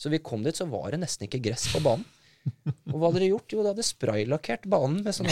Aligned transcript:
Så 0.00 0.08
vi 0.08 0.22
kom 0.24 0.40
dit, 0.46 0.56
så 0.56 0.64
var 0.70 0.90
det 0.94 1.02
nesten 1.02 1.28
ikke 1.28 1.42
gress 1.50 1.68
på 1.74 1.82
banen. 1.84 2.06
Og 2.88 2.96
hva 2.96 3.10
hadde 3.10 3.20
de 3.20 3.26
gjort? 3.34 3.52
Jo, 3.52 3.60
de 3.60 3.68
hadde 3.74 3.84
spraylakkert 3.84 4.62
banen 4.72 5.02
med 5.04 5.12
sånn 5.12 5.28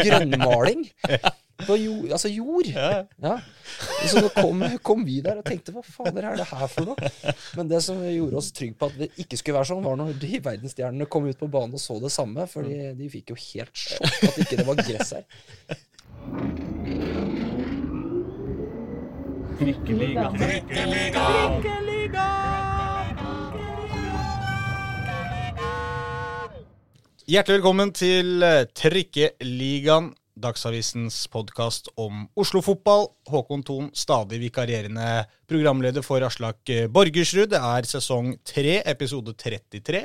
grønnmaling. 0.00 0.86
På 1.62 1.76
jord, 1.76 2.08
altså 2.16 2.30
jord. 2.32 2.70
Ja. 2.72 3.04
Så 4.08 4.22
nå 4.24 4.30
kom, 4.34 4.64
kom 4.82 5.04
vi 5.06 5.20
der 5.22 5.42
og 5.42 5.46
tenkte 5.46 5.74
hva 5.76 5.82
fader 5.84 6.24
er 6.30 6.40
det 6.40 6.48
her 6.48 6.66
for 6.72 6.88
noe? 6.88 7.12
Men 7.58 7.68
det 7.70 7.82
som 7.84 8.00
gjorde 8.02 8.40
oss 8.40 8.48
trygge 8.56 8.78
på 8.80 8.88
at 8.88 8.96
det 8.98 9.10
ikke 9.20 9.36
skulle 9.38 9.58
være 9.60 9.70
sånn, 9.74 9.84
var 9.84 10.00
når 10.00 10.16
de 10.24 10.40
verdensstjernene 10.48 11.06
kom 11.12 11.28
ut 11.28 11.38
på 11.38 11.50
banen 11.52 11.76
og 11.76 11.82
så 11.84 12.00
det 12.02 12.12
samme. 12.16 12.48
For 12.50 12.60
de, 12.66 12.96
de 12.98 13.12
fikk 13.12 13.26
jo 13.34 13.38
helt 13.44 13.76
sjokk 13.84 14.26
at 14.32 14.40
ikke 14.46 14.58
det 14.62 14.68
var 14.72 14.76
gress 14.80 15.10
her. 15.20 15.24
Hjertelig 27.32 27.62
velkommen 27.62 27.88
til 27.96 28.42
eh, 28.44 28.66
Trikkeligaen, 28.76 30.10
Dagsavisens 30.36 31.14
podkast 31.32 31.86
om 31.96 32.26
Oslo-fotball. 32.36 33.06
Håkon 33.32 33.62
Thon, 33.64 33.86
stadig 33.96 34.36
vikarierende 34.42 35.22
programleder 35.48 36.04
for 36.04 36.20
Aslak 36.26 36.68
eh, 36.68 36.90
Borgersrud. 36.92 37.48
Det 37.54 37.56
er 37.56 37.88
sesong 37.88 38.34
tre, 38.44 38.82
episode 38.84 39.32
33. 39.32 40.02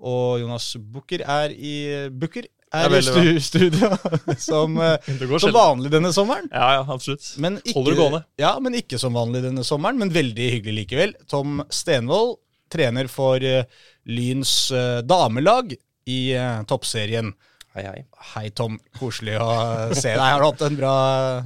Og 0.00 0.40
Jonas 0.40 0.70
Bukker 0.80 1.26
er 1.26 1.52
i 1.52 1.74
Bukker 2.08 2.48
er 2.72 2.96
i 3.02 3.02
stu 3.04 3.36
studio 3.50 3.92
som, 4.48 4.80
eh, 4.80 5.12
som 5.44 5.52
vanlig 5.58 5.92
denne 5.92 6.14
sommeren. 6.16 6.48
Ja, 6.48 6.78
ja, 6.78 6.88
absolutt. 6.88 7.34
Men 7.36 7.60
ikke, 7.66 7.76
Holder 7.82 7.92
det 7.92 8.00
gående. 8.00 8.22
Ja, 8.40 8.56
men 8.64 8.80
ikke 8.80 9.02
som 9.02 9.20
vanlig 9.20 9.44
denne 9.44 9.66
sommeren, 9.74 10.00
men 10.00 10.16
veldig 10.16 10.48
hyggelig 10.56 10.86
likevel. 10.86 11.16
Tom 11.28 11.60
Stenvold, 11.68 12.38
trener 12.72 13.12
for 13.12 13.44
eh, 13.44 13.68
Lyns 14.08 14.70
eh, 14.72 15.02
damelag 15.06 15.76
i 16.06 16.20
uh, 16.38 16.62
toppserien. 16.68 17.32
Hei, 17.74 17.84
hei. 17.84 18.02
Hei, 18.32 18.50
Tom. 18.56 18.78
Koselig 18.96 19.36
å 19.42 19.48
se 19.92 20.14
deg. 20.14 20.22
Har 20.22 20.40
du 20.40 20.46
hatt 20.48 20.62
en 20.68 20.78
bra, 20.78 20.92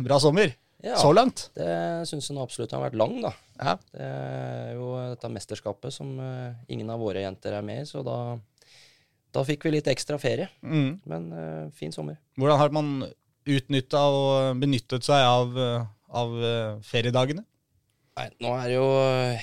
bra 0.04 0.20
sommer? 0.22 0.52
Ja. 0.84 0.96
Så 1.00 1.10
langt? 1.12 1.48
Det 1.56 1.72
syns 2.08 2.30
nå 2.32 2.44
absolutt 2.44 2.72
har 2.72 2.84
vært 2.84 2.98
lang, 3.00 3.18
da. 3.24 3.32
Ja. 3.60 3.74
Det 3.92 4.06
er 4.06 4.76
jo 4.78 4.92
dette 5.10 5.32
mesterskapet 5.32 5.92
som 5.96 6.12
uh, 6.20 6.52
ingen 6.72 6.92
av 6.92 7.02
våre 7.02 7.24
jenter 7.24 7.56
er 7.58 7.64
med 7.66 7.82
i, 7.82 7.88
så 7.88 8.04
da, 8.06 8.18
da 9.34 9.44
fikk 9.48 9.66
vi 9.66 9.74
litt 9.74 9.90
ekstra 9.92 10.20
ferie. 10.22 10.48
Mm. 10.62 10.92
Men 11.10 11.30
uh, 11.34 11.64
fin 11.76 11.92
sommer. 11.96 12.20
Hvordan 12.40 12.60
har 12.60 12.76
man 12.76 12.92
utnytta 13.50 14.04
og 14.12 14.60
benyttet 14.60 15.04
seg 15.04 15.24
av, 15.24 15.56
av 16.12 16.34
feriedagene? 16.86 17.42
Nei, 18.20 18.26
nå 18.44 18.50
er 18.52 18.66
det 18.68 18.74
jo 18.74 18.88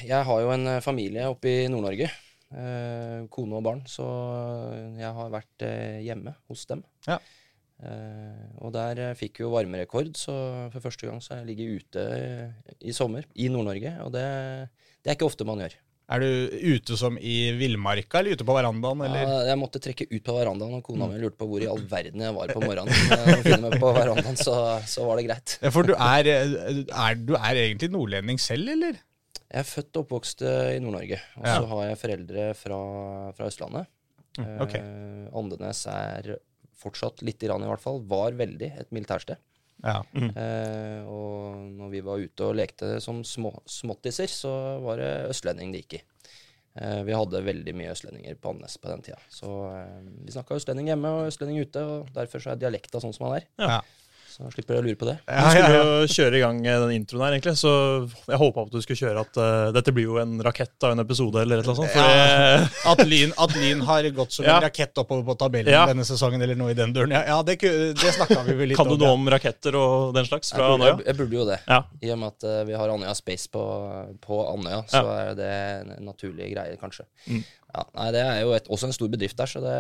Jeg 0.06 0.20
har 0.28 0.42
jo 0.44 0.52
en 0.54 0.70
familie 0.86 1.26
oppe 1.32 1.50
i 1.50 1.70
Nord-Norge. 1.72 2.12
Eh, 2.48 3.26
kone 3.34 3.58
og 3.60 3.66
barn. 3.66 3.82
Så 3.90 4.06
jeg 5.00 5.12
har 5.20 5.34
vært 5.34 5.68
eh, 5.68 6.00
hjemme 6.06 6.36
hos 6.48 6.64
dem. 6.70 6.84
Ja. 7.08 7.20
Eh, 7.84 8.46
og 8.64 8.72
der 8.74 9.02
fikk 9.20 9.42
vi 9.42 9.46
jo 9.46 9.54
varmerekord, 9.54 10.16
så 10.18 10.36
for 10.74 10.88
første 10.88 11.10
gang 11.10 11.20
så 11.22 11.42
jeg 11.42 11.52
ligget 11.52 11.84
ute 11.84 12.06
i 12.80 12.96
sommer 12.96 13.28
i 13.36 13.52
Nord-Norge. 13.54 13.98
Og 14.06 14.16
det, 14.16 14.24
det 15.04 15.12
er 15.12 15.20
ikke 15.20 15.30
ofte 15.30 15.48
man 15.48 15.66
gjør. 15.66 15.78
Er 16.08 16.24
du 16.24 16.28
ute 16.72 16.96
som 16.96 17.18
i 17.20 17.52
villmarka, 17.60 18.22
eller 18.22 18.38
ute 18.40 18.46
på 18.48 18.54
verandaen, 18.56 19.02
eller? 19.04 19.26
Ja, 19.28 19.40
jeg 19.50 19.60
måtte 19.60 19.82
trekke 19.84 20.06
ut 20.08 20.24
på 20.24 20.36
verandaen, 20.38 20.78
og 20.78 20.86
kona 20.86 21.10
mi 21.12 21.20
lurte 21.20 21.36
på 21.42 21.50
hvor 21.50 21.66
i 21.66 21.68
all 21.68 21.82
verden 21.92 22.24
jeg 22.24 22.36
var 22.38 22.54
på 22.56 22.62
morgenen. 22.64 22.96
Finne 23.44 23.74
meg 23.74 23.76
på 23.84 23.92
verandaen, 23.92 24.40
så, 24.40 24.56
så 24.88 25.04
var 25.04 25.20
det 25.20 25.28
greit. 25.28 25.58
Ja, 25.60 25.74
for 25.76 25.84
du 25.84 25.92
er, 25.98 26.30
er, 26.32 27.20
du 27.20 27.36
er 27.36 27.60
egentlig 27.66 27.92
nordlending 27.92 28.40
selv, 28.40 28.72
eller? 28.78 29.04
Jeg 29.48 29.64
er 29.64 29.68
født 29.70 29.96
og 29.96 30.04
oppvokst 30.06 30.42
eh, 30.44 30.74
i 30.76 30.80
Nord-Norge, 30.84 31.20
og 31.40 31.46
Ja. 31.48 31.54
så 31.62 31.68
har 31.72 31.84
jeg 31.88 32.00
foreldre 32.02 32.48
fra, 32.60 32.80
fra 33.38 33.48
Østlandet. 33.48 33.88
Mm, 34.38 34.50
okay. 34.66 34.82
Eh, 34.82 35.30
Andenes 35.40 35.86
er 35.92 36.34
fortsatt 36.78 37.24
lite 37.26 37.48
grann 37.48 37.64
i 37.64 37.70
hvert 37.70 37.82
fall, 37.82 38.02
var 38.06 38.36
veldig 38.38 38.74
et 38.84 38.92
militærsted. 38.94 39.40
Ja. 39.86 40.02
Eh, 40.18 41.02
og 41.06 41.58
når 41.78 41.90
vi 41.94 42.02
var 42.06 42.18
ute 42.22 42.46
og 42.50 42.56
lekte 42.58 42.96
som 43.02 43.24
små, 43.26 43.54
småttiser, 43.70 44.28
så 44.30 44.52
var 44.84 44.98
det 45.02 45.12
østlending 45.32 45.72
det 45.74 45.84
gikk 45.86 46.00
i. 46.00 46.04
Eh, 46.78 47.02
vi 47.08 47.16
hadde 47.18 47.42
veldig 47.46 47.74
mye 47.78 47.94
østlendinger 47.96 48.36
på 48.42 48.52
Andenes 48.52 48.76
på 48.82 48.90
den 48.92 49.02
tida. 49.06 49.18
Så 49.34 49.48
eh, 49.74 50.02
vi 50.28 50.34
snakka 50.36 50.58
østlending 50.60 50.92
hjemme 50.92 51.14
og 51.22 51.30
østlending 51.32 51.62
ute, 51.64 51.82
og 51.88 52.12
derfor 52.14 52.44
så 52.44 52.52
er 52.54 52.62
dialekta 52.62 53.02
sånn 53.02 53.16
som 53.16 53.30
han 53.30 53.40
er. 53.40 53.48
Ja. 53.64 53.80
Så 54.38 54.52
slipper 54.54 54.76
dere 54.76 54.84
å 54.84 54.86
lure 54.86 54.98
på 55.02 55.08
det. 55.10 55.16
Vi 55.26 55.34
Ja, 55.34 55.42
ja, 55.42 55.50
skulle 55.50 55.74
ja. 55.74 55.86
jo 56.06 56.08
kjøre 56.14 56.38
i 56.38 56.42
gang 56.44 56.58
eh, 56.70 56.76
den 56.84 56.92
introen 56.94 57.24
her, 57.26 57.32
egentlig. 57.34 57.56
Så 57.58 57.72
jeg 58.30 58.38
håpa 58.38 58.66
at 58.68 58.76
du 58.76 58.82
skulle 58.84 59.00
kjøre 59.00 59.24
at 59.26 59.40
uh, 59.42 59.72
dette 59.74 59.94
blir 59.98 60.06
jo 60.12 60.20
en 60.22 60.36
rakett 60.46 60.86
av 60.86 60.94
en 60.94 61.02
episode, 61.02 61.42
eller 61.42 61.58
et 61.58 61.66
eller 61.66 61.74
annet 61.74 61.90
sånt. 61.90 61.98
Ja. 61.98 62.68
At 62.94 63.02
Lyn, 63.08 63.34
at 63.34 63.56
lyn 63.58 63.82
har 63.88 64.06
gått 64.14 64.36
som 64.38 64.46
Ja. 64.46 64.60
en 64.60 64.68
rakett 64.68 65.02
oppover 65.02 65.26
på 65.26 65.38
tabellen 65.42 65.74
Ja. 65.74 65.88
denne 65.90 66.06
sesongen, 66.06 66.42
eller 66.46 66.54
noe 66.60 66.70
i 66.76 66.78
den 66.78 66.94
duren. 66.94 67.16
Ja, 67.18 67.24
ja 67.32 67.40
det, 67.44 67.58
det 67.66 68.14
snakka 68.14 68.44
vi 68.46 68.54
vel 68.62 68.70
litt 68.70 68.78
om. 68.80 68.86
kan 68.86 68.94
du 68.94 68.94
om. 68.94 69.00
noe 69.02 69.10
ja. 69.10 69.18
om 69.18 69.30
raketter 69.34 69.76
og 69.82 70.14
den 70.14 70.30
slags 70.30 70.52
Jeg 70.54 70.60
fra 70.60 70.70
burde, 70.70 70.78
Andøya? 70.86 70.94
jeg, 71.02 71.08
jeg 71.10 71.18
burde 71.24 71.40
jo 71.42 71.46
det. 71.50 71.60
Ja. 71.66 71.82
I 72.06 72.12
og 72.14 72.20
med 72.22 72.28
at 72.38 72.46
uh, 72.52 72.62
vi 72.70 72.78
har 72.78 72.94
Andøya 72.94 73.16
Space 73.18 73.50
på, 73.50 73.64
på 74.22 74.44
Andøya, 74.54 74.84
så 74.94 75.02
Ja. 75.02 75.18
er 75.32 75.36
det 75.42 75.52
en 75.98 76.06
naturlig 76.12 76.52
greie, 76.54 76.78
kanskje. 76.78 77.10
Mm. 77.26 77.42
Ja, 77.78 77.84
nei, 77.94 78.08
Det 78.16 78.22
er 78.26 78.38
jo 78.42 78.54
et, 78.58 78.70
også 78.74 78.90
en 78.90 78.96
stor 78.96 79.10
bedrift 79.14 79.38
der, 79.38 79.50
så 79.52 79.62
det, 79.62 79.74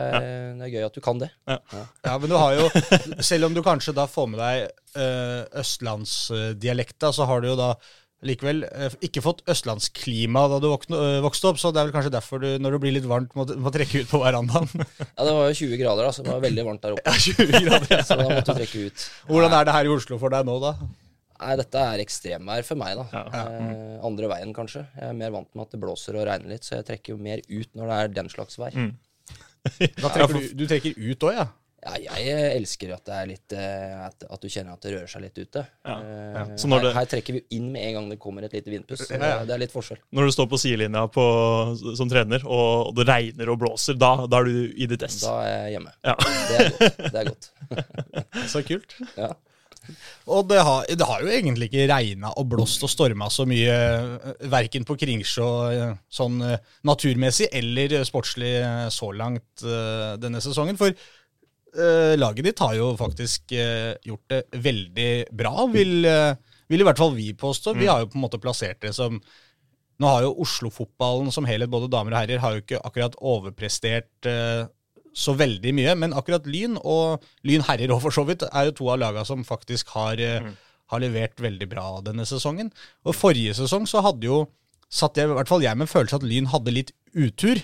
det 0.59 0.68
er 0.68 0.74
gøy 0.75 0.84
at 0.85 0.97
du 0.97 1.02
kan 1.03 1.22
det. 1.22 1.31
Ja, 1.50 2.18
men 2.18 2.30
du 2.30 2.35
har 2.38 2.58
jo, 2.58 2.68
selv 3.25 3.50
om 3.50 3.56
du 3.56 3.63
kanskje 3.66 3.96
da 3.97 4.06
får 4.09 4.28
med 4.34 4.44
deg 4.44 4.68
uh, 5.00 5.47
østlandsdialekta, 5.63 7.09
så 7.16 7.25
har 7.30 7.41
du 7.41 7.50
jo 7.52 7.57
da 7.57 7.72
likevel 8.25 8.63
eh, 8.66 8.94
ikke 9.06 9.22
fått 9.22 9.44
østlandsklima 9.50 10.47
da 10.50 10.57
du 10.62 10.72
øh, 10.72 11.19
vokste 11.22 11.52
opp, 11.52 11.59
så 11.62 11.69
det 11.69 11.81
er 11.81 11.90
vel 11.90 11.94
kanskje 11.94 12.13
derfor 12.16 12.41
du, 12.41 12.47
når 12.62 12.74
det 12.74 12.80
blir 12.81 12.96
litt 12.96 13.06
varmt, 13.09 13.36
må, 13.38 13.46
må 13.62 13.74
trekke 13.74 14.02
ut 14.03 14.09
på 14.09 14.22
verandaen. 14.24 14.72
Ja, 15.18 15.25
Det 15.25 15.34
var 15.34 15.52
jo 15.52 15.57
20 15.59 15.81
grader, 15.81 16.07
da, 16.07 16.13
så 16.16 16.25
det 16.25 16.34
var 16.34 16.41
veldig 16.41 16.66
varmt 16.66 16.86
der 16.86 16.96
oppe. 16.96 17.06
Ja, 17.06 17.36
20 17.38 17.68
grader. 17.68 18.02
Så 18.07 18.18
da 18.18 18.25
måtte 18.25 18.41
du 18.41 18.57
trekke 18.57 18.88
ut. 18.90 19.06
Hvordan 19.30 19.53
er 19.53 19.68
det 19.68 19.75
her 19.75 19.90
i 19.90 19.94
Oslo 19.94 20.18
for 20.22 20.34
deg 20.34 20.50
nå, 20.50 20.57
da? 20.63 20.74
Nei, 21.40 21.56
dette 21.59 21.84
er 21.94 22.02
ekstremvær 22.03 22.66
for 22.66 22.80
meg, 22.81 22.96
da. 22.98 23.06
Ja. 23.14 23.44
Eh, 23.59 24.00
andre 24.08 24.31
veien, 24.31 24.53
kanskje. 24.58 24.86
Jeg 24.98 25.12
er 25.12 25.20
mer 25.20 25.36
vant 25.36 25.52
med 25.53 25.68
at 25.68 25.75
det 25.75 25.81
blåser 25.84 26.18
og 26.18 26.25
regner 26.30 26.56
litt, 26.56 26.66
så 26.66 26.80
jeg 26.80 26.88
trekker 26.90 27.14
jo 27.16 27.22
mer 27.22 27.44
ut 27.48 27.70
når 27.78 27.92
det 27.94 28.00
er 28.02 28.16
den 28.22 28.30
slags 28.34 28.58
vær. 28.62 28.74
Mm. 28.75 28.96
Da 30.02 30.09
trekker 30.14 30.34
du, 30.38 30.52
du 30.64 30.68
trekker 30.70 30.96
ut 30.98 31.25
òg, 31.28 31.34
ja? 31.42 31.48
Ja, 31.88 31.94
jeg 32.18 32.40
elsker 32.58 32.90
at 32.96 33.03
det 33.06 33.14
er 33.16 33.28
litt 33.30 33.53
eh, 33.56 33.92
at, 34.08 34.24
at 34.34 34.42
du 34.44 34.48
kjenner 34.50 34.74
at 34.74 34.81
det 34.84 34.96
rører 34.96 35.08
seg 35.12 35.22
litt 35.24 35.38
ute. 35.38 35.62
Ja, 35.86 35.98
Eh, 36.02 36.34
ja. 36.34 36.42
Her, 36.58 36.81
det- 36.84 36.94
her 36.98 37.06
trekker 37.12 37.36
vi 37.38 37.42
jo 37.44 37.46
inn 37.59 37.68
med 37.72 37.86
en 37.86 37.94
gang 38.00 38.08
det 38.12 38.18
kommer 38.19 38.44
et 38.48 38.56
lite 38.58 38.72
vindpust. 38.74 39.06
Ja, 39.14 39.19
det, 39.22 39.30
ja. 39.30 39.44
det 39.48 39.54
er 39.56 39.62
litt 39.62 39.72
forskjell. 39.75 40.00
Når 40.18 40.28
du 40.28 40.34
står 40.36 40.48
på 40.52 40.59
sidelinja 40.59 41.04
på, 41.14 41.24
som 42.00 42.09
trener, 42.12 42.44
og 42.50 42.92
det 42.98 43.06
regner 43.08 43.52
og 43.54 43.59
blåser, 43.62 43.96
da, 44.02 44.09
da 44.28 44.42
er 44.42 44.50
du 44.50 44.74
i 44.74 44.90
ditt 44.90 45.06
ess. 45.06 45.19
Da 45.24 45.36
er 45.46 45.54
jeg 45.68 45.75
hjemme. 45.78 45.94
Ja. 46.09 46.16
Det 46.18 46.58
er 46.58 46.74
godt. 46.74 46.98
Det 47.14 47.22
er 47.22 47.30
godt. 47.30 47.50
Så 48.56 48.64
kult. 48.68 48.98
Ja. 49.16 49.30
Og 50.34 50.48
det 50.50 50.59
har, 50.64 50.88
det 50.88 51.08
har 51.08 51.24
jo 51.24 51.31
egentlig 51.31 51.70
ikke 51.70 51.88
regna 51.92 52.31
og 52.40 52.50
blåst 52.52 52.84
og 52.86 52.92
storma 52.92 53.30
så 53.34 53.46
mye, 53.50 53.75
eh, 53.75 54.50
verken 54.52 54.86
på 54.88 54.98
Kringsjå 55.00 55.48
eh, 55.72 55.94
sånn 56.12 56.42
eh, 56.46 56.59
naturmessig 56.88 57.50
eller 57.56 58.00
sportslig 58.08 58.52
så 58.94 59.12
langt 59.16 59.64
denne 60.22 60.42
sesongen. 60.44 60.78
For 60.80 60.94
laget 62.18 62.46
ditt 62.48 62.62
har 62.64 62.74
jo 62.78 62.94
faktisk 62.98 63.52
gjort 63.53 64.31
det 64.31 64.62
veldig 64.64 65.12
bra, 65.38 65.68
vil, 65.70 66.08
vil 66.72 66.81
i 66.81 66.88
hvert 66.88 67.02
fall 67.02 67.14
vi 67.14 67.28
påstå. 67.38 67.75
Vi 67.78 67.90
har 67.90 68.02
jo 68.02 68.09
på 68.09 68.18
en 68.18 68.24
måte 68.24 68.40
plassert 68.42 68.81
det 68.86 68.96
som 68.98 69.19
Nå 69.98 70.09
har 70.12 70.28
jo 70.28 70.36
Oslo-fotballen 70.44 71.31
som 71.34 71.48
helhet, 71.50 71.72
både 71.74 71.90
damer 71.90 72.14
og 72.14 72.19
herrer, 72.19 72.42
har 72.42 72.54
jo 72.54 72.62
ikke 72.62 72.81
akkurat 72.86 73.16
overprestert 73.18 74.30
eh, 74.30 74.68
så 75.17 75.33
veldig 75.38 75.73
mye, 75.73 75.95
men 75.97 76.13
akkurat 76.17 76.45
Lyn 76.50 76.78
og 76.78 77.23
Lyn 77.47 77.66
herrer 77.66 77.94
òg 77.95 78.03
for 78.03 78.13
så 78.13 78.25
vidt 78.28 78.45
er 78.47 78.69
jo 78.69 78.75
to 78.78 78.91
av 78.94 79.00
lagene 79.01 79.25
som 79.25 79.45
faktisk 79.47 79.89
har, 79.95 80.19
mm. 80.22 80.51
har 80.94 81.01
levert 81.01 81.41
veldig 81.41 81.69
bra 81.72 81.88
denne 82.05 82.28
sesongen. 82.29 82.69
Og 83.07 83.17
forrige 83.17 83.56
sesong 83.57 83.89
så 83.89 84.03
hadde 84.06 84.29
jo 84.29 84.44
satt 84.88 85.17
jeg, 85.17 85.27
i 85.27 85.39
hvert 85.39 85.50
fall 85.50 85.66
jeg 85.66 85.75
med 85.75 85.88
en 85.88 85.91
følelse 85.95 86.22
at 86.22 86.27
Lyn 86.27 86.51
hadde 86.53 86.75
litt 86.75 86.94
utur. 87.17 87.59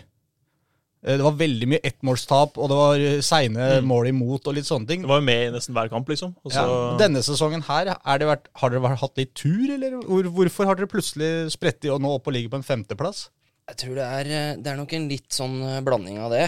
Eh, 1.03 1.15
Det 1.19 1.23
var 1.23 1.37
veldig 1.39 1.69
mye 1.71 1.83
ettmålstap, 1.85 2.57
og 2.57 2.71
det 2.71 2.79
var 2.79 3.05
seine 3.21 3.69
seine 3.69 3.85
mål 3.87 4.09
imot 4.11 4.49
og 4.49 4.57
litt 4.57 4.67
sånne 4.67 4.89
ting. 4.89 5.05
Det 5.05 5.11
var 5.11 5.21
jo 5.21 5.27
med 5.29 5.45
i 5.45 5.53
nesten 5.53 5.77
hver 5.77 5.91
kamp, 5.93 6.09
liksom. 6.09 6.33
Også... 6.43 6.57
Ja, 6.57 6.81
denne 6.99 7.23
sesongen 7.23 7.63
her, 7.69 7.93
er 7.93 8.19
det 8.19 8.31
vært, 8.31 8.49
har 8.59 8.73
dere 8.73 8.95
hatt 9.03 9.21
litt 9.21 9.35
tur, 9.37 9.69
eller 9.77 10.01
hvor, 10.01 10.33
hvorfor 10.39 10.67
har 10.69 10.79
dere 10.79 10.91
plutselig 10.91 11.31
spredt 11.55 11.85
i 11.85 11.93
og 11.93 12.01
nå 12.03 12.17
opp 12.17 12.27
og 12.27 12.35
ligger 12.35 12.55
på 12.55 12.61
en 12.63 12.67
femteplass? 12.67 13.27
Jeg 13.63 13.79
tror 13.79 13.95
det 13.95 14.05
er, 14.05 14.27
eh, 14.27 14.55
det 14.59 14.71
er 14.71 14.79
nok 14.79 14.93
en 14.97 15.05
litt 15.07 15.29
sånn 15.31 15.55
eh, 15.63 15.81
blanding 15.85 16.17
av 16.19 16.33
det. 16.35 16.47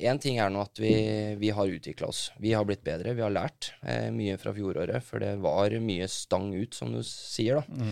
Én 0.00 0.20
ting 0.22 0.38
er 0.40 0.52
nå 0.52 0.62
at 0.64 0.80
vi, 0.80 0.92
vi 1.40 1.50
har 1.52 1.68
utvikla 1.68 2.08
oss. 2.08 2.30
Vi 2.40 2.54
har 2.56 2.64
blitt 2.68 2.84
bedre. 2.86 3.12
Vi 3.16 3.24
har 3.24 3.34
lært 3.34 3.74
eh, 3.82 4.08
mye 4.14 4.38
fra 4.40 4.54
fjoråret, 4.56 5.04
for 5.04 5.20
det 5.20 5.34
var 5.44 5.76
mye 5.84 6.08
stang 6.08 6.48
ut, 6.56 6.76
som 6.76 6.94
du 6.96 7.02
sier. 7.06 7.60
da. 7.60 7.84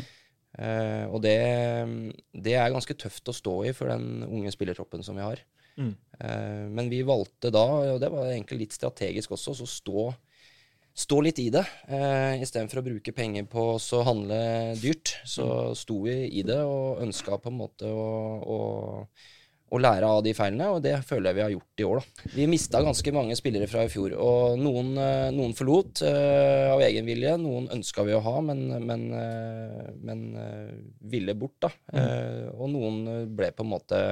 Eh, 0.59 1.05
og 1.13 1.21
det, 1.23 1.37
det 2.35 2.57
er 2.59 2.73
ganske 2.75 2.97
tøft 2.99 3.31
å 3.31 3.37
stå 3.37 3.55
i 3.69 3.75
for 3.77 3.93
den 3.93 4.25
unge 4.27 4.53
spillertroppen 4.55 5.05
som 5.07 5.19
vi 5.19 5.27
har. 5.27 5.43
Mm. 5.79 5.93
Eh, 6.19 6.65
men 6.75 6.91
vi 6.91 7.05
valgte 7.07 7.53
da, 7.55 7.67
og 7.95 8.01
det 8.03 8.11
var 8.13 8.33
egentlig 8.33 8.65
litt 8.65 8.79
strategisk 8.79 9.37
også, 9.37 9.55
så 9.61 9.69
stå, 9.71 10.09
stå 10.99 11.21
litt 11.23 11.39
i 11.39 11.49
det. 11.55 11.65
Eh, 11.87 12.43
Istedenfor 12.43 12.83
å 12.83 12.87
bruke 12.91 13.15
penger 13.15 13.47
på 13.51 13.71
å 13.79 14.05
handle 14.07 14.39
dyrt, 14.81 15.19
så 15.29 15.73
sto 15.79 16.03
vi 16.07 16.25
i 16.41 16.45
det 16.47 16.61
og 16.65 17.03
ønska 17.05 17.39
på 17.39 17.53
en 17.53 17.61
måte 17.61 17.91
å, 17.91 18.09
å, 18.43 18.59
og 19.69 19.83
lære 19.85 20.09
av 20.09 20.23
de 20.27 20.33
feilene, 20.35 20.71
og 20.75 20.83
det 20.83 20.97
føler 21.07 21.31
jeg 21.31 21.39
vi 21.39 21.45
har 21.45 21.55
gjort 21.55 21.83
i 21.83 21.87
år. 21.87 22.01
da. 22.01 22.27
Vi 22.35 22.49
mista 22.51 22.83
ganske 22.83 23.15
mange 23.15 23.37
spillere 23.39 23.71
fra 23.71 23.85
i 23.87 23.93
fjor, 23.93 24.17
og 24.19 24.59
noen, 24.59 24.91
eh, 24.99 25.29
noen 25.37 25.55
forlot 25.59 26.03
uh, 26.09 26.75
av 26.75 26.83
egen 26.89 27.07
vilje. 27.07 27.37
Noen 27.43 27.71
ønska 27.79 28.07
vi 28.09 28.17
å 28.17 28.25
ha, 28.25 28.37
men, 28.51 28.67
men, 28.89 29.07
uh, 29.15 29.95
men 30.03 30.27
uh, 30.35 30.77
ville 31.15 31.37
bort, 31.39 31.61
da. 31.69 31.73
Mm. 31.95 32.59
og 32.59 32.71
noen 32.75 33.29
ble 33.39 33.53
på 33.55 33.65
en 33.65 33.75
måte 33.77 34.03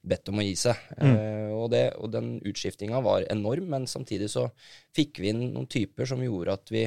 bedt 0.00 0.30
om 0.32 0.40
å 0.40 0.44
gi 0.44 0.54
seg. 0.56 0.78
Mm. 0.96 1.16
og, 1.56 1.66
det, 1.74 1.84
og 2.00 2.12
den 2.14 2.32
utskiftinga 2.46 3.02
var 3.04 3.26
enorm, 3.32 3.68
men 3.74 3.88
samtidig 3.90 4.30
så 4.32 4.46
fikk 4.96 5.20
vi 5.20 5.32
inn 5.32 5.42
noen 5.52 5.68
typer 5.70 6.08
som 6.08 6.22
gjorde 6.24 6.56
at 6.56 6.72
vi 6.72 6.86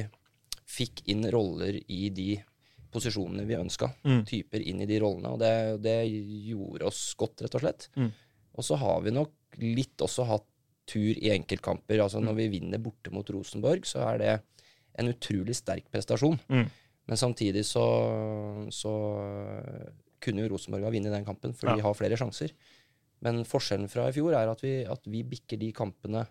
fikk 0.70 1.04
inn 1.12 1.26
roller 1.30 1.78
i 1.92 2.08
de 2.14 2.32
posisjonene 2.94 3.46
vi 3.48 3.58
ønska. 3.58 3.90
Mm. 4.06 4.22
Typer 4.28 4.62
inn 4.62 4.82
i 4.84 4.88
de 4.88 5.00
rollene. 5.02 5.34
Og 5.34 5.40
det, 5.42 5.54
det, 5.84 5.98
gjorde 6.48 6.88
oss 6.90 7.06
godt, 7.18 7.44
rett 7.44 7.56
og 7.58 7.64
slett. 7.64 7.88
Mm. 7.98 8.10
Og 8.54 8.66
så 8.66 8.78
har 8.80 9.02
vi 9.04 9.14
nok 9.14 9.58
litt 9.62 10.04
også 10.04 10.26
hatt 10.28 10.46
tur 10.90 11.16
i 11.16 11.32
enkeltkamper. 11.34 12.02
Altså 12.04 12.22
Når 12.22 12.36
mm. 12.36 12.40
vi 12.42 12.50
vinner 12.58 12.82
borte 12.82 13.12
mot 13.14 13.30
Rosenborg, 13.34 13.86
så 13.88 14.04
er 14.12 14.22
det 14.22 14.32
en 15.00 15.10
utrolig 15.10 15.56
sterk 15.58 15.88
prestasjon. 15.92 16.38
Mm. 16.48 16.66
Men 17.10 17.20
samtidig 17.20 17.64
så, 17.68 17.84
så, 18.72 18.94
kunne 20.24 20.44
jo 20.44 20.54
Rosenborg 20.54 20.86
ha 20.86 20.92
vunnet 20.94 21.12
den 21.12 21.26
kampen, 21.26 21.52
for 21.52 21.68
ja. 21.68 21.76
de 21.76 21.84
har 21.84 21.96
flere 21.98 22.16
sjanser. 22.16 22.54
Men 23.24 23.42
forskjellen 23.48 23.90
fra 23.92 24.08
i 24.10 24.14
fjor 24.16 24.36
er 24.36 24.50
at 24.52 24.62
vi, 24.64 24.78
at 24.88 25.10
vi 25.10 25.24
bikker 25.26 25.60
de 25.60 25.72
kampene 25.76 26.26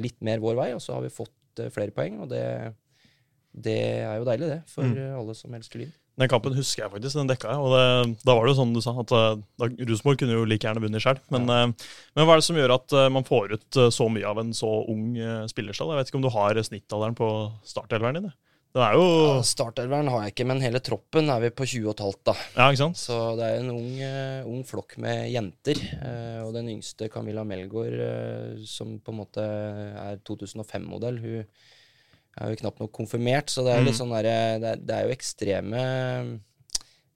litt 0.00 0.18
mer 0.26 0.42
vår 0.42 0.58
vei, 0.58 0.70
og 0.76 0.82
så 0.82 0.96
har 0.96 1.04
vi 1.04 1.12
fått 1.14 1.62
uh, 1.62 1.70
flere 1.72 1.94
poeng. 1.94 2.20
og 2.24 2.32
det 2.32 2.44
det 3.54 3.76
er 4.02 4.16
jo 4.18 4.26
deilig, 4.26 4.48
det, 4.50 4.62
for 4.66 4.86
mm. 4.86 5.12
alle 5.20 5.34
som 5.38 5.52
elsker 5.54 5.78
Lyn. 5.78 5.92
Den 6.18 6.30
kampen 6.30 6.54
husker 6.54 6.84
jeg 6.84 6.92
faktisk. 6.92 7.16
den 7.18 7.30
dekka 7.30 7.50
jeg, 7.50 7.58
og 7.58 7.72
det, 7.74 8.18
Da 8.22 8.36
var 8.36 8.46
det 8.46 8.52
jo 8.52 8.58
sånn 8.60 8.74
du 8.74 8.80
sa, 8.82 8.94
at 9.02 9.14
eh, 9.14 9.82
Rosenborg 9.88 10.20
kunne 10.20 10.36
jo 10.36 10.46
like 10.46 10.66
gjerne 10.66 10.82
vunnet 10.82 11.02
sjøl. 11.02 11.18
Men, 11.34 11.48
ja. 11.50 11.64
Eh, 11.64 11.90
men, 12.14 12.26
hva 12.26 12.36
er 12.36 12.42
det 12.42 12.46
som 12.46 12.58
gjør 12.58 12.76
at 12.76 12.94
eh, 12.94 13.10
man 13.14 13.26
får 13.26 13.56
ut 13.56 13.80
så 13.94 14.08
mye 14.10 14.30
av 14.30 14.42
en 14.42 14.52
så 14.54 14.70
ung 14.90 15.18
spillerstall? 15.50 15.90
Jeg 15.90 16.02
vet 16.02 16.12
ikke 16.12 16.20
om 16.20 16.26
du 16.26 16.30
har 16.34 16.62
snittalderen 16.66 17.18
på 17.18 17.30
startelveren 17.66 18.20
din? 18.20 18.34
Den 18.74 18.82
er 18.82 18.96
jo 18.98 19.04
ja, 19.06 19.34
Startelveren 19.46 20.08
har 20.10 20.24
jeg 20.24 20.34
ikke, 20.34 20.46
men 20.50 20.62
hele 20.64 20.80
troppen 20.82 21.30
er 21.30 21.44
vi 21.44 21.52
på 21.54 21.66
20,5, 21.70 22.16
da. 22.26 22.34
Ja, 22.56 22.66
ikke 22.66 22.80
sant? 22.80 22.98
Så 22.98 23.18
det 23.38 23.46
er 23.46 23.60
en 23.60 23.70
ung, 23.70 24.00
ung 24.50 24.64
flokk 24.66 24.96
med 25.02 25.28
jenter. 25.30 25.78
og 26.42 26.50
den 26.56 26.72
yngste, 26.72 27.06
Camilla 27.12 27.46
Melgaard, 27.46 28.58
som 28.66 28.96
på 28.98 29.14
en 29.14 29.20
måte 29.20 29.46
er 29.46 30.18
2005-modell, 30.26 31.22
hun 31.22 31.38
er 32.42 32.50
jo 32.50 32.60
knapt 32.64 32.82
nok 32.82 32.92
konfirmert, 32.94 33.52
så 33.52 33.62
det 33.62 33.76
er, 33.76 33.84
litt 33.84 33.94
mm. 33.94 34.00
sånn 34.00 34.14
der, 34.16 34.28
det, 34.58 34.72
er, 34.72 34.82
det 34.82 34.96
er 34.96 35.06
jo 35.06 35.14
ekstreme 35.14 35.82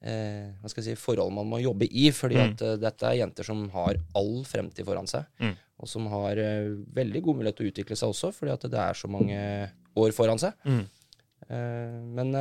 eh, 0.00 0.50
hva 0.61 0.70
skal 0.70 0.84
jeg 0.84 0.93
si, 0.93 1.00
forhold 1.00 1.34
man 1.34 1.49
må 1.50 1.61
jobbe 1.62 1.88
i. 1.88 2.08
fordi 2.14 2.38
mm. 2.38 2.44
at 2.44 2.64
uh, 2.64 2.76
dette 2.81 3.08
er 3.08 3.20
jenter 3.22 3.46
som 3.46 3.64
har 3.75 3.99
all 4.19 4.37
fremtid 4.49 4.87
foran 4.87 5.11
seg. 5.11 5.26
Mm. 5.43 5.56
Og 5.78 5.90
som 5.90 6.06
har 6.12 6.38
uh, 6.38 6.76
veldig 6.94 7.25
god 7.25 7.40
mulighet 7.40 7.58
til 7.58 7.69
å 7.69 7.72
utvikle 7.72 7.99
seg 7.99 8.14
også, 8.14 8.32
fordi 8.37 8.54
at 8.54 8.69
det 8.70 8.84
er 8.84 8.99
så 8.99 9.11
mange 9.11 9.40
år 9.99 10.14
foran 10.16 10.40
seg. 10.40 10.54
Mm. 10.69 10.84
Uh, 11.49 11.99
men 12.17 12.35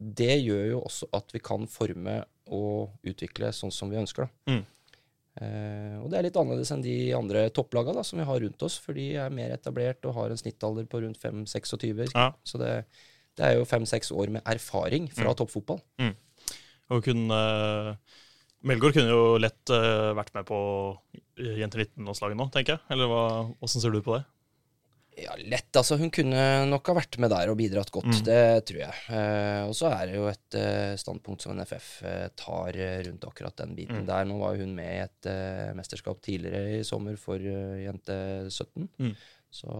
det 0.00 0.36
gjør 0.40 0.66
jo 0.70 0.82
også 0.86 1.10
at 1.16 1.32
vi 1.34 1.42
kan 1.44 1.66
forme 1.68 2.22
og 2.50 3.06
utvikle 3.06 3.52
sånn 3.54 3.72
som 3.74 3.90
vi 3.92 3.98
ønsker. 4.00 4.26
da. 4.26 4.54
Mm. 4.54 4.62
Uh, 5.40 5.96
og 6.02 6.08
det 6.10 6.18
er 6.18 6.26
litt 6.26 6.38
annerledes 6.40 6.72
enn 6.74 6.82
de 6.84 6.96
andre 7.16 7.44
topplagene 7.54 8.00
da, 8.00 8.04
som 8.06 8.18
vi 8.18 8.26
har 8.26 8.40
rundt 8.42 8.64
oss, 8.66 8.80
for 8.82 8.98
de 8.98 9.12
er 9.22 9.34
mer 9.34 9.54
etablert 9.54 10.04
og 10.08 10.16
har 10.16 10.32
en 10.32 10.40
snittalder 10.40 10.88
på 10.90 11.02
rundt 11.04 11.20
5-26. 11.22 12.10
Ja. 12.10 12.30
Så 12.44 12.60
det, 12.60 12.72
det, 13.38 13.44
er 13.46 13.54
jo 13.58 13.68
fem-seks 13.68 14.10
år 14.16 14.34
med 14.34 14.44
erfaring 14.48 15.06
fra 15.12 15.30
mm. 15.30 15.36
toppfotball. 15.38 15.80
Mm. 16.02 16.16
Og 16.90 17.06
kunne, 17.06 17.38
uh, 17.38 18.18
Melgaard 18.66 18.96
kunne 18.96 19.14
jo 19.14 19.38
lett 19.40 19.72
uh, 19.72 20.10
vært 20.18 20.34
med 20.36 20.48
på 20.48 20.58
Jenter 21.40 21.86
19-landslaget 21.86 22.40
nå, 22.40 22.50
tenker 22.52 22.76
jeg. 22.76 22.84
Eller 22.92 23.08
hva, 23.08 23.24
hvordan 23.60 23.84
ser 23.86 23.94
du 23.94 24.02
på 24.04 24.18
det? 24.18 24.24
Ja, 25.20 25.34
lett. 25.38 25.68
Altså, 25.76 25.98
hun 26.00 26.10
kunne 26.14 26.42
nok 26.70 26.90
ha 26.90 26.96
vært 27.00 27.18
med 27.22 27.32
der 27.32 27.52
og 27.52 27.58
bidratt 27.60 27.92
godt. 27.92 28.08
Mm. 28.10 28.22
Det 28.26 28.42
tror 28.70 28.80
jeg. 28.82 29.02
Eh, 29.16 29.62
og 29.68 29.74
så 29.76 29.90
er 29.92 30.08
det 30.08 30.16
jo 30.16 30.26
et 30.30 30.58
eh, 30.58 30.94
standpunkt 31.00 31.44
som 31.44 31.54
NFF 31.58 31.88
eh, 32.08 32.26
tar 32.38 32.78
eh, 32.78 32.98
rundt 33.06 33.26
akkurat 33.28 33.56
den 33.60 33.76
biten 33.78 34.02
mm. 34.02 34.08
der. 34.08 34.26
Nå 34.28 34.40
var 34.40 34.58
hun 34.60 34.74
med 34.76 34.90
i 34.94 35.04
et 35.04 35.30
eh, 35.30 35.70
mesterskap 35.78 36.22
tidligere 36.24 36.80
i 36.80 36.86
sommer 36.86 37.18
for 37.20 37.42
uh, 37.42 37.76
jente 37.82 38.16
17. 38.48 38.88
Mm. 39.02 39.14
Så 39.50 39.76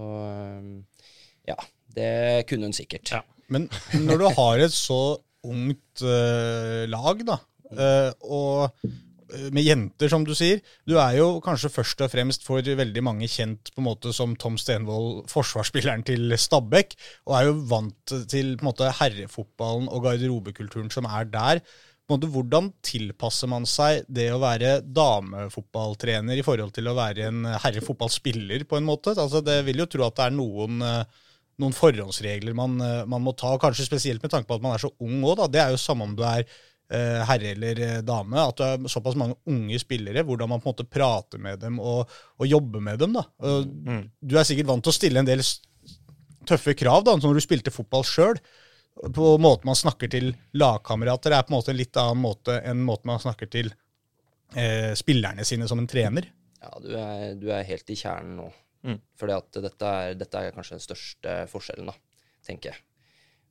ja, 1.47 1.57
det 1.95 2.15
kunne 2.51 2.71
hun 2.71 2.77
sikkert. 2.77 3.15
Ja. 3.15 3.23
Men 3.51 3.69
når 4.07 4.21
du 4.21 4.27
har 4.37 4.65
et 4.67 4.75
så 4.75 5.19
ungt 5.47 6.03
lag, 6.91 7.23
da, 7.27 7.39
og 8.29 8.83
Eh, 8.85 9.01
med 9.55 9.65
jenter, 9.65 10.11
som 10.13 10.25
du 10.27 10.33
sier. 10.37 10.63
Du 10.89 10.97
er 11.01 11.19
jo 11.19 11.29
kanskje 11.45 11.73
først 11.73 12.03
og 12.05 12.13
fremst 12.13 12.47
for 12.47 12.65
veldig 12.65 13.03
mange 13.05 13.29
kjent 13.31 13.73
på 13.75 13.83
en 13.83 13.89
måte 13.89 14.15
som 14.17 14.35
Tom 14.41 14.59
Stenvold, 14.61 15.27
forsvarsspilleren 15.31 16.05
til 16.07 16.35
Stabæk, 16.39 16.97
og 17.29 17.37
er 17.37 17.47
jo 17.49 17.61
vant 17.71 18.17
til 18.31 18.57
på 18.57 18.65
en 18.65 18.71
måte 18.71 18.91
herrefotballen 19.01 19.89
og 19.91 20.05
garderobekulturen 20.09 20.91
som 20.93 21.09
er 21.11 21.31
der. 21.31 21.63
På 22.11 22.17
en 22.17 22.19
måte, 22.19 22.31
hvordan 22.35 22.71
tilpasser 22.83 23.51
man 23.51 23.67
seg 23.71 24.07
det 24.11 24.31
å 24.35 24.41
være 24.43 24.81
damefotballtrener 24.83 26.41
i 26.41 26.47
forhold 26.47 26.73
til 26.75 26.91
å 26.91 26.97
være 26.99 27.29
en 27.31 27.45
herrefotballspiller, 27.63 28.67
på 28.67 28.81
en 28.81 28.89
måte? 28.89 29.15
Altså, 29.15 29.45
det 29.47 29.61
vil 29.69 29.85
jo 29.85 29.91
tro 29.91 30.09
at 30.09 30.19
det 30.19 30.27
er 30.27 30.35
noen, 30.35 30.83
eh, 30.83 31.21
noen 31.63 31.77
forhåndsregler 31.77 32.57
man, 32.59 32.81
eh, 32.83 33.05
man, 33.07 33.23
må 33.23 33.37
ta, 33.39 33.55
kanskje 33.63 33.87
spesielt 33.87 34.27
med 34.27 34.35
tanke 34.35 34.51
på 34.51 34.59
at 34.59 34.67
man 34.67 34.75
er 34.75 34.83
så 34.83 34.91
ung 34.99 35.23
òg. 35.23 35.47
Det 35.55 35.63
er 35.63 35.71
jo 35.71 35.79
samme 35.79 36.09
om 36.09 36.19
du 36.19 36.27
er 36.27 36.43
Eh, 36.45 36.70
herre 36.91 37.53
eller 37.55 37.81
eh, 37.85 37.99
dame, 38.03 38.39
at 38.43 38.59
det 38.59 38.69
er 38.75 38.91
såpass 38.91 39.19
mange 39.19 39.37
unge 39.51 39.79
spillere, 39.79 40.25
hvordan 40.27 40.51
man 40.51 40.63
på 40.63 40.69
en 40.69 40.75
måte 40.75 40.89
prater 40.91 41.43
med 41.43 41.61
dem 41.63 41.79
og, 41.79 42.11
og 42.39 42.49
jobber 42.49 42.83
med 42.83 42.99
dem. 43.03 43.15
da. 43.15 43.25
Mm. 43.41 44.09
Du 44.21 44.35
er 44.39 44.49
sikkert 44.49 44.71
vant 44.73 44.85
til 44.85 44.93
å 44.93 44.97
stille 44.97 45.23
en 45.23 45.29
del 45.29 45.45
tøffe 46.49 46.75
krav 46.75 47.05
da, 47.07 47.15
når 47.21 47.39
du 47.39 47.45
spilte 47.45 47.75
fotball 47.75 48.05
sjøl. 48.07 48.41
På 49.15 49.37
måten 49.41 49.71
man 49.71 49.79
snakker 49.79 50.11
til 50.13 50.33
lagkamerater 50.59 51.37
er 51.37 51.47
på 51.47 51.55
en 51.55 51.59
måte 51.61 51.73
en 51.73 51.79
litt 51.79 52.01
annen 52.01 52.25
måte 52.25 52.59
enn 52.67 52.83
måten 52.85 53.13
man 53.13 53.23
snakker 53.23 53.49
til 53.53 53.71
eh, 54.59 54.91
spillerne 54.99 55.47
sine 55.47 55.71
som 55.71 55.81
en 55.81 55.89
trener. 55.89 56.27
Ja, 56.61 56.75
du 56.83 56.91
er, 56.99 57.25
du 57.41 57.49
er 57.55 57.65
helt 57.71 57.89
i 57.89 57.97
kjernen 57.97 58.37
nå. 58.43 58.51
Mm. 58.85 59.01
For 59.21 59.31
dette, 59.31 59.63
dette, 59.63 60.41
er 60.41 60.55
kanskje 60.57 60.79
den 60.79 60.85
største 60.85 61.43
forskjellen, 61.53 61.93
da, 61.93 61.97
tenker 62.45 62.73
jeg 62.73 62.85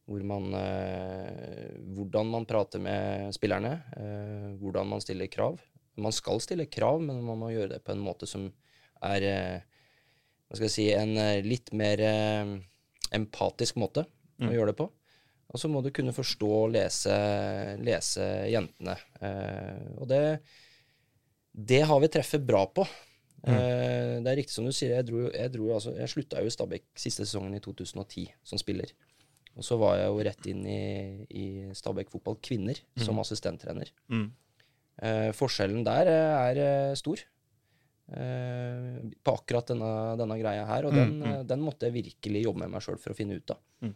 hvor 0.09 0.25
man, 0.25 0.53
eh, 0.57 1.75
hvordan 1.93 2.31
man 2.33 2.47
prater 2.49 2.81
med 2.81 3.29
spillerne, 3.35 3.75
eh, 3.93 4.47
hvordan 4.57 4.87
man 4.89 5.03
stiller 5.03 5.29
krav. 5.29 5.59
Man 6.01 6.15
skal 6.15 6.41
stille 6.41 6.65
krav, 6.65 7.01
men 7.03 7.21
man 7.21 7.37
må 7.37 7.51
gjøre 7.53 7.75
det 7.75 7.83
på 7.85 7.93
en 7.93 8.01
måte 8.01 8.29
som 8.29 8.47
er 9.05 9.25
eh, 9.27 9.59
hva 10.49 10.57
skal 10.57 10.65
jeg 10.65 10.73
si, 10.73 10.87
en 10.97 11.13
litt 11.45 11.69
mer 11.77 12.01
empatisk 13.13 13.75
måte 13.77 14.01
mm. 14.41 14.47
å 14.49 14.55
gjøre 14.55 14.71
det 14.71 14.79
på. 14.79 14.87
Og 15.53 15.61
så 15.61 15.69
må 15.69 15.83
du 15.85 15.91
kunne 15.93 16.13
forstå 16.13 16.49
og 16.63 16.71
lese, 16.73 17.13
lese 17.85 18.25
jentene. 18.49 18.95
og 20.01 20.09
det, 20.09 20.23
det 21.53 21.83
har 21.85 22.01
vi 22.01 22.09
treffet 22.09 22.47
bra 22.49 22.63
på. 22.65 22.87
Mm. 23.45 24.25
det 24.25 24.31
er 24.31 24.39
riktig 24.41 24.55
som 24.55 24.65
du 24.65 24.73
sier. 24.73 24.95
Jeg, 24.97 25.05
dro, 25.05 25.27
jeg, 25.29 25.53
dro, 25.53 25.69
altså, 25.75 25.93
jeg 26.01 26.13
slutta 26.15 26.41
jo 26.41 26.49
i 26.49 26.55
Stabæk 26.57 26.87
siste 26.97 27.29
sesongen 27.29 27.53
i 27.59 27.61
2010 27.61 28.25
som 28.49 28.61
spiller. 28.61 28.97
Og 29.57 29.65
så 29.65 29.75
var 29.79 29.97
jeg 29.99 30.11
jo 30.11 30.27
rett 30.27 30.45
inn 30.51 30.61
i, 30.69 30.83
i 31.35 31.45
Stabæk 31.75 32.11
fotball 32.13 32.37
kvinner 32.43 32.77
mm. 32.79 33.03
som 33.03 33.19
assistenttrener. 33.23 33.91
Mm. 34.11 34.29
Eh, 34.99 35.29
forskjellen 35.35 35.83
der 35.87 36.11
eh, 36.11 36.35
er 36.49 36.61
eh, 36.63 36.97
stor 36.99 37.21
eh, 38.13 38.99
på 39.23 39.35
akkurat 39.35 39.71
denne, 39.71 39.91
denne, 40.19 40.37
greia 40.41 40.67
her. 40.69 40.87
Og 40.87 40.95
mm. 40.95 40.99
den, 40.99 41.15
mm. 41.23 41.41
den, 41.49 41.65
måtte 41.65 41.89
jeg 41.89 41.97
virkelig 41.97 42.45
jobbe 42.45 42.63
med 42.65 42.75
meg 42.75 42.85
sjøl 42.85 42.99
for 43.01 43.15
å 43.15 43.17
finne 43.17 43.39
ut 43.39 43.55
av. 43.55 43.61
Mm. 43.85 43.95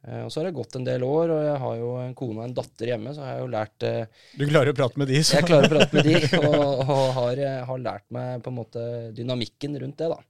Eh, 0.00 0.22
og 0.24 0.32
så 0.32 0.40
har 0.40 0.48
det 0.48 0.56
gått 0.56 0.78
en 0.78 0.86
del 0.86 1.04
år, 1.04 1.34
og 1.34 1.42
jeg 1.44 1.56
har 1.64 1.78
jo 1.82 1.92
en 2.00 2.14
kone 2.16 2.38
og 2.40 2.46
en 2.46 2.56
datter 2.56 2.92
hjemme, 2.94 3.14
så 3.16 3.24
har 3.24 3.34
jeg 3.34 3.44
jo 3.44 3.48
lært 3.52 3.86
eh, 3.88 4.26
Du 4.40 4.46
klarer 4.48 4.72
å 4.72 4.78
prate 4.78 5.02
med 5.02 5.10
de, 5.12 5.22
så. 5.22 5.38
Jeg 5.38 5.48
klarer 5.50 5.68
å 5.68 5.74
prate 5.74 5.98
med 5.98 6.08
de, 6.08 6.20
og, 6.46 6.84
og 6.86 7.06
har, 7.18 7.42
har, 7.68 7.82
lært 7.90 8.06
meg 8.16 8.44
på 8.44 8.52
en 8.52 8.60
måte 8.62 8.84
dynamikken 9.16 9.76
rundt 9.82 10.00
det, 10.00 10.12
da. 10.14 10.22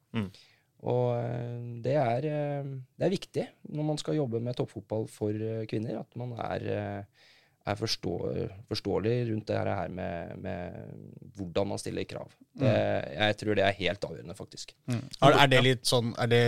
Og 0.89 1.09
eh, 1.19 1.57
det 1.85 1.97
er, 1.99 2.29
eh, 2.29 2.69
det 2.97 3.07
er, 3.07 3.13
viktig 3.13 3.47
når 3.75 3.89
man 3.91 4.01
skal 4.01 4.17
jobbe 4.17 4.41
med 4.41 4.57
toppfotball 4.57 5.09
for 5.13 5.35
eh, 5.35 5.67
kvinner, 5.69 6.01
at 6.01 6.17
man 6.17 6.33
er, 6.41 7.05
er 7.69 7.77
forstå, 7.77 8.15
forståelig 8.71 9.17
rundt 9.29 9.51
det 9.51 9.59
her 9.59 9.93
med, 9.93 10.37
med, 10.41 10.79
hvordan 11.37 11.75
man 11.75 11.83
stiller 11.83 12.09
krav. 12.09 12.33
Det, 12.55 12.65
mm. 12.65 13.13
jeg 13.19 13.37
tror 13.43 13.59
det 13.59 13.67
er 13.67 13.77
helt 13.83 14.09
avgjørende, 14.09 14.39
faktisk. 14.39 14.75
Mm. 14.87 15.05
Er, 15.21 15.37
er, 15.37 15.53
det 15.53 15.63
litt 15.67 15.85
sånn 15.89 16.15
det, 16.33 16.43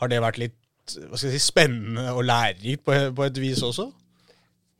Har 0.00 0.12
det 0.12 0.20
vært 0.24 0.42
litt 0.42 0.60
hva 0.84 1.16
skal 1.16 1.30
jeg 1.30 1.40
si, 1.40 1.46
spennende 1.48 2.10
og 2.12 2.26
lærerikt 2.28 2.82
på, 2.84 2.96
på 3.16 3.24
et 3.24 3.38
vis 3.40 3.62
også? 3.64 3.86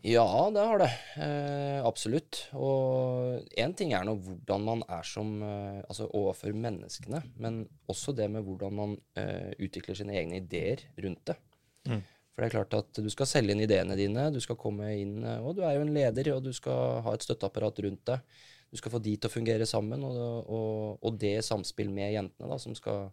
Ja, 0.04 0.50
det 0.52 0.60
har 0.60 0.82
det. 0.82 0.90
Eh, 1.16 1.78
absolutt. 1.80 2.42
Og 2.52 3.40
én 3.56 3.72
ting 3.72 3.94
er 3.96 4.04
nå 4.04 4.18
hvordan 4.20 4.66
man 4.66 4.82
er 4.92 5.06
som 5.08 5.38
eh, 5.40 5.78
Altså 5.80 6.10
overfor 6.12 6.52
menneskene, 6.52 7.22
men 7.40 7.62
også 7.88 8.12
det 8.16 8.26
med 8.32 8.44
hvordan 8.44 8.76
man 8.76 8.96
eh, 9.16 9.54
utvikler 9.64 9.96
sine 9.96 10.12
egne 10.20 10.42
ideer 10.42 10.84
rundt 11.00 11.24
det. 11.30 11.38
Mm. 11.88 12.02
For 12.04 12.42
det 12.42 12.48
er 12.48 12.54
klart 12.56 12.76
at 12.76 13.00
du 13.00 13.08
skal 13.14 13.30
selge 13.30 13.54
inn 13.54 13.62
ideene 13.64 13.96
dine, 13.96 14.26
du 14.34 14.40
skal 14.44 14.58
komme 14.60 14.90
inn 14.98 15.22
eh, 15.24 15.40
Og 15.40 15.56
du 15.56 15.62
er 15.64 15.78
jo 15.78 15.86
en 15.86 15.94
leder, 15.96 16.34
og 16.34 16.44
du 16.44 16.52
skal 16.52 17.00
ha 17.06 17.14
et 17.16 17.24
støtteapparat 17.24 17.80
rundt 17.86 18.04
deg. 18.12 18.36
du 18.74 18.76
skal 18.76 18.92
få 18.92 18.98
de 18.98 19.16
til 19.16 19.30
å 19.30 19.32
fungere 19.32 19.66
sammen, 19.70 20.04
og, 20.04 20.20
og, 20.50 21.00
og 21.00 21.16
det 21.16 21.38
samspill 21.46 21.88
med 21.94 22.12
jentene 22.12 22.50
da, 22.50 22.58
som 22.58 22.74
skal, 22.74 23.08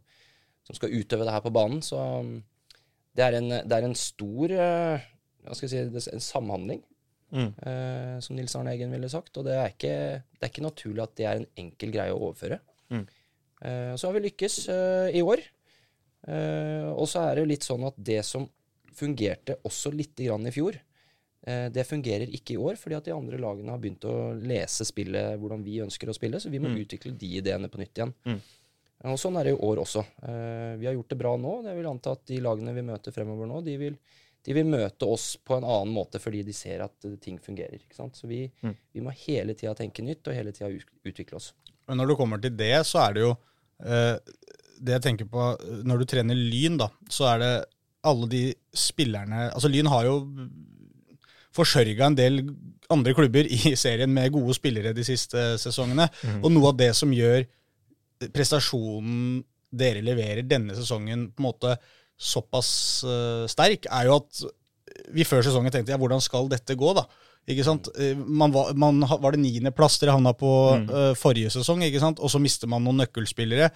som 0.67 0.75
skal 0.75 0.91
utøve 0.91 1.23
det 1.23 1.35
her 1.37 1.43
på 1.45 1.53
banen. 1.53 1.83
Så 1.85 2.01
um, 2.01 2.39
det 3.15 3.27
er 3.27 3.37
en, 3.37 3.49
det 3.63 3.77
er 3.77 3.85
en 3.85 3.95
stor 3.95 4.55
eh, 4.57 5.05
hva 5.45 5.55
skal 5.55 5.67
jeg 5.69 5.89
si, 5.89 5.93
det 5.93 6.13
en 6.13 6.19
samhandling, 6.19 6.83
Mm. 7.31 7.53
eh, 7.63 8.19
som 8.19 8.35
Nils 8.35 8.53
Arne 8.59 8.73
Eggen 8.73 8.91
ville 8.91 9.07
sagt. 9.07 9.37
Og 9.37 9.45
det 9.45 9.53
er, 9.55 9.69
ikke, 9.71 9.93
det 10.35 10.43
er 10.43 10.49
ikke 10.51 10.65
naturlig 10.67 11.01
at 11.03 11.15
det 11.15 11.25
er 11.25 11.37
en 11.39 11.47
enkel 11.57 11.91
greie 11.93 12.11
å 12.11 12.19
overføre. 12.27 12.59
Mm. 12.91 13.05
Eh, 13.63 13.93
så 13.95 14.07
har 14.09 14.13
vi 14.17 14.25
lykkes 14.29 14.57
eh, 14.67 15.15
i 15.15 15.21
år. 15.23 15.39
Eh, 16.27 16.89
og 16.91 17.07
så 17.09 17.23
er 17.29 17.35
det 17.37 17.43
jo 17.45 17.49
litt 17.53 17.65
sånn 17.65 17.85
at 17.87 17.95
det 17.97 18.19
som 18.27 18.47
fungerte 18.93 19.55
også 19.65 19.93
lite 19.95 20.27
grann 20.27 20.45
i 20.45 20.51
fjor, 20.53 20.75
eh, 21.47 21.69
det 21.73 21.87
fungerer 21.87 22.27
ikke 22.35 22.57
i 22.57 22.59
år, 22.61 22.75
fordi 22.77 22.97
at 22.99 23.07
de 23.07 23.15
andre 23.15 23.39
lagene 23.41 23.71
har 23.73 23.79
begynt 23.81 24.03
å 24.05 24.33
lese 24.37 24.85
spillet 24.85 25.39
hvordan 25.41 25.63
vi 25.65 25.79
ønsker 25.81 26.11
å 26.11 26.17
spille, 26.17 26.37
så 26.43 26.51
vi 26.51 26.59
må 26.59 26.67
Mm. 26.69 26.81
utvikle 26.83 27.17
de 27.17 27.31
ideene 27.39 27.69
på 27.71 27.79
nytt 27.79 27.95
igjen. 27.95 28.13
Mm. 28.25 28.41
Og 29.03 29.17
sånn 29.17 29.39
er 29.39 29.45
det 29.45 29.53
i 29.55 29.61
år 29.65 29.77
også. 29.81 30.03
Eh, 30.21 30.75
vi 30.77 30.85
har 30.85 30.93
gjort 30.93 31.07
det 31.09 31.17
bra 31.17 31.35
nå. 31.37 31.63
Jeg 31.63 31.75
vil 31.75 31.87
anta 31.89 32.11
at 32.11 32.25
de 32.27 32.37
lagene 32.39 32.73
vi 32.75 32.81
møter 32.83 33.11
fremover 33.11 33.47
nå, 33.47 33.63
de 33.63 33.77
vil, 33.77 33.97
de 34.45 34.53
vil 34.57 34.65
møte 34.65 35.05
oss 35.05 35.35
på 35.45 35.57
en 35.59 35.63
annen 35.67 35.91
måte 35.93 36.17
fordi 36.21 36.41
de 36.47 36.53
ser 36.57 36.81
at 36.85 37.05
eh, 37.05 37.15
ting 37.21 37.37
fungerer. 37.39 37.75
ikke 37.77 37.95
sant? 37.97 38.15
Så 38.17 38.27
vi, 38.27 38.47
Mm. 38.63 38.75
vi 38.93 39.01
må 39.05 39.11
hele 39.25 39.53
tida 39.53 39.73
tenke 39.77 40.01
nytt 40.03 40.27
og 40.27 40.33
hele 40.33 40.51
tida 40.51 40.71
utvikle 41.05 41.35
oss. 41.37 41.51
Men 41.87 41.97
når 42.01 42.07
du 42.07 42.15
kommer 42.15 42.41
til 42.41 42.55
det, 42.57 42.73
så 42.85 43.03
er 43.07 43.13
det 43.13 43.21
jo 43.27 43.31
eh, 43.85 44.17
Det 44.81 44.93
jeg 44.95 45.01
tenker 45.01 45.25
på 45.29 45.43
eh, 45.59 45.81
Når 45.85 45.99
du 45.99 46.05
trener 46.05 46.35
Lyn, 46.37 46.77
da, 46.77 46.87
så 47.09 47.25
er 47.35 47.39
det 47.41 47.65
alle 48.03 48.27
de 48.29 48.43
spillerne 48.73 49.51
Altså, 49.53 49.69
Lyn 49.69 49.89
har 49.89 50.05
jo 50.05 50.15
forsørga 51.53 52.05
en 52.07 52.15
del 52.15 52.41
andre 52.89 53.13
klubber 53.13 53.43
i 53.45 53.75
serien 53.75 54.09
med 54.13 54.31
gode 54.31 54.53
spillere 54.55 54.93
de 54.95 55.03
siste 55.03 55.57
sesongene. 55.59 56.05
Og 56.41 56.49
noe 56.51 56.69
av 56.71 56.77
det 56.79 56.93
som 56.95 57.11
gjør 57.11 57.43
prestasjonen 58.31 59.41
dere 59.71 60.01
leverer 60.03 60.43
denne 60.47 60.75
sesongen 60.75 61.29
på 61.31 61.41
en 61.43 61.47
måte 61.47 61.75
såpass 62.21 62.69
uh, 63.07 63.47
sterk, 63.49 63.87
er 63.89 64.09
jo 64.09 64.19
at 64.21 64.43
vi 65.15 65.25
før 65.25 65.43
sesongen 65.45 65.73
tenkte 65.73 65.93
ja, 65.93 65.99
hvordan 66.01 66.21
skal 66.21 66.49
dette 66.51 66.75
gå, 66.77 66.93
da? 66.97 67.05
Ikke 67.49 67.65
sant? 67.65 67.87
Eh, 67.97 68.17
Man 68.17 68.53
var, 68.53 68.73
man 68.77 69.01
var 69.01 69.33
det 69.33 69.41
niendeplass 69.41 69.97
dere 70.01 70.13
havna 70.13 70.33
på 70.37 70.51
eh, 70.77 71.13
forrige 71.17 71.49
sesong, 71.55 71.81
ikke 71.87 72.01
sant? 72.03 72.21
og 72.21 72.29
så 72.29 72.41
mister 72.41 72.69
man 72.69 72.83
noen 72.85 73.01
nøkkelspillere. 73.01 73.71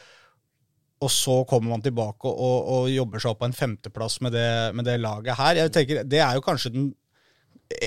Og 1.03 1.11
så 1.11 1.41
kommer 1.49 1.73
man 1.73 1.83
tilbake 1.83 2.29
og, 2.29 2.69
og 2.75 2.91
jobber 2.93 3.21
seg 3.21 3.33
opp 3.33 3.41
på 3.41 3.49
en 3.49 3.57
femteplass 3.57 4.19
med 4.23 4.35
det, 4.37 4.45
med 4.77 4.87
det 4.87 4.99
laget 5.01 5.35
her. 5.39 5.59
Jeg 5.63 5.73
tenker, 5.75 6.03
Det 6.07 6.21
er 6.23 6.37
jo 6.37 6.45
kanskje 6.45 6.71
den, 6.75 6.85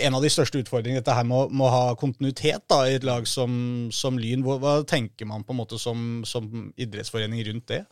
en 0.02 0.18
av 0.18 0.24
de 0.24 0.32
største 0.32 0.60
utfordringene, 0.60 1.00
dette 1.00 1.14
her 1.14 1.24
med 1.28 1.62
å 1.62 1.70
ha 1.72 1.84
kontinuitet 1.98 2.66
da, 2.68 2.82
i 2.88 2.98
et 2.98 3.06
lag 3.06 3.26
som, 3.30 3.88
som 3.94 4.18
Lyn. 4.20 4.42
Hva, 4.44 4.58
hva 4.60 4.74
tenker 4.88 5.30
man 5.30 5.46
på 5.46 5.54
en 5.54 5.62
måte 5.62 5.78
som, 5.80 6.24
som 6.28 6.50
idrettsforening 6.76 7.46
rundt 7.48 7.70
det? 7.70 7.84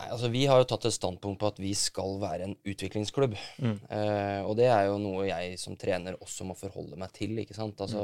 Nei, 0.00 0.06
altså 0.14 0.30
Vi 0.32 0.46
har 0.48 0.60
jo 0.62 0.66
tatt 0.70 0.86
et 0.88 0.94
standpunkt 0.96 1.40
på 1.42 1.48
at 1.50 1.58
vi 1.60 1.74
skal 1.76 2.14
være 2.22 2.46
en 2.48 2.54
utviklingsklubb. 2.64 3.34
Eh, 3.92 4.40
og 4.46 4.54
det 4.56 4.70
er 4.72 4.86
jo 4.88 4.96
noe 5.02 5.26
jeg 5.28 5.58
som 5.60 5.76
trener 5.80 6.16
også 6.24 6.46
må 6.48 6.56
forholde 6.56 6.96
meg 7.00 7.12
til. 7.16 7.36
ikke 7.42 7.56
sant? 7.56 7.80
Altså, 7.84 8.00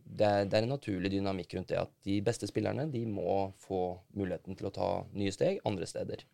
det, 0.00 0.24
er, 0.24 0.46
det 0.48 0.56
er 0.56 0.64
en 0.64 0.72
naturlig 0.72 1.12
dynamikk 1.12 1.58
rundt 1.58 1.74
det 1.74 1.82
at 1.82 1.92
de 2.08 2.20
beste 2.24 2.48
spillerne 2.48 2.88
de 2.92 3.04
må 3.10 3.50
få 3.66 3.82
muligheten 4.16 4.56
til 4.56 4.70
å 4.70 4.74
ta 4.74 4.90
nye 5.12 5.34
steg 5.34 5.60
andre 5.68 5.88
steder. 5.90 6.24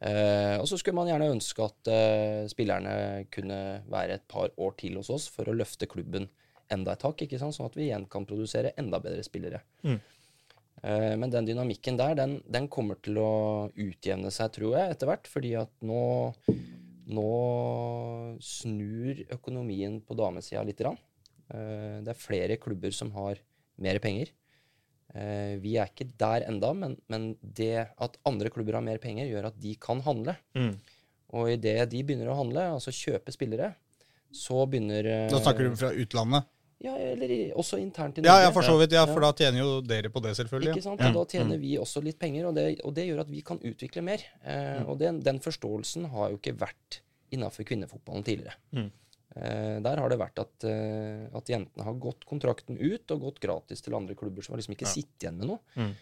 Eh, 0.00 0.56
og 0.56 0.68
så 0.70 0.78
skulle 0.80 0.96
man 0.96 1.10
gjerne 1.10 1.32
ønske 1.34 1.66
at 1.66 1.90
eh, 1.92 2.44
spillerne 2.48 2.94
kunne 3.34 3.58
være 3.90 4.16
et 4.16 4.28
par 4.30 4.54
år 4.56 4.78
til 4.80 4.96
hos 4.96 5.10
oss 5.12 5.26
for 5.32 5.50
å 5.50 5.56
løfte 5.56 5.90
klubben 5.90 6.30
enda 6.72 6.94
et 6.94 7.04
hakk, 7.04 7.26
ikke 7.26 7.40
sant? 7.40 7.56
sånn 7.56 7.68
at 7.68 7.76
vi 7.76 7.88
igjen 7.88 8.06
kan 8.08 8.24
produsere 8.28 8.72
enda 8.80 9.00
bedre 9.02 9.26
spillere. 9.26 9.60
Eh, 9.84 9.98
Men 10.82 11.28
den 11.32 11.44
dynamikken 11.44 11.98
der, 12.00 12.14
den, 12.16 12.38
den 12.48 12.66
kommer 12.72 12.96
til 13.04 13.18
å 13.20 13.30
utjevne 13.76 14.30
seg, 14.32 14.52
tror 14.54 14.78
jeg, 14.78 14.94
etter 14.94 15.10
hvert. 15.10 15.28
Fordi 15.28 15.50
at 15.60 15.72
nå, 15.84 16.32
nå 17.12 17.26
snur 18.40 19.20
økonomien 19.36 19.98
på 20.04 20.16
damesida 20.18 20.62
litt. 20.64 20.80
Grann. 20.80 20.96
Eh, 21.52 22.00
Det 22.04 22.14
er 22.14 22.20
flere 22.20 22.56
klubber 22.62 22.94
som 22.94 23.10
har 23.16 23.40
mer 23.80 23.98
penger. 24.02 24.30
Eh, 25.14 25.58
Vi 25.60 25.76
er 25.76 25.90
ikke 25.90 26.08
der 26.16 26.46
enda, 26.48 26.72
men, 26.72 26.96
men 27.08 27.34
det 27.42 27.88
at 27.98 28.16
andre 28.24 28.50
klubber 28.50 28.78
har 28.78 28.86
mer 28.86 28.98
penger, 29.02 29.26
gjør 29.28 29.50
at 29.50 29.60
de 29.60 29.74
kan 29.80 30.00
handle. 30.06 30.36
Mm. 30.54 30.74
Og 31.34 31.50
idet 31.52 31.90
de 31.90 32.02
begynner 32.02 32.30
å 32.30 32.38
handle, 32.40 32.70
altså 32.78 32.90
kjøpe 32.94 33.32
spillere, 33.34 33.74
så 34.32 34.64
begynner 34.70 35.06
eh, 35.06 35.28
Da 35.30 35.42
snakker 35.42 35.68
du 35.68 35.76
fra 35.78 35.92
utlandet? 35.92 36.46
Ja, 36.80 36.94
eller 36.96 37.52
også 37.60 37.76
internt 37.78 38.16
i 38.18 38.22
Norge. 38.24 38.42
ja, 38.46 38.50
for 38.50 38.62
så 38.64 38.78
vidt. 38.80 38.92
Ja, 38.92 39.04
Ja. 39.04 39.12
for 39.12 39.20
da 39.20 39.32
tjener 39.36 39.58
jo 39.60 39.80
dere 39.82 40.08
på 40.08 40.22
det, 40.22 40.32
selvfølgelig. 40.38 40.74
Ikke 40.76 40.82
sant? 40.82 41.00
Og 41.02 41.12
da 41.12 41.24
tjener 41.38 41.58
vi 41.60 41.74
også 41.76 42.02
litt 42.02 42.18
penger, 42.18 42.46
og 42.48 42.54
det, 42.54 42.80
og 42.84 42.94
det 42.94 43.04
gjør 43.08 43.20
at 43.20 43.28
vi 43.30 43.42
kan 43.42 43.58
utvikle 43.58 44.02
mer. 44.02 44.18
Eh, 44.44 44.82
Og 44.88 44.98
den, 44.98 45.20
den 45.20 45.38
forståelsen 45.40 46.08
har 46.10 46.30
jo 46.30 46.38
ikke 46.38 46.56
vært 46.56 47.00
innafor 47.32 47.64
kvinnefotballen 47.68 48.24
tidligere. 48.24 48.54
Mm. 48.72 48.90
Eh, 49.36 49.80
der 49.80 49.96
har 50.00 50.08
det 50.08 50.18
vært 50.18 50.38
at, 50.40 50.64
eh, 50.64 51.28
at 51.36 51.44
jentene 51.46 51.84
har 51.84 51.94
gått 51.94 52.24
kontrakten 52.26 52.80
ut 52.80 53.10
og 53.10 53.20
gått 53.20 53.40
gratis 53.40 53.80
til 53.82 53.94
andre 53.94 54.14
klubber 54.16 54.42
som 54.42 54.54
har 54.54 54.58
liksom 54.62 54.74
ikke 54.74 54.88
Ja. 54.88 54.94
sittet 54.96 55.20
igjen 55.28 55.36
med 55.36 55.46
noe. 55.48 55.58
Mm. 55.76 55.92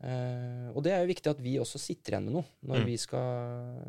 Eh, 0.00 0.70
og 0.76 0.82
det 0.84 0.92
er 0.92 1.02
jo 1.04 1.12
viktig 1.12 1.26
at 1.30 1.40
vi 1.42 1.58
også 1.58 1.78
sitter 1.82 2.12
igjen 2.14 2.24
med 2.30 2.32
noe 2.34 2.44
når 2.64 2.78
Mm. 2.78 2.86
vi 2.86 2.96
skal 2.96 3.82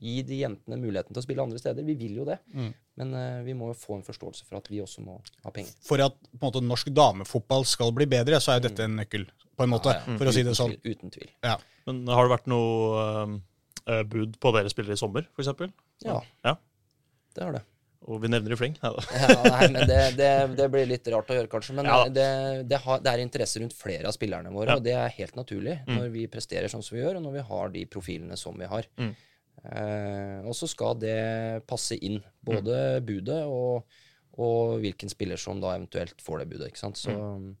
gi 0.00 0.22
de 0.24 0.38
jentene 0.40 0.78
muligheten 0.80 1.12
til 1.12 1.20
å 1.20 1.24
spille 1.26 1.42
andre 1.44 1.58
steder. 1.60 1.84
Vi 1.84 1.94
vil 2.00 2.14
jo 2.22 2.24
det, 2.24 2.38
Mm. 2.54 2.72
men 2.96 3.14
uh, 3.14 3.42
vi 3.44 3.52
må 3.54 3.68
jo 3.72 3.74
få 3.76 3.96
en 3.98 4.02
forståelse 4.06 4.44
for 4.48 4.56
at 4.58 4.68
vi 4.72 4.80
også 4.80 5.04
må 5.04 5.18
ha 5.44 5.50
penger. 5.50 5.72
For 5.84 6.00
at 6.00 6.14
på 6.32 6.40
en 6.40 6.46
måte, 6.48 6.62
norsk 6.64 6.92
damefotball 6.96 7.64
skal 7.68 7.92
bli 7.92 8.06
bedre, 8.06 8.40
så 8.40 8.52
er 8.54 8.60
jo 8.60 8.68
dette 8.68 8.84
en 8.88 8.96
nøkkel, 8.96 9.26
på 9.56 9.64
en 9.66 9.70
måte. 9.74 9.92
Ja, 9.92 10.02
ja. 10.06 10.16
For 10.18 10.26
å 10.30 10.32
si 10.32 10.42
det 10.42 10.54
sånn. 10.56 10.76
tvil, 10.80 10.96
Uten 10.96 11.10
tvil. 11.12 11.28
Ja. 11.44 11.58
Men 11.86 12.06
har 12.08 12.24
det 12.28 12.32
vært 12.38 12.46
noe 12.48 13.04
uh, 13.88 14.02
bud 14.08 14.38
på 14.40 14.52
dere 14.56 14.70
spillere 14.72 14.96
i 14.96 15.02
sommer, 15.02 15.28
f.eks.? 15.36 15.72
Ja, 16.06 16.20
Ja. 16.44 16.56
det 17.36 17.44
har 17.44 17.52
det. 17.58 17.62
Og 18.02 18.18
vi 18.18 18.26
nevner 18.26 18.50
i 18.50 18.56
fleng. 18.58 18.72
Ja, 18.82 18.90
nei, 19.46 19.66
men 19.70 19.86
det, 19.86 19.98
det, 20.18 20.30
det 20.58 20.64
blir 20.72 20.88
litt 20.90 21.06
rart 21.12 21.28
å 21.30 21.36
gjøre, 21.36 21.46
kanskje. 21.52 21.74
Men 21.78 21.86
Ja. 21.86 22.00
det, 22.10 22.24
det, 22.66 22.80
har, 22.82 22.98
det 22.98 23.12
er 23.12 23.22
interesse 23.22 23.60
rundt 23.62 23.76
flere 23.78 24.08
av 24.10 24.16
spillerne 24.16 24.50
våre, 24.50 24.72
Ja. 24.72 24.76
og 24.80 24.82
det 24.82 24.96
er 24.98 25.12
helt 25.20 25.36
naturlig 25.38 25.76
Mm. 25.86 25.98
når 26.00 26.08
vi 26.10 26.24
presterer 26.26 26.66
sånn 26.72 26.82
som 26.82 26.96
vi 26.96 27.02
gjør, 27.04 27.20
og 27.20 27.22
når 27.28 27.32
vi 27.36 27.44
har 27.52 27.68
de 27.76 27.84
profilene 27.86 28.36
som 28.36 28.58
vi 28.58 28.66
har. 28.66 28.88
Mm. 28.98 29.12
Eh, 29.64 30.40
og 30.46 30.54
så 30.58 30.66
skal 30.68 30.96
det 30.98 31.66
passe 31.70 31.98
inn, 32.02 32.20
Mm. 32.42 32.44
både 32.44 32.78
budet 33.06 33.44
og, 33.46 33.84
og 34.38 34.80
hvilken 34.82 35.08
spiller 35.08 35.36
som 35.38 35.60
da 35.60 35.76
eventuelt 35.76 36.18
får 36.20 36.38
det 36.40 36.48
budet. 36.50 36.68
ikke 36.72 36.78
sant? 36.82 36.96
Så 36.98 37.10
Mm. 37.12 37.56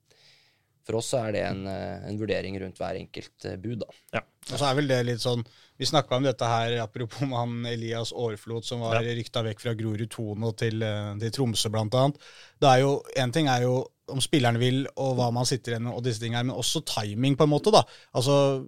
for 0.84 0.96
oss 0.98 1.12
så 1.12 1.28
er 1.28 1.32
det 1.32 1.42
en, 1.46 1.66
eh, 1.66 2.08
en 2.08 2.18
vurdering 2.18 2.58
rundt 2.60 2.76
hver 2.78 2.96
enkelt 2.98 3.44
eh, 3.44 3.56
bud, 3.56 3.78
da. 3.84 3.86
Ja. 4.14 4.20
Og 4.50 4.58
så 4.58 4.64
er 4.70 4.74
vel 4.74 4.88
det 4.88 5.06
litt 5.06 5.20
sånn 5.20 5.44
Vi 5.78 5.86
snakka 5.86 6.16
om 6.16 6.22
dette 6.22 6.42
her 6.46 6.76
apropos 6.82 7.20
med 7.22 7.38
han 7.38 7.66
Elias 7.66 8.12
Aarflot 8.12 8.64
som 8.64 8.80
var 8.80 9.00
Ja. 9.02 9.14
rykta 9.14 9.42
vekk 9.42 9.60
fra 9.60 9.74
Grorud 9.74 10.10
Tono 10.10 10.52
til, 10.52 10.80
eh, 10.82 11.14
til 11.18 11.30
Tromsø, 11.30 11.70
blant 11.70 11.92
annet. 11.94 12.18
Det 12.60 12.68
er 12.68 12.80
jo, 12.80 13.02
En 13.16 13.32
ting 13.32 13.46
er 13.48 13.62
jo 13.62 13.86
om 14.08 14.18
spilleren 14.20 14.58
vil, 14.58 14.86
og 14.96 15.16
hva 15.16 15.32
man 15.32 15.44
sitter 15.44 15.72
igjen 15.72 15.82
med, 15.84 15.94
og 15.94 16.02
disse 16.04 16.20
tingene, 16.20 16.44
men 16.46 16.56
også 16.56 16.84
timing, 16.84 17.36
på 17.36 17.44
en 17.44 17.50
måte. 17.50 17.72
da. 17.72 17.82
Altså, 18.14 18.66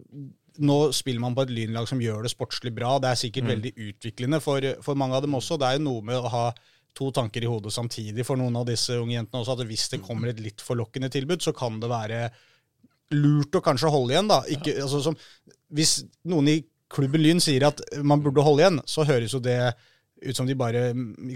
Nå 0.59 0.93
spiller 0.95 1.21
man 1.21 1.35
på 1.35 1.43
et 1.43 1.51
lynlag 1.51 1.89
som 1.91 1.99
gjør 1.99 2.23
det 2.23 2.31
sportslig 2.31 2.71
bra. 2.77 2.99
Det 3.03 3.09
er 3.11 3.19
sikkert 3.19 3.45
Mm. 3.45 3.51
veldig 3.55 3.73
utviklende 3.89 4.41
for, 4.41 4.61
for 4.83 4.95
mange 4.95 5.15
av 5.17 5.23
dem 5.23 5.35
også. 5.35 5.59
Det 5.59 5.67
er 5.67 5.79
jo 5.79 5.85
noe 5.89 6.03
med 6.03 6.17
å 6.21 6.29
ha 6.31 6.53
to 6.95 7.11
tanker 7.11 7.43
i 7.43 7.47
hodet 7.51 7.73
samtidig 7.75 8.25
for 8.25 8.37
noen 8.39 8.55
av 8.57 8.67
disse 8.69 8.91
unge 8.95 9.17
jentene 9.17 9.41
også. 9.43 9.57
At 9.59 9.67
hvis 9.67 9.89
det 9.91 10.03
kommer 10.07 10.29
et 10.31 10.39
litt 10.41 10.63
forlokkende 10.63 11.11
tilbud, 11.11 11.43
så 11.43 11.53
kan 11.57 11.81
det 11.83 11.91
være 11.91 12.31
lurt 13.15 13.55
å 13.59 13.63
kanskje 13.65 13.91
holde 13.91 14.15
igjen. 14.15 14.29
da. 14.31 14.43
Ikke, 14.55 14.77
altså, 14.83 15.01
som, 15.03 15.17
hvis 15.75 16.05
noen 16.31 16.49
i 16.53 16.61
klubben 16.95 17.23
Lyn 17.25 17.41
sier 17.43 17.67
at 17.67 17.81
man 18.07 18.23
burde 18.23 18.43
holde 18.47 18.63
igjen, 18.63 18.81
så 18.87 19.05
høres 19.09 19.35
jo 19.35 19.41
det 19.43 19.59
ut 20.25 20.37
som 20.39 20.47
de 20.47 20.55
bare 20.57 20.87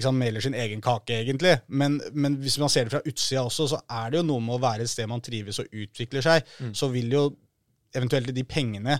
sant, 0.00 0.16
meler 0.16 0.40
sin 0.40 0.54
egen 0.54 0.80
kake, 0.80 1.18
egentlig. 1.24 1.56
Men, 1.68 1.98
men 2.14 2.36
hvis 2.40 2.56
man 2.62 2.70
ser 2.72 2.86
det 2.86 2.94
fra 2.94 3.02
utsida 3.04 3.42
også, 3.44 3.66
så 3.74 3.80
er 3.90 4.10
det 4.14 4.20
jo 4.22 4.28
noe 4.30 4.40
med 4.40 4.54
å 4.56 4.62
være 4.62 4.86
et 4.86 4.92
sted 4.92 5.10
man 5.10 5.20
trives 5.20 5.58
og 5.60 5.66
utvikler 5.74 6.22
seg. 6.24 6.46
Så 6.72 6.88
vil 6.94 7.10
jo 7.12 7.24
eventuelt 7.96 8.30
de 8.34 8.44
pengene 8.44 8.98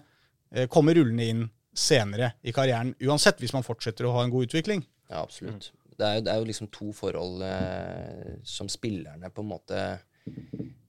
eh, 0.52 0.66
komme 0.71 0.95
rullende 0.97 1.26
inn 1.28 1.45
senere 1.78 2.33
i 2.42 2.52
karrieren, 2.54 2.95
uansett, 3.07 3.38
hvis 3.42 3.52
man 3.54 3.62
fortsetter 3.66 4.09
å 4.09 4.14
ha 4.16 4.25
en 4.25 4.33
god 4.33 4.49
utvikling. 4.49 4.80
Ja, 5.11 5.23
absolutt. 5.23 5.71
Det, 5.99 6.07
er 6.07 6.18
jo, 6.18 6.23
det 6.26 6.33
er 6.33 6.40
jo 6.40 6.49
liksom 6.49 6.71
to 6.75 6.92
forhold 6.97 7.42
eh, 7.47 8.38
som 8.47 8.68
spillerne 8.71 9.30
på 9.35 9.45
en 9.45 9.50
måte 9.52 9.78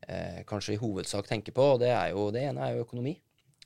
eh, 0.07 0.41
kanskje 0.49 0.75
i 0.75 0.79
hovedsak 0.81 1.27
tenker 1.29 1.53
på. 1.55 1.65
og 1.75 1.79
Det, 1.83 1.91
er 1.93 2.13
jo, 2.15 2.29
det 2.33 2.43
ene 2.49 2.65
er 2.65 2.75
jo 2.77 2.85
økonomi. 2.87 3.15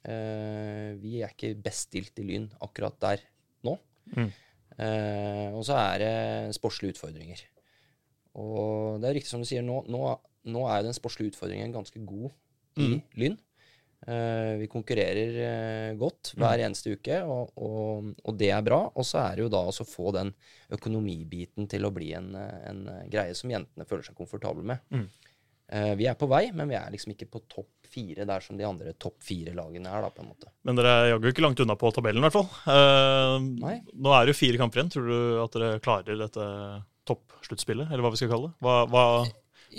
Eh, 0.04 0.90
vi 1.00 1.22
er 1.24 1.32
ikke 1.32 1.54
best 1.64 1.88
stilt 1.90 2.20
i 2.20 2.28
Lyn 2.28 2.50
akkurat 2.66 2.98
der 3.04 3.24
nå. 3.64 3.78
Mm. 4.18 4.30
Eh, 4.74 5.50
og 5.56 5.64
så 5.68 5.78
er 5.80 6.04
det 6.04 6.14
sportslige 6.58 6.98
utfordringer. 6.98 7.40
Og 8.42 9.00
det 9.00 9.10
er 9.10 9.18
riktig 9.20 9.32
som 9.32 9.44
du 9.44 9.48
sier, 9.48 9.64
nå, 9.64 9.84
nå, 9.94 10.04
nå 10.50 10.64
er 10.68 10.82
jo 10.82 10.90
den 10.90 10.98
sportslige 10.98 11.34
utfordringen 11.36 11.76
ganske 11.76 12.02
god 12.04 12.32
i 12.82 12.88
Mm. 12.90 13.02
Lyn. 13.22 13.36
Eh, 14.08 14.54
vi 14.60 14.68
konkurrerer 14.68 15.38
eh, 15.48 15.96
godt 16.00 16.34
hver 16.36 16.64
eneste 16.66 16.98
uke, 16.98 17.22
og, 17.24 17.54
og, 17.56 18.10
og 18.24 18.40
det 18.40 18.50
er 18.52 18.66
bra. 18.66 18.82
Og 18.92 19.08
så 19.08 19.22
er 19.24 19.38
det 19.38 19.46
jo 19.46 19.54
da 19.54 19.64
å 19.70 19.88
få 19.88 20.14
den 20.16 20.34
økonomibiten 20.74 21.70
til 21.72 21.88
å 21.88 21.94
bli 21.96 22.12
en, 22.18 22.34
eh, 22.40 22.58
en 22.72 22.84
greie 23.12 23.36
som 23.38 23.54
jentene 23.54 23.88
føler 23.88 24.08
seg 24.08 24.18
komfortable 24.20 24.66
med. 24.74 24.84
Mm. 24.94 25.08
Vi 25.98 26.06
er 26.06 26.14
på 26.20 26.28
vei, 26.30 26.44
men 26.54 26.68
vi 26.70 26.76
er 26.78 26.92
liksom 26.94 27.16
ikke 27.16 27.26
på 27.34 27.40
topp 27.50 27.88
fire 27.90 28.28
der 28.30 28.44
som 28.46 28.58
de 28.60 28.66
andre 28.68 28.92
topp 29.00 29.24
fire-lagene 29.26 29.90
er, 29.90 30.04
da, 30.06 30.10
på 30.14 30.22
en 30.22 30.28
måte. 30.30 30.52
Men 30.68 30.78
dere 30.78 30.92
er 30.92 31.08
jaggu 31.14 31.30
ikke 31.32 31.46
langt 31.46 31.64
unna 31.64 31.74
på 31.80 31.90
tabellen, 31.96 32.22
i 32.22 32.28
hvert 32.28 32.36
fall. 32.36 32.50
Eh, 32.70 33.48
nå 33.96 34.14
er 34.14 34.28
det 34.28 34.36
jo 34.36 34.38
fire 34.38 34.60
kamper 34.62 34.82
igjen. 34.82 34.92
Tror 34.94 35.08
du 35.08 35.16
at 35.42 35.56
dere 35.58 35.80
klarer 35.82 36.20
dette 36.20 36.50
toppsluttspillet, 37.10 37.90
eller 37.90 38.06
hva 38.06 38.12
vi 38.14 38.20
skal 38.22 38.32
kalle 38.36 38.52
det? 38.52 38.58
Hva, 38.68 38.76
hva, 38.92 39.06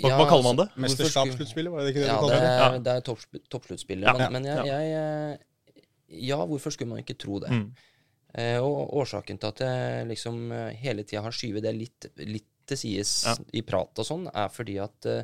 hva, 0.01 0.11
hva 0.19 0.25
kaller 0.29 0.43
man 0.43 0.55
det? 0.59 0.65
Hvorfor 0.75 0.89
skulle- 0.89 1.05
Mesterskapssluttspillet, 1.05 1.71
var 1.71 1.81
det 1.85 1.91
ikke 1.93 2.03
det 2.03 2.07
Ja, 2.09 2.19
du 2.19 2.27
det 2.27 2.35
kalte 2.35 2.41
det? 2.45 2.53
er, 2.75 2.79
det 2.85 2.93
er 2.95 3.01
topp, 3.01 3.25
toppsluttspillet. 3.49 4.05
Ja, 4.07 4.13
men, 4.17 4.33
men 4.33 4.43
jeg, 4.49 4.65
ja. 4.65 4.79
jeg 4.79 5.39
Ja, 6.29 6.37
hvorfor 6.45 6.71
skulle 6.71 6.89
man 6.93 6.99
ikke 7.03 7.17
tro 7.17 7.39
det? 7.39 7.49
Mm. 7.51 7.65
Eh, 8.37 8.59
og 8.59 8.91
årsaken 8.99 9.39
til 9.39 9.47
at 9.47 9.59
jeg 9.63 10.07
liksom 10.11 10.51
eh, 10.51 10.73
hele 10.81 11.03
tida 11.07 11.21
har 11.23 11.31
skyvet 11.31 11.63
det 11.63 11.73
litt, 11.75 12.07
litt 12.19 12.49
til 12.67 12.77
sides 12.77 13.11
Ja. 13.25 13.35
i 13.53 13.61
prat 13.61 13.97
og 14.01 14.05
sånn, 14.05 14.27
er 14.33 14.49
fordi 14.49 14.75
at 14.83 15.05
eh, 15.05 15.23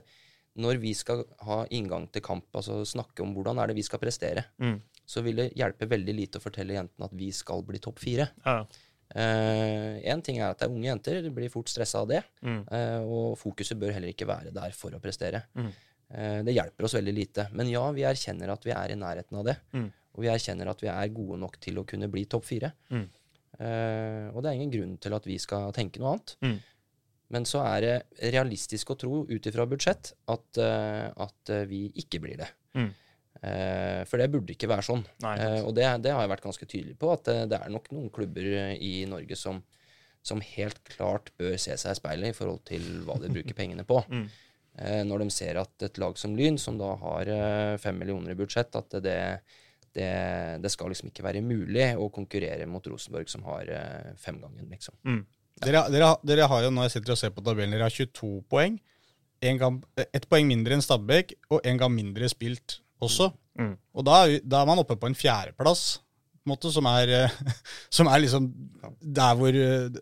når 0.62 0.80
vi 0.82 0.94
skal 0.94 1.24
ha 1.48 1.66
inngang 1.72 2.10
til 2.12 2.22
kamp, 2.22 2.46
altså 2.54 2.82
snakke 2.86 3.22
om 3.24 3.34
hvordan 3.36 3.60
er 3.62 3.68
det 3.72 3.76
vi 3.78 3.84
skal 3.88 4.00
prestere, 4.00 4.46
Mm. 4.60 4.80
så 5.08 5.22
vil 5.24 5.36
det 5.36 5.54
hjelpe 5.56 5.88
veldig 5.88 6.16
lite 6.16 6.40
å 6.40 6.44
fortelle 6.44 6.74
jentene 6.76 7.06
at 7.08 7.14
vi 7.16 7.32
skal 7.32 7.62
bli 7.64 7.80
topp 7.80 8.00
fire. 8.00 8.30
Ja, 8.46 8.66
ja. 9.16 10.16
uh, 10.16 10.26
ting 10.26 10.42
er 10.42 10.50
at 10.50 10.60
det 10.62 10.68
er 10.68 10.74
unge 10.74 10.88
jenter, 10.90 11.22
de 11.26 11.32
blir 11.36 11.54
fort 11.54 11.72
stressa 11.72 12.04
av 12.04 12.10
det. 12.12 12.22
Mm. 12.42 12.60
Uh, 12.68 13.00
og 13.06 13.40
fokuset 13.40 13.80
bør 13.80 13.96
heller 13.96 14.14
ikke 14.14 14.30
være 14.30 14.54
der 14.56 14.76
for 14.78 14.96
å 14.96 15.02
prestere. 15.04 15.44
Mm. 15.58 15.72
Uh, 16.12 16.40
det 16.48 16.58
hjelper 16.58 16.88
oss 16.88 16.98
veldig 17.00 17.16
lite. 17.16 17.48
Men 17.56 17.72
ja, 17.72 17.84
vi 17.96 18.06
erkjenner 18.08 18.54
at 18.54 18.68
vi 18.68 18.76
er 18.76 18.94
i 18.94 19.00
nærheten 19.00 19.42
av 19.42 19.48
det. 19.48 19.58
Mm. 19.76 19.90
Og 20.12 20.26
vi 20.26 20.32
erkjenner 20.32 20.72
at 20.72 20.84
vi 20.84 20.92
er 20.92 21.16
gode 21.16 21.40
nok 21.40 21.58
til 21.64 21.80
å 21.80 21.88
kunne 21.88 22.10
bli 22.12 22.26
topp 22.30 22.48
fire. 22.50 22.74
Mm. 22.92 23.08
Eh, 23.62 24.28
og 24.32 24.42
det 24.42 24.52
er 24.52 24.58
ingen 24.58 24.74
grunn 24.74 24.98
til 25.02 25.16
at 25.16 25.28
vi 25.28 25.38
skal 25.42 25.72
tenke 25.76 26.02
noe 26.02 26.16
annet. 26.16 26.36
Mm. 26.44 26.58
Men 27.32 27.48
så 27.48 27.62
er 27.64 27.86
det 27.86 28.32
realistisk 28.34 28.92
å 28.92 28.98
tro 29.00 29.22
ut 29.30 29.48
ifra 29.48 29.68
budsjett 29.70 30.12
at, 30.34 30.48
eh, 30.60 31.08
at 31.12 31.54
eh, 31.54 31.68
vi 31.70 31.86
ikke 32.04 32.20
blir 32.24 32.42
det. 32.42 32.50
Eh, 33.42 34.04
for 34.06 34.22
det 34.22 34.30
burde 34.30 34.54
ikke 34.54 34.70
være 34.70 34.86
sånn. 34.86 35.02
Nei, 35.24 35.34
Eh, 35.42 35.60
og 35.66 35.74
det, 35.78 35.88
det 36.06 36.14
har 36.14 36.24
jeg 36.24 36.34
vært 36.36 36.46
ganske 36.46 36.68
tydelig 36.70 36.98
på, 37.02 37.10
at 37.14 37.32
eh, 37.32 37.48
det 37.50 37.58
er 37.58 37.74
nok 37.74 37.90
noen 37.94 38.12
klubber 38.14 38.46
i 38.78 38.94
Norge 39.10 39.38
som, 39.40 39.64
som 40.22 40.44
helt 40.46 40.82
klart 40.86 41.32
bør 41.42 41.58
se 41.58 41.74
seg 41.74 41.96
i 41.96 42.00
speilet 42.00 42.34
i 42.34 42.38
forhold 42.38 42.62
til 42.70 42.86
hva 43.08 43.18
de 43.22 43.32
bruker 43.34 43.58
pengene 43.62 43.86
på. 43.88 43.98
Mm. 44.12 44.28
Eh, 44.78 45.02
når 45.10 45.26
de 45.26 45.34
ser 45.34 45.58
at 45.62 45.88
et 45.88 45.98
lag 46.02 46.22
som 46.22 46.38
Lyn, 46.38 46.60
som 46.62 46.78
da 46.78 46.94
har 47.02 47.34
fem 47.82 47.98
millioner 47.98 48.36
i 48.36 48.38
budsjett, 48.38 48.78
at 48.78 49.00
det, 49.02 49.18
det, 49.98 50.12
det 50.62 50.72
skal 50.72 50.94
liksom 50.94 51.10
ikke 51.10 51.26
være 51.26 51.42
mulig 51.42 51.90
å 51.98 52.12
konkurrere 52.14 52.70
mot 52.70 52.86
Rosenborg, 52.94 53.30
som 53.32 53.44
har 53.50 53.74
femgangen, 54.22 54.70
liksom. 54.70 54.96
Mm. 55.02 55.26
Dere, 55.62 55.84
dere, 55.94 56.14
dere 56.26 56.46
har 56.50 56.64
jo, 56.64 56.70
når 56.74 56.88
jeg 56.88 56.96
sitter 56.96 57.14
og 57.14 57.20
ser 57.22 57.34
på 57.36 57.44
tabellen, 57.46 57.74
dere 57.74 57.86
har 57.86 57.94
22 57.94 58.30
poeng. 58.50 58.80
En 59.46 59.58
kamp, 59.62 59.84
ett 59.98 60.26
poeng 60.30 60.48
mindre 60.50 60.78
enn 60.78 60.86
Stabæk, 60.86 61.36
og 61.50 61.66
en 61.66 61.82
gang 61.82 61.94
mindre 61.94 62.30
spilt 62.32 62.81
også. 63.02 63.30
Mm. 63.60 63.76
Og 63.98 64.08
da, 64.08 64.24
da 64.42 64.62
er 64.62 64.70
man 64.70 64.82
oppe 64.82 64.98
på 65.00 65.10
en 65.10 65.18
fjerdeplass, 65.18 66.00
på 66.42 66.50
en 66.50 66.54
måte, 66.54 66.72
som 66.74 66.88
er, 66.90 67.14
eh, 67.18 67.38
som 67.98 68.10
er 68.10 68.24
liksom 68.24 68.50
der 69.02 69.38
hvor 69.38 69.58
eh, 69.58 70.02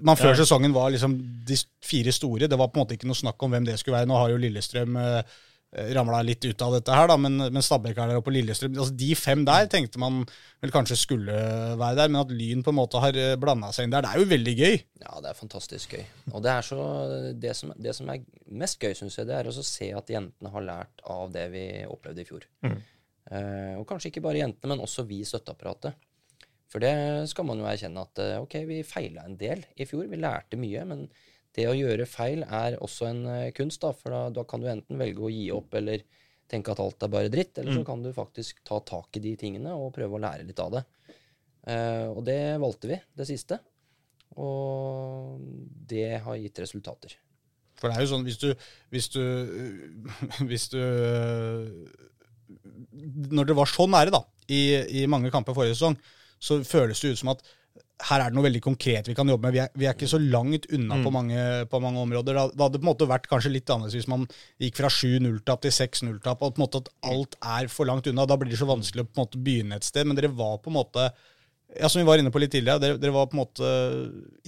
man 0.00 0.18
før 0.20 0.36
sesongen 0.38 0.74
var 0.76 0.92
liksom 0.92 1.16
de 1.48 1.56
fire 1.84 2.12
store. 2.12 2.48
Det 2.48 2.58
var 2.58 2.70
på 2.70 2.78
en 2.78 2.84
måte 2.84 2.96
ikke 2.96 3.08
noe 3.10 3.18
snakk 3.18 3.42
om 3.42 3.52
hvem 3.52 3.68
det 3.68 3.78
skulle 3.80 3.98
være. 3.98 4.08
Nå 4.08 4.18
har 4.20 4.32
jo 4.32 4.40
Lillestrøm 4.40 4.96
eh, 5.00 5.38
ramla 5.70 6.20
litt 6.26 6.42
ut 6.44 6.62
av 6.66 6.74
dette 6.74 6.94
her, 6.94 7.06
da, 7.06 7.16
men, 7.20 7.36
men 7.54 7.62
Stabæk 7.62 7.94
er 7.94 8.10
der 8.10 8.18
oppe, 8.18 8.32
og 8.32 8.34
Lillestrøm 8.34 8.74
altså 8.74 8.94
De 8.98 9.10
fem 9.14 9.44
der 9.46 9.68
tenkte 9.70 10.00
man 10.02 10.24
vel 10.60 10.72
kanskje 10.74 10.98
skulle 10.98 11.36
være 11.78 11.98
der, 12.00 12.10
men 12.10 12.22
at 12.24 12.32
Lyn 12.34 12.64
på 12.66 12.72
en 12.74 12.78
måte 12.80 13.02
har 13.02 13.16
blanda 13.40 13.70
seg 13.74 13.86
inn 13.86 13.94
der, 13.94 14.02
det 14.04 14.10
er 14.10 14.22
jo 14.22 14.30
veldig 14.32 14.54
gøy. 14.58 14.80
Ja, 15.04 15.20
det 15.22 15.30
er 15.30 15.38
fantastisk 15.38 15.94
gøy. 15.94 16.02
Og 16.32 16.42
det 16.44 16.54
er 16.56 16.66
så 16.66 16.86
Det 17.40 17.54
som, 17.56 17.74
det 17.78 17.94
som 17.96 18.10
er 18.10 18.24
mest 18.50 18.82
gøy, 18.82 18.96
syns 18.98 19.20
jeg, 19.20 19.30
det 19.30 19.38
er 19.38 19.50
å 19.50 19.54
se 19.54 19.92
at 19.94 20.10
jentene 20.10 20.54
har 20.54 20.66
lært 20.66 21.04
av 21.06 21.30
det 21.34 21.46
vi 21.54 21.64
opplevde 21.86 22.24
i 22.24 22.28
fjor. 22.28 22.46
Mm. 22.66 22.78
Eh, 23.30 23.74
og 23.78 23.86
kanskje 23.88 24.10
ikke 24.10 24.24
bare 24.26 24.42
jentene, 24.42 24.74
men 24.74 24.82
også 24.84 25.06
vi 25.08 25.22
i 25.22 25.28
støtteapparatet. 25.28 25.94
For 26.70 26.82
det 26.82 26.94
skal 27.30 27.46
man 27.48 27.60
jo 27.62 27.66
erkjenne 27.66 28.04
at 28.06 28.22
eh, 28.22 28.38
ok, 28.42 28.56
vi 28.68 28.82
feila 28.86 29.26
en 29.26 29.38
del 29.38 29.62
i 29.78 29.86
fjor. 29.88 30.06
Vi 30.10 30.18
lærte 30.18 30.58
mye, 30.60 30.84
men 30.88 31.06
det 31.56 31.66
å 31.68 31.74
gjøre 31.74 32.06
feil 32.06 32.44
er 32.46 32.76
også 32.78 33.08
en 33.10 33.24
eh, 33.26 33.50
kunst, 33.56 33.80
da. 33.82 33.90
For 33.96 34.14
da, 34.14 34.20
da 34.30 34.44
kan 34.48 34.62
du 34.62 34.68
enten 34.70 34.98
velge 35.00 35.24
å 35.26 35.30
gi 35.32 35.48
opp 35.54 35.74
eller 35.80 36.04
tenke 36.50 36.72
at 36.72 36.80
alt 36.82 37.02
er 37.06 37.10
bare 37.12 37.30
dritt, 37.30 37.58
eller 37.58 37.72
så 37.76 37.82
Mm. 37.82 37.86
kan 37.86 38.02
du 38.02 38.12
faktisk 38.14 38.62
ta 38.66 38.80
tak 38.82 39.16
i 39.16 39.22
de 39.22 39.36
tingene 39.38 39.70
og 39.74 39.92
prøve 39.94 40.18
å 40.18 40.22
lære 40.22 40.46
litt 40.48 40.58
av 40.62 40.72
det. 40.74 40.84
Uh, 41.66 42.08
og 42.16 42.24
det 42.26 42.40
valgte 42.58 42.88
vi, 42.90 42.96
det 43.14 43.26
siste. 43.28 43.58
Og 44.40 45.38
det 45.90 46.20
har 46.24 46.38
gitt 46.38 46.58
resultater. 46.62 47.14
For 47.80 47.88
det 47.90 47.96
er 47.96 48.04
jo 48.04 48.10
sånn, 48.12 48.24
hvis 48.26 48.38
du 48.38 48.48
Hvis 48.92 49.08
du, 49.14 49.22
hvis 50.50 50.66
du 50.68 50.80
Når 53.30 53.46
det 53.50 53.56
var 53.56 53.70
så 53.70 53.86
nære, 53.90 54.10
da, 54.14 54.20
i, 54.50 54.60
i 55.02 55.06
mange 55.10 55.30
kamper 55.32 55.54
forrige 55.56 55.76
sesong, 55.78 55.96
så 56.40 56.58
føles 56.66 57.00
det 57.00 57.12
ut 57.14 57.20
som 57.20 57.30
at 57.34 57.42
her 58.00 58.22
er 58.24 58.30
det 58.30 58.36
noe 58.38 58.46
veldig 58.46 58.62
konkret 58.64 59.08
vi 59.10 59.14
kan 59.14 59.28
jobbe 59.28 59.44
med. 59.44 59.52
Vi 59.52 59.60
er, 59.60 59.68
vi 59.76 59.86
er 59.88 59.92
ikke 59.92 60.08
så 60.08 60.18
langt 60.22 60.64
unna 60.72 60.96
Mm. 60.96 61.02
på, 61.04 61.10
mange, 61.12 61.42
på 61.68 61.80
mange 61.84 62.00
områder. 62.00 62.32
Det 62.32 62.56
det 62.56 62.62
hadde 62.64 62.78
på 62.80 62.86
en 62.86 62.88
måte 62.88 63.08
vært 63.10 63.28
kanskje 63.28 63.52
litt 63.52 63.68
annerledes 63.68 63.98
hvis 63.98 64.08
man 64.08 64.24
gikk 64.58 64.80
fra 64.80 64.88
7-0-tap 64.88 65.60
til 65.60 65.70
6-0-tap, 65.70 66.40
og 66.40 66.54
på 66.56 66.60
en 66.62 66.64
måte 66.64 66.80
at 66.80 66.88
alt 67.10 67.36
er 67.42 67.68
for 67.68 67.84
langt 67.84 68.08
unna. 68.08 68.24
Da 68.26 68.38
blir 68.40 68.50
det 68.50 68.58
så 68.62 68.66
vanskelig 68.70 69.04
å 69.04 69.10
på 69.10 69.18
en 69.18 69.24
måte 69.26 69.42
begynne 69.44 69.76
et 69.76 69.84
sted. 69.84 70.06
Men 70.08 70.16
dere 70.16 70.32
var 70.32 70.56
på 70.64 70.72
en 70.72 70.78
måte 70.80 71.10
ja, 71.78 71.88
som 71.88 72.00
vi 72.00 72.06
var 72.06 72.18
inne 72.18 72.32
på 72.34 72.40
litt 72.42 72.50
tidligere, 72.50 72.80
dere, 72.82 72.98
dere 72.98 73.14
var 73.14 73.28
på 73.30 73.36
en 73.36 73.40
måte 73.42 73.68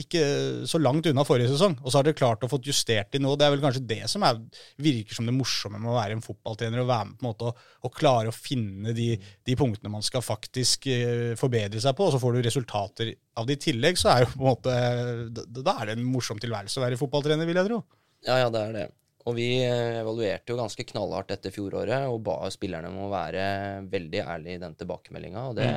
ikke 0.00 0.22
så 0.68 0.80
langt 0.80 1.06
unna 1.06 1.24
forrige 1.26 1.52
sesong. 1.52 1.76
Og 1.82 1.90
så 1.90 2.00
har 2.00 2.06
dere 2.06 2.18
klart 2.18 2.42
å 2.42 2.50
få 2.50 2.58
justert 2.66 3.12
de 3.14 3.20
nå. 3.22 3.35
Det 3.38 3.46
er 3.46 3.52
vel 3.54 3.62
kanskje 3.62 3.85
det 3.87 4.00
som 4.11 4.24
er, 4.26 4.40
virker 4.82 5.18
som 5.18 5.28
det 5.28 5.35
morsomme 5.37 5.78
med 5.78 5.92
å 5.92 5.98
være 5.98 6.16
en 6.16 6.24
fotballtrener. 6.24 6.82
Å 6.82 6.88
være 6.88 7.11
med 7.11 7.20
på 7.20 7.26
en 7.26 7.30
måte 7.30 7.50
og, 7.50 7.66
og 7.87 7.94
klare 7.94 8.32
å 8.32 8.37
finne 8.37 8.94
de, 8.96 9.12
de 9.18 9.58
punktene 9.58 9.92
man 9.92 10.06
skal 10.06 10.24
faktisk 10.26 10.88
eh, 10.90 11.35
forbedre 11.38 11.82
seg 11.85 11.94
på, 11.98 12.08
og 12.08 12.16
så 12.16 12.22
får 12.22 12.35
du 12.35 12.42
resultater 12.48 13.12
av 13.38 13.46
det 13.46 13.61
i 13.61 13.62
tillegg. 13.68 14.00
Så 14.00 14.11
er 14.11 14.24
jo 14.24 14.32
på 14.32 14.42
en 14.42 14.48
måte 14.48 14.74
Da, 15.62 15.76
er 15.76 15.92
det 15.92 15.98
en 15.98 16.08
morsom 16.08 16.42
tilværelse 16.42 16.80
å 16.80 16.87
være 16.87 17.00
fotballtrener, 17.00 17.46
vil 17.48 17.62
jeg 17.62 17.70
tro. 17.70 17.80
Ja, 18.26 18.40
ja, 18.42 18.50
det 18.50 18.66
er 18.66 18.76
det. 18.80 18.88
Og 19.30 19.38
vi 19.38 19.48
eh, 19.62 20.00
evaluerte 20.00 20.50
jo 20.50 20.58
ganske 20.58 20.87
knallhardt 20.90 21.30
etter 21.37 21.54
fjoråret 21.54 22.11
og 22.11 22.24
ba 22.26 22.40
spillerne 22.50 22.90
om 22.90 23.04
å 23.06 23.12
være 23.12 23.46
veldig 23.92 24.22
ærlige 24.26 24.58
i 24.58 24.62
den 24.62 24.74
tilbakemeldinga. 24.80 25.46
Og 25.52 25.58
det, 25.61 25.70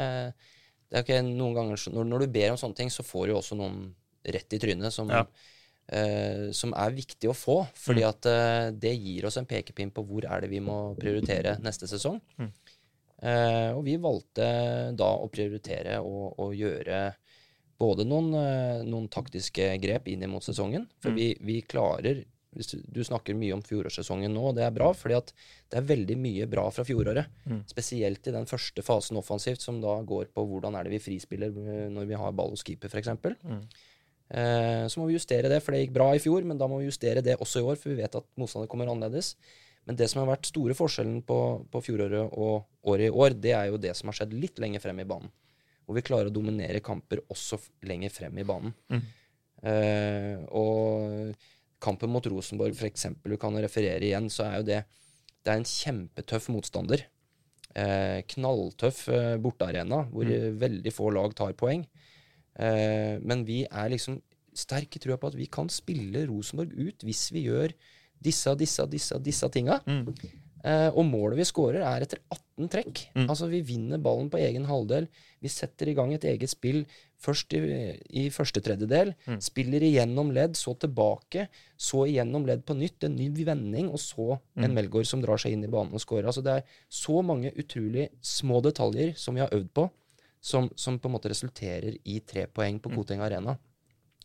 det 0.90 0.98
er 1.00 1.04
ikke 1.06 1.22
noen 1.26 1.56
ganger 1.58 1.82
når, 1.92 2.06
når 2.12 2.20
du 2.26 2.28
ber 2.36 2.52
om 2.54 2.58
sånne 2.62 2.78
ting, 2.78 2.90
så 2.94 3.04
får 3.04 3.28
du 3.28 3.34
også 3.40 3.58
noen 3.58 3.94
rett 4.26 4.54
i 4.54 4.60
trynet 4.62 4.94
som, 4.94 5.10
Ja. 5.10 5.24
uh, 5.94 6.52
som 6.54 6.74
er 6.78 6.94
viktig 6.96 7.30
å 7.30 7.36
få. 7.38 7.58
Fordi 7.78 8.04
at 8.08 8.26
uh, 8.30 8.70
det 8.72 8.94
gir 8.98 9.26
oss 9.30 9.38
en 9.42 9.46
pekepinn 9.50 9.92
på 9.94 10.06
hvor 10.06 10.26
er 10.30 10.42
det 10.46 10.50
vi 10.54 10.62
må 10.64 10.96
prioritere 11.00 11.58
neste 11.66 11.90
sesong. 11.90 12.22
Mm. 12.38 12.52
Uh, 13.26 13.72
og 13.78 13.84
vi 13.88 13.96
valgte 14.02 14.48
da 14.98 15.12
å 15.18 15.30
prioritere 15.32 16.00
og 16.04 16.54
gjøre 16.58 17.04
både 17.80 18.06
noen, 18.08 18.30
noen 18.88 19.08
taktiske 19.12 19.74
grep 19.84 20.06
inn 20.08 20.24
mot 20.32 20.44
sesongen. 20.46 20.86
For 21.04 21.12
Mm. 21.12 21.18
vi, 21.20 21.28
vi 21.42 21.62
klarer 21.62 22.22
du, 22.56 22.64
du 22.98 23.02
snakker 23.04 23.36
mye 23.38 23.56
om 23.56 23.64
fjorårssesongen 23.66 24.32
nå, 24.34 24.44
og 24.50 24.56
det 24.58 24.64
er 24.66 24.76
bra, 24.76 24.92
fordi 24.96 25.18
at 25.18 25.34
det 25.36 25.80
er 25.80 25.90
veldig 25.90 26.16
mye 26.22 26.48
bra 26.52 26.64
fra 26.74 26.86
fjoråret. 26.88 27.28
Mm. 27.46 27.60
Spesielt 27.70 28.30
i 28.30 28.36
den 28.36 28.48
første 28.50 28.86
fasen 28.86 29.20
offensivt, 29.20 29.64
som 29.64 29.82
da 29.84 29.98
går 30.08 30.32
på 30.36 30.46
hvordan 30.48 30.78
er 30.78 30.88
det 30.88 30.96
vi 30.96 31.04
frispiller 31.04 31.52
eh, 31.52 31.84
når 31.92 32.08
vi 32.10 32.22
har 32.22 32.38
ball 32.38 32.56
hos 32.56 32.64
keeper, 32.66 32.92
f.eks. 32.92 33.12
Mm. 33.44 33.62
Eh, 34.30 34.86
så 34.88 35.02
må 35.02 35.10
vi 35.10 35.18
justere 35.18 35.52
det, 35.52 35.60
for 35.64 35.76
det 35.76 35.84
gikk 35.84 35.94
bra 36.00 36.10
i 36.16 36.24
fjor, 36.24 36.48
men 36.48 36.60
da 36.62 36.70
må 36.72 36.80
vi 36.82 36.90
justere 36.90 37.24
det 37.26 37.38
også 37.38 37.62
i 37.62 37.70
år, 37.70 37.80
for 37.82 37.94
vi 37.94 38.00
vet 38.02 38.18
at 38.18 38.28
motstander 38.40 38.72
kommer 38.72 38.90
annerledes. 38.92 39.36
Men 39.86 39.98
det 40.00 40.08
som 40.10 40.24
har 40.24 40.32
vært 40.32 40.50
store 40.50 40.74
forskjellen 40.78 41.20
på, 41.28 41.40
på 41.70 41.82
fjoråret 41.86 42.32
og 42.34 42.90
året 42.90 43.10
i 43.10 43.14
år, 43.14 43.36
det 43.38 43.54
er 43.54 43.68
jo 43.70 43.82
det 43.82 43.94
som 43.98 44.10
har 44.10 44.18
skjedd 44.18 44.34
litt 44.34 44.62
lenger 44.62 44.82
frem 44.82 45.04
i 45.04 45.08
banen. 45.08 45.30
Hvor 45.86 45.98
vi 45.98 46.06
klarer 46.06 46.32
å 46.32 46.34
dominere 46.34 46.82
kamper 46.82 47.22
også 47.30 47.60
lenger 47.86 48.14
frem 48.14 48.40
i 48.42 48.48
banen. 48.48 48.74
Mm. 48.90 49.04
Eh, 49.66 50.40
og 50.58 51.36
kampen 51.84 52.12
mot 52.14 52.26
Rosenborg, 52.32 52.76
for 52.78 52.90
eksempel, 52.90 53.36
du 53.36 53.42
kan 53.42 53.56
referere 53.62 54.04
igjen, 54.08 54.30
så 54.32 54.48
er 54.48 54.62
jo 54.62 54.70
det 54.72 54.84
Det 55.46 55.54
er 55.54 55.60
en 55.60 55.68
kjempetøff 55.70 56.48
motstander. 56.50 57.04
Eh, 57.76 58.24
knalltøff 58.32 59.04
eh, 59.14 59.36
bortearena, 59.38 60.08
hvor 60.10 60.26
mm. 60.26 60.56
veldig 60.58 60.94
få 60.96 61.12
lag 61.14 61.36
tar 61.38 61.54
poeng. 61.54 61.84
Eh, 62.58 63.22
men 63.22 63.44
vi 63.46 63.60
er 63.68 63.92
liksom 63.94 64.18
sterk 64.56 64.96
i 64.96 65.02
trua 65.04 65.20
på 65.22 65.30
at 65.30 65.38
vi 65.38 65.46
kan 65.52 65.70
spille 65.70 66.24
Rosenborg 66.26 66.74
ut 66.74 67.06
hvis 67.06 67.28
vi 67.36 67.46
gjør 67.46 67.76
disse, 68.26 68.56
disse, 68.58 68.88
disse, 68.90 69.20
disse 69.22 69.50
tinga. 69.54 69.78
Mm. 69.86 70.10
Eh, 70.66 70.90
og 70.98 71.06
målet 71.06 71.38
vi 71.38 71.46
skårer, 71.46 71.84
er 71.86 72.06
etter 72.08 72.24
18 72.32 72.72
trekk. 72.74 73.04
Mm. 73.14 73.28
Altså, 73.28 73.50
vi 73.52 73.62
vinner 73.68 74.02
ballen 74.02 74.32
på 74.34 74.42
egen 74.42 74.66
halvdel. 74.66 75.06
Vi 75.44 75.52
setter 75.52 75.92
i 75.92 75.98
gang 75.98 76.16
et 76.16 76.26
eget 76.26 76.50
spill 76.50 76.86
først 77.26 77.54
i, 77.58 77.60
i 78.22 78.24
første 78.34 78.62
tredjedel. 78.64 79.12
Mm. 79.26 79.40
Spiller 79.44 79.84
igjennom 79.88 80.30
ledd, 80.36 80.56
så 80.60 80.76
tilbake. 80.80 81.48
Så 81.78 82.06
igjennom 82.08 82.46
ledd 82.48 82.64
på 82.68 82.78
nytt. 82.78 83.04
En 83.10 83.18
ny 83.18 83.28
vending, 83.48 83.90
og 83.92 84.00
så 84.02 84.36
en 84.56 84.70
Mm. 84.70 84.78
Melgaard 84.78 85.10
som 85.10 85.22
drar 85.26 85.42
seg 85.42 85.54
inn 85.58 85.66
i 85.66 85.72
banen 85.74 85.94
og 85.98 86.02
scorer. 86.04 86.30
Altså, 86.30 86.44
det 86.46 86.54
er 86.60 86.82
så 86.90 87.22
mange 87.26 87.52
utrolig 87.58 88.10
små 88.22 88.62
detaljer 88.66 89.16
som 89.20 89.36
vi 89.36 89.42
har 89.44 89.52
øvd 89.56 89.70
på, 89.76 89.90
som, 90.46 90.70
som 90.78 91.00
på 91.02 91.10
en 91.10 91.16
måte 91.18 91.30
resulterer 91.34 91.98
i 92.06 92.20
tre 92.22 92.46
poeng 92.48 92.78
på 92.80 92.92
Mm. 92.94 92.96
Koteng 93.02 93.22
Arena. 93.26 93.58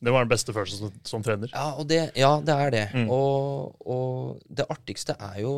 Det 0.00 0.12
var 0.12 0.24
den 0.24 0.30
beste 0.32 0.52
følelsen 0.56 0.78
som, 0.78 0.92
som 1.04 1.22
trener. 1.24 1.50
Ja, 1.52 1.74
det, 1.84 2.00
ja, 2.16 2.34
det 2.40 2.54
er 2.56 2.70
det. 2.72 2.86
Mm. 2.94 3.08
Og, 3.12 3.74
og 3.84 4.40
det 4.48 4.64
artigste 4.72 5.16
er 5.20 5.40
jo 5.42 5.54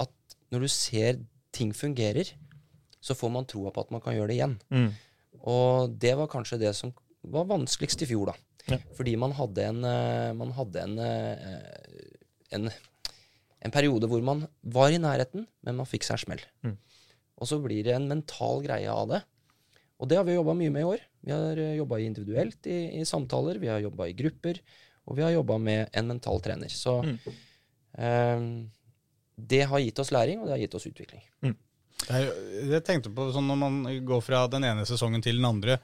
at 0.00 0.10
når 0.52 0.66
du 0.66 0.68
ser 0.68 1.20
ting 1.52 1.72
fungerer, 1.74 2.28
så 3.00 3.14
får 3.16 3.30
man 3.32 3.46
troa 3.48 3.70
på 3.72 3.80
at 3.80 3.90
man 3.94 4.02
kan 4.04 4.12
gjøre 4.18 4.28
det 4.28 4.36
igjen. 4.36 4.58
Mm. 4.68 4.90
Og 5.48 5.94
det 6.00 6.16
var 6.18 6.28
kanskje 6.28 6.58
det 6.60 6.74
som 6.76 6.92
var 7.22 7.44
vanskeligst 7.48 8.02
i 8.02 8.08
fjor, 8.10 8.32
da. 8.32 8.34
Ja. 8.68 8.78
Fordi 8.96 9.16
man 9.16 9.32
hadde 9.32 9.64
en, 9.64 9.84
eh, 9.84 10.32
man 10.36 10.52
hadde 10.52 10.82
en, 10.82 10.98
eh, 10.98 12.46
en, 12.52 12.70
en 13.64 13.70
periode 13.74 14.06
hvor 14.08 14.22
man 14.22 14.46
var 14.62 14.90
i 14.92 14.98
nærheten, 15.00 15.46
men 15.64 15.76
man 15.76 15.86
fikk 15.88 16.04
seg 16.04 16.18
en 16.18 16.24
smell. 16.24 16.44
Mm. 16.64 16.76
Og 17.40 17.48
så 17.48 17.58
blir 17.62 17.82
det 17.84 17.94
en 17.96 18.08
mental 18.08 18.60
greie 18.62 18.88
av 18.92 19.08
det. 19.08 19.22
Og 20.00 20.08
det 20.08 20.16
har 20.16 20.24
vi 20.24 20.34
jobba 20.36 20.54
mye 20.56 20.72
med 20.72 20.80
i 20.84 20.88
år. 20.94 21.00
Vi 21.24 21.32
har 21.32 21.56
jobba 21.76 21.98
individuelt 22.00 22.66
i, 22.66 23.00
i 23.00 23.04
samtaler, 23.08 23.58
vi 23.60 23.68
har 23.68 23.80
jobba 23.84 24.06
i 24.08 24.14
grupper, 24.16 24.60
og 25.08 25.16
vi 25.18 25.22
har 25.24 25.32
jobba 25.34 25.58
med 25.60 25.88
en 25.92 26.06
mental 26.08 26.40
trener. 26.40 26.68
Så 26.72 27.02
Mm. 27.04 27.18
eh, 27.98 28.68
det 29.40 29.62
har 29.66 29.80
gitt 29.80 29.98
oss 29.98 30.10
læring, 30.12 30.40
og 30.40 30.46
det 30.46 30.52
har 30.56 30.58
gitt 30.64 30.74
oss 30.76 30.86
utvikling. 30.86 31.22
Jeg, 31.42 31.56
jeg 32.08 32.84
tenkte 32.86 33.12
på 33.14 33.30
sånn 33.34 33.48
når 33.50 33.58
man 33.60 33.80
går 34.08 34.22
fra 34.24 34.46
den 34.50 34.64
ene 34.68 34.86
sesongen 34.88 35.22
til 35.24 35.40
den 35.40 35.48
andre. 35.48 35.80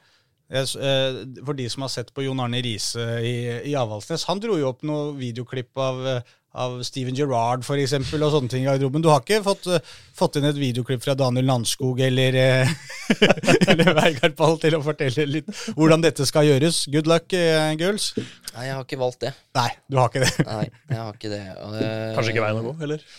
Jeg, 0.46 0.78
eh, 0.78 1.20
for 1.42 1.58
de 1.58 1.66
som 1.70 1.82
har 1.82 1.90
sett 1.90 2.12
på 2.14 2.22
Jon 2.22 2.40
Arne 2.42 2.60
Riise 2.62 3.02
i, 3.18 3.36
i 3.66 3.74
Avaldsnes, 3.78 4.28
han 4.28 4.42
dro 4.42 4.58
jo 4.60 4.68
opp 4.70 4.84
noe 4.86 5.08
videoklipp 5.18 5.80
av, 5.82 5.98
eh, 6.06 6.34
av 6.56 6.76
Steven 6.86 7.16
Gerrard 7.18 7.66
for 7.66 7.82
eksempel, 7.82 8.22
og 8.22 8.30
sånne 8.30 8.52
ting 8.52 8.62
i 8.62 8.68
garderoben. 8.68 9.02
Du 9.02 9.10
har 9.10 9.24
ikke 9.24 9.42
fått, 9.42 9.66
eh, 9.74 9.82
fått 10.14 10.38
inn 10.38 10.46
et 10.46 10.60
videoklipp 10.60 11.02
fra 11.02 11.16
Daniel 11.18 11.50
Landskog 11.50 11.98
eller, 12.06 12.38
eller 13.72 13.92
Veigard 13.98 14.38
Pall 14.38 14.54
til 14.62 14.78
å 14.78 14.84
fortelle 14.86 15.26
litt 15.26 15.50
hvordan 15.74 16.06
dette 16.06 16.26
skal 16.30 16.46
gjøres. 16.46 16.84
Good 16.94 17.10
luck, 17.10 17.34
girls. 17.34 18.12
Nei, 18.54 18.68
jeg 18.68 18.78
har 18.78 18.86
ikke 18.86 19.02
valgt 19.02 19.26
det. 19.26 19.34
Nei, 19.58 19.70
du 19.90 19.98
har 19.98 20.14
ikke 20.14 20.28
det. 20.28 20.34
Nei, 20.46 20.66
jeg 20.94 21.00
har 21.02 21.18
ikke 21.18 21.34
det. 21.34 21.46
Og 21.58 21.74
det 21.74 21.88
Kanskje 22.20 22.36
ikke 22.36 22.46
veien 22.46 22.62
å 22.62 22.68
gå, 22.70 22.78
eller? 22.86 23.10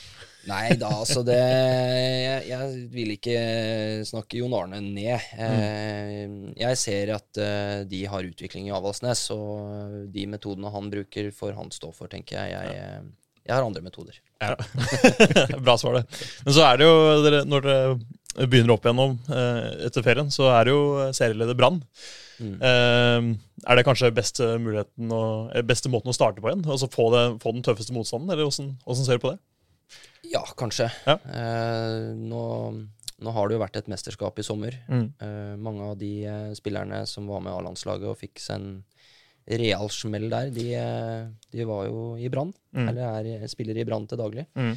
Nei 0.48 0.78
da, 0.80 0.90
altså 1.02 1.24
det 1.28 1.38
jeg, 1.38 2.44
jeg 2.48 2.82
vil 2.94 3.14
ikke 3.18 3.38
snakke 4.08 4.40
Jon 4.40 4.56
Arne 4.56 4.80
ned. 4.84 5.26
Eh, 5.36 6.22
jeg 6.60 6.80
ser 6.80 7.14
at 7.18 7.42
eh, 7.42 7.82
de 7.90 8.04
har 8.08 8.28
utvikling 8.28 8.70
i 8.70 8.76
Avaldsnes, 8.76 9.26
og 9.36 10.06
de 10.14 10.28
metodene 10.32 10.72
han 10.74 10.92
bruker, 10.94 11.32
får 11.36 11.58
han 11.58 11.74
stå 11.74 11.92
for, 11.96 12.12
tenker 12.12 12.40
jeg. 12.40 12.54
Jeg, 12.56 12.78
eh, 12.78 13.42
jeg 13.48 13.56
har 13.56 13.66
andre 13.66 13.84
metoder. 13.84 14.22
Bra 15.66 15.76
svar, 15.80 16.00
det. 16.00 16.22
Men 16.46 16.56
så 16.56 16.64
er 16.68 16.80
det 16.80 16.88
jo, 16.88 17.44
når 17.52 17.68
dere 17.68 18.48
begynner 18.48 18.76
opp 18.76 18.86
igjennom 18.86 19.18
etter 19.88 20.06
ferien, 20.06 20.32
så 20.32 20.52
er 20.54 20.68
det 20.68 20.76
jo 20.76 21.12
serieleder 21.16 21.58
Brann. 21.58 21.80
Mm. 22.38 22.60
Er 23.66 23.80
det 23.80 23.86
kanskje 23.88 24.14
beste 24.14 24.46
eh, 24.54 25.62
beste 25.66 25.90
måten 25.90 26.12
å 26.12 26.16
starte 26.16 26.44
på 26.44 26.52
igjen? 26.52 26.66
Altså 26.68 26.90
få, 26.92 27.10
det, 27.14 27.24
få 27.44 27.56
den 27.56 27.66
tøffeste 27.66 27.96
motstanden, 27.96 28.30
eller 28.32 28.46
hvordan 28.48 29.06
ser 29.08 29.18
du 29.18 29.26
på 29.26 29.34
det? 29.34 29.40
Ja, 30.28 30.44
kanskje. 30.60 30.90
Ja. 31.08 31.16
Eh, 31.24 32.12
nå, 32.18 32.44
nå 33.24 33.34
har 33.34 33.48
det 33.48 33.56
jo 33.58 33.62
vært 33.64 33.80
et 33.80 33.88
mesterskap 33.92 34.40
i 34.40 34.46
sommer. 34.46 34.76
Mm. 34.90 35.06
Eh, 35.24 35.56
mange 35.64 35.88
av 35.92 35.98
de 36.02 36.12
eh, 36.28 36.52
spillerne 36.58 37.06
som 37.08 37.30
var 37.32 37.42
med 37.46 37.54
A-landslaget 37.56 38.12
og 38.12 38.20
fikk 38.20 38.42
seg 38.44 38.60
en 38.60 38.70
real 39.48 39.88
smell 39.94 40.28
der, 40.28 40.50
de, 40.52 40.68
eh, 40.76 41.30
de 41.56 41.66
var 41.70 41.86
jo 41.88 42.02
i 42.20 42.28
Brann. 42.34 42.52
Mm. 42.76 42.90
Eller 42.90 43.32
er, 43.40 43.48
spiller 43.48 43.80
i 43.80 43.86
Brann 43.88 44.08
til 44.10 44.20
daglig. 44.20 44.44
Mm. 44.60 44.74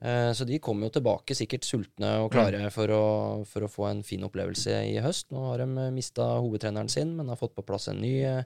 Eh, 0.00 0.30
Så 0.32 0.46
de 0.48 0.60
kommer 0.62 0.88
jo 0.88 0.94
tilbake 0.96 1.36
sikkert 1.36 1.66
sultne 1.68 2.14
og 2.22 2.32
klare 2.32 2.70
for, 2.72 2.88
å, 2.94 3.04
for 3.50 3.66
å 3.66 3.70
få 3.70 3.90
en 3.90 4.02
fin 4.06 4.24
opplevelse 4.24 4.80
i 4.94 4.96
høst. 5.04 5.28
Nå 5.34 5.50
har 5.50 5.64
de 5.64 5.88
mista 5.92 6.30
hovedtreneren 6.38 6.88
sin, 6.88 7.16
men 7.18 7.28
har 7.28 7.40
fått 7.40 7.56
på 7.58 7.66
plass 7.66 7.90
en 7.92 8.00
ny 8.00 8.14
eh, 8.24 8.44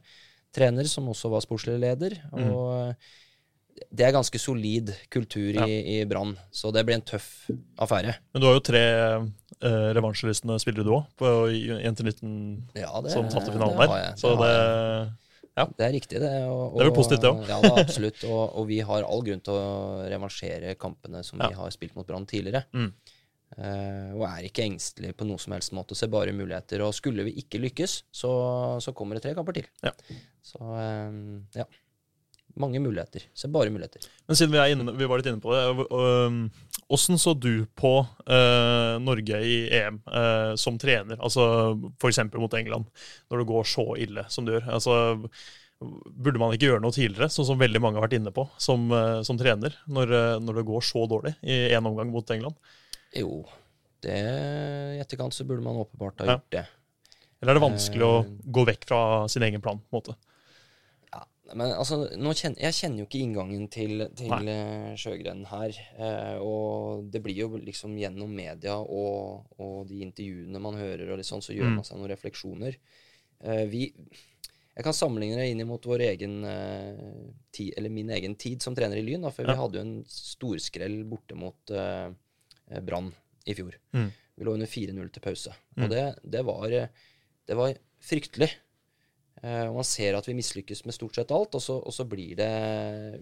trener 0.53 0.89
som 0.91 1.07
også 1.13 1.31
var 1.31 1.45
sportslig 1.45 1.79
leder. 1.79 2.19
Mm. 2.33 2.49
Og 2.51 2.73
eh, 2.89 3.13
det 3.93 4.05
er 4.07 4.13
ganske 4.15 4.39
solid 4.41 4.93
kultur 5.13 5.55
Ja. 5.57 5.65
i, 5.67 6.01
i 6.01 6.05
Brann, 6.09 6.35
så 6.53 6.73
det 6.75 6.85
blir 6.89 6.99
en 6.99 7.05
tøff 7.09 7.49
affære. 7.81 8.15
Men 8.33 8.43
du 8.43 8.47
har 8.49 8.55
jo 8.59 8.65
tre 8.65 8.83
eh, 9.63 9.89
revansjelystne 9.97 10.59
spillere 10.63 10.85
du 10.87 10.93
òg, 10.97 11.53
i 11.53 11.65
1-19 11.89 12.79
Ja, 12.79 12.93
det, 13.05 13.13
som 13.15 13.29
tapte 13.33 13.51
det 13.51 13.57
finalen 13.57 13.81
der. 13.81 14.15
Så 14.21 14.35
det 14.37 14.47
det, 14.47 15.19
jeg. 15.53 15.73
Det 15.77 15.85
er 15.85 15.93
riktig, 15.93 16.21
det. 16.23 16.31
Og, 16.49 16.79
Det 16.79 16.85
er 16.85 16.89
vel 16.89 16.97
positivt, 16.97 17.21
det 17.25 17.29
også. 17.33 17.49
Ja, 17.51 17.59
da, 17.61 17.73
absolutt. 17.83 18.23
Og, 18.25 18.45
og 18.57 18.69
vi 18.71 18.79
har 18.89 19.05
all 19.05 19.25
grunn 19.27 19.43
til 19.45 19.53
å 19.59 19.67
revansjere 20.09 20.77
kampene 20.81 21.21
som 21.27 21.43
Ja. 21.45 21.51
vi 21.53 21.59
har 21.59 21.75
spilt 21.75 21.97
mot 21.99 22.07
Brann 22.09 22.25
tidligere. 22.29 22.65
Mm. 22.73 22.93
Uh, 23.53 24.15
og 24.17 24.23
er 24.31 24.47
ikke 24.49 24.65
engstelig 24.65 25.11
på 25.13 25.27
noen 25.29 25.37
som 25.43 25.53
helst 25.53 25.75
måte, 25.77 25.93
ser 25.99 26.09
bare 26.09 26.33
muligheter. 26.33 26.81
Og 26.87 26.95
skulle 26.97 27.27
vi 27.29 27.35
ikke 27.43 27.61
lykkes, 27.61 27.99
så, 28.09 28.31
så 28.81 28.95
kommer 28.97 29.19
det 29.21 29.27
tre 29.27 29.35
kamper 29.37 29.59
til. 29.59 29.69
Ja. 29.85 29.93
Så 30.41 30.57
um, 30.65 31.43
ja. 31.53 31.67
Mange 32.61 32.81
muligheter. 32.85 33.23
Så 33.35 33.49
bare 33.49 33.71
muligheter. 33.73 34.05
Men 34.29 34.37
siden 34.37 34.53
vi, 34.53 34.61
inne, 34.75 34.93
vi 34.99 35.07
var 35.09 35.19
litt 35.21 35.27
inne 35.31 35.41
på 35.41 35.53
det, 35.55 35.63
åssen 36.93 37.17
så 37.19 37.33
du 37.39 37.65
på 37.79 37.93
eh, 38.27 38.99
Norge 39.01 39.39
i 39.41 39.55
EM 39.79 40.03
eh, 40.13 40.53
som 40.61 40.77
trener? 40.79 41.17
Altså 41.25 41.47
f.eks. 42.03 42.19
mot 42.35 42.55
England, 42.59 42.91
når 43.33 43.39
det 43.43 43.49
går 43.49 43.65
så 43.71 43.87
ille 43.97 44.27
som 44.29 44.45
det 44.45 44.59
gjør. 44.59 44.69
Altså, 44.77 44.99
burde 45.83 46.39
man 46.43 46.53
ikke 46.55 46.69
gjøre 46.69 46.83
noe 46.85 46.95
tidligere, 46.95 47.31
sånn 47.33 47.49
som 47.49 47.59
veldig 47.63 47.81
mange 47.83 47.99
har 47.99 48.05
vært 48.07 48.19
inne 48.21 48.35
på 48.37 48.45
som, 48.61 48.85
eh, 48.93 49.23
som 49.27 49.41
trener, 49.41 49.75
når, 49.89 50.13
når 50.45 50.61
det 50.61 50.67
går 50.69 50.85
så 50.93 51.07
dårlig 51.11 51.33
i 51.43 51.63
én 51.73 51.89
omgang 51.89 52.13
mot 52.13 52.31
England? 52.37 52.61
Jo, 53.17 53.41
det, 54.05 54.19
i 54.97 55.01
etterkant 55.03 55.35
så 55.37 55.45
burde 55.49 55.65
man 55.65 55.81
åpenbart 55.81 56.21
ha 56.21 56.29
Ja. 56.29 56.37
gjort 56.37 56.53
det. 56.59 56.67
Eller 57.43 57.57
er 57.57 57.59
det 57.59 57.65
vanskelig 57.65 58.05
å 58.07 58.13
Eh. 58.23 58.29
gå 58.55 58.63
vekk 58.69 58.85
fra 58.87 59.01
sin 59.33 59.43
egen 59.43 59.61
plan? 59.65 59.81
på 59.81 59.97
en 59.97 59.99
måte? 60.03 60.15
Men 61.55 61.73
altså, 61.77 61.99
kjenner, 62.11 62.59
jeg 62.63 62.75
kjenner 62.79 63.03
jo 63.03 63.07
ikke 63.09 63.21
inngangen 63.23 63.69
til, 63.73 64.07
til 64.17 64.49
eh, 64.49 64.93
Sjøgren 64.99 65.45
her. 65.51 65.77
Eh, 65.99 66.37
og 66.41 67.09
det 67.13 67.21
blir 67.25 67.37
jo 67.45 67.49
liksom 67.61 67.97
gjennom 68.01 68.33
media 68.35 68.79
og, 68.81 69.47
og 69.59 69.87
de 69.91 70.01
intervjuene 70.07 70.61
man 70.63 70.79
hører, 70.81 71.11
og 71.13 71.21
litt 71.21 71.29
sånn, 71.29 71.43
så 71.45 71.53
gjør 71.57 71.69
Mm. 71.73 71.79
man 71.81 71.85
seg 71.89 71.99
noen 72.01 72.13
refleksjoner. 72.15 72.77
Eh, 73.45 73.65
vi, 73.69 73.83
jeg 74.73 74.85
kan 74.87 74.97
sammenligne 74.97 75.37
det 75.43 75.51
inn 75.53 75.67
mot 75.69 75.85
vår 75.85 76.07
egen 76.09 76.39
eh, 76.49 77.05
tid, 77.53 77.75
eller 77.77 77.91
min 77.93 78.11
egen 78.17 78.35
tid 78.41 78.63
som 78.65 78.75
trener 78.79 78.97
i 78.97 79.05
Lyn. 79.05 79.23
Da, 79.27 79.31
for 79.35 79.45
Ja. 79.45 79.53
vi 79.53 79.61
hadde 79.61 79.81
jo 79.81 79.87
en 79.87 79.95
storskrell 80.09 81.03
borte 81.11 81.37
mot 81.37 81.71
eh, 81.77 82.11
Brann 82.81 83.13
i 83.45 83.55
fjor. 83.59 83.75
Mm. 83.93 84.11
Vi 84.39 84.45
lå 84.47 84.55
under 84.57 84.67
4-0 84.71 85.11
til 85.13 85.21
pause. 85.27 85.53
Mm. 85.77 85.83
Og 85.85 85.91
det, 85.93 86.05
det, 86.25 86.45
var, 86.49 86.73
eh, 86.73 86.89
det 87.47 87.57
var 87.59 87.75
fryktelig. 88.01 88.49
Eh, 89.43 89.67
og 89.67 89.81
man 89.81 89.87
ser 89.87 90.15
at 90.15 90.29
vi 90.29 90.37
mislykkes 90.39 90.85
med 90.87 90.95
stort 90.95 91.19
sett 91.19 91.35
alt, 91.35 91.57
og 91.59 91.63
så, 91.65 91.79
og 91.83 91.95
så 91.95 92.07
blir 92.09 92.37
det 92.39 92.53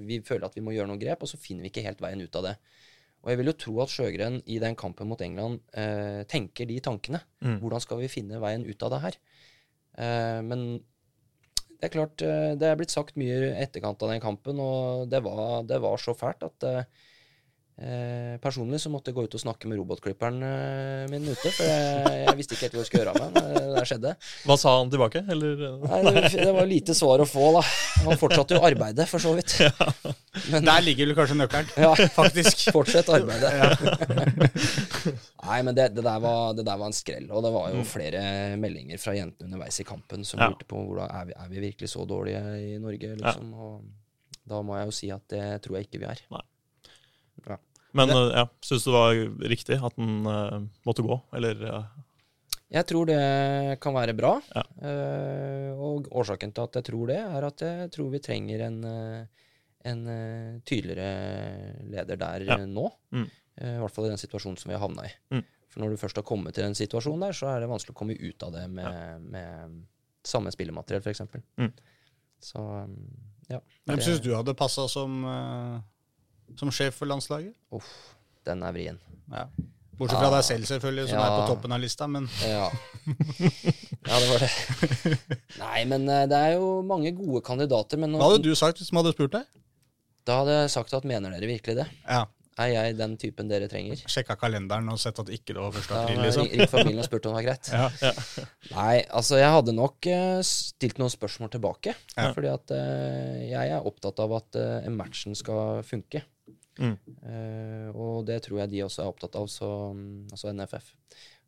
Vi 0.05 0.21
føler 0.27 0.47
at 0.49 0.57
vi 0.59 0.65
må 0.65 0.75
gjøre 0.77 0.91
noen 0.91 1.01
grep, 1.01 1.25
og 1.25 1.31
så 1.31 1.41
finner 1.41 1.65
vi 1.65 1.73
ikke 1.73 1.87
helt 1.87 2.03
veien 2.05 2.21
ut 2.21 2.41
av 2.41 2.51
det. 2.51 2.57
Og 3.21 3.33
jeg 3.33 3.41
vil 3.41 3.51
jo 3.51 3.59
tro 3.63 3.75
at 3.85 3.93
Sjøgren 3.93 4.39
i 4.49 4.57
den 4.63 4.77
kampen 4.81 5.09
mot 5.11 5.21
England 5.21 5.61
eh, 5.77 6.23
tenker 6.29 6.69
de 6.69 6.79
tankene. 6.85 7.21
Mm. 7.45 7.59
Hvordan 7.61 7.85
skal 7.85 8.01
vi 8.01 8.13
finne 8.13 8.41
veien 8.41 8.65
ut 8.65 8.87
av 8.87 8.95
det 8.95 9.01
her? 9.05 9.19
Eh, 10.01 10.39
men 10.47 10.65
det 11.81 11.89
er 11.89 11.95
klart, 11.95 12.25
eh, 12.25 12.53
det 12.61 12.69
er 12.69 12.79
blitt 12.81 12.93
sagt 12.93 13.17
mye 13.21 13.37
i 13.41 13.53
etterkant 13.61 14.01
av 14.05 14.13
den 14.13 14.23
kampen, 14.25 14.61
og 14.61 15.09
det 15.13 15.23
var, 15.25 15.63
det 15.69 15.81
var 15.85 16.01
så 16.01 16.17
fælt 16.17 16.45
at 16.49 16.69
eh, 16.69 17.09
eh, 17.81 18.35
personlig 18.43 18.79
så 18.83 18.91
måtte 18.93 19.11
jeg 19.11 19.17
gå 19.17 19.25
ut 19.27 19.35
og 19.39 19.43
snakke 19.43 19.69
med 19.71 19.79
robotklipperen 19.81 20.39
eh, 20.47 21.05
min 21.11 21.25
ute, 21.29 21.51
for 21.51 21.65
jeg, 21.65 22.21
jeg 22.27 22.37
visste 22.39 22.55
ikke 22.57 22.67
helt 22.69 22.77
hva 22.77 22.83
jeg 22.85 22.89
skulle 22.91 23.03
gjøre 23.05 23.15
av 23.15 23.21
meg 23.21 23.57
når 23.57 23.79
det 23.81 23.85
skjedde. 23.91 24.13
Hva 24.49 24.57
sa 24.61 24.75
han 24.79 24.93
tilbake? 24.93 25.23
Eller, 25.35 25.65
Nei, 25.87 26.01
det, 26.07 26.25
det 26.37 26.53
var 26.57 26.69
lite 26.71 26.97
svar 26.99 27.25
å 27.25 27.29
få, 27.29 27.47
da. 27.59 27.63
Han 28.07 28.21
fortsatte 28.21 28.57
jo 28.59 28.63
arbeidet, 28.69 29.09
for 29.11 29.23
så 29.23 29.33
vidt. 29.39 29.57
Men 30.53 30.69
Der 30.69 30.85
ligger 30.87 31.09
vel 31.11 31.17
kanskje 31.19 31.39
nøkkelen. 31.41 31.73
ja, 31.81 31.95
Faktisk. 32.15 32.67
fortsett 32.77 33.09
arbeidet. 33.11 33.51
Nei, 35.51 35.57
men 35.67 35.75
det, 35.75 35.89
det, 35.97 36.03
der 36.05 36.21
var, 36.23 36.53
det 36.55 36.65
der 36.69 36.79
var 36.79 36.91
en 36.91 36.95
skrell. 36.97 37.27
Og 37.35 37.43
det 37.45 37.51
var 37.55 37.73
jo 37.75 37.81
flere 37.89 38.21
meldinger 38.61 39.01
fra 39.03 39.15
jentene 39.17 39.49
underveis 39.49 39.81
i 39.83 39.87
kampen 39.89 40.23
som 40.29 40.39
Ja. 40.41 40.51
lurte 40.53 40.67
på 40.69 40.79
hvordan 40.85 41.09
er 41.11 41.25
vi, 41.31 41.35
er 41.35 41.49
vi 41.51 41.63
virkelig 41.65 41.91
så 41.95 42.05
dårlige 42.09 42.43
i 42.61 42.77
Norge, 42.83 43.15
liksom. 43.19 43.51
Og 43.57 44.45
da 44.51 44.61
må 44.67 44.77
jeg 44.79 44.89
jo 44.91 44.95
si 45.01 45.11
at 45.15 45.25
det 45.33 45.45
tror 45.65 45.79
jeg 45.81 45.89
ikke 45.89 46.03
vi 46.05 46.09
er. 46.13 46.23
Men 47.97 48.09
det, 48.13 48.19
ja, 48.37 48.45
syns 48.65 48.85
du 48.87 48.91
det 48.91 48.97
var 48.97 49.51
riktig 49.53 49.79
at 49.83 49.97
den 49.99 50.27
uh, 50.27 50.61
måtte 50.87 51.05
gå? 51.07 51.21
Eller 51.37 51.67
Uh? 51.71 51.83
Jeg 52.71 52.87
tror 52.87 53.09
det 53.09 53.19
kan 53.83 53.97
være 53.97 54.13
bra. 54.15 54.37
Ja. 54.55 54.63
Uh, 54.79 55.81
og 55.83 56.07
årsaken 56.21 56.53
til 56.55 56.69
at 56.69 56.77
jeg 56.79 56.87
tror 56.87 57.09
det, 57.11 57.17
er 57.19 57.47
at 57.49 57.65
jeg 57.67 57.91
tror 57.97 58.13
vi 58.13 58.21
trenger 58.23 58.63
en, 58.69 58.77
eh, 58.87 59.47
en 59.91 60.05
eh, 60.07 60.61
tydeligere 60.63 61.81
leder 61.91 62.21
der 62.21 62.45
Ja. 62.47 62.59
eh, 62.61 62.67
nå. 62.71 62.85
Mm. 63.11 63.25
Eh, 63.57 63.75
I 63.75 63.81
hvert 63.83 63.95
fall 63.97 64.07
i 64.07 64.13
den 64.13 64.23
situasjonen 64.23 64.59
som 64.61 64.71
vi 64.71 64.77
har 64.77 64.85
havna 64.85 65.09
i. 65.09 65.11
Mm. 65.35 65.43
For 65.71 65.83
når 65.83 65.91
du 65.91 65.97
først 66.05 66.17
har 66.23 66.27
kommet 66.27 66.55
til 66.55 66.63
den 66.69 66.79
situasjonen 66.79 67.27
der, 67.27 67.35
så 67.35 67.51
er 67.51 67.61
det 67.65 67.71
vanskelig 67.71 67.95
å 67.97 67.99
komme 67.99 68.15
ut 68.15 68.43
av 68.47 68.53
det 68.55 68.69
med, 68.71 69.27
med 69.35 69.75
samme 70.27 70.53
spillemateriell, 70.55 71.03
f.eks. 71.03 71.23
Mm. 71.59 71.73
Så 72.41 72.59
um, 72.61 72.95
ja. 73.51 73.59
Hvem 73.89 74.01
syns 74.05 74.23
du 74.23 74.31
hadde 74.35 74.55
passa 74.55 74.87
som, 74.89 75.25
eh, 75.27 75.81
som 76.59 76.73
sjef 76.75 76.97
for 77.01 77.11
landslaget? 77.11 77.55
Uff, 77.73 77.91
den 78.49 78.63
er 78.67 78.73
vrien. 78.75 78.99
Ja. 79.31 79.47
Bortsett 80.01 80.17
fra 80.17 80.31
ja. 80.31 80.37
deg 80.39 80.45
selv, 80.49 80.65
selvfølgelig, 80.71 81.09
som 81.11 81.19
Ja. 81.19 81.25
er 81.27 81.43
på 81.43 81.55
toppen 81.55 81.73
av 81.77 81.81
lista. 81.83 82.07
Men 82.09 82.29
Ja. 82.41 82.71
Ja, 84.09 84.19
det 84.19 84.29
var 84.31 84.39
det. 84.41 85.19
Nei, 85.61 85.85
men 85.85 86.09
eh, 86.09 86.27
det 86.31 86.39
er 86.39 86.55
jo 86.57 86.81
mange 86.83 87.13
gode 87.13 87.43
kandidater. 87.45 88.01
Men 88.01 88.17
Hva 88.17 88.31
hadde 88.33 88.45
du 88.47 88.55
sagt 88.57 88.81
hvis 88.81 88.89
de 88.91 88.97
hadde 88.97 89.13
spurt 89.13 89.37
deg? 89.37 89.45
da 90.29 90.43
hadde 90.43 90.59
jeg 90.61 90.71
sagt 90.77 90.93
at 90.95 91.07
mener 91.09 91.33
dere 91.35 91.49
virkelig 91.49 91.81
det? 91.81 91.89
Ja, 92.05 92.27
Er 92.61 92.69
jeg 92.69 92.97
den 92.99 93.15
typen 93.17 93.49
dere 93.49 93.69
trenger? 93.73 93.97
Sjekka 94.11 94.35
kalenderen 94.37 94.89
og 94.93 94.99
sett 95.01 95.17
at 95.23 95.31
ikke 95.33 95.55
det 95.57 95.63
var 95.63 95.73
1. 95.73 95.87
April, 95.97 96.19
liksom. 96.27 96.49
ringt 96.51 96.71
familien 96.73 97.01
og 97.01 97.07
spurt 97.09 97.27
om 97.27 97.33
det 97.33 97.39
var 97.39 97.47
greit. 97.47 97.71
Ja. 97.73 98.11
Nei, 98.75 98.97
altså 99.17 99.39
jeg 99.41 99.53
hadde 99.55 99.73
nok 99.77 100.09
eh, 100.13 100.41
stilt 100.45 101.01
noen 101.01 101.13
spørsmål 101.13 101.53
tilbake. 101.55 101.95
Ja. 102.17 102.29
Fordi 102.37 102.51
at 102.53 102.75
eh, 102.77 103.39
jeg 103.53 103.73
er 103.77 103.89
opptatt 103.89 104.21
av 104.21 104.37
at 104.43 104.61
uh, 104.61 104.91
matchen 104.93 105.39
skal 105.39 105.81
funke. 105.89 106.21
Mm. 106.81 106.97
Eh, 107.31 107.89
og 107.95 108.25
det 108.29 108.41
tror 108.47 108.63
jeg 108.63 108.73
de 108.73 108.83
også 108.87 109.05
er 109.05 109.13
opptatt 109.13 109.37
av, 109.37 109.47
så, 109.53 109.69
altså 110.33 110.53
NFF. 110.57 110.91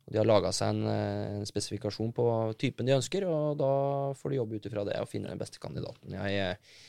Og 0.03 0.13
de 0.15 0.19
har 0.19 0.27
laga 0.29 0.51
seg 0.55 0.73
en, 0.75 0.87
eh, 0.91 1.35
en 1.41 1.47
spesifikasjon 1.49 2.13
på 2.17 2.25
typen 2.61 2.89
de 2.89 2.97
ønsker, 2.99 3.25
og 3.29 3.59
da 3.61 3.73
får 4.19 4.31
de 4.35 4.41
jobbe 4.41 4.59
ut 4.59 4.67
ifra 4.71 4.87
det 4.89 4.99
og 5.01 5.09
finne 5.11 5.31
den 5.31 5.41
beste 5.41 5.63
kandidaten. 5.63 6.17
Jeg, 6.19 6.41
eh, 6.43 6.81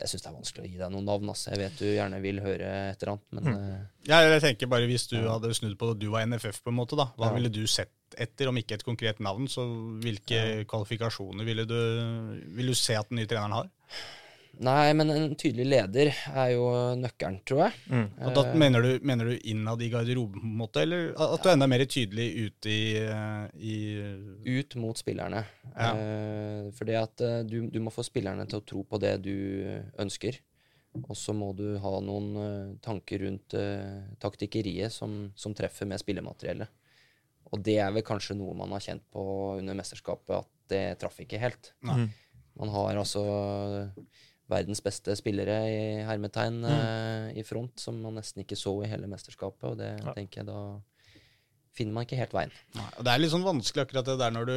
jeg 0.00 0.08
syns 0.08 0.22
det 0.24 0.30
er 0.30 0.36
vanskelig 0.38 0.64
å 0.64 0.70
gi 0.70 0.78
deg 0.80 0.92
noen 0.94 1.04
navn. 1.10 1.28
ass. 1.28 1.46
Jeg 1.50 1.58
vet 1.60 1.80
du 1.82 1.84
gjerne 1.90 2.20
vil 2.24 2.38
høre 2.40 2.68
et 2.92 3.02
eller 3.02 3.12
annet, 3.18 3.26
men 3.36 3.50
mm. 3.52 3.88
Ja, 4.08 4.22
jeg 4.24 4.40
tenker 4.40 4.70
bare 4.72 4.86
Hvis 4.88 5.04
du 5.10 5.18
hadde 5.28 5.50
snudd 5.52 5.76
på 5.76 5.90
det, 5.90 5.98
du 6.00 6.08
var 6.14 6.24
NFF, 6.24 6.62
på 6.64 6.72
en 6.72 6.78
måte, 6.78 6.96
da, 6.96 7.10
hva 7.18 7.28
Ja. 7.28 7.34
ville 7.36 7.52
du 7.52 7.66
sett 7.66 7.92
etter? 8.16 8.48
Om 8.48 8.56
ikke 8.56 8.78
et 8.78 8.86
konkret 8.86 9.20
navn, 9.20 9.44
så 9.46 9.66
hvilke 10.00 10.64
kvalifikasjoner 10.70 11.44
ville 11.44 11.66
du, 11.68 11.76
vil 12.56 12.72
du 12.72 12.74
se 12.74 12.96
at 12.96 13.10
den 13.10 13.20
nye 13.20 13.28
treneren 13.28 13.52
har? 13.52 13.68
Nei, 14.60 14.90
men 14.92 15.08
en 15.14 15.36
tydelig 15.40 15.64
leder 15.70 16.10
er 16.10 16.50
jo 16.52 16.66
nøkkelen, 17.00 17.38
tror 17.48 17.62
jeg. 17.64 17.78
Mm. 17.88 18.08
Og 18.26 18.34
da 18.36 18.42
mener 18.60 18.84
du, 18.84 18.90
mener 19.08 19.30
du 19.30 19.48
innad 19.48 19.80
i 19.80 19.88
garderoben, 19.92 20.42
på 20.42 20.50
en 20.50 20.58
måte, 20.60 20.82
eller 20.84 21.14
at 21.14 21.40
du 21.40 21.48
er 21.48 21.54
enda 21.54 21.68
mer 21.70 21.84
tydelig 21.88 22.26
ute 22.44 22.74
i, 22.74 22.82
eh, 23.00 23.46
i 23.56 24.58
ut 24.60 24.76
mot 24.82 25.00
spillerne. 25.00 25.40
Ja. 25.70 25.90
Eh, 25.94 26.68
fordi 26.76 26.98
at 27.00 27.24
eh, 27.24 27.40
du, 27.48 27.62
du 27.72 27.80
må 27.80 27.94
få 27.94 28.04
spillerne 28.04 28.44
til 28.50 28.60
å 28.60 28.66
tro 28.74 28.84
på 28.84 29.00
det 29.00 29.16
du 29.24 29.34
ønsker. 30.02 30.42
Og 30.98 31.14
så 31.16 31.32
må 31.36 31.52
du 31.54 31.78
ha 31.78 31.92
noen 32.02 32.30
eh, 32.42 32.70
tanker 32.82 33.22
rundt 33.24 33.54
eh, 33.56 34.00
taktikkeriet 34.22 34.92
som, 34.92 35.28
som 35.38 35.54
treffer 35.56 35.88
med 35.88 36.02
spillemateriellet. 36.02 36.72
Og 37.50 37.62
det 37.66 37.78
er 37.82 37.92
vel 37.94 38.04
kanskje 38.06 38.36
noe 38.38 38.54
man 38.58 38.74
har 38.74 38.82
kjent 38.82 39.06
på 39.10 39.22
under 39.58 39.78
mesterskapet, 39.78 40.42
at 40.42 40.50
det 40.70 40.82
traff 41.00 41.16
ikke 41.22 41.40
helt. 41.42 41.72
Nei. 41.86 42.04
Man 42.60 42.70
har 42.74 42.98
altså 43.00 43.22
verdens 44.50 44.82
beste 44.84 45.14
spillere 45.18 45.56
i 45.70 45.80
hermetegn 46.06 46.60
eh, 46.68 47.38
i 47.40 47.44
front, 47.46 47.78
som 47.80 47.98
man 48.02 48.18
nesten 48.18 48.42
ikke 48.44 48.58
så 48.58 48.74
i 48.84 48.90
hele 48.90 49.08
mesterskapet. 49.10 49.64
Og 49.72 49.76
det 49.78 49.92
Ja. 50.04 50.12
tenker 50.16 50.42
jeg 50.42 50.46
da 50.50 50.60
finner 51.72 51.94
man 51.94 52.04
ikke 52.04 52.18
helt 52.18 52.32
veien. 52.34 52.50
Det 52.98 53.06
er 53.12 53.18
litt 53.22 53.30
sånn 53.32 53.46
vanskelig 53.46 53.86
akkurat 53.86 54.04
det 54.10 54.18
der 54.18 54.32
når 54.34 54.46
du 54.50 54.56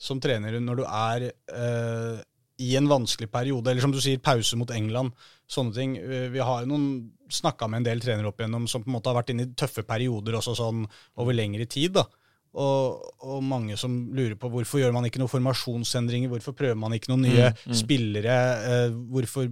som 0.00 0.18
trener 0.20 0.56
når 0.60 0.76
du 0.80 0.84
er 0.88 1.26
eh, 1.52 2.22
i 2.64 2.76
en 2.78 2.86
vanskelig 2.88 3.28
periode, 3.30 3.70
eller 3.70 3.82
som 3.82 3.92
du 3.92 3.98
sier, 4.00 4.18
pause 4.22 4.56
mot 4.56 4.70
England, 4.70 5.10
sånne 5.50 5.74
ting. 5.74 5.94
Vi 6.32 6.38
har 6.38 6.64
jo 6.64 6.76
snakka 7.28 7.66
med 7.68 7.80
en 7.82 7.86
del 7.88 8.00
trenere 8.00 8.28
opp 8.30 8.38
igjennom 8.38 8.68
som 8.70 8.82
på 8.84 8.88
en 8.92 8.94
måte 8.94 9.10
har 9.10 9.16
vært 9.18 9.32
inne 9.34 9.42
i 9.48 9.54
tøffe 9.58 9.82
perioder 9.82 10.36
også 10.38 10.54
sånn 10.60 10.84
over 11.18 11.34
lengre 11.34 11.66
tid. 11.66 11.92
da. 11.98 12.04
Og, 12.54 13.02
og 13.26 13.42
mange 13.42 13.74
som 13.80 13.96
lurer 14.14 14.36
på 14.38 14.50
hvorfor 14.52 14.78
gjør 14.78 14.94
man 14.94 15.08
ikke 15.08 15.18
noen 15.18 15.32
formasjonsendringer, 15.32 16.30
hvorfor 16.30 16.54
prøver 16.54 16.78
man 16.78 16.94
ikke 16.94 17.10
noen 17.10 17.26
nye 17.26 17.50
spillere, 17.74 18.38
eh, 18.70 18.96
hvorfor 19.10 19.50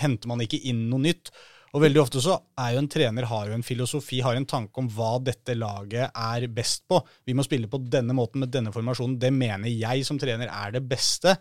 henter 0.00 0.30
man 0.30 0.44
ikke 0.44 0.62
inn 0.70 0.86
noe 0.88 1.04
nytt? 1.04 1.32
Og 1.76 1.82
veldig 1.84 2.00
ofte 2.00 2.20
så 2.24 2.38
er 2.56 2.72
jo 2.72 2.80
en 2.80 2.88
trener 2.88 3.26
har 3.28 3.50
jo 3.50 3.56
en 3.58 3.66
filosofi, 3.66 4.22
har 4.24 4.38
en 4.38 4.46
tanke 4.48 4.80
om 4.80 4.88
hva 4.88 5.18
dette 5.20 5.52
laget 5.58 6.08
er 6.16 6.46
best 6.48 6.86
på. 6.88 7.00
Vi 7.28 7.34
må 7.36 7.44
spille 7.44 7.68
på 7.68 7.80
denne 7.92 8.16
måten 8.16 8.40
med 8.40 8.52
denne 8.54 8.72
formasjonen. 8.72 9.18
Det 9.20 9.30
mener 9.34 9.68
jeg 9.68 10.06
som 10.08 10.20
trener 10.20 10.48
er 10.48 10.72
det 10.78 10.84
beste. 10.88 11.36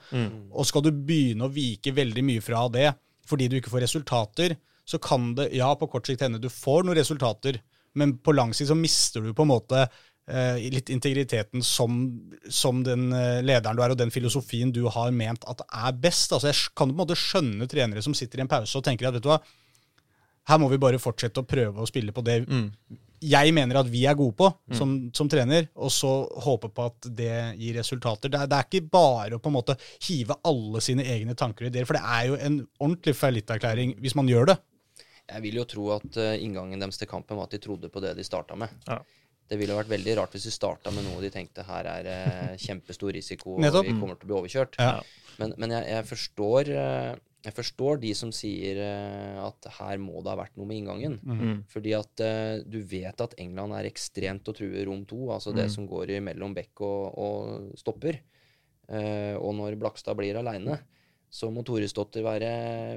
Og 0.52 0.68
skal 0.68 0.84
du 0.84 0.92
begynne 0.92 1.48
å 1.48 1.54
vike 1.54 1.96
veldig 1.96 2.26
mye 2.28 2.44
fra 2.44 2.66
det 2.74 2.90
fordi 3.28 3.50
du 3.52 3.58
ikke 3.58 3.72
får 3.74 3.84
resultater, 3.84 4.54
så 4.88 5.00
kan 5.04 5.34
det 5.36 5.50
ja, 5.58 5.68
på 5.76 5.90
kort 5.92 6.08
sikt 6.08 6.22
hende 6.24 6.40
du 6.40 6.48
får 6.48 6.86
noen 6.88 6.96
resultater, 6.96 7.58
men 8.00 8.14
på 8.24 8.32
lang 8.32 8.54
sikt 8.56 8.70
så 8.70 8.78
mister 8.80 9.26
du 9.26 9.34
på 9.36 9.44
en 9.44 9.52
måte 9.52 9.82
litt 10.74 10.90
integriteten 10.92 11.64
som, 11.64 12.00
som 12.52 12.82
den 12.84 13.12
eh, 13.16 13.40
lederen 13.46 13.78
du 13.78 13.84
er, 13.86 13.94
og 13.96 14.00
den 14.00 14.12
filosofien 14.12 14.74
du 14.76 14.84
har 14.92 15.14
ment 15.16 15.48
at 15.48 15.64
er 15.68 15.96
best. 15.96 16.34
Altså 16.36 16.52
Jeg 16.52 16.76
kan 16.76 16.92
på 16.92 16.98
en 16.98 17.02
måte 17.06 17.20
skjønne 17.20 17.70
trenere 17.72 18.04
som 18.04 18.16
sitter 18.18 18.42
i 18.42 18.46
en 18.46 18.52
pause 18.52 18.76
og 18.78 18.86
tenker 18.88 19.08
at 19.08 19.16
vet 19.16 19.24
du 19.24 19.32
hva, 19.32 19.40
her 20.48 20.60
må 20.62 20.70
vi 20.72 20.80
bare 20.80 21.00
fortsette 21.00 21.44
å 21.44 21.48
prøve 21.48 21.84
å 21.84 21.90
spille 21.90 22.16
på 22.16 22.24
det 22.24 22.42
jeg 23.24 23.54
mener 23.56 23.80
at 23.80 23.90
vi 23.90 24.04
er 24.06 24.18
gode 24.18 24.36
på 24.38 24.48
som, 24.78 24.92
som 25.16 25.30
trener, 25.30 25.68
og 25.74 25.90
så 25.94 26.12
håpe 26.46 26.70
på 26.70 26.86
at 26.86 27.08
det 27.18 27.34
gir 27.58 27.78
resultater. 27.80 28.30
Det 28.30 28.44
er, 28.44 28.50
det 28.52 28.58
er 28.60 28.68
ikke 28.68 28.92
bare 28.94 29.38
å 29.38 29.42
på 29.42 29.50
en 29.50 29.56
måte 29.58 29.78
hive 30.06 30.38
alle 30.46 30.82
sine 30.86 31.06
egne 31.16 31.34
tanker 31.38 31.66
og 31.66 31.72
ideer, 31.72 31.88
for 31.90 31.98
det 31.98 32.04
er 32.06 32.28
jo 32.30 32.38
en 32.38 32.60
ordentlig 32.78 33.16
fallitterklæring 33.18 33.96
hvis 34.04 34.16
man 34.18 34.30
gjør 34.30 34.52
det. 34.52 34.58
Jeg 35.28 35.44
vil 35.44 35.58
jo 35.60 35.66
tro 35.68 35.90
at 35.98 36.20
eh, 36.22 36.38
inngangen 36.46 36.80
deres 36.80 37.00
til 37.02 37.10
kampen 37.10 37.40
var 37.40 37.50
at 37.50 37.58
de 37.58 37.60
trodde 37.64 37.90
på 37.92 38.04
det 38.04 38.14
de 38.16 38.24
starta 38.24 38.56
med. 38.60 38.72
Ja. 38.88 39.02
Det 39.48 39.60
ville 39.60 39.78
vært 39.78 39.92
veldig 39.92 40.18
rart 40.20 40.36
hvis 40.36 40.50
du 40.50 40.54
starta 40.54 40.92
med 40.94 41.06
noe 41.08 41.22
de 41.24 41.32
tenkte 41.34 41.64
her 41.68 41.88
er 41.92 42.10
eh, 42.12 42.58
kjempestor 42.60 43.14
risiko, 43.16 43.56
og 43.56 43.64
vi 43.64 43.96
kommer 43.96 44.18
til 44.18 44.28
å 44.28 44.32
bli 44.32 44.38
overkjørt. 44.42 44.78
Ja. 44.82 45.00
Men, 45.38 45.54
men 45.62 45.74
jeg, 45.76 45.88
jeg, 45.94 46.06
forstår, 46.10 46.72
eh, 46.74 47.12
jeg 47.46 47.56
forstår 47.56 48.02
de 48.02 48.12
som 48.18 48.34
sier 48.36 48.82
eh, 48.84 49.38
at 49.44 49.70
her 49.78 50.02
må 50.04 50.20
det 50.20 50.34
ha 50.34 50.40
vært 50.42 50.58
noe 50.60 50.68
med 50.70 50.82
inngangen. 50.82 51.20
Mm. 51.22 51.56
Fordi 51.72 51.94
at 51.98 52.26
eh, 52.26 52.56
du 52.66 52.82
vet 52.90 53.24
at 53.24 53.38
England 53.42 53.78
er 53.78 53.90
ekstremt 53.90 54.50
å 54.50 54.56
true 54.58 54.84
rom 54.90 55.06
to, 55.10 55.28
altså 55.36 55.56
det 55.56 55.70
som 55.74 55.88
går 55.90 56.18
mellom 56.26 56.58
bekk 56.58 56.84
og, 56.88 57.22
og 57.22 57.80
stopper. 57.80 58.20
Eh, 58.88 59.36
og 59.38 59.56
når 59.60 59.78
Blakstad 59.80 60.18
blir 60.20 60.40
aleine, 60.40 60.82
så 61.30 61.50
må 61.52 61.62
Toresdotter 61.68 62.24
være, 62.24 62.50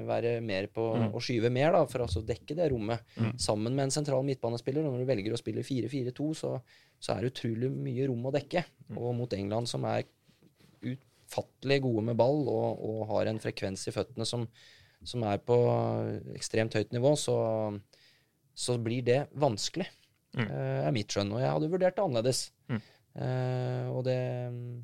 være 0.07 0.29
mer 0.45 0.69
på 0.71 0.85
å 1.11 1.19
skyve 1.21 1.49
mer, 1.51 1.73
da, 1.75 1.81
for 1.91 2.05
altså 2.05 2.21
å 2.21 2.25
dekke 2.25 2.55
det 2.55 2.69
rommet. 2.71 3.03
Sammen 3.41 3.75
med 3.75 3.89
en 3.89 3.93
sentral 3.93 4.23
midtbanespiller. 4.23 4.85
Og 4.87 4.95
når 4.95 5.03
du 5.03 5.09
velger 5.09 5.35
å 5.35 5.39
spille 5.41 5.65
4-4-2, 5.67 6.27
så, 6.39 6.51
så 6.97 7.13
er 7.15 7.21
det 7.25 7.33
utrolig 7.33 7.69
mye 7.75 8.07
rom 8.07 8.29
å 8.29 8.33
dekke. 8.33 8.63
Og 8.95 9.11
mot 9.19 9.33
England, 9.35 9.67
som 9.67 9.83
er 9.89 10.05
utfattelig 10.81 11.81
gode 11.83 12.05
med 12.07 12.17
ball 12.19 12.45
og, 12.51 12.79
og 12.87 13.01
har 13.11 13.29
en 13.31 13.39
frekvens 13.43 13.83
i 13.91 13.93
føttene 13.95 14.25
som, 14.27 14.47
som 15.03 15.23
er 15.27 15.43
på 15.43 15.57
ekstremt 16.37 16.75
høyt 16.79 16.95
nivå, 16.95 17.13
så, 17.19 17.35
så 18.55 18.77
blir 18.81 19.03
det 19.07 19.25
vanskelig. 19.39 19.89
eh, 20.47 20.81
er 20.87 20.95
mitt 20.95 21.11
skjønn. 21.11 21.35
Og 21.35 21.43
jeg 21.43 21.51
hadde 21.51 21.69
vurdert 21.71 21.97
det 21.99 22.03
annerledes. 22.07 22.45
Eh, 23.11 23.87
og 23.91 24.05
det 24.07 24.17
mm, 24.55 24.77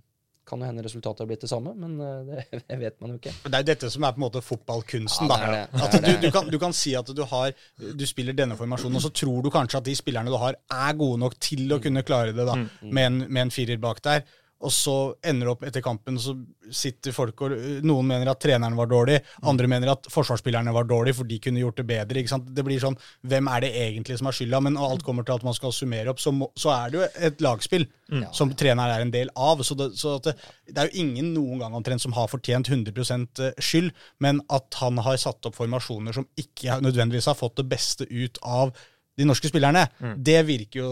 kan 0.47 0.61
jo 0.63 0.69
hende 0.69 0.85
resultatet 0.85 1.23
har 1.23 1.29
blitt 1.29 1.43
det 1.43 1.49
samme, 1.51 1.73
men 1.77 1.99
eh, 2.03 2.47
det 2.69 2.79
vet 2.83 2.97
man 3.03 3.13
jo 3.13 3.19
ikke. 3.19 3.33
Det 3.43 3.53
er 3.53 3.65
jo 3.65 3.69
dette 3.69 3.91
som 3.93 4.07
er 4.07 4.15
på 4.15 4.21
en 4.21 4.25
måte 4.25 4.43
fotballkunsten. 4.45 5.29
Ja, 5.31 5.37
det 5.43 5.53
det. 5.53 5.85
At 5.87 5.97
du, 6.07 6.11
du, 6.25 6.29
kan, 6.33 6.49
du 6.53 6.57
kan 6.61 6.75
si 6.77 6.95
at 6.97 7.11
du, 7.13 7.23
har, 7.31 7.53
du 7.77 8.05
spiller 8.09 8.37
denne 8.37 8.57
formasjonen, 8.59 8.99
og 8.99 9.05
så 9.05 9.13
tror 9.23 9.45
du 9.45 9.51
kanskje 9.53 9.81
at 9.81 9.89
de 9.89 9.95
spillerne 9.99 10.33
du 10.33 10.39
har, 10.41 10.59
er 10.73 10.99
gode 10.99 11.21
nok 11.23 11.37
til 11.43 11.67
å 11.73 11.81
kunne 11.83 12.05
klare 12.07 12.35
det 12.35 12.47
da, 12.47 12.57
med, 12.81 13.03
en, 13.03 13.23
med 13.27 13.47
en 13.47 13.53
firer 13.53 13.81
bak 13.81 14.03
der. 14.05 14.23
Og 14.65 14.71
så 14.73 14.93
ender 15.21 15.45
det 15.45 15.51
opp 15.53 15.65
etter 15.67 15.83
kampen, 15.85 16.15
så 16.17 16.33
sitter 16.73 17.13
folk 17.13 17.43
og 17.45 17.53
Noen 17.85 18.07
mener 18.09 18.31
at 18.31 18.39
treneren 18.41 18.77
var 18.77 18.89
dårlig, 18.89 19.19
andre 19.45 19.69
mener 19.69 19.91
at 19.93 20.09
forsvarsspillerne 20.11 20.73
var 20.73 20.87
dårlig, 20.89 21.13
for 21.17 21.29
de 21.29 21.37
kunne 21.41 21.61
gjort 21.61 21.77
det 21.77 21.85
bedre. 21.91 22.21
ikke 22.21 22.33
sant? 22.33 22.49
Det 22.55 22.65
blir 22.65 22.81
sånn 22.81 22.97
Hvem 23.27 23.49
er 23.53 23.63
det 23.63 23.71
egentlig 23.83 24.17
som 24.17 24.29
har 24.29 24.37
skylda? 24.37 24.61
Men 24.65 24.75
når 24.77 24.95
alt 24.95 25.05
kommer 25.05 25.27
til 25.27 25.37
at 25.37 25.45
man 25.45 25.55
skal 25.57 25.75
summere 25.75 26.09
opp, 26.11 26.23
så, 26.23 26.33
må, 26.33 26.49
så 26.57 26.73
er 26.73 26.89
det 26.89 26.99
jo 26.99 27.05
et 27.29 27.45
lagspill 27.45 27.87
som 28.33 28.51
treneren 28.57 28.95
er 28.95 29.05
en 29.05 29.13
del 29.13 29.31
av. 29.35 29.61
Så 29.67 29.77
det, 29.77 29.91
så 29.99 30.17
at 30.17 30.31
det, 30.31 30.35
det 30.71 30.81
er 30.81 30.89
jo 30.89 31.05
ingen 31.05 31.33
noen 31.35 31.61
gang 31.61 31.77
omtrent 31.77 32.01
som 32.03 32.15
har 32.17 32.29
fortjent 32.31 32.71
100% 32.73 33.43
skyld, 33.61 33.93
men 34.23 34.41
at 34.53 34.81
han 34.81 34.97
har 35.05 35.19
satt 35.21 35.45
opp 35.49 35.57
formasjoner 35.59 36.15
som 36.17 36.27
ikke 36.39 36.79
nødvendigvis 36.81 37.29
har 37.29 37.37
fått 37.37 37.59
det 37.61 37.69
beste 37.69 38.09
ut 38.09 38.41
av 38.41 38.73
de 39.17 39.25
norske 39.25 39.49
spillerne, 39.49 39.87
det 40.21 40.39
virker 40.47 40.79
jo 40.83 40.91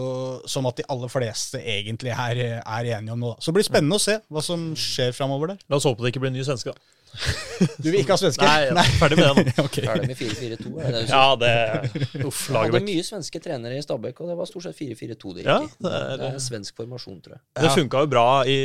som 0.50 0.66
at 0.66 0.80
de 0.80 0.86
aller 0.90 1.10
fleste 1.12 1.60
egentlig 1.62 2.10
er, 2.10 2.40
er 2.58 2.88
enige 2.98 3.14
om 3.14 3.22
nå. 3.22 3.32
Så 3.38 3.52
det 3.52 3.60
blir 3.60 3.68
spennende 3.68 4.00
å 4.00 4.02
se 4.02 4.18
hva 4.28 4.42
som 4.42 4.72
skjer 4.74 5.14
framover 5.14 5.54
der. 5.54 5.60
La 5.70 5.78
oss 5.78 5.86
håpe 5.86 6.02
det 6.02 6.10
ikke 6.14 6.24
blir 6.24 6.32
en 6.34 6.38
ny 6.40 6.44
svenske, 6.46 6.74
da. 6.74 6.95
Du 7.82 7.88
vil 7.90 8.00
ikke 8.02 8.14
ha 8.14 8.18
svenske? 8.20 8.44
Nei, 8.46 8.68
er 8.82 8.90
ferdig 9.00 9.16
med 9.18 9.26
det 9.26 9.44
nå. 9.56 9.64
okay. 9.66 9.84
Ferdig 9.88 10.08
med 10.10 10.18
4-4-2. 10.18 10.72
er 10.80 10.86
det 10.86 10.92
det 10.92 11.02
du 11.02 11.06
sier? 11.06 11.14
Ja, 11.14 11.36
det 11.40 12.26
Uff, 12.28 12.40
Jeg 12.50 12.58
hadde 12.72 12.80
mye 12.86 13.04
svenske 13.06 13.40
trenere 13.44 13.78
i 13.78 13.84
Stabæk, 13.84 14.20
og 14.24 14.30
det 14.32 14.36
var 14.40 14.50
stort 14.50 14.66
sett 14.68 14.78
4-4-2 14.80 15.34
det 15.36 15.44
gikk 15.44 15.50
Ja, 15.50 15.58
det 15.86 15.92
er- 16.00 16.16
det 16.20 16.28
er 16.30 16.36
en 16.38 16.44
svensk 16.46 16.76
formasjon, 16.82 17.18
tror 17.24 17.36
jeg. 17.38 17.42
Det 17.62 17.72
funka 17.76 18.02
jo 18.04 18.10
bra 18.12 18.26
i, 18.48 18.58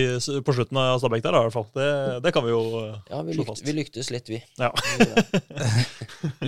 på 0.46 0.56
slutten 0.56 0.80
av 0.80 0.98
Stabæk 1.02 1.24
der, 1.26 1.38
i 1.38 1.44
hvert 1.46 1.56
fall. 1.58 1.68
Det, 1.76 1.88
det 2.26 2.32
kan 2.36 2.46
vi 2.46 2.54
jo 2.54 2.62
Ja, 3.10 3.22
vi, 3.26 3.34
slå 3.36 3.42
lykt, 3.44 3.50
fast. 3.52 3.66
vi 3.68 3.76
lyktes 3.80 4.10
litt, 4.14 4.30
vi. 4.32 4.40
Ja. 4.60 4.72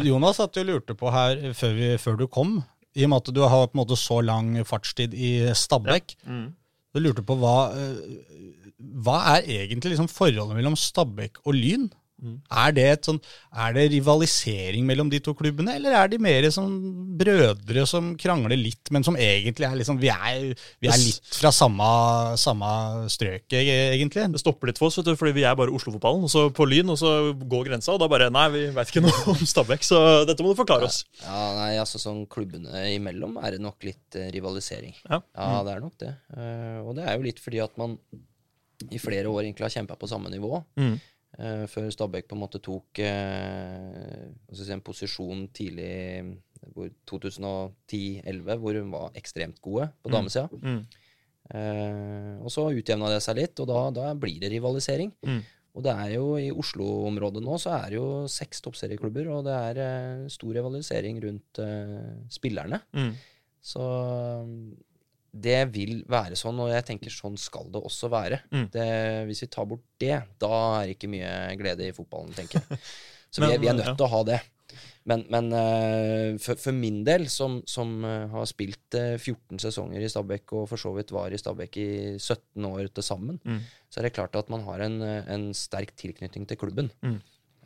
Jonas 0.04 0.40
at 0.42 0.54
du 0.56 0.62
lurte 0.66 0.94
på 0.98 1.10
her 1.12 1.52
før, 1.56 1.74
vi, 1.76 1.90
før 2.00 2.18
du 2.20 2.26
kom, 2.32 2.58
i 2.96 3.06
og 3.06 3.12
med 3.12 3.22
at 3.22 3.30
du 3.34 3.40
har 3.44 3.68
på 3.70 3.76
en 3.76 3.80
måte 3.82 3.96
så 3.96 4.18
lang 4.24 4.54
fartstid 4.68 5.14
i 5.16 5.32
Stabæk. 5.56 6.16
Mm. 6.28 6.50
Du 6.92 7.00
lurte 7.00 7.22
på 7.24 7.36
hva, 7.40 7.54
eh, 7.72 8.61
hva 9.04 9.18
er 9.36 9.50
egentlig 9.62 9.94
liksom 9.94 10.10
forholdet 10.10 10.56
mellom 10.58 10.78
Stabæk 10.78 11.42
og 11.46 11.56
Lyn? 11.56 11.90
Er, 12.22 12.70
det 12.74 12.84
et 12.86 13.06
sånn, 13.08 13.18
er 13.50 13.72
det 13.74 13.88
rivalisering 13.96 14.84
mellom 14.86 15.08
de 15.10 15.18
to 15.24 15.32
klubbene, 15.34 15.74
eller 15.74 15.96
er 15.98 16.10
de 16.12 16.20
mer 16.22 16.46
sånn 16.54 16.76
brødre 17.18 17.82
som 17.88 18.12
krangler 18.20 18.60
litt, 18.60 18.92
men 18.94 19.02
som 19.02 19.18
egentlig 19.18 19.66
er 19.66 19.74
liksom 19.80 19.98
Vi 20.02 20.10
er, 20.12 20.52
vi 20.78 20.90
er 20.90 21.00
litt 21.02 21.34
fra 21.34 21.50
samme, 21.54 21.88
samme 22.38 22.70
strøk, 23.10 23.48
e- 23.58 23.90
egentlig? 23.96 24.28
Det 24.36 24.42
stopper 24.42 24.70
litt 24.70 24.78
for 24.78 24.90
oss, 24.90 25.00
vet 25.00 25.10
du, 25.10 25.18
fordi 25.18 25.34
vi 25.40 25.46
er 25.48 25.58
bare 25.58 25.74
Oslo-fotballen. 25.74 26.22
Og 26.28 26.30
så 26.30 26.46
på 26.54 26.66
Lyn, 26.70 26.94
og 26.94 27.00
så 27.02 27.32
går 27.34 27.72
grensa, 27.72 27.96
og 27.96 28.02
da 28.04 28.10
bare 28.12 28.30
Nei, 28.32 28.46
vi 28.54 28.64
veit 28.76 28.92
ikke 28.92 29.02
noe 29.02 29.34
om 29.34 29.42
Stabæk, 29.54 29.82
så 29.86 29.98
dette 30.28 30.46
må 30.46 30.54
du 30.54 30.60
forklare 30.62 30.86
oss. 30.86 31.02
Ja, 31.24 31.40
nei, 31.58 31.72
altså 31.82 31.98
sånn 32.00 32.22
klubbene 32.30 32.86
imellom 32.94 33.40
er 33.42 33.56
det 33.56 33.64
nok 33.66 33.82
litt 33.88 34.18
eh, 34.18 34.30
rivalisering. 34.32 34.94
Ja. 35.08 35.24
det 35.66 35.74
er 35.74 35.82
nok 35.82 35.98
det. 36.00 36.14
Eh, 36.36 36.78
og 36.86 36.94
det 36.96 37.08
er 37.08 37.18
jo 37.18 37.26
litt 37.26 37.42
fordi 37.42 37.64
at 37.66 37.74
man 37.80 37.98
i 38.92 39.00
flere 39.02 39.30
år 39.32 39.42
egentlig 39.46 39.66
har 39.66 39.74
kjempa 39.78 39.96
på 39.98 40.08
samme 40.10 40.30
nivå. 40.32 40.60
Mm. 40.80 40.94
Uh, 41.32 41.64
før 41.72 41.86
Stabæk 41.94 42.26
på 42.28 42.36
en 42.36 42.42
måte 42.42 42.60
tok 42.60 42.98
jeg 43.00 44.58
si, 44.58 44.66
en 44.74 44.82
posisjon 44.84 45.46
tidlig 45.56 45.88
hvor 46.74 46.90
2010-11, 47.08 48.58
hvor 48.60 48.76
hun 48.78 48.92
var 48.92 49.16
ekstremt 49.18 49.58
gode 49.64 49.88
på 50.02 50.10
Mm. 50.10 50.14
damesida. 50.14 50.48
Mm. 50.62 50.82
Uh, 51.52 52.44
og 52.44 52.52
så 52.54 52.68
utjevna 52.70 53.08
det 53.10 53.22
seg 53.24 53.36
litt, 53.40 53.58
og 53.60 53.66
da, 53.68 53.80
da 53.90 54.12
blir 54.14 54.38
det 54.40 54.52
rivalisering. 54.52 55.10
Mm. 55.26 55.40
Og 55.72 55.82
det 55.86 55.92
er 56.04 56.10
jo 56.18 56.36
i 56.36 56.50
Oslo-området 56.52 57.40
nå 57.42 57.56
så 57.58 57.72
er 57.78 57.86
det 57.90 57.96
jo 57.96 58.08
seks 58.28 58.60
toppserieklubber, 58.60 59.28
og 59.32 59.46
det 59.48 59.54
er 59.56 60.28
stor 60.28 60.52
rivalisering 60.52 61.16
rundt 61.24 61.60
spillerne. 62.28 62.82
Mm. 62.92 63.14
Så 63.64 63.80
det 65.32 65.60
vil 65.72 66.02
være 66.12 66.36
sånn, 66.36 66.58
og 66.60 66.68
jeg 66.72 66.84
tenker 66.90 67.12
sånn 67.12 67.38
skal 67.40 67.70
det 67.72 67.80
også 67.80 68.10
være. 68.12 68.42
Mm. 68.52 68.66
Det, 68.74 68.88
hvis 69.30 69.44
vi 69.46 69.52
tar 69.52 69.68
bort 69.70 69.84
det, 70.02 70.16
da 70.42 70.56
er 70.82 70.90
det 70.90 70.96
ikke 70.98 71.12
mye 71.12 71.30
glede 71.60 71.88
i 71.88 71.94
fotballen, 71.96 72.34
tenker 72.36 72.60
jeg. 72.60 72.80
Så 73.32 73.40
vi, 73.40 73.48
er, 73.48 73.62
vi 73.62 73.70
er 73.70 73.78
nødt 73.78 73.88
ja. 73.88 73.94
til 73.96 74.04
å 74.04 74.12
ha 74.12 74.18
det. 74.28 74.42
Men, 75.08 75.24
men 75.32 75.48
uh, 75.56 76.36
for, 76.40 76.60
for 76.60 76.76
min 76.76 77.00
del, 77.04 77.24
som, 77.32 77.58
som 77.68 77.94
uh, 78.04 78.28
har 78.30 78.44
spilt 78.46 78.96
uh, 79.00 79.16
14 79.16 79.58
sesonger 79.64 80.04
i 80.04 80.10
Stabæk, 80.12 80.52
og 80.52 80.68
for 80.70 80.80
så 80.80 80.92
vidt 80.94 81.14
var 81.16 81.32
i 81.32 81.40
Stabæk 81.40 81.78
i 81.80 81.88
17 82.20 82.68
år 82.68 82.92
til 82.92 83.06
sammen, 83.06 83.40
Mm. 83.42 83.62
så 83.88 84.00
er 84.00 84.06
det 84.06 84.14
klart 84.18 84.36
at 84.36 84.52
man 84.52 84.62
har 84.68 84.84
en, 84.84 85.00
eh, 85.02 85.32
en 85.32 85.48
sterk 85.56 85.96
tilknytning 85.98 86.46
til 86.48 86.60
klubben. 86.60 86.92
Mm. 87.02 87.18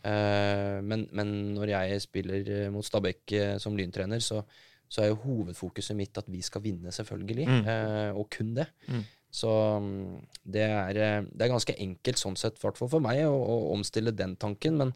Eh, 0.06 0.78
men, 0.86 1.06
men 1.12 1.34
når 1.56 1.72
jeg 1.72 2.02
spiller 2.04 2.50
eh, 2.60 2.70
mot 2.72 2.86
Stabæk 2.86 3.34
eh, 3.34 3.54
som 3.62 3.76
lyntrener, 3.78 4.22
så, 4.22 4.42
så 4.88 5.02
er 5.02 5.10
jo 5.10 5.18
hovedfokuset 5.24 5.96
mitt 5.98 6.16
at 6.20 6.28
vi 6.30 6.40
skal 6.46 6.62
vinne, 6.64 6.92
selvfølgelig. 6.94 7.46
Mm. 7.48 7.62
eh, 7.72 8.10
og 8.16 8.28
kun 8.30 8.54
det. 8.54 8.68
Mm. 8.88 9.04
Så 9.36 9.50
mm, 9.82 10.26
det 10.54 10.62
er, 10.64 10.96
eh, 11.02 11.22
det 11.28 11.44
er 11.46 11.52
ganske 11.52 11.74
enkelt 11.82 12.20
sånn 12.22 12.36
sett, 12.40 12.56
i 12.56 12.64
hvert 12.64 12.78
fall 12.78 12.88
for 12.92 13.04
meg, 13.04 13.24
å, 13.28 13.34
å 13.36 13.56
omstille 13.74 14.14
den 14.16 14.36
tanken. 14.40 14.78
Men, 14.80 14.92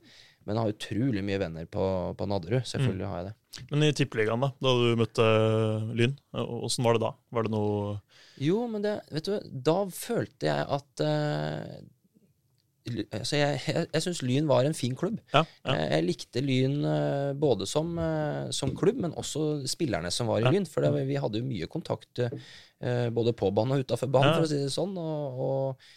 men 0.47 0.57
jeg 0.57 0.63
har 0.63 0.73
utrolig 0.77 1.25
mye 1.27 1.41
venner 1.43 1.67
på, 1.69 1.85
på 2.17 2.29
Nadderud. 2.31 2.63
Selvfølgelig 2.65 3.07
Mm. 3.07 3.11
har 3.13 3.19
jeg 3.25 3.29
det. 3.31 3.37
Men 3.73 3.83
i 3.83 3.93
Tippeligaen, 3.99 4.41
da 4.47 4.53
da 4.63 4.73
du 4.79 4.97
møtte 4.97 5.25
Lyn, 5.99 6.13
åssen 6.39 6.87
var 6.87 6.95
det 6.97 7.03
da? 7.03 7.11
Var 7.35 7.45
det 7.49 7.51
noe 7.53 7.97
Jo, 8.41 8.61
men 8.71 8.85
det, 8.87 8.93
vet 9.11 9.27
du, 9.27 9.35
da 9.67 9.75
følte 9.93 10.47
jeg 10.49 10.69
at 10.79 11.03
eh, 11.05 11.81
ly- 12.89 13.07
altså 13.13 13.37
jeg 13.37 13.61
jeg, 13.67 13.87
jeg 13.93 14.03
syns 14.05 14.23
Lyn 14.23 14.49
var 14.49 14.65
en 14.65 14.77
fin 14.77 14.95
klubb. 14.97 15.19
Ja. 15.35 15.43
ja. 15.67 15.75
Jeg, 15.97 16.07
likte 16.09 16.43
Lyn 16.45 16.79
eh, 16.85 17.33
både 17.39 17.67
som, 17.69 17.93
eh, 17.99 18.51
som 18.57 18.73
klubb, 18.77 19.01
men 19.05 19.13
også 19.21 19.67
spillerne 19.71 20.11
som 20.15 20.31
var 20.31 20.41
i. 20.41 20.47
Lyn. 20.55 20.67
For 20.71 20.83
det, 20.87 21.07
vi 21.09 21.19
hadde 21.21 21.43
jo 21.43 21.49
mye 21.49 21.69
kontakt 21.71 22.23
eh, 22.25 23.09
både 23.13 23.35
på 23.37 23.51
banen 23.53 23.77
og 23.79 23.85
utafor 23.85 24.11
banen, 24.11 24.35
for 24.39 24.49
å 24.49 24.51
si 24.51 24.61
det 24.63 24.73
sånn. 24.73 24.97
Og, 24.97 25.41
og, 25.47 25.89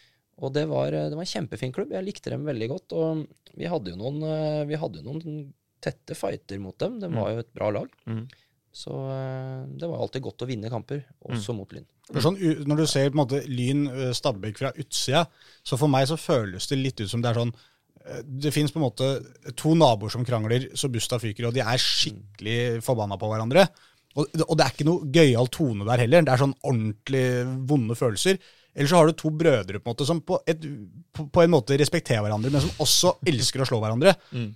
og 0.43 0.53
det, 0.53 0.67
var, 0.67 0.91
det 0.91 1.15
var 1.15 1.23
en 1.23 1.33
kjempefin 1.35 1.73
klubb. 1.75 1.91
Jeg 1.95 2.03
likte 2.07 2.33
dem 2.33 2.43
veldig 2.45 2.69
godt. 2.73 2.95
Og 2.99 3.25
vi 3.55 3.69
hadde 3.69 3.93
jo 3.93 3.99
noen, 4.01 4.23
vi 4.67 4.79
hadde 4.81 4.99
jo 5.03 5.11
noen 5.11 5.43
tette 5.83 6.15
fighter 6.15 6.59
mot 6.63 6.77
dem. 6.79 6.99
Det 6.99 7.09
var 7.13 7.31
jo 7.35 7.43
et 7.43 7.53
bra 7.53 7.69
lag. 7.75 7.91
Mm. 8.07 8.25
Så 8.73 8.93
eh, 9.13 9.65
det 9.77 9.87
var 9.89 10.01
alltid 10.01 10.23
godt 10.25 10.43
å 10.43 10.47
vinne 10.49 10.71
kamper, 10.73 11.03
også 11.29 11.53
mot 11.53 11.69
Lyn. 11.75 11.85
Sånn, 12.17 12.39
når 12.65 12.81
du 12.81 12.87
ser 12.89 13.11
på 13.11 13.15
en 13.15 13.21
måte 13.21 13.43
Lyn 13.45 13.85
eh, 13.91 14.09
Stabæk 14.17 14.57
fra 14.63 14.71
utsida, 14.81 15.27
så 15.61 15.77
for 15.77 15.91
meg 15.93 16.07
så 16.09 16.17
føles 16.17 16.65
det 16.71 16.79
litt 16.81 17.03
ut 17.03 17.11
som 17.11 17.21
det 17.21 17.29
er 17.29 17.39
sånn 17.39 17.53
eh, 17.53 18.23
Det 18.25 18.51
fins 18.55 18.73
på 18.73 18.81
en 18.81 18.87
måte 18.87 19.11
to 19.59 19.75
naboer 19.77 20.13
som 20.13 20.25
krangler 20.25 20.71
så 20.79 20.89
busta 20.91 21.21
fyker, 21.21 21.51
og 21.51 21.55
de 21.55 21.61
er 21.61 21.85
skikkelig 21.85 22.57
forbanna 22.85 23.19
på 23.21 23.29
hverandre. 23.29 23.67
Og, 24.17 24.25
og 24.41 24.57
det 24.57 24.65
er 24.65 24.73
ikke 24.73 24.89
noe 24.89 25.13
gøyal 25.13 25.53
tone 25.53 25.87
der 25.87 26.03
heller. 26.05 26.25
Det 26.25 26.33
er 26.33 26.41
sånn 26.41 26.57
ordentlig 26.65 27.25
vonde 27.69 27.97
følelser. 27.97 28.41
Eller 28.73 28.89
så 28.89 28.97
har 28.97 29.09
du 29.09 29.13
to 29.17 29.29
brødre 29.29 29.77
på 29.77 29.85
en 29.85 29.93
måte 29.93 30.05
som 30.07 30.19
på, 30.25 30.39
et, 30.49 30.63
på, 31.13 31.41
en 31.43 31.51
måte 31.53 31.77
respekterer 31.77 32.23
hverandre, 32.25 32.49
men 32.53 32.63
som 32.63 32.81
også 32.81 33.11
elsker 33.29 33.61
å 33.61 33.67
slå 33.69 33.77
hverandre. 33.83 34.15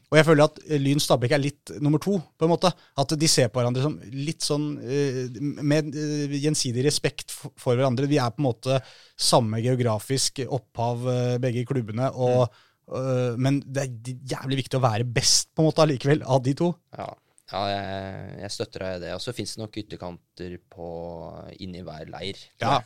Og 0.09 0.17
jeg 0.17 0.25
føler 0.25 0.47
at 0.47 0.57
eh, 0.65 0.79
Lyn 0.81 1.01
Stabæk 1.03 1.35
er 1.37 1.43
litt 1.43 1.73
nummer 1.83 2.01
to, 2.01 2.17
på 2.17 2.47
en 2.47 2.53
måte. 2.53 2.71
At 2.97 3.13
de 3.13 3.29
ser 3.29 3.51
på 3.53 3.61
hverandre 3.61 3.85
som 3.85 3.99
litt 4.13 4.45
sånn 4.45 4.71
eh, 4.81 5.37
med 5.61 5.93
eh, 5.93 6.33
gjensidig 6.41 6.87
respekt 6.87 7.35
for, 7.35 7.75
hverandre. 7.75 8.09
Vi 8.09 8.17
er 8.21 8.33
på 8.33 8.41
en 8.41 8.49
måte 8.49 8.81
samme 9.13 9.61
geografisk 9.61 10.41
opphav, 10.47 11.05
begge 11.43 11.67
klubbene. 11.69 12.09
og 12.17 12.47
eh, 12.47 13.37
men 13.37 13.61
det 13.61 13.85
er 13.85 14.19
jævlig 14.33 14.63
viktig 14.63 14.81
å 14.81 14.85
være 14.87 15.05
best 15.05 15.53
på 15.53 15.61
en 15.61 15.69
måte 15.69 15.85
allikevel, 15.85 16.25
av 16.25 16.41
de 16.41 16.57
to. 16.57 16.73
Ja, 16.97 17.11
ja 17.53 17.65
jeg, 17.69 18.35
jeg 18.41 18.57
støtter 18.57 18.87
deg 18.87 18.97
i 18.97 19.05
det. 19.05 19.15
Og 19.19 19.21
så 19.21 19.37
fins 19.37 19.53
det 19.53 19.61
nok 19.61 19.81
ytterkanter 19.85 20.61
på 20.73 20.91
inni 21.61 21.85
hver 21.85 22.09
leir. 22.17 22.47
Ja. 22.65 22.79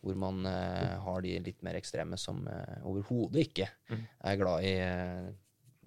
Hvor 0.00 0.16
man 0.16 0.44
eh, 0.48 0.96
har 1.04 1.20
de 1.26 1.36
litt 1.44 1.60
mer 1.66 1.76
ekstreme 1.76 2.16
som 2.20 2.46
uh, 2.48 2.80
overhodet 2.88 3.46
ikke 3.50 3.68
Mm. 3.90 4.04
er 4.30 4.36
glad 4.40 4.64
i 4.64 4.74
uh, 4.80 5.30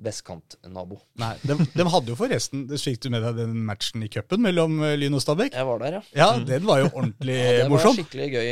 vestkantnabo. 0.04 0.98
Nei, 1.22 1.32
de, 1.46 1.56
de 1.78 1.84
hadde 1.94 2.12
jo 2.12 2.16
forresten 2.18 2.64
Fikk 2.82 3.04
du 3.06 3.10
med 3.14 3.22
deg 3.24 3.38
den 3.38 3.54
matchen 3.68 4.04
i 4.04 4.10
cupen 4.12 4.42
mellom 4.44 4.80
Lyn 5.00 5.14
og 5.16 5.22
Stabæk? 5.24 5.54
Jeg 5.56 5.68
var 5.70 5.80
der, 5.84 5.98
ja. 6.00 6.02
Ja, 6.18 6.28
den 6.44 6.66
var 6.68 6.82
jo 6.82 6.90
ordentlig 6.90 7.36
ja 7.40 7.52
det 7.64 7.70
var 7.72 7.86
skikkelig 7.94 8.28
gøy. 8.34 8.50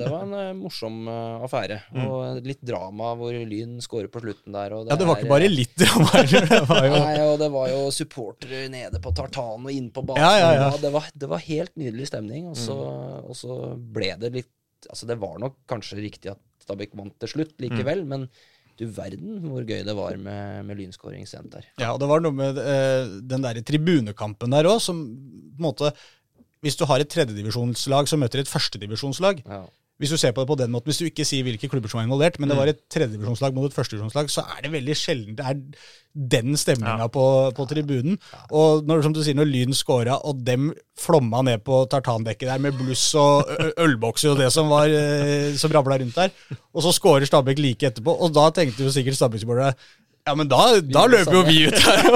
Det 0.00 0.08
var 0.12 0.24
en 0.24 0.34
uh, 0.38 0.52
morsom 0.56 1.00
uh, 1.10 1.42
affære. 1.46 1.80
Og 2.06 2.40
litt 2.46 2.62
drama 2.66 3.12
hvor 3.18 3.34
Lyn 3.50 3.76
scorer 3.84 4.08
på 4.12 4.22
slutten 4.24 4.56
der. 4.56 4.76
Og 4.78 4.88
Ja, 4.90 4.96
det 4.98 5.08
var 5.10 5.18
er, 5.18 5.24
ikke 5.24 5.34
bare 5.34 5.50
litt 5.52 5.76
drama. 5.82 6.24
Det 6.32 6.62
var 6.70 6.88
jo 6.88 7.00
Nei, 7.06 7.16
og 7.26 7.36
det 7.42 7.50
var 7.58 7.72
jo 7.74 7.80
supportere 8.00 8.64
nede 8.72 9.02
på 9.02 9.12
tartan 9.18 9.66
og 9.66 9.72
inne 9.74 9.92
på 9.94 10.06
banen. 10.06 10.22
Ja, 10.24 10.32
ja, 10.40 10.52
ja. 10.64 10.70
Det, 10.86 10.94
var, 10.94 11.10
det 11.14 11.30
var 11.34 11.44
helt 11.50 11.74
nydelig 11.76 12.08
stemning. 12.14 12.48
Og 12.54 12.56
så, 12.58 12.78
og 13.26 13.34
så 13.36 13.58
ble 13.76 14.14
det 14.22 14.32
litt 14.40 14.52
Altså, 14.90 15.08
det 15.08 15.16
var 15.22 15.38
nok 15.42 15.56
kanskje 15.70 15.98
riktig 16.02 16.30
at 16.34 16.42
Stabæk 16.66 16.96
vant 16.98 17.14
til 17.22 17.30
slutt 17.30 17.54
likevel, 17.62 18.04
men 18.08 18.26
du 18.76 18.84
verden 18.92 19.38
hvor 19.46 19.64
gøy 19.64 19.84
det 19.86 19.94
var 19.96 20.16
med, 20.20 20.66
med 20.68 20.76
lynskåring 20.80 21.24
sent 21.28 21.54
der. 21.54 21.64
Ja, 21.80 21.94
og 21.94 22.00
det 22.02 22.08
var 22.10 22.20
noe 22.20 22.34
med 22.36 22.58
eh, 22.60 23.14
den 23.24 23.46
der 23.46 23.60
tribunekampen 23.64 24.52
der 24.52 24.68
òg, 24.68 24.80
som 24.84 25.00
på 25.56 25.62
en 25.62 25.66
måte 25.70 25.92
Hvis 26.64 26.76
du 26.76 26.84
har 26.88 27.00
et 27.00 27.08
tredjedivisjonslag 27.12 28.08
som 28.10 28.20
møter 28.20 28.42
et 28.42 28.50
førstedivisjonslag 28.50 29.44
Ja. 29.46 29.62
Hvis 29.98 30.10
du 30.12 30.16
ser 30.20 30.32
på 30.36 30.42
det 30.44 30.48
på 30.50 30.56
den 30.60 30.70
måten, 30.74 30.90
hvis 30.90 30.98
du 31.00 31.06
ikke 31.08 31.24
sier 31.24 31.42
hvilke 31.46 31.70
klubber 31.72 31.88
som 31.88 31.96
var 32.02 32.04
involvert, 32.04 32.34
men 32.38 32.48
Mm. 32.48 32.52
det 32.52 32.58
var 32.58 32.68
et 32.68 32.80
tredjedivisjonslag 32.92 33.54
mot 33.56 33.64
et 33.70 33.76
førstedivisjonslag, 33.76 34.28
så 34.28 34.42
er 34.44 34.60
det 34.66 34.72
veldig 34.74 34.96
sjelden 34.96 35.36
det 35.38 35.46
er 35.46 35.56
den 36.36 36.56
stemninga 36.56 36.98
Ja. 37.06 37.08
på, 37.08 37.24
på 37.56 37.64
tribunen. 37.68 38.18
Og 38.52 38.84
når, 38.84 39.02
som 39.02 39.12
du 39.16 39.22
sier, 39.24 39.34
når 39.34 39.48
Lyn 39.48 39.72
scora, 39.72 40.18
og 40.24 40.44
dem 40.44 40.74
flomma 41.00 41.40
ned 41.42 41.64
på 41.64 41.86
tartandekket 41.88 42.48
der 42.52 42.58
med 42.58 42.76
bluss 42.76 43.14
og 43.14 43.48
ølbokser 43.78 44.30
og 44.34 44.38
det 44.44 44.52
som 44.52 44.68
var 44.68 44.88
eh, 44.88 45.54
som 45.56 45.72
rabla 45.72 45.96
rundt 46.00 46.14
der, 46.14 46.30
og 46.74 46.82
så 46.84 46.92
scorer 46.92 47.24
Stabæk 47.24 47.58
like 47.58 47.86
etterpå, 47.88 48.12
og 48.20 48.32
da 48.36 48.50
tenkte 48.50 48.84
jo 48.84 48.92
sikkert 48.92 49.16
Stabæk-supportere 49.16 49.72
ja, 50.26 50.34
men 50.34 50.48
da, 50.50 50.58
da 50.82 51.04
løper 51.06 51.36
jo 51.36 51.42
vi 51.46 51.58
ut 51.68 51.76
her. 51.84 52.06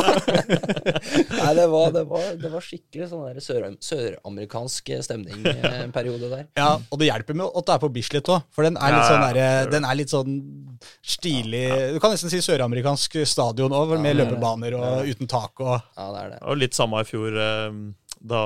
Nei, 1.41 1.53
det 1.57 1.67
var, 1.71 1.93
det, 1.95 2.03
var, 2.11 2.25
det 2.41 2.51
var 2.53 2.65
skikkelig 2.65 3.07
sånn 3.13 3.23
der 3.29 3.39
sør- 3.45 3.77
søramerikansk 3.87 4.91
stemning 5.07 5.45
eh, 5.47 5.79
en 5.85 5.95
periode 5.95 6.31
der. 6.33 6.45
Ja, 6.59 6.73
og 6.91 7.01
det 7.01 7.09
hjelper 7.11 7.39
med 7.39 7.47
at 7.55 7.69
det 7.71 7.77
er 7.77 7.83
på 7.85 7.93
Bislett 7.95 8.31
òg, 8.35 8.43
for 8.55 8.67
den 8.67 8.79
er 8.81 8.97
litt 8.97 9.07
sånn, 9.09 9.25
der, 9.31 9.71
den 9.73 9.87
er 9.89 9.99
litt 10.01 10.13
sånn 10.13 10.37
stilig 11.07 11.65
Du 11.95 12.01
kan 12.03 12.13
nesten 12.15 12.33
si 12.33 12.43
søramerikansk 12.45 13.21
stadion 13.29 13.75
òg, 13.77 13.95
med 14.01 14.13
er 14.15 14.21
løpebaner 14.25 14.77
og 14.81 15.09
uten 15.11 15.31
tak 15.31 15.63
og 15.65 15.75
Ja, 15.79 16.11
det 16.15 16.21
er 16.27 16.31
det. 16.35 16.43
Var 16.51 16.63
litt 16.67 16.77
samme 16.79 17.03
i 17.05 17.09
fjor, 17.09 17.39
eh, 17.47 17.81
da 18.21 18.41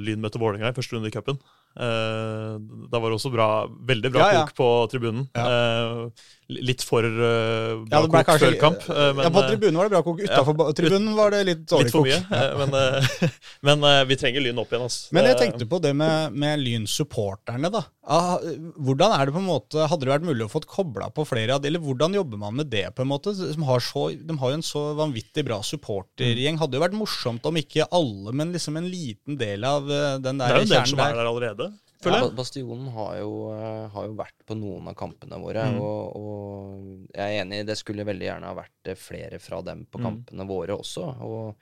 Lyn 0.00 0.22
møtte 0.24 0.40
Vålerenga 0.42 0.72
i 0.72 0.76
første 0.76 0.96
runde 0.96 1.10
i 1.12 1.14
cupen. 1.14 1.36
Eh, 1.80 2.54
da 2.90 2.98
var 2.98 3.12
det 3.12 3.18
også 3.20 3.30
bra, 3.30 3.46
veldig 3.68 4.10
bra 4.10 4.24
Ja, 4.24 4.32
ja. 4.34 4.40
folk 4.48 4.56
på 4.58 4.70
tribunen. 4.90 5.28
Eh, 5.38 6.08
litt 6.50 6.82
for 6.82 7.06
uh, 7.06 7.84
bra 7.86 8.00
Ja, 8.00 8.00
kok 8.06 8.14
kanskje- 8.26 8.40
før 8.48 8.56
kamp. 8.60 8.86
eh, 8.90 9.12
men, 9.14 9.22
Ja, 9.26 9.30
på 9.30 9.42
eh, 9.44 9.48
tribunen 9.52 9.76
var 9.78 9.88
det 9.88 9.92
bra 9.94 10.02
kok. 10.06 10.20
Utafor 10.26 10.72
tribunen 10.74 11.14
var 11.16 11.30
det 11.34 11.40
litt 11.46 11.62
dårlig 11.70 11.86
litt 11.86 11.94
for 11.94 12.02
kok. 12.02 12.08
mye. 12.10 12.20
eh, 12.40 12.58
men 12.60 12.74
eh, 12.80 13.28
men 13.68 13.84
eh, 13.90 14.00
vi 14.10 14.16
trenger 14.20 14.44
Lyn 14.44 14.58
opp 14.62 14.72
igjen. 14.74 14.84
Altså. 14.88 15.08
Men 15.16 15.28
jeg 15.30 15.38
tenkte 15.40 15.68
på 15.70 15.80
det 15.84 15.92
med, 15.96 16.32
med 16.44 16.60
Lyn-supporterne, 16.64 17.70
da. 17.72 17.84
Ah, 18.10 18.38
Hvordan 18.80 19.12
er 19.14 19.26
det 19.30 19.34
på 19.36 19.38
en 19.42 19.46
måte, 19.46 19.84
Hadde 19.90 20.06
det 20.08 20.10
vært 20.10 20.26
mulig 20.26 20.46
å 20.46 20.50
få 20.50 20.62
kobla 20.66 21.10
på 21.14 21.22
flere 21.28 21.54
av 21.54 21.62
det, 21.62 21.70
eller 21.70 21.82
hvordan 21.84 22.16
jobber 22.18 22.40
man 22.42 22.56
med 22.58 22.70
det, 22.72 22.86
på 22.96 23.04
en 23.04 23.10
måte? 23.12 23.34
Som 23.38 23.62
har 23.68 23.80
så, 23.84 24.08
de 24.18 24.36
har 24.40 24.50
jo 24.54 24.58
en 24.58 24.66
så 24.66 24.82
vanvittig 24.98 25.44
bra 25.46 25.60
supportergjeng. 25.62 26.58
Hadde 26.58 26.78
jo 26.78 26.82
vært 26.82 26.96
morsomt 26.98 27.46
om 27.46 27.60
ikke 27.60 27.86
alle, 27.94 28.32
men 28.34 28.50
liksom 28.56 28.76
en 28.80 28.88
liten 28.90 29.38
del 29.40 29.64
av 29.64 29.86
den 29.86 30.40
der 30.42 30.50
kjernen 30.50 30.50
der 30.50 30.50
Det 30.50 30.50
er 30.50 30.58
jo 30.58 30.66
en 30.66 30.74
del 30.74 30.90
som 30.90 31.04
er 31.06 31.14
der 31.20 31.30
allerede. 31.30 31.70
Føler 32.02 32.16
jeg. 32.20 32.28
Ja, 32.30 32.36
Bastionen 32.38 32.88
har 32.94 33.18
jo, 33.20 33.32
eh, 33.54 33.88
har 33.94 34.06
jo 34.08 34.14
vært 34.18 34.46
på 34.48 34.56
noen 34.58 34.88
av 34.88 34.94
kampene 34.98 35.38
våre, 35.42 35.66
Mm. 35.70 35.80
og, 35.80 36.16
og 36.16 37.10
jeg 37.14 37.20
er 37.36 37.44
enig, 37.44 37.66
det 37.66 37.76
skulle 37.78 38.04
veldig 38.08 38.26
gjerne 38.28 38.48
ha 38.50 38.54
vært 38.54 38.90
eh, 38.92 38.94
flere 38.98 39.38
fra 39.40 39.60
dem 39.62 39.86
på 39.90 39.98
Mm. 40.00 40.04
kampene 40.08 40.46
våre 40.48 40.76
også. 40.78 41.04
Og 41.20 41.56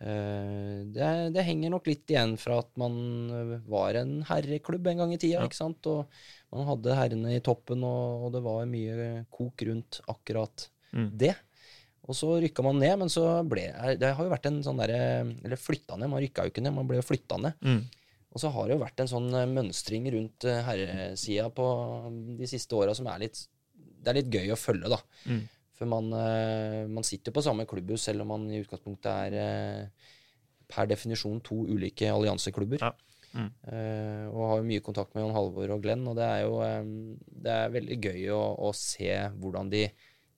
eh, 0.00 0.82
det, 0.92 1.10
det 1.34 1.44
henger 1.46 1.70
nok 1.70 1.86
litt 1.86 2.06
igjen 2.10 2.36
fra 2.40 2.58
at 2.64 2.70
man 2.80 3.62
var 3.68 3.94
en 4.00 4.22
herreklubb 4.28 4.86
en 4.90 4.98
gang 5.04 5.12
i 5.14 5.18
tida, 5.18 5.40
Ja. 5.40 5.46
ikke 5.48 5.60
sant. 5.60 5.86
Og 5.86 6.06
man 6.52 6.66
hadde 6.66 6.94
herrene 6.98 7.34
i 7.36 7.40
toppen, 7.40 7.82
og, 7.84 8.26
og 8.26 8.32
det 8.34 8.42
var 8.44 8.66
mye 8.66 9.26
kok 9.30 9.62
rundt 9.68 10.00
akkurat 10.08 10.68
Mm. 10.94 11.10
det. 11.18 11.34
Og 12.06 12.14
så 12.14 12.28
rykka 12.38 12.62
man 12.62 12.78
ned, 12.78 12.98
men 13.00 13.08
så 13.08 13.42
ble 13.48 13.64
Det 13.98 14.14
har 14.14 14.22
jo 14.24 14.30
vært 14.30 14.44
en 14.46 14.62
sånn 14.62 14.76
derre 14.76 15.24
Eller 15.42 15.56
flytta 15.56 15.96
ned, 15.98 16.10
man 16.12 16.20
rykka 16.22 16.44
jo 16.44 16.50
ikke 16.52 16.62
ned, 16.62 16.74
man 16.76 16.86
ble 16.86 16.98
jo 17.00 17.02
flytta 17.02 17.38
ned. 17.40 17.54
Mm. 17.64 17.80
Og 18.34 18.42
så 18.42 18.50
har 18.50 18.66
det 18.66 18.74
jo 18.74 18.82
vært 18.82 19.02
en 19.02 19.10
sånn 19.10 19.28
eh, 19.30 19.50
mønstring 19.50 20.08
rundt 20.14 20.46
eh, 20.50 20.62
herresida 20.66 21.48
på 21.54 21.66
de 22.40 22.48
siste 22.50 22.74
åra 22.76 22.94
som 22.96 23.08
er 23.12 23.26
litt 23.26 23.44
Det 24.04 24.10
er 24.10 24.18
litt 24.18 24.34
gøy 24.34 24.52
å 24.52 24.58
følge, 24.60 24.90
da. 24.92 24.98
Mm. 25.30 25.44
For 25.74 25.90
man, 25.90 26.10
eh, 26.18 26.82
man 26.90 27.06
sitter 27.06 27.30
jo 27.30 27.38
på 27.38 27.44
samme 27.46 27.66
klubbhus, 27.70 28.04
selv 28.10 28.24
om 28.24 28.34
man 28.34 28.46
i 28.50 28.60
utgangspunktet 28.62 29.10
er 29.10 29.90
per 30.70 30.88
definisjon 30.90 31.40
to 31.44 31.62
ulike 31.70 32.10
allianseklubber. 32.10 32.82
Ja. 32.82 32.92
Mm. 33.34 33.48
Og 34.30 34.42
har 34.46 34.60
jo 34.60 34.66
mye 34.68 34.82
kontakt 34.86 35.16
med 35.16 35.24
Jon 35.24 35.34
Halvor 35.34 35.72
og 35.74 35.80
Glenn, 35.82 36.04
og 36.06 36.14
det 36.14 36.24
er 36.24 36.44
jo 36.44 36.60
det 37.44 37.50
er 37.50 37.72
veldig 37.74 37.96
gøy 37.98 38.28
å, 38.30 38.42
å 38.68 38.70
se 38.78 39.10
hvordan 39.42 39.72
de 39.72 39.82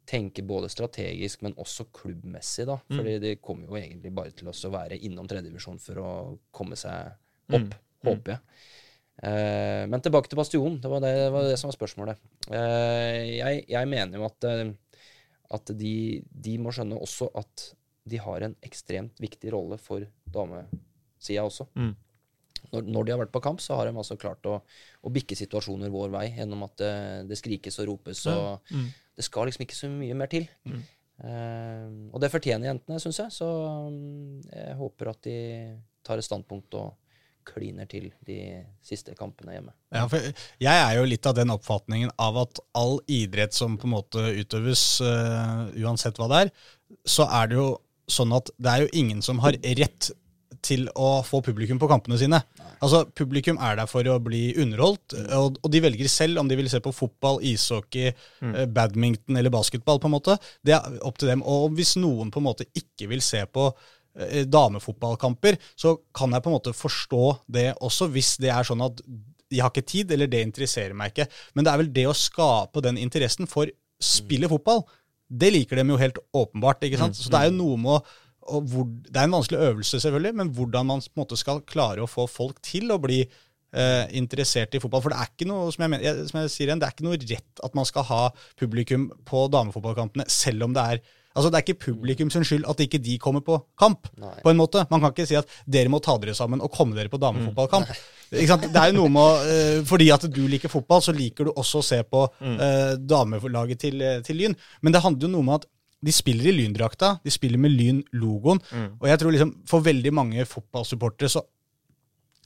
tenker 0.09 0.47
både 0.49 0.71
strategisk, 0.73 1.45
men 1.45 1.55
også 1.61 1.91
klubbmessig, 1.95 2.65
da. 2.71 2.79
Mm. 2.89 2.97
Fordi 2.97 3.15
de 3.27 3.35
kommer 3.45 3.69
jo 3.69 3.79
egentlig 3.79 4.15
bare 4.17 4.33
til 4.35 4.49
å 4.49 4.73
være 4.73 4.99
innom 5.05 5.29
tredjedivisjon 5.29 5.83
for 5.83 6.01
å 6.01 6.11
komme 6.57 6.79
seg 6.81 7.13
Mm. 7.53 7.71
Opp, 7.97 8.09
håper 8.11 8.35
jeg. 8.35 8.63
Eh, 9.25 9.85
men 9.89 10.03
tilbake 10.05 10.31
til 10.31 10.41
Bastion. 10.41 10.79
Det 10.83 10.91
var 10.93 11.05
det, 11.05 11.13
det, 11.19 11.29
var 11.35 11.49
det 11.49 11.57
som 11.61 11.71
var 11.71 11.79
spørsmålet. 11.79 12.25
Eh, 12.51 13.21
jeg, 13.39 13.65
jeg 13.73 13.91
mener 13.93 14.21
jo 14.21 14.27
at, 14.29 14.49
eh, 14.51 14.73
at 15.57 15.75
de, 15.81 15.95
de 16.31 16.57
må 16.63 16.75
skjønne 16.75 16.99
også 17.01 17.31
at 17.39 17.71
de 18.07 18.19
har 18.23 18.45
en 18.47 18.59
ekstremt 18.67 19.19
viktig 19.23 19.51
rolle 19.55 19.79
for 19.83 20.05
damesida 20.31 21.47
også. 21.47 21.67
Mm. 21.75 21.95
Når, 22.73 22.87
når 22.91 23.07
de 23.07 23.15
har 23.15 23.21
vært 23.23 23.33
på 23.35 23.43
kamp, 23.43 23.63
så 23.63 23.79
har 23.79 23.89
de 23.89 23.95
altså 23.95 24.19
klart 24.21 24.47
å, 24.51 24.59
å 25.03 25.13
bikke 25.15 25.39
situasjoner 25.39 25.91
vår 25.93 26.13
vei 26.15 26.27
gjennom 26.35 26.65
at 26.67 26.77
det, 26.83 26.95
det 27.31 27.39
skrikes 27.39 27.81
og 27.83 27.93
ropes. 27.93 28.27
og 28.31 28.73
Mm. 28.75 28.87
Det 29.17 29.25
skal 29.25 29.49
liksom 29.49 29.63
ikke 29.65 29.79
så 29.79 29.89
mye 29.89 30.15
mer 30.19 30.29
til. 30.29 30.45
Mm. 30.69 30.81
Eh, 31.25 31.85
og 32.13 32.21
det 32.21 32.29
fortjener 32.29 32.69
jentene, 32.69 33.01
syns 33.01 33.21
jeg. 33.23 33.33
Så 33.33 33.47
mm, 33.89 34.43
jeg 34.51 34.75
håper 34.77 35.13
at 35.13 35.23
de 35.25 35.37
tar 36.05 36.21
et 36.21 36.27
standpunkt 36.27 36.77
og 36.77 37.06
kliner 37.47 37.89
til 37.91 38.11
de 38.27 38.41
siste 38.85 39.15
kampene 39.19 39.57
hjemme. 39.57 39.73
Ja, 39.95 40.05
for 40.11 40.23
jeg 40.63 40.83
er 40.83 40.99
jo 40.99 41.07
litt 41.09 41.27
av 41.29 41.37
den 41.39 41.55
oppfatningen 41.55 42.13
av 42.23 42.43
at 42.43 42.61
all 42.79 42.99
idrett 43.07 43.57
som 43.57 43.79
på 43.81 43.89
en 43.89 43.97
måte 43.97 44.27
utøves, 44.43 44.85
uh, 45.05 45.67
uansett 45.79 46.19
hva 46.21 46.31
det 46.33 46.45
er, 46.45 46.55
så 47.07 47.29
er 47.41 47.51
det 47.51 47.61
jo 47.61 47.69
sånn 48.11 48.35
at 48.37 48.53
det 48.63 48.73
er 48.73 48.85
jo 48.85 48.95
ingen 49.03 49.23
som 49.25 49.43
har 49.43 49.59
rett 49.79 50.13
til 50.67 50.87
å 50.99 51.21
få 51.27 51.41
publikum 51.45 51.79
på 51.81 51.89
kampene 51.91 52.19
sine. 52.21 52.41
Altså, 52.83 53.05
Publikum 53.17 53.59
er 53.63 53.79
der 53.79 53.89
for 53.89 54.07
å 54.11 54.19
bli 54.23 54.51
underholdt, 54.61 55.15
og, 55.37 55.59
og 55.63 55.73
de 55.73 55.83
velger 55.85 56.09
selv 56.13 56.43
om 56.43 56.49
de 56.51 56.59
vil 56.59 56.71
se 56.71 56.81
på 56.83 56.93
fotball, 56.95 57.41
ishockey, 57.47 58.13
mm. 58.45 58.57
badminton 58.75 59.39
eller 59.39 59.53
basketball. 59.55 60.01
på 60.03 60.11
en 60.11 60.17
måte. 60.17 60.37
Det 60.67 60.77
er 60.77 60.99
opp 61.07 61.21
til 61.21 61.31
dem. 61.33 61.45
Og 61.47 61.71
hvis 61.77 61.97
noen 62.01 62.33
på 62.33 62.43
en 62.43 62.49
måte 62.49 62.69
ikke 62.77 63.09
vil 63.13 63.23
se 63.25 63.43
på 63.49 63.69
eh, 63.71 63.87
damefotballkamper, 64.49 65.59
så 65.77 65.97
kan 66.17 66.33
jeg 66.33 66.45
på 66.45 66.51
en 66.51 66.57
måte 66.57 66.73
forstå 66.77 67.25
det 67.53 67.71
også, 67.85 68.09
hvis 68.15 68.37
det 68.41 68.53
er 68.55 68.67
sånn 68.67 68.85
at 68.87 69.03
de 69.53 69.61
har 69.63 69.71
ikke 69.71 69.87
tid, 69.87 70.13
eller 70.15 70.31
det 70.31 70.43
interesserer 70.43 70.97
meg 70.97 71.13
ikke. 71.13 71.29
Men 71.55 71.67
det 71.67 71.73
er 71.73 71.83
vel 71.83 71.91
det 71.95 72.07
å 72.11 72.17
skape 72.17 72.83
den 72.85 72.99
interessen 72.99 73.49
for 73.51 73.71
spille 74.03 74.49
fotball. 74.51 74.83
Det 75.27 75.51
liker 75.53 75.79
de 75.79 75.87
jo 75.91 76.01
helt 76.01 76.19
åpenbart. 76.35 76.83
ikke 76.87 77.01
sant? 77.01 77.19
Så 77.19 77.31
det 77.33 77.39
er 77.41 77.51
jo 77.51 77.59
noe 77.61 77.83
med 77.83 77.99
å 77.99 78.01
og 78.47 78.69
hvor, 78.71 78.85
Det 78.87 79.19
er 79.19 79.27
en 79.27 79.35
vanskelig 79.35 79.59
øvelse, 79.59 80.01
selvfølgelig, 80.01 80.35
men 80.39 80.53
hvordan 80.55 80.87
man 80.87 81.01
på 81.03 81.17
en 81.17 81.23
måte 81.25 81.39
skal 81.39 81.65
klare 81.67 82.05
å 82.05 82.11
få 82.11 82.29
folk 82.31 82.61
til 82.63 82.93
å 82.95 83.01
bli 83.03 83.25
eh, 83.25 84.05
interessert 84.19 84.77
i 84.77 84.81
fotball. 84.83 85.03
For 85.03 85.11
det 85.11 85.19
er 85.19 85.33
ikke 85.33 85.49
noe 85.51 85.73
som 85.75 85.83
jeg, 85.83 85.93
mener, 85.93 86.05
jeg, 86.07 86.29
som 86.31 86.41
jeg 86.41 86.53
sier 86.55 86.71
igjen, 86.71 86.83
det 86.83 86.89
er 86.89 86.95
ikke 86.95 87.09
noe 87.09 87.21
rett 87.23 87.65
at 87.67 87.79
man 87.79 87.89
skal 87.89 88.07
ha 88.11 88.21
publikum 88.61 89.09
på 89.29 89.47
damefotballkampene, 89.55 90.29
selv 90.31 90.69
om 90.69 90.77
det 90.77 90.85
er 90.93 91.03
Altså, 91.37 91.51
Det 91.53 91.59
er 91.59 91.65
ikke 91.67 91.85
publikum 91.87 92.31
sin 92.33 92.45
skyld 92.49 92.67
at 92.69 92.81
ikke 92.81 93.01
de 93.03 93.19
kommer 93.21 93.45
på 93.45 93.59
kamp. 93.79 94.09
Nei. 94.17 94.33
på 94.43 94.51
en 94.51 94.59
måte. 94.59 94.87
Man 94.91 95.03
kan 95.03 95.13
ikke 95.13 95.29
si 95.29 95.37
at 95.39 95.51
dere 95.69 95.93
må 95.93 96.01
ta 96.03 96.17
dere 96.23 96.35
sammen 96.35 96.63
og 96.65 96.73
komme 96.73 96.97
dere 96.97 97.13
på 97.13 97.21
damefotballkamp. 97.21 97.93
Ikke 98.33 98.49
sant? 98.51 98.69
Det 98.73 98.81
er 98.81 98.91
jo 98.91 98.97
noe 98.97 99.13
med 99.13 99.49
eh, 99.53 99.81
Fordi 99.87 100.09
at 100.11 100.25
du 100.33 100.43
liker 100.51 100.73
fotball, 100.73 101.03
så 101.05 101.15
liker 101.15 101.47
du 101.47 101.53
også 101.53 101.83
å 101.83 101.87
se 101.87 102.01
på 102.03 102.25
uh, 102.27 102.97
damelaget 102.99 103.85
til, 103.85 104.01
eh, 104.03 104.23
til 104.27 104.41
Lyn. 104.41 104.57
Men 104.83 104.97
det 104.97 105.05
handler 105.05 105.29
jo 105.29 105.35
noe 105.37 105.47
med 105.47 105.61
at 105.61 105.69
de 106.07 106.13
spiller 106.13 106.51
i 106.51 106.57
Lyndrakta, 106.57 107.17
de 107.25 107.33
spiller 107.33 107.61
med 107.61 107.73
Lyn-logoen. 107.73 108.61
Og 109.01 109.07
jeg 109.09 109.21
tror 109.21 109.33
liksom 109.35 109.55
for 109.69 109.85
veldig 109.85 110.13
mange 110.15 110.45
fotballsupportere 110.49 111.31
så 111.33 111.43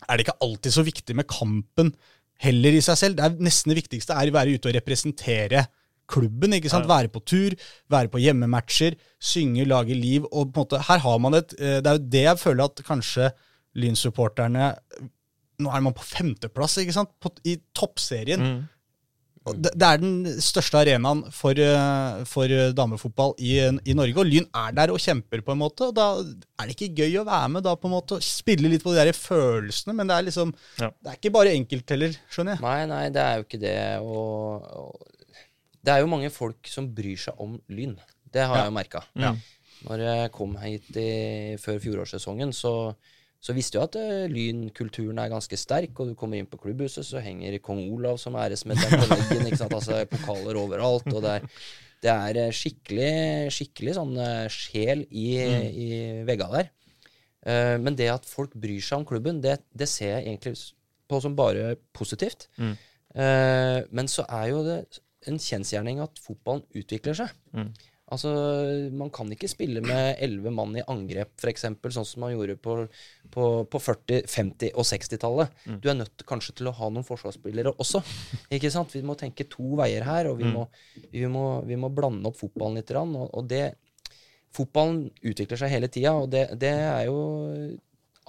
er 0.09 0.16
det 0.16 0.26
ikke 0.26 0.41
alltid 0.47 0.74
så 0.74 0.84
viktig 0.86 1.16
med 1.18 1.28
kampen 1.28 1.91
heller 2.41 2.76
i 2.76 2.82
seg 2.84 2.99
selv. 2.99 3.18
Det 3.18 3.26
er 3.26 3.43
nesten 3.45 3.72
det 3.72 3.82
viktigste 3.82 4.16
er 4.16 4.30
å 4.30 4.36
være 4.36 4.57
ute 4.57 4.70
og 4.70 4.76
representere 4.78 5.66
klubben. 6.11 6.56
ikke 6.58 6.72
sant? 6.72 6.88
Være 6.90 7.08
på 7.14 7.22
tur, 7.24 7.54
være 7.92 8.11
på 8.12 8.20
hjemmematcher, 8.22 8.96
synge, 9.22 9.64
lage 9.70 9.94
liv. 9.94 10.26
og 10.32 10.50
på 10.52 10.61
en 10.61 10.64
måte, 10.64 10.82
her 10.88 10.98
har 11.06 11.18
man 11.22 11.38
et, 11.38 11.54
eh, 11.61 11.78
Det 11.80 11.86
er 11.86 11.98
jo 11.98 12.11
det 12.16 12.24
jeg 12.26 12.38
føler 12.42 12.64
at 12.66 12.82
kanskje 12.90 13.30
Lyn-supporterne 13.78 14.74
Nå 15.61 15.70
er 15.76 15.82
man 15.84 15.92
på 15.96 16.02
femteplass 16.08 16.78
ikke 16.80 16.94
sant? 16.96 17.11
På, 17.20 17.28
i 17.44 17.58
toppserien. 17.76 18.40
Mm. 18.40 18.61
Det, 19.61 19.70
det 19.76 19.86
er 19.86 19.98
den 20.00 20.40
største 20.40 20.78
arenaen 20.80 21.20
for, 21.36 21.56
eh, 21.56 22.22
for 22.28 22.48
eh, 22.52 22.72
damefotball 22.76 23.34
i, 23.40 23.54
i 23.88 23.94
Norge. 23.96 24.16
Og 24.20 24.28
Lyn 24.28 24.46
er 24.56 24.72
der 24.76 24.92
og 24.94 25.00
kjemper, 25.00 25.40
på 25.44 25.52
en 25.54 25.61
måte. 25.61 25.88
og 25.90 25.94
Da 25.96 26.06
er 26.61 26.68
det 26.70 26.76
ikke 26.76 27.02
gøy 27.02 27.18
å 27.20 27.26
være 27.28 27.52
med 27.56 27.64
da 27.68 27.74
på 27.76 27.88
en 27.90 27.94
måte, 27.98 28.16
og 28.18 28.24
spille 28.24 28.68
litt 28.72 28.84
på 28.84 28.92
de 28.96 29.00
der 29.02 29.12
følelsene. 29.16 29.96
Men 29.96 30.08
det 30.12 30.16
er 30.16 30.26
liksom, 30.30 30.52
Ja. 30.80 30.90
det 30.92 31.12
er 31.12 31.20
ikke 31.20 31.32
bare 31.36 31.54
enkelt 31.56 31.92
heller, 31.96 32.16
skjønner 32.32 32.56
jeg. 32.56 32.64
Nei, 32.64 32.80
nei, 32.92 33.04
det 33.16 33.24
er 33.26 33.40
jo 33.40 33.46
ikke 33.48 33.62
det. 33.64 33.76
Og, 34.00 34.68
og 34.80 35.19
det 35.84 35.92
er 35.94 36.02
jo 36.02 36.10
mange 36.12 36.30
folk 36.32 36.68
som 36.68 36.90
bryr 36.94 37.16
seg 37.20 37.38
om 37.40 37.58
Lyn. 37.72 37.96
Det 38.30 38.42
har 38.46 38.56
Ja. 38.56 38.62
jeg 38.64 38.70
jo 38.70 38.76
merka. 38.76 39.02
Ja. 39.16 39.34
Når 39.88 39.98
jeg 40.04 40.32
kom 40.32 40.56
hit 40.60 40.96
i, 41.00 41.56
før 41.56 41.78
fjorårssesongen, 41.80 42.52
så, 42.52 42.94
så 43.40 43.54
visste 43.56 43.78
jeg 43.78 43.88
at 43.88 43.96
lynkulturen 43.96 44.34
Lyn-kulturen 44.34 45.18
er 45.22 45.30
ganske 45.32 45.56
sterk. 45.56 45.94
Og 46.00 46.10
du 46.10 46.14
kommer 46.14 46.36
inn 46.36 46.46
på 46.50 46.60
klubbhuset, 46.60 47.06
så 47.08 47.22
henger 47.24 47.56
kong 47.64 47.86
Olav 47.90 48.18
som 48.20 48.36
æresmedlem 48.36 49.00
på 49.00 49.08
veggen. 49.14 49.46
ikke 49.48 49.56
sant? 49.62 49.72
Altså 49.78 50.04
Pokaler 50.10 50.60
overalt. 50.60 51.08
Og 51.14 51.22
det 51.24 51.30
er, 51.38 51.48
det 52.04 52.12
er 52.12 52.42
eh, 52.44 52.52
skikkelig, 52.52 53.14
skikkelig 53.56 53.96
sånn 53.96 54.12
eh, 54.20 54.44
sjel 54.52 55.06
i, 55.08 55.30
i 55.40 55.88
vegga 56.28 56.50
der. 56.52 56.70
Uh, 57.40 57.78
men 57.80 57.96
det 57.96 58.10
at 58.12 58.26
folk 58.28 58.52
bryr 58.52 58.82
seg 58.84 58.98
om 59.00 59.04
klubben, 59.08 59.38
det, 59.40 59.62
det 59.72 59.86
ser 59.88 60.18
jeg 60.18 60.26
egentlig 60.26 60.58
på 61.08 61.20
som 61.24 61.32
bare 61.38 61.70
positivt. 61.96 62.50
Mm. 62.60 62.74
Uh, 63.16 63.78
men 63.96 64.10
så 64.12 64.26
er 64.28 64.50
jo 64.52 64.60
det 64.66 64.82
en 65.28 65.38
kjensgjerning 65.38 66.00
at 66.04 66.20
fotballen 66.24 66.62
utvikler 66.78 67.16
seg. 67.18 67.32
Mm. 67.52 67.72
Altså, 68.10 68.30
Man 68.96 69.10
kan 69.14 69.28
ikke 69.30 69.46
spille 69.46 69.78
med 69.84 70.16
elleve 70.18 70.50
mann 70.50 70.72
i 70.74 70.82
angrep, 70.90 71.30
f.eks., 71.38 71.62
sånn 71.94 72.06
som 72.08 72.24
man 72.24 72.32
gjorde 72.32 72.56
på, 72.58 72.74
på, 73.30 73.44
på 73.70 73.78
40-, 73.84 74.24
50- 74.26 74.72
og 74.74 74.88
60-tallet. 74.88 75.52
Mm. 75.68 75.76
Du 75.84 75.86
er 75.92 75.98
nødt 76.00 76.24
kanskje 76.26 76.56
til 76.58 76.66
å 76.66 76.74
ha 76.74 76.88
noen 76.90 77.06
forsvarsspillere 77.06 77.70
også. 77.78 78.00
ikke 78.50 78.72
sant? 78.74 78.96
Vi 78.96 79.04
må 79.06 79.14
tenke 79.20 79.46
to 79.52 79.76
veier 79.78 80.02
her, 80.08 80.26
og 80.32 80.40
vi, 80.40 80.48
Mm. 80.48 80.56
må, 80.58 80.64
vi, 81.12 81.22
må, 81.30 81.44
vi 81.68 81.78
må 81.78 81.92
blande 81.94 82.26
opp 82.32 82.40
fotballen 82.40 82.80
litt. 82.80 82.90
Og, 82.98 83.28
og 83.30 83.46
det, 83.52 83.76
fotballen 84.58 85.04
utvikler 85.22 85.60
seg 85.62 85.70
hele 85.76 85.86
tida, 85.92 86.16
og 86.18 86.30
det, 86.34 86.48
det 86.58 86.72
er 86.82 87.04
jo 87.06 87.20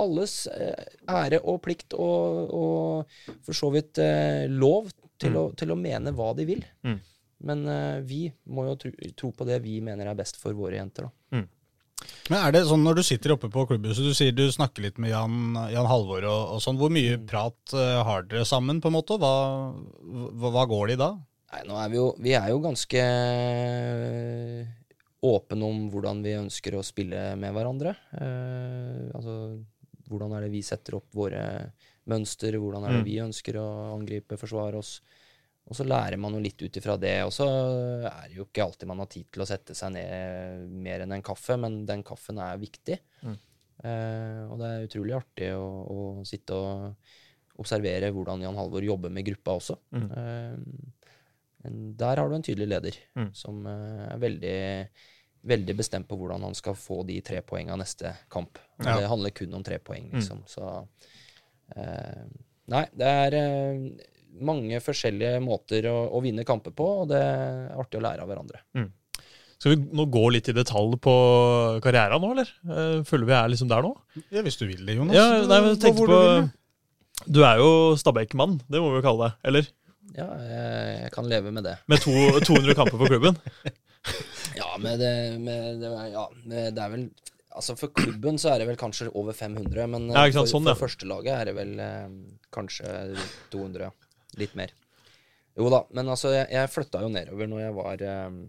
alles 0.01 0.45
eh, 0.49 0.85
ære 1.09 1.41
og 1.45 1.57
plikt 1.65 1.93
og, 1.97 2.53
og 2.53 3.35
for 3.45 3.57
så 3.57 3.69
vidt 3.73 3.97
eh, 4.01 4.45
lov 4.49 4.89
til, 5.21 5.37
å, 5.37 5.47
til 5.57 5.73
å 5.73 5.79
mene 5.79 6.13
hva 6.17 6.31
de 6.37 6.47
vil. 6.49 6.65
Mm. 6.87 6.99
Men 7.47 7.63
uh, 7.69 7.97
vi 8.05 8.25
må 8.53 8.67
jo 8.69 8.77
tro, 8.83 8.91
tro 9.17 9.31
på 9.33 9.47
det 9.49 9.61
vi 9.63 9.79
mener 9.85 10.09
er 10.09 10.17
best 10.17 10.37
for 10.41 10.57
våre 10.57 10.77
jenter. 10.81 11.09
da. 11.09 11.15
Men 12.29 12.39
er 12.39 12.53
det 12.55 12.61
sånn 12.69 12.83
når 12.85 12.99
du 12.99 13.03
sitter 13.05 13.33
oppe 13.35 13.49
på 13.51 13.65
klubbhuset, 13.69 14.05
du 14.05 14.15
sier 14.17 14.35
du 14.35 14.45
snakker 14.51 14.85
litt 14.85 14.99
med 15.01 15.11
Jan, 15.11 15.57
Jan 15.73 15.89
Halvor 15.89 16.25
og, 16.25 16.55
og 16.55 16.63
sånn, 16.63 16.79
hvor 16.79 16.93
mye 16.93 17.19
prat 17.27 17.75
uh, 17.75 18.01
har 18.07 18.25
dere 18.29 18.47
sammen, 18.47 18.81
på 18.81 18.89
en 18.91 18.97
måte? 18.97 19.17
Hva, 19.21 19.33
hva, 20.01 20.53
hva 20.55 20.65
går 20.69 20.91
det 20.91 20.97
i 20.97 21.01
da? 21.01 21.11
Nei, 21.51 21.63
nå 21.67 21.75
er 21.81 21.91
vi 21.91 21.99
jo, 21.99 22.05
vi 22.23 22.35
er 22.37 22.47
jo 22.53 22.61
ganske 22.63 23.01
eh, 23.03 24.69
åpne 25.27 25.67
om 25.67 25.81
hvordan 25.91 26.21
vi 26.23 26.37
ønsker 26.39 26.77
å 26.77 26.85
spille 26.85 27.33
med 27.39 27.51
hverandre. 27.57 27.91
Uh, 28.15 29.11
altså, 29.17 29.35
hvordan 30.07 30.37
er 30.37 30.45
det 30.45 30.53
vi 30.53 30.63
setter 30.63 31.01
opp 31.01 31.11
våre 31.15 31.43
mønster, 32.07 32.51
hvordan 32.57 32.83
er 32.85 32.91
det 32.95 33.01
Mm. 33.01 33.05
vi 33.05 33.17
ønsker 33.19 33.53
å 33.61 33.93
angripe, 33.97 34.37
forsvare 34.37 34.75
oss. 34.77 35.01
Og 35.69 35.75
så 35.75 35.85
lærer 35.85 36.17
man 36.17 36.33
jo 36.33 36.39
litt 36.39 36.59
ut 36.61 36.73
ifra 36.77 36.97
det. 36.99 37.23
Og 37.23 37.31
så 37.31 37.45
er 38.09 38.27
det 38.27 38.35
jo 38.35 38.45
ikke 38.45 38.63
alltid 38.65 38.87
man 38.87 38.97
har 38.99 39.05
tid 39.07 39.25
til 39.31 39.41
å 39.43 39.47
sette 39.47 39.75
seg 39.75 39.91
ned 39.93 40.69
mer 40.69 41.01
enn 41.01 41.11
en 41.13 41.21
kaffe, 41.21 41.57
men 41.57 41.85
den 41.85 42.03
kaffen 42.03 42.39
er 42.39 42.57
viktig. 42.57 42.97
Mm. 43.23 43.37
Eh, 43.83 44.41
og 44.51 44.57
det 44.59 44.67
er 44.67 44.87
utrolig 44.87 45.15
artig 45.15 45.51
å, 45.53 45.65
å 45.89 46.25
sitte 46.25 46.51
og, 46.53 46.95
observere 47.61 48.11
hvordan 48.11 48.41
Jan 48.41 48.55
Halvor 48.57 48.81
jobber 48.81 49.09
med 49.13 49.25
gruppa 49.25 49.53
også. 49.59 49.77
Mm. 49.93 50.11
Eh, 50.17 50.57
der 52.01 52.17
har 52.17 52.29
du 52.29 52.35
en 52.35 52.41
tydelig 52.43 52.67
leder 52.67 52.95
Mm. 53.15 53.33
som 53.35 53.65
eh, 53.67 54.13
er 54.13 54.17
veldig, 54.17 54.87
veldig 55.45 55.75
bestemt 55.77 56.07
på 56.07 56.17
hvordan 56.17 56.41
han 56.41 56.55
skal 56.55 56.73
få 56.73 57.05
de 57.05 57.19
tre 57.21 57.41
poengene 57.41 57.77
neste 57.77 58.15
kamp. 58.29 58.57
Ja. 58.83 58.97
Det 58.99 59.07
handler 59.09 59.29
kun 59.31 59.53
om 59.53 59.63
tre 59.63 59.77
poeng, 59.77 60.09
Mm. 60.09 60.13
liksom. 60.19 60.43
Så 60.47 60.87
Nei, 62.71 62.85
det 62.95 63.07
er 63.25 63.35
eh, 63.35 63.83
mange 64.41 64.79
forskjellige 64.83 65.41
måter 65.43 65.87
å, 65.91 65.97
å 66.15 66.21
vinne 66.23 66.45
kamper 66.47 66.73
på, 66.75 66.87
og 67.03 67.09
det 67.11 67.19
er 67.19 67.71
artig 67.81 67.99
å 67.99 68.03
lære 68.05 68.23
av 68.23 68.31
hverandre. 68.31 68.61
Skal 69.61 69.75
vi 69.75 69.81
nå 69.93 70.07
gå 70.09 70.23
litt 70.33 70.47
i 70.49 70.55
detalj 70.57 70.95
på 71.03 71.11
karrieren 71.85 72.23
nå, 72.23 72.31
eller? 72.33 72.49
Eh, 72.65 72.95
Føler 73.05 73.27
vi 73.29 73.35
er 73.37 73.51
liksom 73.53 73.69
der 73.69 73.83
nå? 73.85 73.91
Ja, 74.33 74.41
Hvis 74.45 74.57
du 74.57 74.65
vil 74.65 74.81
det, 74.87 74.95
Jonas. 74.97 75.13
Ja, 75.17 75.27
nei, 75.45 75.59
men 75.67 75.77
tenkte 75.81 76.07
på 76.07 76.17
du. 76.17 76.49
Du 77.29 77.43
er 77.45 77.59
jo 77.61 77.93
Stabæk-mann, 78.01 78.57
det 78.71 78.81
må 78.81 78.89
vi 78.89 78.97
jo 78.97 79.05
kalle 79.05 79.27
det. 79.27 79.35
Eller? 79.51 79.67
Ja, 80.15 80.25
jeg, 80.41 80.95
jeg 81.03 81.11
kan 81.13 81.29
leve 81.29 81.53
med 81.53 81.67
det. 81.67 81.75
Med 81.91 82.01
to, 82.01 82.15
200 82.47 82.73
kamper 82.79 82.97
for 82.97 83.11
klubben. 83.11 83.37
Ja, 84.57 84.65
men 84.81 84.97
det, 84.97 85.09
med, 85.37 85.77
det, 85.77 85.89
ja, 86.09 86.23
det 86.49 86.71
er 86.73 86.89
vel 86.89 87.03
Altså 87.55 87.75
For 87.79 87.91
klubben 87.91 88.37
så 88.39 88.53
er 88.53 88.61
det 88.61 88.67
vel 88.69 88.77
kanskje 88.79 89.09
over 89.17 89.35
500, 89.35 89.87
men 89.91 90.07
Ja, 90.11 90.23
sant, 90.31 90.37
for, 90.45 90.51
sånn, 90.53 90.69
ja. 90.69 90.75
for 90.77 90.87
førstelaget 90.87 91.33
er 91.35 91.49
det 91.49 91.55
vel 91.57 91.73
eh, 91.83 92.07
kanskje 92.55 92.93
200. 93.51 93.91
Litt 94.39 94.55
mer. 94.55 94.71
Jo 95.59 95.67
da, 95.73 95.81
men 95.91 96.07
altså 96.13 96.31
jeg, 96.31 96.47
jeg 96.53 96.71
flytta 96.71 97.01
jo 97.03 97.09
nedover 97.11 97.49
når 97.51 97.63
jeg 97.65 97.75
var 97.75 98.05
eh, 98.07 98.39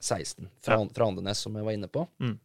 16, 0.00 0.50
fra, 0.60 0.76
Ja. 0.76 0.86
fra 0.96 1.08
Andenes, 1.08 1.40
som 1.46 1.56
jeg 1.56 1.64
var 1.64 1.76
inne 1.78 1.88
på. 1.92 2.04
Mm. 2.20 2.36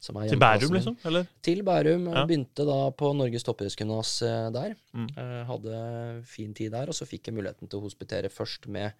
Til 0.00 0.38
Bærum, 0.40 0.72
liksom? 0.72 0.94
Eller? 1.04 1.26
Til 1.44 1.58
Bærum. 1.66 2.06
Ja. 2.08 2.22
Begynte 2.24 2.64
da 2.64 2.78
på 2.96 3.10
Norges 3.12 3.44
toppidrettsgymnas 3.44 4.14
eh, 4.24 4.46
der. 4.54 4.74
Mm. 4.96 5.08
Eh, 5.12 5.40
hadde 5.50 5.80
fin 6.24 6.54
tid 6.56 6.72
der, 6.72 6.88
og 6.88 6.96
så 6.96 7.04
fikk 7.08 7.28
jeg 7.28 7.36
muligheten 7.36 7.68
til 7.68 7.78
å 7.82 7.84
hospitere 7.84 8.30
først 8.32 8.64
med 8.72 8.96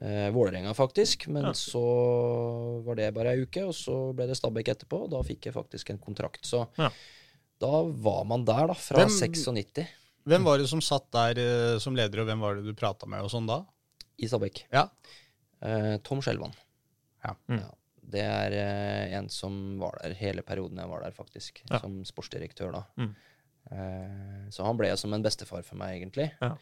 eh, 0.00 0.30
Vålerenga, 0.32 0.72
faktisk. 0.74 1.26
Men 1.28 1.44
Ja. 1.44 1.52
så 1.52 2.82
var 2.84 2.94
det 2.96 3.12
bare 3.14 3.32
ei 3.34 3.42
uke, 3.44 3.64
og 3.68 3.74
så 3.74 4.12
ble 4.16 4.26
det 4.26 4.36
Stabæk 4.36 4.68
etterpå, 4.74 5.04
og 5.04 5.10
da 5.10 5.22
fikk 5.22 5.46
jeg 5.50 5.54
faktisk 5.54 5.90
en 5.90 5.98
kontrakt. 5.98 6.42
Så 6.44 6.66
Ja. 6.78 6.90
da 7.60 7.82
var 7.84 8.24
man 8.24 8.44
der, 8.44 8.66
da, 8.68 8.74
fra 8.74 8.98
Hvem- 9.04 9.10
96 9.44 9.86
Hvem 10.26 10.44
var 10.44 10.58
det 10.58 10.68
som 10.68 10.80
satt 10.80 11.10
der 11.10 11.38
eh, 11.38 11.78
som 11.78 11.94
leder, 11.96 12.20
og 12.20 12.26
hvem 12.26 12.40
var 12.40 12.54
det 12.56 12.64
du 12.64 12.74
prata 12.74 13.06
med 13.06 13.22
og 13.22 13.30
sånn 13.30 13.46
da? 13.46 13.64
i 14.18 14.26
Stabæk. 14.28 14.64
Ja. 14.72 14.88
Eh, 15.62 15.96
Tom 16.04 16.20
Skjelvan. 16.20 16.52
Ja. 17.24 17.34
Mm. 17.48 17.62
Det 18.10 18.20
er 18.20 18.52
eh, 18.52 19.14
en 19.16 19.28
som 19.30 19.78
var 19.78 19.98
der 20.02 20.12
hele 20.14 20.42
perioden 20.42 20.76
jeg 20.76 20.88
var 20.88 21.00
der, 21.00 21.10
faktisk. 21.12 21.62
Ja. 21.70 21.78
Som 21.80 22.02
sportsdirektør, 22.04 22.72
da. 22.72 22.82
Mm. 22.98 23.14
Eh, 23.70 24.50
så 24.50 24.64
han 24.66 24.76
ble 24.76 24.90
som 24.96 25.12
en 25.14 25.22
bestefar 25.22 25.62
for 25.64 25.76
meg, 25.76 26.00
egentlig. 26.02 26.30
Ja. 26.40 26.56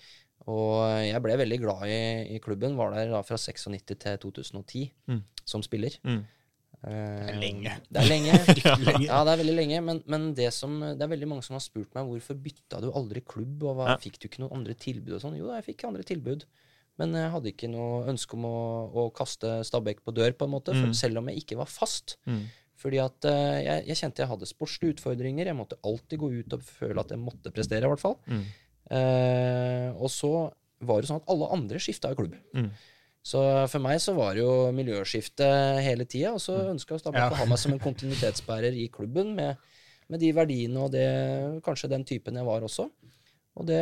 Og 0.49 0.80
jeg 1.05 1.20
ble 1.24 1.36
veldig 1.42 1.59
glad 1.61 1.82
i, 1.92 2.01
i 2.36 2.40
klubben. 2.40 2.76
Var 2.78 2.94
der 2.96 3.11
da 3.12 3.22
fra 3.26 3.36
96 3.36 3.84
til 3.84 4.18
2010 4.24 4.86
Mm. 5.12 5.22
som 5.44 5.62
spiller. 5.64 5.96
Mm. 6.05 6.22
Eh, 6.78 7.26
Det 7.26 7.34
er 7.34 7.40
lenge. 7.42 7.72
Det 7.92 8.01
er 8.01 8.09
lenge. 8.09 9.05
ja, 9.09 9.18
det 9.26 9.32
er 9.34 9.40
veldig 9.42 9.57
lenge. 9.59 9.80
Men, 9.84 10.03
men 10.07 10.28
det, 10.38 10.53
som, 10.55 10.78
det 10.80 11.03
er 11.05 11.11
veldig 11.11 11.28
mange 11.28 11.44
som 11.44 11.57
har 11.59 11.64
spurt 11.64 11.92
meg 11.96 12.07
hvorfor 12.09 12.38
bytta 12.44 12.80
du 12.84 12.88
aldri 12.92 13.20
klubb, 13.26 13.62
og 13.66 13.76
hva, 13.80 13.88
Ja. 13.92 13.96
fikk 14.01 14.18
du 14.22 14.28
ikke 14.30 14.40
noen 14.44 14.61
andre 14.61 14.74
tilbud 14.78 15.16
og 15.18 15.22
sånn. 15.24 15.36
Jo, 15.40 15.51
jeg 15.57 15.66
fikk 15.72 15.84
andre 15.88 16.07
tilbud. 16.07 16.46
Men 16.99 17.12
jeg 17.14 17.30
hadde 17.30 17.51
ikke 17.53 17.68
noe 17.70 18.07
ønske 18.11 18.34
om 18.34 18.46
å, 18.49 18.57
å 18.90 19.05
kaste 19.14 19.61
Stabæk 19.68 20.01
på 20.07 20.14
dør, 20.16 20.32
på 20.34 20.49
en 20.49 20.55
måte, 20.57 20.72
for, 20.74 20.88
Mm. 20.88 20.94
selv 20.99 21.18
om 21.20 21.28
jeg 21.30 21.44
ikke 21.44 21.59
var 21.61 21.68
fast. 21.70 22.16
Mm. 22.26 22.40
Fordi 22.78 22.99
at 23.03 23.24
eh, 23.26 23.59
jeg, 23.66 23.84
jeg 23.90 23.96
kjente 24.01 24.22
jeg 24.22 24.30
hadde 24.30 24.46
sportslige 24.49 24.94
utfordringer. 24.96 25.46
Jeg 25.51 25.59
måtte 25.59 25.78
alltid 25.86 26.18
gå 26.22 26.30
ut 26.40 26.53
og 26.57 26.62
føle 26.62 27.01
at 27.03 27.11
jeg 27.11 27.18
måtte 27.22 27.51
prestere, 27.55 27.84
i 27.86 27.90
hvert 27.90 28.03
fall. 28.03 28.16
Mm. 28.30 28.44
Eh, 28.91 29.89
og 29.97 30.11
så 30.12 30.30
var 30.80 31.01
det 31.03 31.11
sånn 31.11 31.20
at 31.20 31.30
alle 31.32 31.49
andre 31.55 31.80
skifta 31.82 32.12
jo 32.12 32.20
klubb. 32.22 32.36
Mm. 32.55 32.70
Så 33.28 33.41
for 33.68 33.82
meg 33.84 33.99
så 34.01 34.14
var 34.16 34.36
det 34.36 34.45
jo 34.45 34.70
miljøskifte 34.72 35.47
hele 35.84 36.07
tida, 36.09 36.32
og 36.36 36.41
så 36.41 36.55
ønska 36.70 36.97
Stabæk 37.01 37.18
Ja. 37.18 37.30
å 37.34 37.41
ha 37.43 37.47
meg 37.51 37.59
som 37.61 37.74
en 37.74 37.82
kontinuitetsbærer 37.82 38.72
i 38.78 38.86
klubben 38.89 39.34
med, 39.36 39.57
med 40.09 40.20
de 40.22 40.30
verdiene 40.32 40.78
og 40.86 40.93
det, 40.95 41.09
kanskje 41.66 41.91
den 41.93 42.05
typen 42.09 42.39
jeg 42.39 42.47
var 42.47 42.64
også. 42.64 42.89
Og 43.59 43.67
det, 43.67 43.79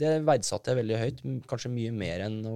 det 0.00 0.12
verdsatte 0.24 0.72
jeg 0.72 0.78
veldig 0.80 0.98
høyt. 1.00 1.18
Kanskje 1.50 1.70
mye 1.72 1.92
mer 1.94 2.22
enn 2.26 2.38
å 2.48 2.54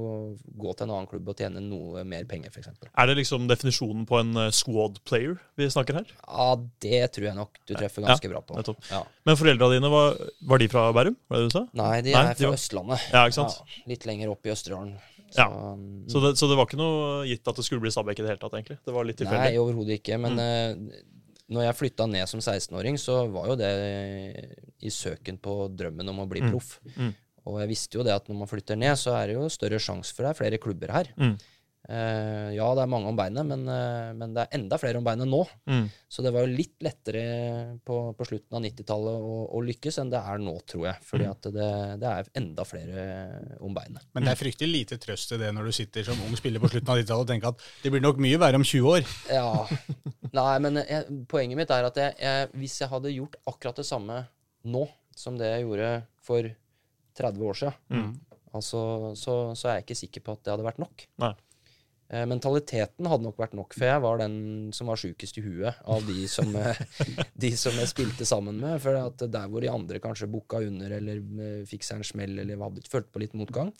gå 0.58 0.72
til 0.74 0.86
en 0.86 0.92
annen 0.94 1.08
klubb 1.10 1.28
og 1.28 1.36
tjene 1.42 1.60
noe 1.64 2.04
mer 2.08 2.24
penger, 2.30 2.48
f.eks. 2.54 2.70
Er 2.88 3.10
det 3.10 3.18
liksom 3.20 3.44
definisjonen 3.50 4.06
på 4.08 4.18
en 4.22 4.32
eh, 4.46 4.50
squad 4.56 4.96
player 5.08 5.36
vi 5.60 5.68
snakker 5.72 6.00
her? 6.00 6.14
Ja, 6.24 6.48
det 6.84 7.02
tror 7.16 7.28
jeg 7.28 7.36
nok 7.38 7.60
du 7.68 7.74
treffer 7.76 8.06
ganske 8.08 8.32
bra 8.32 8.40
på. 8.40 8.56
Ja. 8.90 9.02
Men 9.28 9.38
foreldra 9.40 9.68
dine, 9.74 9.92
var, 9.92 10.16
var 10.48 10.62
de 10.64 10.70
fra 10.72 10.86
Bærum? 10.96 11.18
Var 11.28 11.42
det 11.44 11.50
du 11.50 11.56
sa? 11.58 11.66
Nei, 11.76 11.92
de 12.06 12.16
Nei, 12.16 12.24
er 12.24 12.32
de 12.34 12.40
fra 12.42 12.50
var- 12.54 12.58
Østlandet. 12.62 13.06
Ja, 13.12 13.26
ikke 13.28 13.38
sant? 13.42 13.60
Ja, 13.60 13.84
litt 13.92 14.08
lenger 14.08 14.32
opp 14.32 14.48
i 14.48 14.54
Østerdalen. 14.56 14.96
Ja. 15.36 15.44
mm, 15.76 16.06
Så 16.08 16.22
det, 16.24 16.32
så 16.40 16.48
det 16.48 16.56
var 16.56 16.64
ikke 16.70 16.80
noe 16.80 17.26
gitt 17.28 17.44
at 17.52 17.58
det 17.60 17.64
skulle 17.66 17.84
bli 17.84 17.92
Stabæk 17.92 18.16
i 18.22 18.24
det 18.24 18.30
hele 18.32 18.40
tatt, 18.40 18.54
egentlig? 18.56 18.78
Det 18.86 18.94
var 18.96 19.04
litt 19.04 19.18
tilfeldig? 19.20 19.50
Nei, 19.52 19.60
overhodet 19.60 19.98
ikke. 20.00 20.16
Men 20.24 20.40
eh, 20.40 21.02
når 21.50 21.64
jeg 21.64 21.76
flytta 21.78 22.06
ned 22.10 22.28
som 22.28 22.40
16-åring, 22.40 22.98
så 23.00 23.22
var 23.32 23.46
jo 23.48 23.56
det 23.56 23.70
i 24.84 24.90
søken 24.92 25.38
på 25.40 25.54
drømmen 25.74 26.08
om 26.12 26.20
å 26.24 26.28
bli 26.28 26.42
Mm. 26.44 26.50
proff. 26.52 26.78
Mm. 26.96 27.14
Og 27.48 27.60
jeg 27.62 27.68
visste 27.70 27.96
jo 27.98 28.04
det 28.04 28.12
at 28.12 28.26
når 28.28 28.36
man 28.42 28.48
flytter 28.50 28.76
ned, 28.76 28.96
så 29.00 29.14
er 29.16 29.26
det 29.30 29.36
jo 29.38 29.48
større 29.48 29.78
sjanse 29.80 30.12
for 30.12 30.22
det 30.26 30.30
er 30.34 30.38
flere 30.42 30.58
klubber 30.60 30.92
her. 30.92 31.08
Mm. 31.16 31.38
Eh, 31.88 32.50
ja, 32.52 32.66
det 32.76 32.82
er 32.82 32.90
mange 32.90 33.08
om 33.08 33.16
beinet, 33.16 33.46
men, 33.48 33.62
uh, 33.70 34.10
men 34.12 34.32
det 34.36 34.42
er 34.42 34.56
enda 34.58 34.76
flere 34.76 34.98
om 35.00 35.04
beinet 35.06 35.28
nå. 35.30 35.38
Mm. 35.70 35.86
Så 36.10 36.20
det 36.26 36.32
var 36.34 36.44
jo 36.44 36.50
litt 36.58 36.74
lettere 36.84 37.22
på, 37.86 37.96
på 38.18 38.26
slutten 38.28 38.58
av 38.58 38.64
90-tallet 38.66 39.22
å, 39.24 39.36
å 39.56 39.62
lykkes 39.64 40.00
enn 40.02 40.10
det 40.12 40.20
er 40.20 40.42
nå, 40.42 40.52
tror 40.68 40.84
jeg. 40.90 41.00
Fordi 41.08 41.24
Mm. 41.28 41.30
at 41.32 41.48
det, 41.54 41.68
det 42.02 42.10
er 42.10 42.28
enda 42.42 42.66
flere 42.68 43.06
om 43.64 43.72
beinet. 43.78 44.04
Men 44.12 44.26
det 44.28 44.34
er 44.34 44.40
fryktelig 44.42 44.68
lite 44.74 44.98
trøst 45.00 45.32
i 45.32 45.40
det 45.40 45.48
når 45.56 45.70
du 45.70 45.76
sitter 45.78 46.04
som 46.10 46.20
ung 46.26 46.36
spiller 46.36 46.60
på 46.60 46.68
slutten 46.74 46.92
av 46.92 47.00
90-tallet 47.00 47.24
og 47.24 47.32
tenker 47.32 47.54
at 47.54 47.64
det 47.86 47.94
blir 47.94 48.04
nok 48.04 48.20
mye 48.26 48.42
verre 48.42 48.60
om 48.60 48.66
20 48.68 48.92
år. 48.92 49.08
Ja. 49.32 49.48
Nei, 50.36 50.52
men 50.66 50.82
jeg, 50.82 51.08
poenget 51.30 51.56
mitt 51.62 51.72
er 51.72 51.88
at 51.88 51.96
jeg, 52.04 52.16
jeg, 52.20 52.52
hvis 52.60 52.80
jeg 52.82 52.92
hadde 52.92 53.14
gjort 53.16 53.40
akkurat 53.48 53.80
det 53.80 53.88
samme 53.88 54.22
nå 54.68 54.84
som 55.16 55.38
det 55.40 55.48
jeg 55.54 55.64
gjorde 55.64 55.92
for 56.28 56.52
30 57.18 57.48
år 57.48 57.56
siden, 57.64 57.74
Mm. 57.90 58.10
altså, 58.54 58.80
så, 59.18 59.32
så 59.56 59.68
er 59.70 59.78
jeg 59.80 59.88
ikke 59.88 59.96
sikker 60.04 60.22
på 60.28 60.36
at 60.36 60.44
det 60.44 60.52
hadde 60.52 60.66
vært 60.68 60.78
nok. 60.84 61.08
Nei. 61.24 61.32
Eh, 62.08 62.24
mentaliteten 62.24 63.04
hadde 63.04 63.26
nok 63.26 63.36
vært 63.36 63.54
nok, 63.56 63.74
for 63.76 63.84
jeg 63.84 64.00
var 64.00 64.20
den 64.22 64.36
som 64.72 64.88
var 64.88 64.96
sjukest 64.96 65.36
i 65.36 65.42
huet 65.44 65.80
av 65.84 66.06
de 66.08 66.22
som, 66.30 66.54
eh, 66.56 66.78
de 67.44 67.50
som 67.60 67.76
jeg 67.76 67.90
spilte 67.90 68.24
sammen 68.28 68.56
med. 68.62 68.78
For 68.80 68.96
at 68.96 69.26
der 69.28 69.50
hvor 69.52 69.60
de 69.60 69.68
andre 69.68 70.00
kanskje 70.00 70.30
bukka 70.32 70.62
under 70.64 70.94
eller 70.96 71.20
eh, 71.20 71.66
fikk 71.68 71.84
seg 71.84 72.00
en 72.00 72.08
smell 72.08 72.40
eller 72.40 72.64
hadde 72.64 72.86
følt 72.88 73.12
på 73.12 73.20
litt 73.20 73.36
motgang 73.36 73.74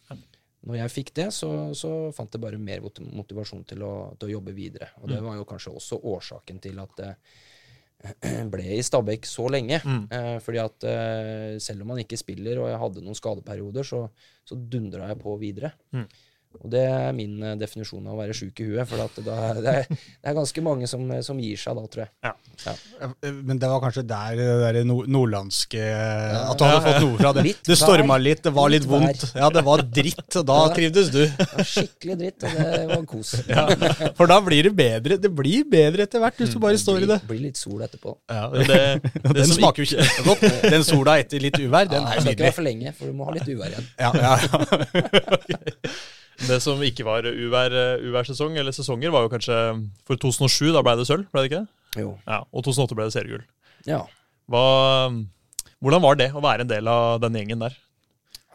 Når 0.69 0.81
jeg 0.83 0.93
fikk 0.93 1.15
det, 1.17 1.31
så, 1.33 1.73
så 1.73 2.11
fant 2.13 2.37
jeg 2.37 2.45
bare 2.45 2.61
mer 2.61 2.85
motivasjon 2.85 3.65
til 3.73 3.87
å, 3.87 3.93
til 4.19 4.29
å 4.29 4.35
jobbe 4.37 4.53
videre. 4.53 4.91
Og 5.01 5.09
det 5.09 5.23
var 5.25 5.39
jo 5.39 5.49
kanskje 5.49 5.73
også 5.81 6.03
årsaken 6.13 6.61
til 6.61 6.85
at 6.85 7.05
jeg 7.07 8.49
ble 8.53 8.67
i 8.77 8.85
Stabæk 8.85 9.25
så 9.25 9.49
lenge. 9.49 9.81
Mm. 9.81 10.05
Fordi 10.45 10.61
at 10.61 10.85
eh, 10.91 11.57
selv 11.65 11.87
om 11.87 11.95
man 11.95 12.05
ikke 12.05 12.21
spiller, 12.21 12.61
og 12.61 12.69
jeg 12.75 12.83
hadde 12.85 13.07
noen 13.07 13.17
skadeperioder, 13.17 13.89
så, 13.89 14.05
så 14.45 14.59
dundra 14.59 15.09
jeg 15.15 15.23
på 15.23 15.39
videre. 15.41 15.73
Mm. 15.97 16.05
Og 16.59 16.71
det 16.73 16.81
er 16.91 17.13
min 17.15 17.37
eh, 17.45 17.53
definisjon 17.61 18.07
av 18.09 18.17
å 18.17 18.19
være 18.19 18.35
sjuk 18.35 18.59
i 18.65 18.67
huet. 18.71 18.89
For 18.89 18.99
at 19.05 19.19
da, 19.23 19.35
det, 19.61 19.73
er, 19.83 19.89
det 19.93 20.31
er 20.33 20.35
ganske 20.35 20.63
mange 20.65 20.89
som, 20.91 21.05
som 21.23 21.39
gir 21.39 21.61
seg 21.61 21.77
da, 21.79 21.85
tror 21.93 22.03
jeg. 22.03 22.11
Ja, 22.25 22.33
Men 23.47 23.61
det 23.63 23.69
var 23.71 23.83
kanskje 23.85 24.03
der 24.09 24.39
det 24.41 24.47
der 24.65 24.79
nord 24.89 25.07
nordlandske 25.13 25.79
At 25.85 26.59
du 26.59 26.65
Ja, 26.65 26.71
hadde 26.73 26.81
fått 26.89 27.05
noe 27.05 27.19
fra 27.21 27.33
det. 27.37 27.45
Litt 27.47 27.69
Det 27.69 27.77
storma 27.79 28.17
vær. 28.17 28.25
litt, 28.25 28.43
det 28.43 28.53
var 28.57 28.73
litt 28.73 28.83
Litt 28.83 28.91
vær. 28.91 29.05
vondt. 29.07 29.27
Ja, 29.39 29.51
det 29.55 29.63
var 29.69 29.85
dritt, 30.01 30.25
og 30.41 30.47
da 30.51 30.59
Ja. 30.65 30.73
trivdes 30.75 31.13
du. 31.15 31.21
Det 31.29 31.47
var 31.53 31.69
skikkelig 31.75 32.17
dritt, 32.25 32.49
og 32.49 32.59
det 32.59 32.83
var 32.95 33.07
kos. 33.13 33.35
Ja, 33.55 33.65
for 34.19 34.27
da 34.33 34.41
blir 34.49 34.67
det 34.71 34.75
bedre. 34.79 35.21
Det 35.23 35.31
blir 35.39 35.63
bedre 35.71 36.09
etter 36.09 36.23
hvert 36.25 36.41
hvis 36.43 36.53
du 36.57 36.59
bare 36.65 36.81
står 36.81 37.05
i 37.05 37.11
det. 37.13 37.21
blir, 37.23 37.37
blir 37.37 37.45
litt 37.49 37.61
sol 37.61 37.81
etterpå. 37.87 38.17
Ja, 38.33 38.49
det, 38.51 38.83
det 39.29 39.37
Den 39.39 39.53
smaker 39.53 39.85
jo 39.85 39.89
ikke 39.93 40.27
godt. 40.27 40.47
Den 40.75 40.85
sola 40.89 41.19
etter 41.23 41.45
litt 41.45 41.61
uvær, 41.63 41.87
den 41.93 42.03
ja, 42.03 42.09
nydelig. 42.09 42.15
det 42.17 42.23
skal 42.27 42.35
ikke 42.39 42.49
være 42.51 42.59
for 42.59 42.69
lenge, 42.73 42.95
for 42.99 43.07
du 43.13 43.19
må 43.21 43.29
ha 43.31 43.37
litt 43.39 43.49
uvær 43.55 43.75
igjen. 43.77 43.91
Ja, 44.01 44.11
ja, 44.17 44.39
ja. 44.43 45.59
Det 46.47 46.61
som 46.63 46.79
ikke 46.87 47.03
var 47.05 47.27
uvær, 47.27 47.73
uværsesong, 48.05 48.55
eller 48.61 48.71
sesonger, 48.73 49.11
var 49.11 49.25
jo 49.27 49.33
kanskje 49.33 49.57
For 50.07 50.17
2007, 50.17 50.71
da 50.77 50.83
ble 50.87 50.95
det 51.01 51.07
sølv, 51.09 51.27
ble 51.33 51.43
det 51.43 51.51
ikke? 51.51 51.65
Jo. 51.99 52.13
Ja, 52.29 52.45
Og 52.53 52.63
2008 52.65 52.95
ble 52.95 53.09
det 53.09 53.15
seriegull. 53.17 53.45
Ja. 53.89 54.05
Hva, 54.49 54.63
hvordan 55.83 56.03
var 56.05 56.17
det 56.21 56.31
å 56.37 56.43
være 56.45 56.63
en 56.65 56.71
del 56.71 56.87
av 56.89 57.19
den 57.25 57.35
gjengen 57.41 57.65
der? 57.67 57.75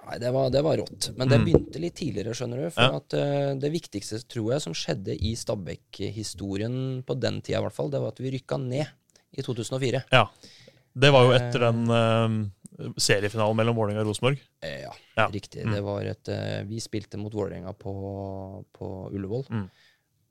Nei, 0.04 0.18
det 0.20 0.32
var, 0.36 0.50
det 0.52 0.62
var 0.66 0.78
rått. 0.82 1.12
Men 1.16 1.30
det 1.32 1.38
Mm. 1.40 1.46
begynte 1.48 1.80
litt 1.80 1.96
tidligere, 1.96 2.34
skjønner 2.36 2.64
du. 2.66 2.70
For 2.76 2.84
Ja. 2.84 2.96
at 3.00 3.14
uh, 3.16 3.54
det 3.60 3.72
viktigste, 3.72 4.20
tror 4.28 4.52
jeg, 4.54 4.62
som 4.62 4.74
skjedde 4.76 5.16
i 5.16 5.32
Stabæk-historien 5.40 7.04
på 7.08 7.16
den 7.20 7.42
tida, 7.42 7.60
i 7.60 7.64
hvert 7.64 7.76
fall, 7.76 7.90
det 7.90 8.02
var 8.02 8.12
at 8.12 8.20
vi 8.20 8.32
rykka 8.36 8.58
ned 8.60 8.88
i 9.38 9.42
2004. 9.42 10.04
Ja. 10.12 10.26
Det 10.94 11.10
var 11.12 11.24
jo 11.26 11.32
etter 11.34 11.64
den 11.72 11.88
eh, 11.90 12.36
seriefinalen 12.98 13.56
mellom 13.60 13.76
Vålerenga 13.78 14.02
og 14.04 14.08
Rosenborg. 14.12 14.40
Eh, 14.64 14.82
ja, 14.86 14.92
Ja. 15.18 15.28
riktig. 15.30 15.64
Mm. 15.66 15.74
Det 15.76 15.82
var 15.86 16.02
et 16.10 16.30
eh, 16.30 16.64
Vi 16.70 16.80
spilte 16.80 17.18
mot 17.22 17.34
Vålerenga 17.34 17.74
på, 17.78 17.94
på 18.74 18.94
Ullevål. 19.14 19.46
Mm. 19.50 19.70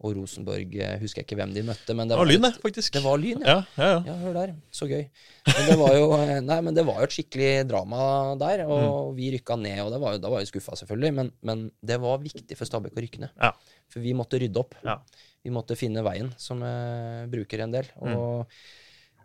og 0.03 0.17
Rosenborg 0.19 0.73
eh, 0.83 0.97
husker 0.99 1.21
jeg 1.23 1.27
ikke 1.29 1.37
hvem 1.39 1.53
de 1.55 1.63
møtte. 1.63 1.95
Men 1.95 2.09
det 2.11 2.17
Det 2.17 2.19
var 2.19 2.27
var, 2.27 2.33
Lyn, 2.33 2.43
det, 2.43 2.49
et- 2.57 2.63
faktisk. 2.65 2.93
det 2.97 3.03
var 3.05 3.19
Lyn, 3.23 3.41
ja. 3.47 3.53
Ja, 3.79 3.85
ja, 3.87 4.01
ja. 4.09 4.15
Hør 4.25 4.33
der. 4.35 4.55
Så 4.75 4.89
gøy. 4.91 5.05
Men 5.47 5.69
det 5.69 5.77
var 5.79 5.93
jo, 5.95 6.09
nei, 6.43 6.57
men 6.61 6.75
det 6.75 6.85
var 6.89 6.97
jo 6.99 7.07
et 7.07 7.15
skikkelig 7.15 7.69
drama 7.71 8.35
der, 8.41 8.65
og 8.67 9.15
vi 9.15 9.31
rykka 9.37 9.55
ned. 9.63 9.79
og 9.85 9.93
det 9.95 10.01
var 10.03 10.13
jo, 10.17 10.19
Da 10.19 10.29
var 10.33 10.41
vi 10.43 10.51
skuffa, 10.51 10.75
selvfølgelig, 10.81 11.15
men, 11.15 11.31
men 11.47 11.71
det 11.87 12.01
var 12.03 12.19
viktig 12.19 12.57
for 12.59 12.65
Stabæk 12.67 12.99
å 12.99 13.05
rykke 13.07 13.21
ned. 13.23 13.31
Ja. 13.39 13.53
For 13.95 14.01
vi 14.03 14.13
måtte 14.13 14.41
rydde 14.43 14.59
opp. 14.59 14.75
Ja. 14.83 14.99
Vi 15.45 15.51
måtte 15.55 15.77
finne 15.79 16.03
veien, 16.03 16.35
som 16.37 16.59
jeg 16.67 17.31
bruker 17.31 17.63
en 17.63 17.71
del. 17.79 17.87
Og 18.03 18.41
eh, 18.43 18.47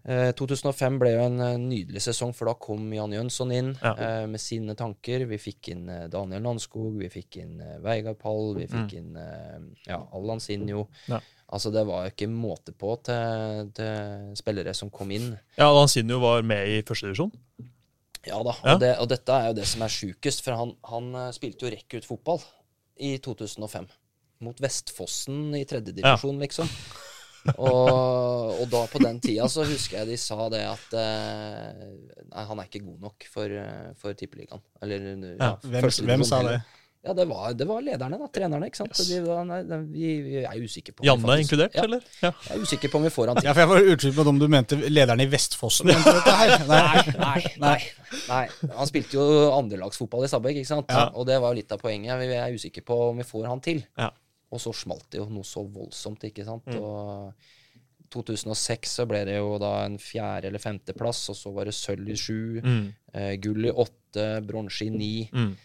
2005 0.07 0.99
ble 1.01 1.09
jo 1.11 1.23
en 1.27 1.39
eh, 1.43 1.57
nydelig 1.59 2.01
sesong, 2.05 2.31
for 2.35 2.47
da 2.47 2.53
kom 2.55 2.85
Jan 2.95 3.11
Jønsson 3.11 3.51
inn 3.51 3.73
Ja. 3.81 3.91
eh, 3.95 4.25
med 4.31 4.39
sine 4.39 4.75
tanker. 4.79 5.25
Vi 5.27 5.37
fikk 5.37 5.69
inn 5.73 5.89
eh, 5.91 6.05
Daniel 6.07 6.41
Landskog, 6.47 6.95
vi 7.01 7.09
fikk 7.11 7.37
inn 7.43 7.57
Veigard 7.83 8.17
Pall, 8.21 8.53
vi 8.55 8.67
fikk 8.71 8.93
inn 9.01 9.17
eh, 9.19 9.57
ja, 9.89 9.99
Allan 10.15 10.39
Sinjo. 10.39 10.87
Ja. 11.11 11.19
Altså, 11.47 11.71
det 11.71 11.85
var 11.87 12.05
jo 12.05 12.11
ikke 12.11 12.27
måte 12.31 12.73
på 12.75 12.95
til, 13.07 13.69
til 13.75 14.33
spillere 14.35 14.73
som 14.75 14.89
kom 14.91 15.11
inn. 15.15 15.29
ja 15.57 15.69
Sinjo 15.87 16.19
var 16.23 16.41
med 16.43 16.67
i 16.67 16.81
førstedivisjon. 16.87 17.31
Ja 18.27 18.41
da, 18.43 18.51
Ja. 18.63 18.73
og, 18.73 18.79
det, 18.83 18.93
og 18.99 19.07
dette 19.11 19.31
er 19.31 19.45
jo 19.51 19.53
det 19.59 19.67
som 19.67 19.81
er 19.85 19.91
sjukest, 19.93 20.41
for 20.43 20.55
han, 20.59 20.73
han 20.89 21.13
eh, 21.15 21.29
spilte 21.35 21.67
jo 21.67 21.71
rekruttfotball 21.75 22.41
i 22.99 23.17
2005. 23.23 23.87
Mot 24.43 24.59
Vestfossen 24.61 25.55
i 25.57 25.63
tredjedivisjon, 25.65 26.37
liksom. 26.43 26.67
Og, 27.55 28.61
og 28.61 28.65
da 28.71 28.81
på 28.91 28.99
den 29.03 29.19
tida 29.23 29.47
så 29.51 29.63
husker 29.67 30.01
jeg 30.01 30.11
de 30.13 30.17
sa 30.21 30.49
det 30.53 30.63
at 30.67 30.97
eh, 30.99 31.85
Nei, 32.27 32.43
han 32.49 32.59
er 32.59 32.67
ikke 32.67 32.83
god 32.85 33.05
nok 33.07 33.27
for, 33.31 33.47
eh, 33.61 33.93
for 34.01 34.17
Tippeligaen. 34.17 34.61
Eller 34.83 35.07
ja, 35.39 35.53
Hvem, 35.63 35.87
hvem 36.09 36.25
sa 36.27 36.41
det? 36.45 36.57
Ja, 37.07 37.13
det 37.15 37.23
var, 37.29 37.53
det 37.55 37.63
var 37.69 37.79
lederne, 37.85 38.17
da. 38.19 38.25
Trenerne, 38.35 38.67
ikke 38.67 38.81
sant. 38.81 38.97
De, 39.07 39.19
var- 39.23 39.45
nei, 39.47 39.61
de, 39.63 39.77
vi, 39.93 40.07
vi 40.25 40.41
er 40.43 40.57
usikre 40.59 40.91
på 40.97 41.05
Janne 41.07 41.29
er 41.37 41.39
inkludert, 41.39 41.77
ja, 41.77 41.85
eller? 41.87 42.01
Ja. 42.19 42.33
Jeg 42.49 42.57
er 42.57 42.65
usikker 42.67 42.91
på 42.91 42.99
om 42.99 43.05
vi 43.07 43.11
får 43.15 43.31
han 43.31 43.37
til. 43.39 43.47
Ja, 43.47 43.53
for 43.55 43.63
jeg 43.63 43.69
var 43.71 43.87
usikker 43.93 44.17
på 44.17 44.25
om 44.33 44.41
du 44.41 44.47
mente 44.51 44.79
lederen 44.91 45.23
i 45.23 45.27
Vestfossen. 45.31 45.87
Nei. 45.93 46.49
Nei, 46.67 47.41
nei, 47.63 47.77
nei. 48.27 48.43
Han 48.75 48.89
spilte 48.89 49.15
jo 49.15 49.23
andrelagsfotball 49.55 50.27
i 50.27 50.31
Stabæk, 50.33 50.59
ikke 50.65 50.71
sant? 50.73 50.91
Ja. 50.91 51.05
Og 51.15 51.29
det 51.29 51.37
var 51.39 51.53
jo 51.55 51.61
litt 51.61 51.71
av 51.77 51.79
poenget. 51.85 52.19
Vi 52.19 52.27
er 52.41 52.57
usikre 52.59 52.83
på 52.91 52.99
om 53.13 53.21
vi 53.23 53.27
får 53.29 53.47
han 53.53 53.63
til. 53.63 53.85
Ja. 53.95 54.09
Og 54.51 54.61
så 54.63 54.71
smalt 54.73 55.09
det 55.11 55.19
jo 55.19 55.27
noe 55.29 55.43
så 55.43 55.63
voldsomt, 55.67 56.23
ikke 56.29 56.45
sant. 56.47 56.65
Mm. 56.71 56.79
Og 56.79 57.33
2006 58.13 58.93
så 59.01 59.05
ble 59.09 59.25
det 59.27 59.37
jo 59.41 59.57
da 59.59 59.73
en 59.85 59.97
fjerde- 59.99 60.47
eller 60.47 60.61
femteplass, 60.63 61.25
og 61.33 61.35
så 61.35 61.51
var 61.53 61.65
det 61.67 61.73
sølv 61.75 62.07
i 62.09 62.15
sju, 62.15 62.61
Mm. 62.63 62.93
eh, 63.13 63.35
gull 63.43 63.65
i 63.65 63.71
åtte, 63.71 64.27
bronse 64.47 64.85
i 64.85 64.89
ni. 64.89 65.29
Mm. 65.33 65.55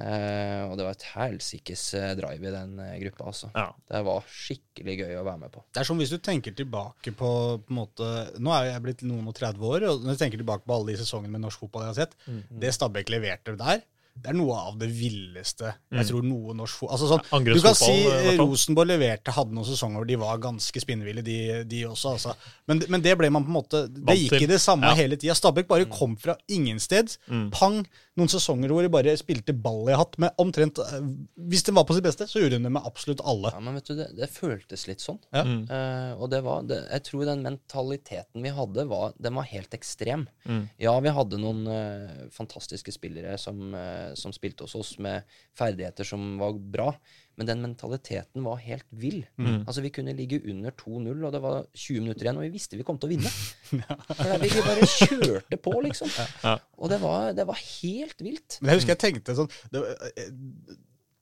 Eh, 0.00 0.62
og 0.70 0.76
det 0.78 0.84
var 0.86 0.92
et 0.94 1.02
helsikes 1.12 1.82
eh, 1.98 2.14
drive 2.14 2.46
i 2.46 2.50
den 2.54 2.78
eh, 2.78 2.98
gruppa, 3.02 3.26
altså. 3.26 3.50
Ja. 3.54 3.66
Det 3.90 4.04
var 4.06 4.22
skikkelig 4.24 4.94
gøy 5.02 5.16
å 5.18 5.24
være 5.26 5.40
med 5.42 5.52
på. 5.52 5.64
Det 5.74 5.80
er 5.82 5.84
som 5.84 5.98
hvis 5.98 6.12
du 6.14 6.18
tenker 6.18 6.54
tilbake 6.56 7.12
på, 7.12 7.30
på 7.60 7.74
en 7.74 7.76
måte, 7.76 8.10
Nå 8.40 8.54
er 8.54 8.70
jeg 8.70 8.82
blitt 8.86 9.02
noen 9.02 9.26
og 9.28 9.34
30 9.34 9.58
år, 9.60 9.88
og 9.90 10.00
når 10.06 10.14
jeg 10.14 10.22
tenker 10.22 10.38
tilbake 10.40 10.64
på 10.64 10.72
alle 10.78 10.94
de 10.94 11.02
sesongene 11.02 11.34
med 11.34 11.42
norsk 11.44 11.58
fotball 11.66 11.82
jeg 11.82 11.92
har 11.92 12.00
sett, 12.06 12.16
det 12.62 12.72
Stabæk 12.72 13.10
leverte 13.12 13.56
der, 13.58 13.82
det 14.20 14.30
er 14.32 14.36
noe 14.36 14.56
av 14.68 14.74
det 14.80 14.88
villeste 14.92 15.70
jeg 15.90 16.06
tror 16.10 16.24
noe 16.26 16.54
norsk 16.58 16.82
altså 16.86 17.08
sånn, 17.10 17.22
Ja, 17.30 17.38
Du 17.56 17.60
kan 17.64 17.74
si 17.78 17.92
eh, 18.04 18.26
fall. 18.26 18.40
Rosenborg 18.42 18.90
leverte, 18.90 19.32
hadde 19.34 19.56
noen 19.56 19.66
sesonger 19.68 20.02
hvor 20.02 20.08
de 20.10 20.18
var 20.20 20.38
ganske 20.42 20.82
spinnville, 20.82 21.22
de, 21.24 21.38
de 21.70 21.80
også. 21.88 22.12
Altså. 22.18 22.34
Men, 22.68 22.82
men 22.92 23.02
det 23.04 23.16
ble 23.18 23.30
man 23.32 23.46
på 23.46 23.52
en 23.52 23.56
måte 23.56 23.80
Det 23.88 24.16
gikk 24.18 24.42
i 24.42 24.50
det 24.50 24.60
samme 24.60 24.90
Ja. 24.92 24.94
hele 24.98 25.16
tida. 25.16 25.34
Stabæk 25.38 25.68
bare 25.70 25.88
kom 25.90 26.16
fra 26.20 26.36
ingensted. 26.48 27.16
Pang! 27.56 27.80
Noen 28.18 28.30
sesonger 28.30 28.72
hvor 28.74 28.82
de 28.82 28.90
bare 28.90 29.12
spilte 29.18 29.54
ball 29.54 29.86
i 29.92 29.94
hatt 29.94 30.16
med 30.20 30.34
omtrent 30.42 30.80
eh, 30.82 31.04
Hvis 31.50 31.62
de 31.66 31.74
var 31.76 31.84
på 31.86 31.94
sitt 31.94 32.04
beste, 32.04 32.26
så 32.26 32.42
gjorde 32.42 32.58
de 32.58 32.66
det 32.66 32.72
med 32.74 32.86
absolutt 32.88 33.22
alle. 33.22 33.52
Ja, 33.54 33.60
men 33.62 33.78
vet 33.78 33.86
du, 33.86 33.94
det, 34.00 34.08
det 34.18 34.28
føltes 34.34 34.86
litt 34.88 35.04
sånn. 35.04 35.20
Ja. 35.30 35.44
Mm. 35.46 35.62
Uh, 35.70 36.12
og 36.18 36.32
det 36.32 36.40
var, 36.46 36.64
det, 36.66 36.80
jeg 36.90 37.04
tror 37.06 37.24
den 37.28 37.44
mentaliteten 37.46 38.42
vi 38.42 38.54
hadde, 38.56 38.86
var, 38.90 39.14
den 39.22 39.38
var 39.38 39.46
helt 39.52 39.78
ekstrem. 39.78 40.26
Mm. 40.42 40.64
Ja, 40.82 40.96
vi 41.04 41.14
hadde 41.20 41.40
noen 41.40 41.62
uh, 41.70 42.26
fantastiske 42.34 42.94
spillere 42.96 43.38
som, 43.38 43.62
uh, 43.76 44.10
som 44.18 44.34
spilte 44.34 44.66
hos 44.66 44.74
oss 44.80 44.96
med 45.02 45.28
ferdigheter 45.56 46.08
som 46.08 46.34
var 46.42 46.58
bra, 46.58 46.90
men 47.38 47.48
den 47.48 47.62
mentaliteten 47.64 48.44
var 48.44 48.58
helt 48.60 48.86
vill. 48.90 49.22
Mm. 49.40 49.62
Altså, 49.62 49.80
vi 49.84 49.92
kunne 49.94 50.12
ligge 50.16 50.40
under 50.44 50.74
2-0, 50.76 51.24
og 51.24 51.32
det 51.32 51.42
var 51.44 51.62
20 51.72 52.04
minutter 52.04 52.26
igjen, 52.26 52.40
og 52.40 52.44
vi 52.44 52.52
visste 52.56 52.76
vi 52.76 52.86
kom 52.86 52.98
til 53.00 53.08
å 53.08 53.12
vinne. 53.14 53.32
For 54.18 54.26
det, 54.26 54.38
vi 54.42 54.64
bare 54.66 54.88
kjørte 54.92 55.60
på, 55.64 55.74
liksom. 55.86 56.12
Ja. 56.44 56.56
Og 56.76 56.92
det 56.92 57.00
var, 57.02 57.30
det 57.36 57.46
var 57.48 57.60
helt 57.60 58.24
vilt. 58.24 58.58
Men 58.60 58.74
jeg 58.74 58.82
husker 58.82 58.96
jeg 58.96 59.04
tenkte 59.06 59.38
sånn 59.38 59.50
det, 59.72 59.84
eh, 60.10 60.32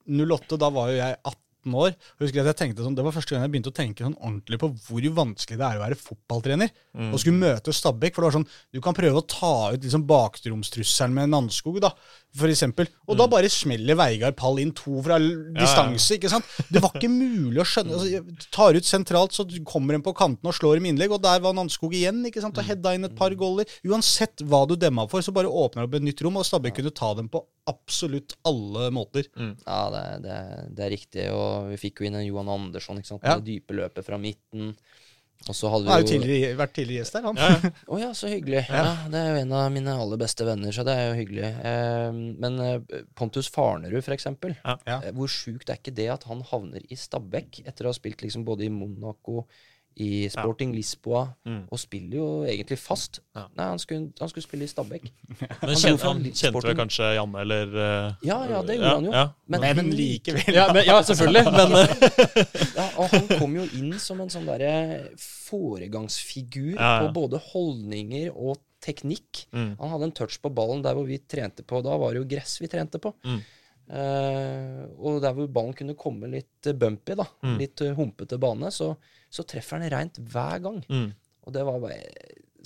08, 0.09 0.57
da 0.59 0.73
var 0.73 0.91
jo 0.91 0.99
jeg 0.99 1.21
18 1.21 1.48
år. 1.75 1.93
og 1.93 2.21
Jeg 2.21 2.29
husker 2.29 2.41
at 2.41 2.51
jeg 2.53 2.59
tenkte 2.63 2.85
sånn, 2.85 2.95
Det 2.97 3.05
var 3.05 3.13
første 3.13 3.35
gang 3.35 3.43
jeg 3.43 3.51
begynte 3.53 3.73
å 3.73 3.77
tenke 3.77 4.05
sånn 4.05 4.17
ordentlig 4.21 4.59
på 4.59 4.71
hvor 4.89 5.09
vanskelig 5.19 5.59
det 5.59 5.67
er 5.67 5.77
å 5.79 5.85
være 5.85 5.99
fotballtrener. 6.01 6.71
Og 7.13 7.19
skulle 7.21 7.39
møte 7.39 7.73
Stabæk. 7.73 8.15
For 8.15 8.23
det 8.23 8.29
var 8.29 8.37
sånn, 8.41 8.49
du 8.73 8.81
kan 8.81 8.95
prøve 8.95 9.21
å 9.21 9.27
ta 9.27 9.73
ut 9.75 9.83
liksom 9.83 10.07
bakromstrusselen 10.09 11.15
med 11.15 11.31
Nanskog, 11.31 11.81
da, 11.81 11.91
for 12.37 12.49
eksempel. 12.51 12.89
Og 13.09 13.17
da 13.19 13.27
bare 13.31 13.49
smeller 13.53 13.95
Veigard 13.99 14.37
Pall 14.37 14.59
inn 14.63 14.73
to 14.73 15.03
fra 15.05 15.19
distanse. 15.19 16.17
ikke 16.17 16.31
sant? 16.33 16.45
Det 16.71 16.83
var 16.83 16.93
ikke 16.95 17.11
mulig 17.13 17.61
å 17.63 17.67
skjønne. 17.69 17.95
altså, 17.99 18.49
tar 18.55 18.75
ut 18.79 18.85
sentralt, 18.85 19.33
så 19.37 19.47
kommer 19.65 19.95
en 19.95 20.03
på 20.03 20.15
kanten 20.17 20.47
og 20.49 20.55
slår 20.55 20.79
dem 20.79 20.91
innlegg. 20.93 21.13
Og 21.13 21.23
der 21.23 21.41
var 21.45 21.55
Nanskog 21.57 21.95
igjen 21.95 22.25
ikke 22.27 22.43
sant? 22.45 22.57
og 22.59 22.65
hedda 22.65 22.95
inn 22.97 23.05
et 23.05 23.17
par 23.17 23.31
goller. 23.39 23.65
Uansett 23.87 24.43
hva 24.49 24.67
du 24.69 24.77
demma 24.77 25.09
for, 25.09 25.21
så 25.23 25.33
bare 25.35 25.47
åpner 25.51 25.85
det 25.85 25.89
opp 25.89 25.95
et 26.01 26.03
nytt 26.09 26.23
rom, 26.25 26.37
og 26.41 26.47
Stabæk 26.47 26.79
kunne 26.81 26.95
ta 26.95 27.13
dem 27.15 27.29
på 27.29 27.45
absolutt 27.71 28.37
alle 28.49 28.89
måter. 28.95 29.29
Ja, 29.37 29.81
det, 29.95 30.05
det, 30.25 30.39
det 30.77 30.87
er 30.87 30.95
riktig. 30.95 31.27
Og 31.35 31.73
vi 31.73 31.81
fikk 31.81 32.03
jo 32.03 32.09
inn 32.09 32.19
en 32.19 32.27
Johan 32.27 32.51
Andersson, 32.55 33.01
ikke 33.01 33.13
sant? 33.15 33.27
Ja. 33.27 33.37
Det 33.39 33.49
dype 33.49 33.77
løpet 33.77 34.07
fra 34.07 34.21
midten. 34.21 34.75
Og 35.47 35.55
så 35.55 35.71
hadde 35.71 35.87
Han 35.87 35.93
har 35.95 36.03
jo 36.03 36.09
jo 36.09 36.11
tidligere, 36.17 36.57
vært 36.59 36.73
tidligere 36.75 37.05
gjest 37.05 37.15
der, 37.15 37.27
han. 37.29 37.39
Ja, 37.39 37.51
ja. 37.55 37.71
oh, 37.93 38.01
ja, 38.03 38.09
så 38.17 38.31
hyggelig. 38.33 38.65
Ja. 38.67 38.83
Det 39.13 39.21
er 39.21 39.29
jo 39.31 39.45
en 39.45 39.55
av 39.55 39.69
mine 39.73 39.95
aller 40.03 40.21
beste 40.21 40.47
venner, 40.49 40.75
så 40.75 40.85
det 40.89 40.97
er 40.99 41.07
jo 41.07 41.17
hyggelig. 41.21 41.51
Eh, 41.71 42.19
men 42.43 42.59
Pontus 43.19 43.51
Farnerud, 43.55 44.03
for 44.03 44.17
eksempel. 44.17 44.57
Ja. 44.65 44.75
Ja. 44.89 44.99
Eh, 44.99 45.15
hvor 45.17 45.31
sjukt 45.31 45.71
er 45.71 45.79
ikke 45.79 45.95
det 45.95 46.09
at 46.17 46.27
han 46.29 46.43
havner 46.51 46.83
i 46.83 46.99
Stabekk 46.99 47.63
etter 47.65 47.87
å 47.87 47.95
ha 47.95 47.97
spilt 47.97 48.25
liksom 48.27 48.45
både 48.49 48.67
i 48.67 48.73
Monaco, 48.75 49.47
i 49.99 50.29
Sporting 50.31 50.71
Lisboa, 50.77 51.25
Mm. 51.45 51.65
og 51.73 51.79
spiller 51.83 52.17
jo 52.21 52.27
egentlig 52.47 52.79
fast. 52.79 53.21
Ja. 53.35 53.47
Nei, 53.57 53.65
han 53.73 53.79
skulle, 53.83 54.13
han 54.21 54.29
skulle 54.31 54.45
spille 54.47 54.65
i 54.65 54.71
Stabæk. 54.71 55.09
Men 55.67 55.75
kjente, 55.77 56.05
han 56.07 56.23
kjente 56.23 56.63
vel 56.63 56.77
kanskje 56.79 57.09
Janne, 57.17 57.41
eller 57.43 57.67
uh, 57.75 58.13
Ja, 58.23 58.39
ja, 58.51 58.63
det 58.63 58.77
gjorde 58.79 58.95
han 58.95 59.09
jo. 59.09 59.13
Ja, 59.17 59.25
Men, 59.47 59.61
Men 59.61 59.77
han- 59.83 59.91
likevel. 59.99 60.55
ja, 60.55 60.69
men, 60.73 60.85
ja 60.87 60.99
selvfølgelig. 61.03 61.45
Men 61.59 61.77
eh, 61.81 61.89
Ja, 62.79 62.87
og 63.03 63.11
han 63.17 63.27
kom 63.41 63.57
jo 63.59 63.67
inn 63.81 63.93
som 63.99 64.21
en 64.23 64.31
sånn 64.31 64.47
derre 64.47 65.11
foregangsfigur 65.49 66.75
Ja, 66.77 66.89
ja. 67.03 67.07
på 67.07 67.13
både 67.17 67.41
holdninger 67.53 68.31
og 68.35 68.59
teknikk. 68.85 69.47
Mm. 69.53 69.73
Han 69.81 69.91
hadde 69.97 70.05
en 70.11 70.15
touch 70.15 70.39
på 70.43 70.51
ballen 70.55 70.83
der 70.85 70.95
hvor 70.95 71.07
vi 71.09 71.19
trente 71.19 71.65
på 71.67 71.81
Da 71.83 71.97
var 71.99 72.15
det 72.15 72.23
jo 72.23 72.29
gress 72.31 72.61
vi 72.63 72.69
trente 72.71 73.01
på. 73.03 73.11
Mm. 73.27 73.41
Uh, 73.89 74.83
og 75.01 75.23
der 75.25 75.33
hvor 75.33 75.49
ballen 75.49 75.73
kunne 75.77 75.95
komme 75.99 76.29
litt 76.31 76.69
bumpy, 76.77 77.15
da, 77.17 77.25
Mm. 77.43 77.55
litt 77.59 77.81
humpete 77.97 78.37
bane, 78.39 78.69
så, 78.71 78.91
så 79.31 79.45
treffer 79.49 79.81
han 79.81 79.93
reint 79.93 80.21
hver 80.21 80.63
gang. 80.65 80.83
mm. 80.89 81.09
Og 81.49 81.55
det 81.55 81.63
var 81.65 81.81
bare 81.81 82.03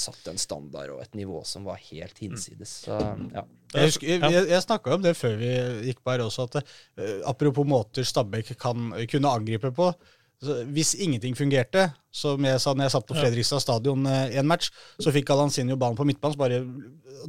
satt 0.03 0.27
en 0.33 0.41
standard 0.41 0.91
og 0.91 1.03
et 1.05 1.13
nivå 1.15 1.43
som 1.47 1.67
var 1.69 1.81
helt 1.91 2.19
hinsides. 2.19 2.73
Så 2.87 2.97
ja. 2.97 3.45
Jeg, 3.75 3.93
husker, 3.93 4.09
jeg, 4.09 4.33
jeg, 4.35 4.49
jeg 4.51 4.65
snakka 4.65 4.97
om 4.97 5.05
det 5.05 5.13
før 5.15 5.37
vi 5.41 5.53
gikk 5.87 6.01
på 6.03 6.15
her 6.15 6.25
også, 6.25 6.49
at 6.49 6.59
uh, 6.65 7.21
apropos 7.31 7.69
måter 7.69 8.07
Stabæk 8.07 8.55
kan 8.61 8.91
kunne 9.13 9.31
angripe 9.31 9.71
på. 9.77 9.93
Så 10.43 10.57
hvis 10.75 10.97
ingenting 10.99 11.37
fungerte, 11.39 11.85
som 12.13 12.43
jeg 12.45 12.59
sa 12.61 12.73
når 12.75 12.89
jeg 12.89 12.93
satt 12.97 13.07
på 13.07 13.15
Fredrikstad 13.15 13.61
stadion 13.63 14.03
eh, 14.11 14.33
i 14.35 14.39
en 14.41 14.49
match, 14.51 14.73
så 15.01 15.13
fikk 15.15 15.31
Alansinho 15.31 15.77
ballen 15.79 15.95
på 15.97 16.03
midtbanen. 16.09 16.35
Så 16.35 16.41
bare, 16.41 16.59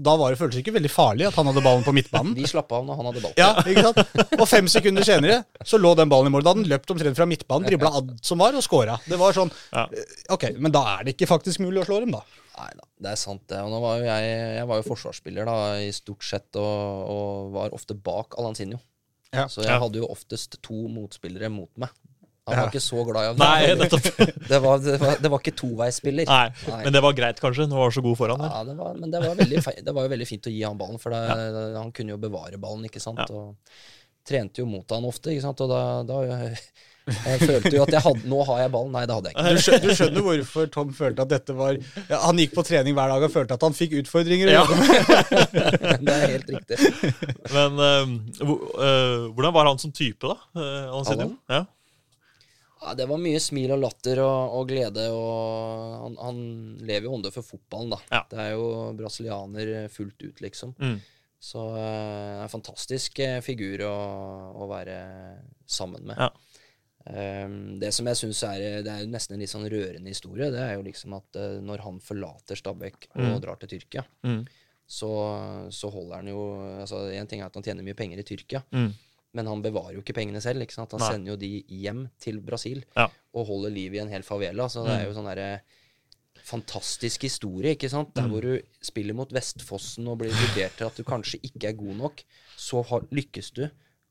da 0.01 0.16
var 0.18 0.34
det 0.34 0.39
føltes 0.39 0.59
ikke 0.64 0.74
veldig 0.74 0.89
farlig 0.89 1.28
at 1.30 1.38
han 1.38 1.45
hadde 1.51 1.61
ballen 1.61 1.86
på 1.86 1.93
midtbanen. 1.93 2.34
Vi 2.39 2.47
slapp 2.49 2.74
av 2.74 2.88
når 2.88 2.97
han 2.97 3.09
hadde 3.11 3.22
ballen. 3.22 3.38
Ja, 3.38 3.51
ikke 3.70 3.84
sant? 3.86 4.39
Og 4.41 4.47
fem 4.49 4.68
sekunder 4.74 5.05
senere 5.05 5.43
så 5.61 5.78
lå 5.78 5.93
den 5.99 6.09
ballen 6.11 6.32
i 6.32 6.34
mål. 6.34 6.41
Da 6.47 6.55
hadde 6.55 6.64
den 6.66 6.74
løpt 6.74 6.89
omtrent 6.95 7.20
fra 7.22 7.28
midtbanen, 7.30 7.70
dribla 7.70 7.91
alt 8.01 8.16
som 8.26 8.41
var, 8.41 8.57
og 8.57 8.66
scora. 8.66 8.97
Det 9.05 9.20
var 9.22 9.38
sånn 9.38 9.53
Ja. 9.72 9.86
eh, 9.93 10.16
Ok, 10.34 10.47
men 10.57 10.74
da 10.74 10.82
er 10.97 11.05
det 11.05 11.14
ikke 11.14 11.30
faktisk 11.30 11.61
mulig 11.61 11.84
å 11.84 11.88
slå 11.91 11.99
dem, 12.03 12.16
da. 12.18 12.24
Nei 12.57 12.72
da, 12.78 12.86
det 13.05 13.14
er 13.14 13.22
sant 13.22 13.45
det. 13.49 13.61
Og 13.66 13.70
nå 13.72 13.80
var 13.82 14.01
jo 14.01 14.09
jeg, 14.09 14.34
jeg 14.57 14.66
var 14.74 14.82
jo 14.82 14.88
forsvarsspiller 14.89 15.47
da, 15.53 15.59
i 15.86 15.93
stort 15.93 16.26
sett, 16.26 16.49
og, 16.57 17.14
og 17.14 17.53
var 17.55 17.78
ofte 17.78 17.93
bak 17.93 18.38
Alansinho. 18.41 18.82
Ja. 19.34 19.47
Så 19.49 19.64
jeg 19.66 19.80
hadde 19.82 19.97
jo 19.97 20.05
oftest 20.14 20.59
to 20.61 20.84
motspillere 20.93 21.49
mot 21.49 21.70
meg. 21.82 21.89
Han 22.44 22.58
Ja. 22.58 22.62
var 22.66 22.74
ikke 22.74 22.84
så 22.84 23.04
glad 23.08 23.24
i 23.24 23.39
Nei, 23.39 23.60
det, 23.80 24.60
var, 24.60 24.80
det, 24.84 24.98
var, 25.00 25.18
det 25.24 25.30
var 25.32 25.39
ikke 25.39 25.56
toveisspiller. 25.56 26.28
Nei, 26.28 26.48
Nei. 26.68 26.80
men 26.84 26.96
det 26.98 27.02
var 27.06 27.16
greit, 27.16 27.39
kanskje. 27.39 27.70
Nå 27.72 27.78
var 27.80 27.88
han 27.88 27.96
så 27.96 28.04
god 28.04 28.18
foran. 28.20 28.44
Ja, 28.44 28.64
det 28.68 28.76
var, 28.76 28.96
men 29.00 29.14
det 29.14 29.22
var, 29.24 29.36
veldig, 29.39 29.62
det 29.88 29.94
var 29.96 30.08
jo 30.08 30.12
veldig 30.12 30.28
fint 30.28 30.50
å 30.52 30.52
gi 30.52 30.64
han 30.68 30.80
ballen, 30.80 31.00
for 31.00 31.16
det, 31.16 31.22
han 31.78 31.94
kunne 31.96 32.18
jo 32.18 32.20
bevare 32.20 32.60
ballen, 32.60 32.84
ikke 32.89 33.00
sant. 33.04 33.24
Ja. 33.24 33.30
Og 33.32 34.28
trente 34.28 34.60
jo 34.60 34.68
mot 34.68 34.91
han 34.91 35.08
ofte, 35.08 35.32
ikke 35.32 35.46
sant. 35.46 35.64
Og 35.64 35.72
da, 35.72 35.84
da 36.08 36.18
jeg, 36.28 36.58
følte 37.44 37.72
jo 37.76 37.84
at 37.84 37.91
jeg 37.91 38.04
hadde 38.06 38.30
Nå 38.32 38.41
har 38.48 38.60
jeg 38.64 38.74
ballen. 38.74 38.91
Nei, 38.96 39.04
det 39.08 39.16
hadde 39.18 39.32
jeg 39.32 39.36
ikke. 39.36 39.54
Du 39.54 39.64
skjønner, 39.64 39.86
du 39.88 40.00
skjønner 40.00 40.26
hvorfor 40.28 40.68
Tom 40.72 40.91
følte 40.96 41.26
at 41.26 41.32
dette 41.34 41.56
var 41.58 41.76
ja, 41.76 42.20
Han 42.26 42.39
gikk 42.39 42.56
på 42.56 42.66
trening 42.68 42.96
hver 42.98 43.12
dag 43.12 43.26
og 43.28 43.32
følte 43.34 43.58
at 43.58 43.64
han 43.68 43.76
fikk 43.78 43.96
utfordringer. 44.04 44.52
Ja. 44.52 44.64
Det 46.04 46.16
er 46.16 46.28
helt 46.36 46.52
riktig. 46.58 46.80
Men 47.56 47.80
uh, 47.80 48.14
eh, 48.44 49.32
hvordan 49.32 49.56
var 49.56 49.72
han 49.72 49.80
som 49.80 49.96
type, 49.96 50.28
da? 50.28 50.36
Uh, 50.56 51.00
Allan? 51.00 51.38
Ja. 51.52 51.64
Ja, 52.84 52.93
det 52.99 53.05
var 53.07 53.17
mye 53.21 53.39
smil 53.39 53.71
og 53.71 53.79
latter 53.79 54.19
og, 54.23 54.53
og 54.59 54.67
glede, 54.67 55.05
og 55.15 56.03
han, 56.03 56.15
han 56.19 56.39
lever 56.84 57.07
jo 57.07 57.13
ånde 57.15 57.31
for 57.31 57.45
fotballen, 57.47 57.93
da. 57.95 57.99
Ja. 58.11 58.21
Det 58.29 58.39
er 58.43 58.51
jo 58.57 58.65
brasilianer 58.99 59.73
fullt 59.93 60.21
ut, 60.27 60.41
liksom. 60.43 60.73
Mm. 60.79 60.97
Så 61.43 61.63
eh, 61.75 62.41
en 62.43 62.51
fantastisk 62.51 63.19
eh, 63.23 63.39
figur 63.43 63.81
å, 63.88 63.93
å 64.63 64.67
være 64.71 64.97
sammen 65.67 66.03
med. 66.11 66.19
Ja. 66.19 66.29
Um, 67.03 67.55
det 67.81 67.89
som 67.91 68.07
jeg 68.07 68.15
syns 68.15 68.39
er 68.47 68.61
Det 68.79 68.88
er 68.88 69.01
jo 69.03 69.09
nesten 69.11 69.34
en 69.36 69.41
litt 69.43 69.51
sånn 69.51 69.65
rørende 69.67 70.07
historie, 70.07 70.47
det 70.53 70.61
er 70.63 70.77
jo 70.77 70.86
liksom 70.86 71.11
at 71.17 71.36
uh, 71.36 71.57
når 71.59 71.81
han 71.84 71.97
forlater 71.99 72.55
Stabæk 72.55 73.09
og 73.17 73.25
Mm. 73.25 73.41
drar 73.43 73.59
til 73.59 73.73
Tyrkia, 73.73 74.05
Mm. 74.23 74.45
så, 74.88 75.09
så 75.67 75.89
holder 75.91 76.15
han 76.21 76.29
jo 76.31 76.39
altså 76.79 77.01
En 77.11 77.27
ting 77.27 77.41
er 77.41 77.49
at 77.51 77.55
han 77.59 77.63
tjener 77.67 77.84
mye 77.84 77.97
penger 77.99 78.19
i 78.23 78.23
Tyrkia, 78.23 78.63
Mm. 78.71 78.93
Men 79.34 79.47
han 79.49 79.61
bevarer 79.65 79.95
jo 79.97 80.01
ikke 80.03 80.13
pengene 80.17 80.41
selv. 80.41 80.61
ikke 80.61 80.75
sant? 80.75 80.91
Han 80.93 81.01
Nei. 81.01 81.11
sender 81.11 81.34
jo 81.34 81.38
de 81.41 81.51
hjem 81.67 82.03
til 82.21 82.39
Brasil 82.45 82.84
Ja. 82.95 83.07
og 83.34 83.47
holder 83.47 83.71
liv 83.73 83.93
i 83.95 83.99
en 84.03 84.09
hel 84.13 84.21
favela. 84.23 84.67
Så 84.69 84.84
det 84.86 84.93
er 84.99 85.07
jo 85.07 85.15
sånn 85.17 85.25
derre 85.29 85.61
fantastisk 86.43 87.23
historie, 87.23 87.73
ikke 87.75 87.89
sant? 87.91 88.11
Der 88.17 88.27
hvor 88.27 88.43
du 88.43 88.57
spiller 88.84 89.15
mot 89.15 89.31
Vestfossen 89.34 90.07
og 90.11 90.19
blir 90.21 90.34
vurdert 90.36 90.75
til 90.77 90.89
at 90.89 90.97
du 90.99 91.03
kanskje 91.07 91.39
ikke 91.45 91.69
er 91.71 91.77
god 91.79 91.95
nok, 92.01 92.23
så 92.59 92.81
har, 92.89 93.05
lykkes 93.15 93.51
du, 93.55 93.63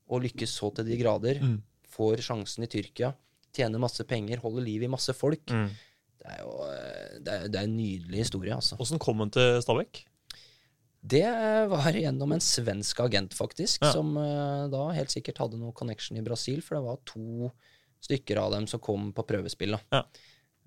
og 0.09 0.23
lykkes 0.25 0.55
så 0.59 0.71
til 0.75 0.87
de 0.89 0.97
grader. 1.01 1.41
Får 1.93 2.23
sjansen 2.25 2.65
i 2.65 2.69
Tyrkia, 2.73 3.11
tjener 3.53 3.79
masse 3.81 4.01
penger, 4.09 4.41
holder 4.41 4.65
liv 4.65 4.83
i 4.87 4.89
masse 4.89 5.13
folk. 5.13 5.45
Mm. 5.53 5.69
Det 6.23 6.31
er 6.31 6.39
jo 6.41 6.53
eh, 6.65 7.19
det 7.19 7.33
er, 7.35 7.47
det 7.51 7.59
er 7.59 7.67
en 7.67 7.77
nydelig 7.77 8.23
historie, 8.23 8.55
altså. 8.55 8.79
Åssen 8.81 8.99
kom 9.03 9.19
han 9.21 9.29
til 9.33 9.59
Stabæk? 9.61 10.05
Det 11.05 11.25
var 11.67 11.91
gjennom 11.91 12.31
en 12.31 12.39
svensk 12.43 12.99
agent, 13.03 13.33
faktisk, 13.35 13.81
Ja. 13.83 13.91
som 13.91 14.15
eh, 14.17 14.67
da 14.71 14.85
helt 14.95 15.11
sikkert 15.11 15.37
hadde 15.43 15.57
noe 15.59 15.73
connection 15.75 16.17
i 16.17 16.23
Brasil, 16.23 16.61
for 16.63 16.77
det 16.77 16.83
var 16.85 17.01
to 17.05 17.51
stykker 18.03 18.39
av 18.39 18.51
dem 18.55 18.67
som 18.67 18.79
kom 18.79 19.11
på 19.15 19.25
prøvespill. 19.27 19.75
da. 19.75 19.81
Ja. 19.91 20.03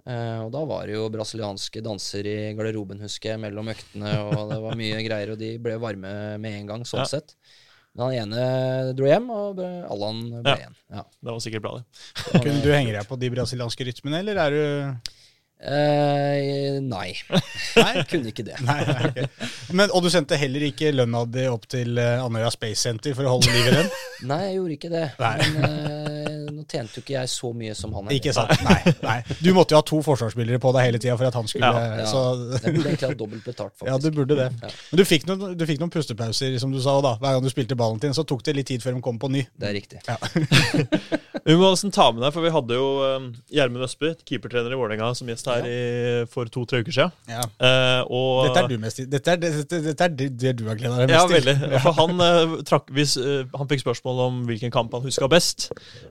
Uh, 0.07 0.45
og 0.45 0.53
da 0.55 0.61
var 0.69 0.87
det 0.87 0.93
jo 0.95 1.09
brasilianske 1.11 1.81
danser 1.83 2.27
i 2.31 2.35
garderoben, 2.55 3.01
husker 3.03 3.33
jeg, 3.33 3.41
mellom 3.43 3.67
øktene, 3.73 4.13
og 4.29 4.45
det 4.53 4.59
var 4.63 4.77
mye 4.79 5.01
greier, 5.03 5.33
og 5.33 5.39
de 5.41 5.49
ble 5.59 5.79
varme 5.83 6.13
med 6.39 6.61
en 6.61 6.67
gang, 6.69 6.85
sånn 6.87 7.01
Ja. 7.03 7.07
sett. 7.17 7.35
Men 7.97 8.05
han 8.13 8.29
ene 8.29 8.93
dro 8.95 9.09
hjem, 9.09 9.27
og 9.33 9.59
Allan 9.65 10.21
ble 10.45 10.53
Ja. 10.53 10.57
igjen. 10.61 10.77
Ja. 10.93 11.03
Det 11.25 11.33
var 11.33 11.41
sikkert 11.43 11.63
bra, 11.65 11.73
det. 11.81 12.43
Kunne 12.45 12.63
du 12.63 12.71
henge 12.77 12.93
deg 12.93 13.09
på 13.09 13.19
de 13.19 13.31
brasilianske 13.35 13.89
rytmene, 13.89 14.21
eller 14.21 14.37
er 14.45 14.51
du 14.55 15.13
Eh, 15.57 16.77
nei. 16.85 17.17
Nei? 17.81 18.05
Kunne 18.11 18.29
ikke 18.31 18.45
det. 18.45 18.59
Nei, 18.61 18.81
nei, 18.85 19.09
okay. 19.09 19.29
Men, 19.73 19.89
og 19.89 20.05
du 20.05 20.11
sendte 20.13 20.37
heller 20.39 20.67
ikke 20.69 20.93
lønna 20.93 21.25
di 21.33 21.47
opp 21.49 21.65
til 21.73 21.97
eh, 22.01 22.21
Andøya 22.21 22.51
Space 22.53 22.85
Center 22.85 23.17
for 23.17 23.25
å 23.25 23.37
holde 23.37 23.55
liv 23.55 23.71
i 23.71 23.77
den? 23.79 23.89
Nei, 24.31 24.41
jeg 24.45 24.59
gjorde 24.59 24.77
ikke 24.77 24.93
det. 24.93 25.07
Nei. 25.23 25.35
Men 25.57 25.65
eh, 25.71 26.36
nå 26.57 26.65
tjente 26.69 26.99
jo 26.99 27.05
ikke 27.05 27.15
jeg 27.17 27.31
så 27.33 27.51
mye 27.57 27.75
som 27.79 27.95
han. 27.97 28.11
Ikke 28.17 28.33
sant? 28.37 28.53
Nei, 28.67 28.95
nei. 29.05 29.17
Du 29.43 29.51
måtte 29.57 29.77
jo 29.77 29.81
ha 29.81 29.85
to 29.87 30.01
forsvarsspillere 30.07 30.61
på 30.63 30.73
deg 30.77 30.89
hele 30.89 31.01
tida 31.03 31.17
for 31.19 31.29
at 31.29 31.37
han 31.39 31.49
skulle 31.51 31.71
Ja, 31.71 32.01
Ja, 32.01 32.07
så, 32.11 32.23
Jeg 32.63 32.75
burde 32.77 32.91
egentlig 32.93 33.11
ha 33.13 33.19
dobbelt 33.23 33.45
betalt, 33.47 33.75
faktisk. 33.77 33.89
Ja, 33.93 33.99
du 34.03 34.11
burde 34.17 34.39
det. 34.41 34.49
Ja. 34.65 34.73
Men 34.91 35.03
du 35.03 35.05
fikk, 35.09 35.29
noen, 35.31 35.55
du 35.59 35.67
fikk 35.69 35.83
noen 35.83 35.93
pustepauser, 35.95 36.57
som 36.63 36.73
du 36.75 36.81
sa. 36.83 36.97
da. 37.05 37.15
Hver 37.23 37.37
gang 37.39 37.47
du 37.47 37.53
spilte 37.53 37.79
ballen 37.79 38.01
din, 38.03 38.17
så 38.17 38.25
tok 38.27 38.43
det 38.47 38.57
litt 38.59 38.71
tid 38.73 38.85
før 38.85 38.97
de 38.99 39.05
kom 39.05 39.21
på 39.23 39.31
ny. 39.33 39.45
Det 39.57 39.71
er 39.71 39.77
riktig. 39.79 40.03
Vi 41.47 41.55
må 41.55 41.69
nesten 41.71 41.93
ta 41.95 42.09
med 42.11 42.25
deg, 42.25 42.33
for 42.35 42.43
vi 42.43 42.51
hadde 42.51 42.75
jo 42.75 42.87
um, 43.07 43.27
Gjermund 43.55 43.85
Østby, 43.87 44.09
keepertrener 44.27 44.73
i 44.75 44.79
Vålerenga, 44.81 45.13
som 45.15 45.29
gjest 45.31 45.47
her 45.47 45.67
i, 45.71 45.77
for 46.33 46.49
to-tre 46.51 46.81
uker 46.83 46.91
siden. 46.97 47.13
Ja. 47.31 47.45
Uh, 47.61 48.01
og, 48.11 48.49
Dette 48.49 48.65
er 48.65 48.71
du 48.73 48.81
mest 48.83 48.99
i. 48.99 49.05
Dette 49.13 49.37
er, 49.37 49.39
dette, 49.45 49.79
dette 49.85 50.09
er 50.09 50.17
det, 50.19 50.27
det 50.43 50.55
du 50.59 50.65
har 50.67 50.81
gleda 50.81 51.05
deg 51.05 51.15
Ja, 51.15 51.21
mest 51.23 51.31
til. 51.37 51.47
veldig. 51.47 51.83
For 51.85 51.95
han, 52.01 52.19
uh, 52.19 52.57
trakk, 52.67 52.91
hvis, 52.97 53.15
uh, 53.23 53.45
han 53.55 53.71
fikk 53.71 53.85
spørsmål 53.85 54.25
om 54.25 54.41
hvilken 54.51 54.75
kamp 54.75 54.97
han 54.99 55.07
huska 55.07 55.29
best. 55.31 55.69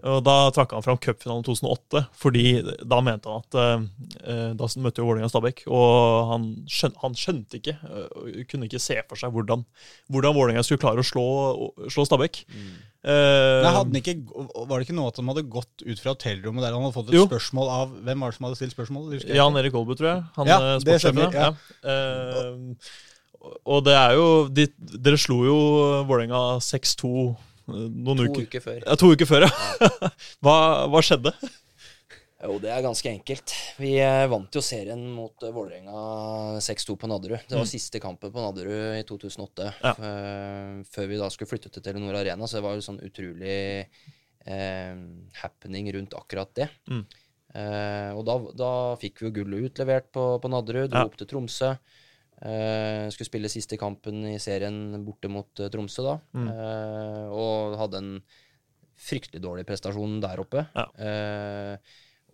Og 0.08 0.24
Da 0.24 0.35
trakk 0.56 0.74
han 0.76 0.86
fram 0.86 1.00
cupfinalen 1.02 1.46
2008, 1.48 2.06
fordi 2.22 2.46
da 2.84 3.02
mente 3.06 3.32
han 3.32 3.44
at 3.44 3.58
eh, 3.62 3.86
eh, 4.24 4.50
Da 4.58 4.70
møtte 4.82 5.02
jo 5.04 5.08
Vålerenga 5.10 5.30
Stabæk, 5.32 5.66
og 5.68 6.32
han, 6.32 6.50
skjøn, 6.72 6.98
han 7.04 7.16
skjønte 7.20 7.60
ikke, 7.62 7.78
uh, 7.84 8.42
kunne 8.52 8.70
ikke 8.70 8.82
se 8.84 8.98
for 9.10 9.20
seg 9.20 9.34
hvordan, 9.36 9.64
hvordan 10.12 10.36
Vålerenga 10.38 10.66
skulle 10.66 10.84
klare 10.84 11.04
å 11.04 11.08
slå, 11.08 11.26
slå 11.92 12.06
Stabæk. 12.10 12.44
Eh, 13.06 13.62
Nei, 13.62 14.00
ikke, 14.00 14.16
var 14.66 14.80
det 14.80 14.88
ikke 14.88 14.96
noe 14.98 15.12
at 15.12 15.20
han 15.22 15.28
hadde 15.30 15.44
gått 15.54 15.84
ut 15.86 16.00
fra 16.02 16.16
hotellrommet 16.16 16.64
der 16.66 16.74
han 16.74 16.88
hadde 16.88 16.96
fått 16.96 17.12
et 17.12 17.18
Jo. 17.20 17.28
spørsmål 17.30 17.68
av 17.70 17.92
Hvem 18.02 18.24
var 18.24 18.32
det 18.32 18.38
som 18.40 18.48
hadde 18.48 18.58
stilt 18.58 18.74
spørsmål? 18.74 19.12
Husker 19.14 19.30
jeg 19.30 19.38
Jan. 19.38 19.60
Erik 19.62 19.76
Aalbu, 19.78 19.94
tror 20.00 20.10
jeg. 20.10 20.24
Han 20.40 20.50
Ja, 20.50 20.58
eh, 20.58 20.80
sportssjefen. 20.82 21.34
ja. 21.36 21.44
Ja. 21.46 21.52
Eh, 21.86 23.54
og 23.70 23.84
det 23.86 23.94
er 23.94 24.16
jo 24.18 24.48
de, 24.50 24.66
Dere 24.80 25.20
slo 25.22 25.44
jo 25.46 25.58
Vålerenga 26.10 26.58
6-2 26.66 27.12
eh, 27.30 27.36
noen 27.68 28.18
To 28.20 28.26
uker 28.30 28.48
uker 28.48 28.62
før. 28.64 28.82
Ja, 28.86 28.96
to 29.00 29.12
uker 29.16 29.30
før, 29.30 29.46
ja. 29.48 29.92
hva, 30.46 30.56
hva 30.92 31.02
skjedde? 31.06 31.34
Jo, 32.46 32.60
det 32.62 32.70
er 32.70 32.84
ganske 32.86 33.10
enkelt. 33.10 33.54
Vi 33.82 33.94
eh, 34.04 34.26
vant 34.30 34.54
jo 34.54 34.62
serien 34.62 35.00
mot 35.16 35.42
eh, 35.48 35.54
Vålerenga 35.56 36.60
6-2 36.62 36.98
på 37.02 37.10
Nadderud. 37.10 37.46
Det 37.50 37.58
var 37.58 37.66
siste 37.70 38.02
kampen 38.04 38.30
på 38.34 38.44
Nadderud 38.44 39.00
i 39.00 39.06
2008. 39.08 39.70
Ja. 39.82 39.94
eh, 39.96 40.84
før 40.94 41.08
vi 41.10 41.18
da 41.22 41.30
skulle 41.34 41.50
flytte 41.50 41.72
til 41.74 41.86
Telenor 41.88 42.20
Arena, 42.20 42.46
så 42.46 42.60
det 42.60 42.66
var 42.68 42.76
jo 42.78 42.86
sånn 42.86 43.00
utrolig 43.08 43.56
eh, 44.46 44.94
happening 45.42 45.90
rundt 45.96 46.14
akkurat 46.20 46.52
det. 46.60 46.70
Mm. 46.92 47.02
Eh, 47.56 48.12
og 48.20 48.26
da, 48.28 48.36
da 48.62 48.72
fikk 49.02 49.24
vi 49.24 49.30
jo 49.32 49.36
gullet 49.40 49.72
utlevert 49.72 50.12
på, 50.14 50.28
på 50.44 50.52
Nadderud, 50.52 50.92
dro 50.92 51.06
Ja. 51.06 51.10
opp 51.10 51.18
til 51.18 51.32
Tromsø. 51.32 51.74
Eh, 52.42 53.06
skulle 53.14 53.30
spille 53.30 53.52
siste 53.52 53.78
kampen 53.80 54.26
i 54.28 54.36
serien 54.44 54.98
borte 55.06 55.30
mot 55.32 55.48
uh, 55.64 55.70
Tromsø, 55.72 56.04
da. 56.04 56.16
Mm. 56.36 56.50
Uh, 56.52 57.26
og 57.32 57.78
hadde 57.80 58.02
en 58.02 58.12
fryktelig 59.00 59.40
dårlig 59.44 59.66
prestasjon 59.68 60.20
der 60.24 60.40
oppe. 60.44 60.66
Ja. 60.76 60.86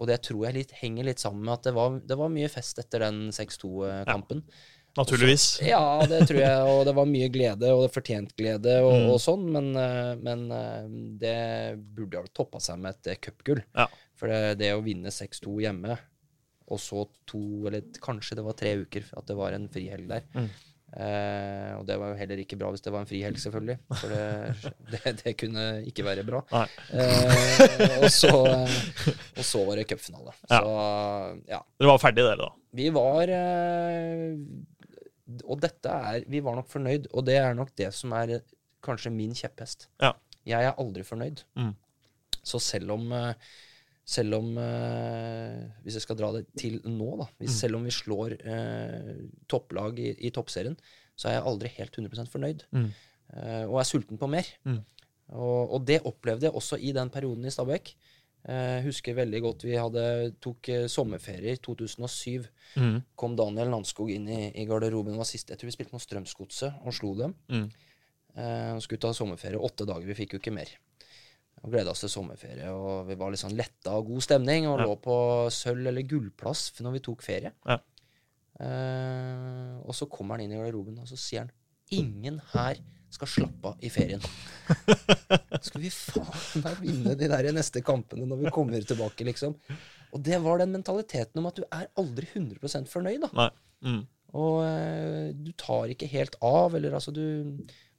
Og 0.01 0.07
det 0.09 0.19
tror 0.25 0.43
jeg 0.47 0.55
litt, 0.59 0.75
henger 0.77 1.05
litt 1.07 1.21
sammen 1.21 1.41
med 1.45 1.55
at 1.55 1.65
det 1.67 1.73
var, 1.73 1.95
det 2.05 2.17
var 2.17 2.29
mye 2.33 2.49
fest 2.53 2.77
etter 2.81 3.01
den 3.05 3.31
6-2-kampen. 3.33 4.43
Ja. 4.45 4.77
Naturligvis. 5.01 5.45
Ja, 5.65 5.81
det 6.09 6.25
tror 6.29 6.41
jeg, 6.41 6.69
og 6.69 6.83
det 6.85 6.93
var 6.97 7.09
mye 7.09 7.29
glede, 7.33 7.69
og 7.73 7.85
det 7.85 7.93
fortjent 7.95 8.33
glede 8.37 8.77
og, 8.83 8.93
Mm. 8.93 9.09
og 9.13 9.19
sånn, 9.23 9.45
men, 9.55 9.71
men 10.21 10.45
det 11.21 11.35
burde 11.97 12.21
ha 12.21 12.29
toppa 12.33 12.61
seg 12.61 12.81
med 12.81 12.97
et 13.01 13.21
cupgull. 13.25 13.63
Ja. 13.77 13.87
For 14.19 14.29
det, 14.29 14.57
det 14.61 14.73
å 14.77 14.83
vinne 14.85 15.13
6-2 15.13 15.57
hjemme, 15.65 15.97
og 16.71 16.79
så 16.81 17.05
to, 17.27 17.41
eller 17.67 18.01
kanskje 18.03 18.37
det 18.39 18.45
var 18.45 18.57
tre 18.59 18.75
uker 18.85 19.07
at 19.17 19.27
det 19.27 19.37
var 19.37 19.55
en 19.55 19.69
frihelg 19.71 20.07
der. 20.11 20.27
Mm. 20.35 20.49
Eh, 20.91 21.71
og 21.77 21.85
det 21.87 21.95
var 21.95 22.11
jo 22.11 22.17
heller 22.19 22.39
ikke 22.41 22.57
bra 22.59 22.67
hvis 22.73 22.83
det 22.83 22.91
var 22.91 23.05
en 23.05 23.09
frihelg, 23.09 23.39
selvfølgelig. 23.39 23.77
For 23.95 24.11
det, 24.11 24.71
det, 24.91 25.13
det 25.21 25.35
kunne 25.39 25.65
ikke 25.87 26.05
være 26.07 26.25
bra. 26.27 26.41
Eh, 26.51 28.01
og, 28.01 28.09
så, 28.11 28.33
og 28.35 29.45
så 29.47 29.63
var 29.67 29.79
det 29.79 29.87
cupfinale. 29.91 30.35
Ja. 30.49 30.59
Så 30.59 30.73
ja. 31.51 31.61
Dere 31.79 31.93
var 31.93 32.03
ferdige, 32.03 32.27
dere, 32.27 32.49
da. 32.49 32.51
Vi 32.81 32.87
var 32.95 33.27
eh, 33.35 34.35
Og 35.43 35.57
dette 35.59 35.91
er 35.91 36.23
Vi 36.31 36.39
var 36.43 36.55
nok 36.55 36.69
fornøyd, 36.71 37.09
og 37.11 37.25
det 37.27 37.35
er 37.39 37.55
nok 37.57 37.73
det 37.79 37.91
som 37.95 38.15
er 38.15 38.37
eh, 38.37 38.45
kanskje 38.83 39.13
min 39.15 39.35
kjepphest. 39.37 39.89
Ja. 40.01 40.15
Jeg 40.47 40.71
er 40.71 40.79
aldri 40.81 41.05
fornøyd. 41.07 41.43
Mm. 41.55 41.75
Så 42.43 42.59
selv 42.63 42.97
om 42.97 43.11
eh, 43.15 43.51
selv 44.11 44.37
om 44.41 44.49
eh, 44.59 45.61
Hvis 45.85 45.97
jeg 45.97 46.05
skal 46.05 46.17
dra 46.19 46.31
det 46.35 46.45
til 46.59 46.79
nå, 46.85 47.09
da. 47.21 47.27
Hvis, 47.39 47.53
Mm. 47.55 47.59
Selv 47.61 47.79
om 47.79 47.85
vi 47.87 47.93
slår 47.95 48.37
eh, 48.39 49.11
topplag 49.51 49.99
i, 49.99 50.11
i 50.27 50.31
toppserien, 50.35 50.77
så 51.15 51.29
er 51.29 51.37
jeg 51.37 51.47
aldri 51.51 51.71
helt 51.77 51.97
100% 51.99 52.31
fornøyd. 52.31 52.65
Mm. 52.75 52.89
Eh, 53.31 53.65
og 53.67 53.79
er 53.79 53.87
sulten 53.87 54.19
på 54.19 54.29
mer. 54.31 54.47
Mm. 54.67 54.81
Og, 55.31 55.75
og 55.77 55.85
det 55.87 56.01
opplevde 56.07 56.49
jeg 56.49 56.57
også 56.57 56.79
i 56.79 56.91
den 56.95 57.11
perioden 57.13 57.47
i 57.47 57.53
Stabæk. 57.53 57.93
Eh, 58.41 58.79
husker 58.87 59.13
veldig 59.13 59.41
godt 59.43 59.63
vi 59.67 59.75
hadde, 59.77 60.03
tok 60.41 60.71
sommerferie 60.91 61.55
i 61.55 61.61
2007. 61.61 62.49
Mm. 62.81 62.97
Kom 63.15 63.37
Daniel 63.39 63.71
Landskog 63.71 64.11
inn 64.11 64.27
i, 64.27 64.41
i 64.57 64.65
garderoben. 64.67 65.15
Var 65.19 65.29
siste, 65.29 65.53
jeg 65.53 65.61
tror 65.61 65.71
vi 65.71 65.77
spilte 65.77 65.95
mot 65.95 66.03
Strømsgodset 66.03 66.81
og 66.83 66.95
slo 66.97 67.13
dem. 67.19 67.35
Mm. 67.53 67.67
Eh, 68.35 68.79
skulle 68.83 69.03
ta 69.03 69.13
sommerferie. 69.15 69.59
Åtte 69.59 69.85
dager, 69.87 70.07
vi 70.07 70.17
fikk 70.17 70.35
jo 70.35 70.41
ikke 70.41 70.55
mer. 70.55 70.71
Og 71.61 71.69
gleda 71.73 71.91
oss 71.93 72.01
til 72.01 72.09
sommerferie. 72.09 72.69
Og 72.73 73.05
vi 73.07 73.15
var 73.19 73.29
litt 73.33 73.41
sånn 73.43 73.55
letta 73.57 73.93
og 73.99 74.07
god 74.09 74.23
stemning. 74.25 74.65
Og 74.67 74.79
Ja. 74.79 74.85
lå 74.87 74.95
på 75.01 75.15
sølv- 75.53 75.87
eller 75.91 76.01
gullplass 76.09 76.71
når 76.81 76.91
vi 76.97 76.99
tok 77.05 77.21
ferie. 77.21 77.51
Ja. 77.67 77.77
Uh, 78.61 79.79
og 79.87 79.93
så 79.97 80.05
kommer 80.11 80.37
han 80.37 80.43
inn 80.45 80.53
i 80.53 80.59
garderoben, 80.59 80.99
og 81.01 81.07
så 81.09 81.17
sier 81.17 81.45
han 81.47 81.51
Ingen 81.91 82.37
her 82.53 82.77
skal 83.11 83.27
slappe 83.27 83.71
av 83.73 83.81
i 83.83 83.89
ferien. 83.91 84.21
Skal 85.65 85.81
vi 85.83 85.89
faen 85.91 86.61
meg 86.63 86.77
vinne 86.79 87.15
de 87.19 87.27
der 87.27 87.49
neste 87.51 87.81
kampene 87.83 88.23
når 88.29 88.45
vi 88.45 88.53
kommer 88.55 88.85
tilbake, 88.87 89.25
liksom? 89.27 89.57
Og 90.15 90.23
det 90.23 90.39
var 90.43 90.61
den 90.61 90.71
mentaliteten 90.71 91.41
om 91.41 91.49
at 91.49 91.59
du 91.59 91.65
er 91.67 91.89
aldri 91.99 92.29
100 92.31 92.87
fornøyd, 92.87 93.25
da. 93.25 93.49
Mm. 93.83 94.05
Og 94.39 94.61
uh, 94.63 95.33
du 95.35 95.51
tar 95.59 95.91
ikke 95.91 96.07
helt 96.13 96.37
av, 96.39 96.77
eller 96.79 96.95
altså 96.95 97.11
du 97.11 97.21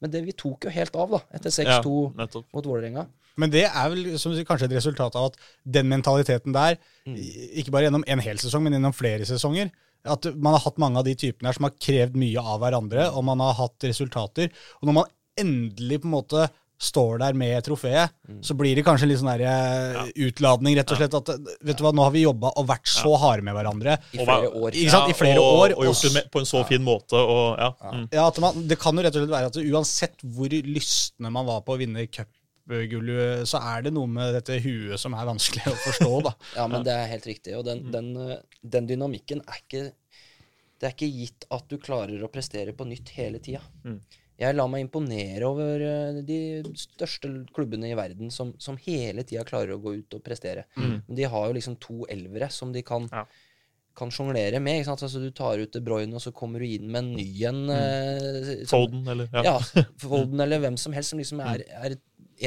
Men 0.00 0.10
det, 0.10 0.24
vi 0.24 0.32
tok 0.32 0.64
jo 0.64 0.72
helt 0.72 0.96
av, 0.96 1.12
da, 1.18 1.20
etter 1.36 1.52
6-2 1.52 1.92
Ja, 2.16 2.26
mot 2.56 2.66
Vålerenga. 2.72 3.04
Men 3.36 3.50
det 3.50 3.64
er 3.68 3.88
vel 3.90 4.18
som 4.18 4.34
sier, 4.34 4.44
kanskje 4.44 4.68
et 4.70 4.76
resultat 4.78 5.14
av 5.16 5.30
at 5.30 5.36
den 5.64 5.88
mentaliteten 5.88 6.52
der, 6.52 6.76
i- 7.06 7.60
ikke 7.62 7.70
bare 7.72 7.88
gjennom 7.90 8.04
en 8.06 8.18
hel 8.20 8.36
sesong, 8.36 8.62
men 8.62 8.72
gjennom 8.76 8.94
flere 8.94 9.24
sesonger, 9.24 9.70
at 10.04 10.24
man 10.36 10.54
har 10.54 10.60
hatt 10.66 10.78
mange 10.78 10.98
av 10.98 11.04
de 11.04 11.14
typene 11.14 11.46
her 11.46 11.52
som 11.54 11.64
har 11.64 11.76
krevd 11.78 12.14
mye 12.18 12.38
av 12.42 12.60
hverandre, 12.60 13.10
og 13.14 13.24
man 13.24 13.38
har 13.38 13.54
hatt 13.54 13.78
resultater. 13.86 14.50
Og 14.82 14.88
når 14.88 14.92
man 14.94 15.04
endelig 15.38 16.00
på 16.02 16.08
en 16.10 16.16
måte 16.22 16.50
står 16.82 17.20
der 17.20 17.32
med 17.38 17.62
trofeet, 17.62 18.10
Mm. 18.28 18.40
så 18.42 18.56
blir 18.58 18.74
det 18.74 18.82
kanskje 18.84 19.04
en 19.04 19.08
litt 19.08 19.18
sånn 19.20 19.38
der, 19.38 19.44
ja. 19.94 20.04
utladning, 20.26 20.74
rett 20.76 20.90
og 20.90 20.98
slett. 20.98 21.14
At 21.14 21.28
vet 21.62 21.76
du 21.78 21.84
hva, 21.84 21.92
nå 21.94 22.02
har 22.02 22.10
vi 22.10 22.24
jobba 22.24 22.50
og 22.58 22.66
vært 22.66 22.90
så 22.90 23.16
harde 23.16 23.44
med 23.46 23.54
hverandre. 23.54 23.98
I 24.12 24.24
flere 24.26 24.50
år. 24.50 24.72
Ikke 24.74 24.90
sant? 24.90 25.10
I 25.10 25.12
flere 25.14 25.38
og, 25.38 25.60
år. 25.62 25.74
Og 25.78 25.84
gjort 25.86 26.12
det 26.12 26.24
på 26.32 26.40
en 26.40 26.44
så 26.50 26.64
fin 26.66 26.82
måte. 26.82 27.12
Og, 27.14 27.56
ja. 27.56 27.70
Mm. 27.92 28.08
Ja, 28.12 28.30
Det 28.66 28.78
kan 28.80 28.96
jo 28.96 29.02
rett 29.06 29.14
og 29.14 29.22
slett 29.22 29.30
være 29.30 29.46
at 29.46 29.62
uansett 29.62 30.16
hvor 30.24 30.48
lystne 30.50 31.30
man 31.30 31.46
var 31.46 31.60
på 31.62 31.76
å 31.76 31.78
vinne 31.78 32.02
cupgullet, 32.68 33.46
så 33.48 33.58
er 33.74 33.82
det 33.82 33.92
noe 33.94 34.06
med 34.10 34.34
dette 34.36 34.58
huet 34.62 34.98
som 35.00 35.14
er 35.18 35.26
vanskelig 35.28 35.64
å 35.72 35.76
forstå, 35.82 36.10
da. 36.28 36.32
Ja, 36.58 36.66
men 36.70 36.84
det 36.86 36.92
er 36.94 37.10
helt 37.10 37.26
riktig. 37.26 37.56
Og 37.58 37.64
Mm. 37.66 37.90
den, 37.90 37.92
den, 38.14 38.30
eh, 38.30 38.38
den 38.76 38.86
dynamikken 38.86 39.42
er 39.46 39.60
ikke 39.62 39.92
Det 40.82 40.88
er 40.88 40.94
ikke 40.96 41.14
gitt 41.14 41.44
at 41.54 41.68
du 41.70 41.76
klarer 41.78 42.18
å 42.26 42.30
prestere 42.32 42.72
på 42.74 42.82
nytt 42.90 43.08
hele 43.14 43.38
tida. 43.38 43.60
Mm. 43.84 44.00
Jeg 44.42 44.56
lar 44.56 44.66
meg 44.72 44.82
imponere 44.82 45.46
over 45.46 45.78
eh, 45.86 46.16
de 46.26 46.38
største 46.74 47.28
klubbene 47.54 47.92
i 47.92 47.94
verden 47.94 48.32
som, 48.34 48.50
som 48.58 48.74
hele 48.82 49.22
tida 49.22 49.44
klarer 49.46 49.76
å 49.76 49.78
gå 49.84 49.92
ut 50.00 50.16
og 50.18 50.24
prestere. 50.26 50.64
Men 50.74 51.04
de 51.06 51.22
har 51.30 51.46
jo 51.46 51.54
liksom 51.54 51.76
to 51.78 52.00
elvere 52.10 52.50
som 52.50 52.72
de 52.74 52.82
kan, 52.82 53.06
Mm. 53.06 53.14
Ja. 53.14 53.24
kan 53.94 54.10
sjonglere 54.10 54.58
med. 54.58 54.80
Ikke 54.80 54.88
sant? 54.88 55.02
Altså, 55.06 55.20
du 55.20 55.30
tar 55.30 55.58
ut 55.62 55.70
De 55.70 55.80
Bruyne, 55.84 56.14
og 56.16 56.20
så 56.24 56.32
kommer 56.34 56.58
du 56.58 56.66
inn 56.66 56.90
med 56.90 57.04
en 57.04 57.12
ny 57.14 57.44
en. 57.44 57.62
eh, 57.70 58.66
Foden, 58.66 59.06
eller 59.06 59.28
ja. 59.34 59.42
ja, 59.44 59.58
Foden 60.02 60.40
eller 60.40 60.58
hvem 60.64 60.76
som 60.80 60.92
helst 60.96 61.10
som 61.14 61.18
liksom 61.20 61.40
er, 61.44 61.62
er 61.78 61.94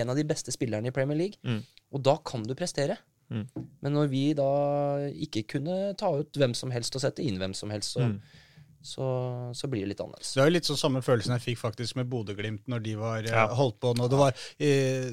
en 0.02 0.10
av 0.10 0.16
de 0.20 0.24
beste 0.28 0.52
spillerne 0.52 0.88
i 0.88 0.96
Premier 0.96 1.18
League. 1.18 1.40
Mm. 1.44 1.62
Og 1.96 2.04
da 2.04 2.18
kan 2.26 2.44
du 2.44 2.54
prestere. 2.58 2.98
Mm. 3.30 3.46
Men 3.82 3.96
når 3.96 4.10
vi 4.12 4.24
da 4.38 4.50
ikke 5.10 5.44
kunne 5.56 5.94
ta 5.98 6.12
ut 6.20 6.38
hvem 6.38 6.54
som 6.54 6.72
helst 6.72 6.96
og 6.96 7.02
sette 7.02 7.24
inn 7.26 7.40
hvem 7.42 7.54
som 7.58 7.72
helst, 7.74 7.96
så, 7.98 8.06
Mm. 8.06 8.20
Så, 8.86 9.06
så 9.58 9.68
blir 9.72 9.82
det 9.86 9.90
litt 9.96 10.02
annerledes. 10.04 10.34
Det 10.36 10.42
er 10.44 10.50
jo 10.50 10.54
litt 10.56 10.68
sånn 10.70 10.78
samme 10.80 11.02
følelsen 11.06 11.34
jeg 11.36 11.44
fikk 11.46 11.60
faktisk 11.64 11.98
med 12.00 12.10
Bodø-Glimt 12.12 12.68
når 12.72 12.84
de 12.86 12.94
var 13.00 13.18
eh, 13.26 13.32
Ja. 13.34 13.48
holdt 13.58 13.80
på. 13.82 13.94
Når 13.98 14.12
det 14.14 14.20
var, 14.20 14.34
eh, 14.60 15.10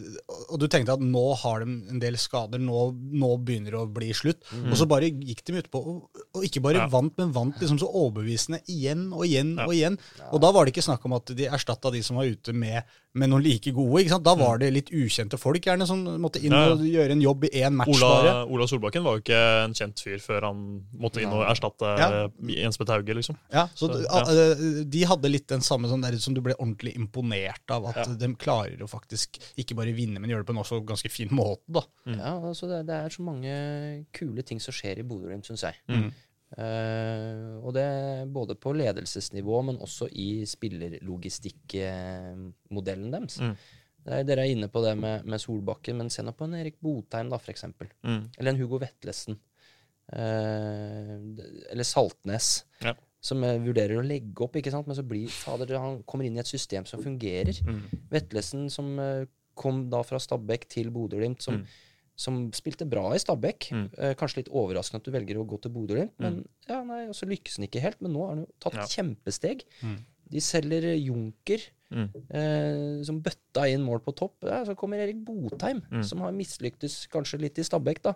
og 0.53 0.61
du 0.61 0.67
tenkte 0.69 0.93
at 0.97 1.01
nå 1.05 1.25
har 1.43 1.65
de 1.65 1.77
en 1.95 2.03
del 2.03 2.19
skader, 2.21 2.61
nå, 2.63 2.83
nå 3.17 3.31
begynner 3.43 3.73
det 3.77 3.81
å 3.81 3.89
bli 3.93 4.13
slutt. 4.17 4.45
Og 4.69 4.77
så 4.79 4.87
bare 4.91 5.09
gikk 5.11 5.43
de 5.49 5.59
utpå 5.63 5.81
og, 5.81 6.25
og 6.35 6.45
ikke 6.47 6.63
bare 6.65 6.83
Ja. 6.85 6.89
vant, 6.93 7.17
men 7.19 7.33
vant 7.33 7.57
liksom 7.61 7.79
så 7.81 7.89
overbevisende 7.89 8.61
igjen 8.69 9.09
og 9.13 9.25
igjen 9.27 9.57
Ja. 9.57 9.67
og 9.67 9.73
igjen. 9.75 9.99
Og 10.33 10.41
da 10.45 10.53
var 10.53 10.65
det 10.67 10.75
ikke 10.75 10.85
snakk 10.89 11.05
om 11.09 11.17
at 11.17 11.33
de 11.35 11.49
erstatta 11.49 11.91
de 11.93 12.03
som 12.03 12.17
var 12.21 12.25
ute 12.29 12.53
med, 12.53 12.83
med 13.15 13.29
noen 13.29 13.43
like 13.45 13.73
gode. 13.77 14.01
ikke 14.05 14.15
sant? 14.15 14.25
Da 14.25 14.35
var 14.35 14.59
det 14.59 14.71
litt 14.73 14.89
ukjente 14.91 15.37
folk 15.39 15.61
gjerne 15.63 15.87
som 15.87 16.05
måtte 16.21 16.41
inn 16.43 16.53
og 16.57 16.81
gjøre 16.81 17.13
en 17.13 17.21
jobb 17.21 17.45
i 17.45 17.51
én 17.61 17.73
match 17.77 18.01
bare. 18.01 18.31
Ola, 18.33 18.47
Ola 18.49 18.67
Solbakken 18.67 19.05
var 19.05 19.19
jo 19.19 19.25
ikke 19.25 19.41
en 19.67 19.75
kjent 19.77 20.01
fyr 20.01 20.19
før 20.23 20.47
han 20.49 20.63
måtte 20.99 21.21
inn 21.21 21.29
og 21.33 21.45
erstatte 21.45 21.91
Ja. 21.99 22.29
Jens 22.49 22.79
Petter 22.81 22.95
Hauge, 22.97 23.15
liksom. 23.15 23.37
Ja, 23.53 23.62
så, 23.75 23.87
Så, 23.89 23.93
ja. 24.05 24.21
eh, 24.33 24.57
De 24.89 25.05
hadde 25.09 25.29
litt 25.31 25.49
den 25.51 25.61
samme 25.65 25.89
sånn 25.91 26.03
der 26.05 26.17
som 26.23 26.35
du 26.35 26.41
ble 26.45 26.55
ordentlig 26.59 26.93
imponert 26.99 27.71
av. 27.75 27.83
At 27.93 27.97
Ja. 28.03 28.07
de 28.15 28.29
klarer 28.41 28.81
å 28.83 28.89
faktisk 28.91 29.29
ikke 29.61 29.77
bare 29.79 29.95
vinne, 29.97 30.19
men 30.21 30.31
gjøre 30.31 30.43
det 30.45 30.49
på 30.51 30.55
en 30.57 30.63
også 30.65 30.83
ganske 30.87 31.11
fin 31.13 31.29
måte. 31.33 31.63
da. 31.69 31.83
Ja, 32.07 32.37
altså 32.51 32.65
det, 32.71 32.83
det 32.91 32.97
er 32.99 33.09
så 33.15 33.23
mange 33.27 33.53
kule 34.13 34.43
ting 34.43 34.61
som 34.61 34.73
skjer 34.75 34.99
i 34.99 35.03
Bodø-Glimt, 35.07 35.47
syns 35.47 35.63
jeg. 35.69 35.75
Mm. 35.89 36.11
Uh, 36.53 37.65
og 37.65 37.73
det 37.73 37.87
både 38.29 38.53
på 38.61 38.75
ledelsesnivå, 38.77 39.63
men 39.65 39.79
også 39.81 40.05
i 40.13 40.45
spillerlogistikkmodellen 40.45 43.11
deres. 43.15 43.39
Mm. 43.41 43.55
Er, 44.03 44.25
dere 44.27 44.43
er 44.45 44.51
inne 44.53 44.67
på 44.69 44.83
det 44.85 44.97
med, 44.99 45.25
med 45.31 45.39
Solbakken, 45.41 45.97
men 46.01 46.11
se 46.11 46.23
nå 46.27 46.33
på 46.37 46.45
en 46.49 46.55
Erik 46.59 46.77
Botheim, 46.83 47.29
da, 47.31 47.39
eksempel. 47.53 47.87
Mm. 48.03 48.23
Eller 48.37 48.51
en 48.53 48.59
Hugo 48.61 48.79
Vetlesen. 48.83 49.39
Eh, 50.13 51.17
eller 51.73 51.87
Saltnes. 51.87 52.65
Ja. 52.83 52.95
Som 53.23 53.45
eh, 53.47 53.59
vurderer 53.63 54.01
å 54.01 54.03
legge 54.07 54.43
opp, 54.43 54.57
ikke 54.59 54.73
sant? 54.75 54.89
men 54.91 54.97
så 54.99 55.05
blir 55.07 55.29
fader, 55.31 55.77
han 55.79 56.01
kommer 56.03 56.27
inn 56.27 56.37
i 56.37 56.41
et 56.43 56.51
system 56.51 56.85
som 56.91 57.01
fungerer. 57.05 57.55
Mm. 57.63 57.83
Vetlesen 58.11 58.69
som 58.73 58.99
eh, 58.99 59.25
kom 59.55 59.85
da 59.93 60.01
fra 60.03 60.19
Stabæk 60.19 60.67
til 60.69 60.91
Bodø-Glimt, 60.91 61.43
som, 61.45 61.61
Mm. 61.63 61.67
som 62.17 62.35
spilte 62.53 62.85
bra 62.89 63.13
i 63.15 63.19
Stabæk. 63.23 63.69
Mm. 63.73 63.85
Eh, 63.99 64.15
kanskje 64.19 64.43
litt 64.43 64.51
overraskende 64.51 65.01
at 65.01 65.05
du 65.07 65.13
velger 65.15 65.39
å 65.39 65.47
gå 65.47 65.61
til 65.63 65.71
Bodø-Glimt, 65.73 66.13
men 66.19 66.43
ja, 66.69 66.83
nei, 66.85 67.05
og 67.09 67.15
så 67.15 67.29
lykkes 67.31 67.57
han 67.61 67.67
ikke 67.69 67.81
helt. 67.85 68.01
Men 68.03 68.13
nå 68.13 68.25
har 68.27 68.35
han 68.35 68.43
jo 68.45 68.49
tatt 68.61 68.75
Ja. 68.81 68.87
kjempesteg. 68.91 69.63
Mm. 69.83 69.99
De 70.33 70.41
selger 70.41 70.85
eh, 70.91 70.99
Junker, 71.07 71.61
Mm. 71.93 72.09
eh, 72.33 73.03
som 73.05 73.19
bøtta 73.21 73.67
inn 73.69 73.83
mål 73.85 74.01
på 74.01 74.15
topp. 74.17 74.45
Ja, 74.49 74.65
så 74.65 74.75
kommer 74.75 74.97
Erik 74.97 75.19
Botheim, 75.27 75.83
Mm. 75.93 76.03
som 76.03 76.21
har 76.21 76.33
mislyktes 76.33 77.07
kanskje 77.13 77.39
litt 77.41 77.59
i 77.59 77.63
Stabæk, 77.63 78.01
da. 78.03 78.15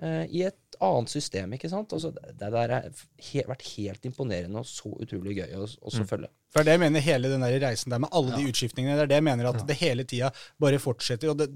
Mm. 0.00 0.04
Eh, 0.06 0.24
I 0.40 0.46
et 0.50 0.78
annet 0.82 1.10
system, 1.12 1.52
ikke 1.54 1.70
sant. 1.70 1.92
Altså, 1.94 2.10
det, 2.14 2.38
der 2.40 2.56
har 2.74 2.88
he, 3.30 3.44
vært 3.46 3.66
helt 3.76 4.08
imponerende 4.08 4.58
og 4.58 4.66
så 4.66 4.90
utrolig 4.90 5.36
gøy 5.38 5.52
å 5.54 5.66
også 5.68 6.02
Mm. 6.02 6.08
følge. 6.10 6.30
For 6.54 6.62
det 6.62 6.70
er 6.70 6.78
jeg 6.78 6.84
mener 6.84 7.00
hele 7.02 7.30
den 7.30 7.42
der 7.42 7.58
reisen 7.62 7.90
der 7.90 7.98
med 7.98 8.12
alle 8.14 8.36
de 8.36 8.46
utskiftningene. 8.46 8.94
Det 8.94 9.02
er 9.02 9.06
det 9.10 9.16
jeg 9.18 9.26
mener 9.26 9.48
at 9.50 9.66
det 9.66 9.76
hele 9.76 10.04
tida 10.04 10.30
bare 10.60 10.78
fortsetter. 10.78 11.30
Og 11.30 11.38
det, 11.38 11.48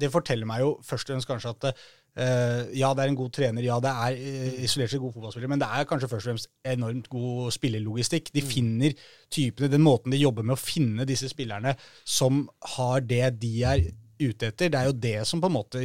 det 0.00 0.12
forteller 0.12 0.48
meg 0.48 0.60
jo 0.60 0.70
først 0.82 1.08
og 1.10 1.14
fremst 1.16 1.28
kanskje 1.28 1.54
at 1.56 1.74
Uh, 2.18 2.66
ja, 2.74 2.88
det 2.96 3.04
er 3.04 3.10
en 3.12 3.14
god 3.14 3.30
trener, 3.30 3.62
ja, 3.62 3.76
det 3.78 3.90
er 3.92 4.16
uh, 4.18 4.64
isolert 4.64 4.90
sett 4.90 4.98
god 4.98 5.12
fotballspiller, 5.14 5.50
men 5.52 5.60
det 5.60 5.68
er 5.70 5.84
kanskje 5.86 6.08
først 6.10 6.26
og 6.26 6.30
fremst 6.32 6.48
enormt 6.66 7.06
god 7.12 7.52
spillerlogistikk. 7.54 8.32
De 8.34 8.42
finner 8.42 8.96
typene, 9.30 9.68
den 9.70 9.84
måten 9.84 10.10
de 10.10 10.18
jobber 10.18 10.42
med 10.42 10.56
å 10.56 10.58
finne 10.58 11.06
disse 11.06 11.30
spillerne 11.30 11.76
som 12.02 12.48
har 12.74 13.06
det 13.06 13.38
de 13.38 13.52
er 13.62 13.84
ute 14.18 14.50
etter. 14.50 14.70
Det 14.72 14.78
er 14.78 14.88
jo 14.88 14.96
det 14.98 15.16
som 15.28 15.40
på 15.42 15.48
en 15.50 15.56
måte 15.56 15.82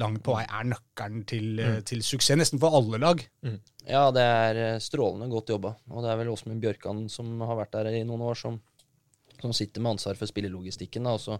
langt 0.00 0.22
på 0.26 0.34
vei 0.36 0.44
er 0.44 0.68
nøkkelen 0.72 1.24
til, 1.28 1.48
mm. 1.58 1.84
til 1.88 2.02
suksess, 2.04 2.38
nesten 2.38 2.62
for 2.62 2.76
alle 2.78 3.00
lag. 3.02 3.22
Ja, 3.86 4.08
det 4.14 4.24
er 4.24 4.60
eh, 4.62 4.80
strålende 4.82 5.30
godt 5.32 5.54
jobba. 5.54 5.76
Og 5.92 6.02
det 6.04 6.10
er 6.12 6.20
vel 6.20 6.32
Åsmund 6.32 6.62
Bjørkan 6.62 7.06
som 7.12 7.30
har 7.46 7.60
vært 7.60 7.76
der 7.78 7.92
i 8.00 8.04
noen 8.08 8.24
år, 8.26 8.38
som, 8.40 8.58
som 9.40 9.54
sitter 9.56 9.84
med 9.84 9.96
ansvar 9.96 10.18
for 10.18 10.30
spillelogistikken. 10.30 11.06
Og 11.12 11.22
så 11.22 11.38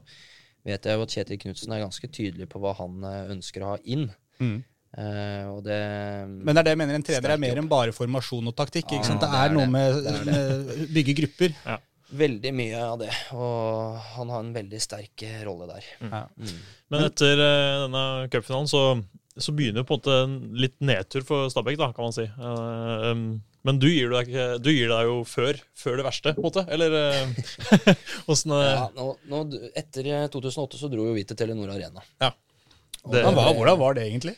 vet 0.67 0.87
jeg 0.87 0.99
jo 0.99 1.05
at 1.07 1.19
Kjetil 1.19 1.43
Knutsen 1.43 1.75
er 1.75 1.85
ganske 1.85 2.11
tydelig 2.11 2.49
på 2.53 2.63
hva 2.63 2.77
han 2.79 3.05
eh, 3.07 3.35
ønsker 3.37 3.65
å 3.65 3.75
ha 3.75 3.83
inn. 3.85 4.09
Mm. 4.39 4.63
Uh, 4.97 5.45
og 5.51 5.59
det 5.67 5.77
Men 6.25 6.55
det 6.55 6.61
er 6.61 6.65
det 6.65 6.73
jeg 6.73 6.79
mener, 6.81 6.97
en 6.97 7.03
trener 7.05 7.33
er 7.35 7.41
mer 7.43 7.59
enn 7.61 7.67
bare 7.69 7.93
formasjon 7.93 8.49
og 8.49 8.55
taktikk. 8.57 8.87
Ja, 8.89 9.01
ikke 9.01 9.11
sant? 9.11 9.21
Det 9.21 9.29
det 9.29 9.41
er, 9.43 9.51
er 9.51 9.53
noe 9.53 9.67
det. 9.67 9.73
med, 9.75 9.99
Det 10.07 10.15
med 10.31 10.95
bygge 10.97 11.15
grupper. 11.19 11.57
Veldig 12.15 12.53
mye 12.55 12.81
av 12.87 12.99
det. 13.01 13.11
Og 13.35 13.97
han 14.15 14.31
har 14.31 14.45
en 14.45 14.53
veldig 14.55 14.79
sterk 14.83 15.23
eh, 15.27 15.41
rolle 15.47 15.67
der. 15.73 15.87
Ja. 16.07 16.21
Mm. 16.39 16.53
Men 16.95 17.05
etter 17.09 17.43
eh, 17.43 17.81
denne 17.87 18.03
cupfinalen 18.31 18.71
så, 18.71 18.83
så 19.37 19.55
begynner 19.57 19.83
jo 19.83 19.89
på 19.89 19.97
en 19.97 20.01
måte 20.01 20.19
en 20.23 20.37
litt 20.63 20.77
nedtur 20.87 21.27
for 21.27 21.51
Stabæk, 21.51 21.81
da, 21.81 21.91
kan 21.97 22.07
man 22.07 22.15
si. 22.15 22.29
Eh, 22.29 23.11
um, 23.11 23.27
men 23.67 23.81
du 23.83 23.89
gir, 23.91 24.13
deg, 24.15 24.31
du 24.63 24.71
gir 24.71 24.93
deg 24.93 25.09
jo 25.09 25.17
før, 25.27 25.59
før 25.75 25.99
det 25.99 26.05
verste, 26.07 26.37
på 26.37 26.45
en 26.45 26.47
måte? 26.47 26.63
Eller 26.71 26.95
åssen 28.31 28.55
Ja, 28.55 28.87
nå, 28.95 29.09
nå, 29.27 29.41
etter 29.75 30.07
eh, 30.13 30.27
2008 30.31 30.79
så 30.79 30.91
dro 30.93 31.09
jo 31.09 31.17
vi 31.17 31.27
til 31.27 31.39
Telenor 31.41 31.75
Arena. 31.75 32.05
Ja. 32.23 32.31
Det- 32.31 33.11
hvordan, 33.23 33.35
var, 33.35 33.51
hvordan 33.59 33.81
var 33.83 33.99
det 33.99 34.07
egentlig? 34.07 34.37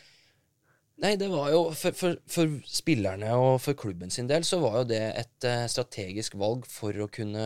Nei, 0.99 1.12
det 1.14 1.28
var 1.30 1.53
jo 1.53 1.61
for, 1.78 1.94
for, 1.94 2.16
for 2.26 2.55
spillerne 2.66 3.28
og 3.38 3.61
for 3.62 3.76
klubben 3.78 4.11
sin 4.11 4.26
del 4.26 4.42
så 4.46 4.59
var 4.59 4.80
jo 4.80 4.86
det 4.90 4.99
et 5.20 5.46
eh, 5.46 5.66
strategisk 5.70 6.34
valg 6.40 6.64
for 6.66 6.96
å 7.05 7.07
kunne 7.14 7.44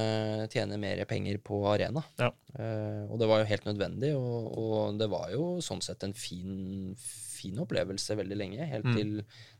tjene 0.53 0.79
mer 0.81 1.03
penger 1.11 1.37
på 1.45 1.59
arena. 1.69 2.01
Ja. 2.17 2.31
Eh, 2.57 3.03
og 3.13 3.19
det 3.21 3.29
var 3.29 3.43
jo 3.43 3.51
helt 3.51 3.67
nødvendig, 3.69 4.15
og, 4.17 4.47
og 4.57 4.97
det 5.03 5.11
var 5.13 5.29
jo 5.35 5.59
sånn 5.65 5.85
sett 5.85 6.07
en 6.09 6.17
fin, 6.17 6.95
fin 7.03 7.61
opplevelse 7.61 8.17
veldig 8.23 8.41
lenge, 8.41 8.71
helt 8.73 8.89
Mm. 8.89 8.97
til 8.97 9.13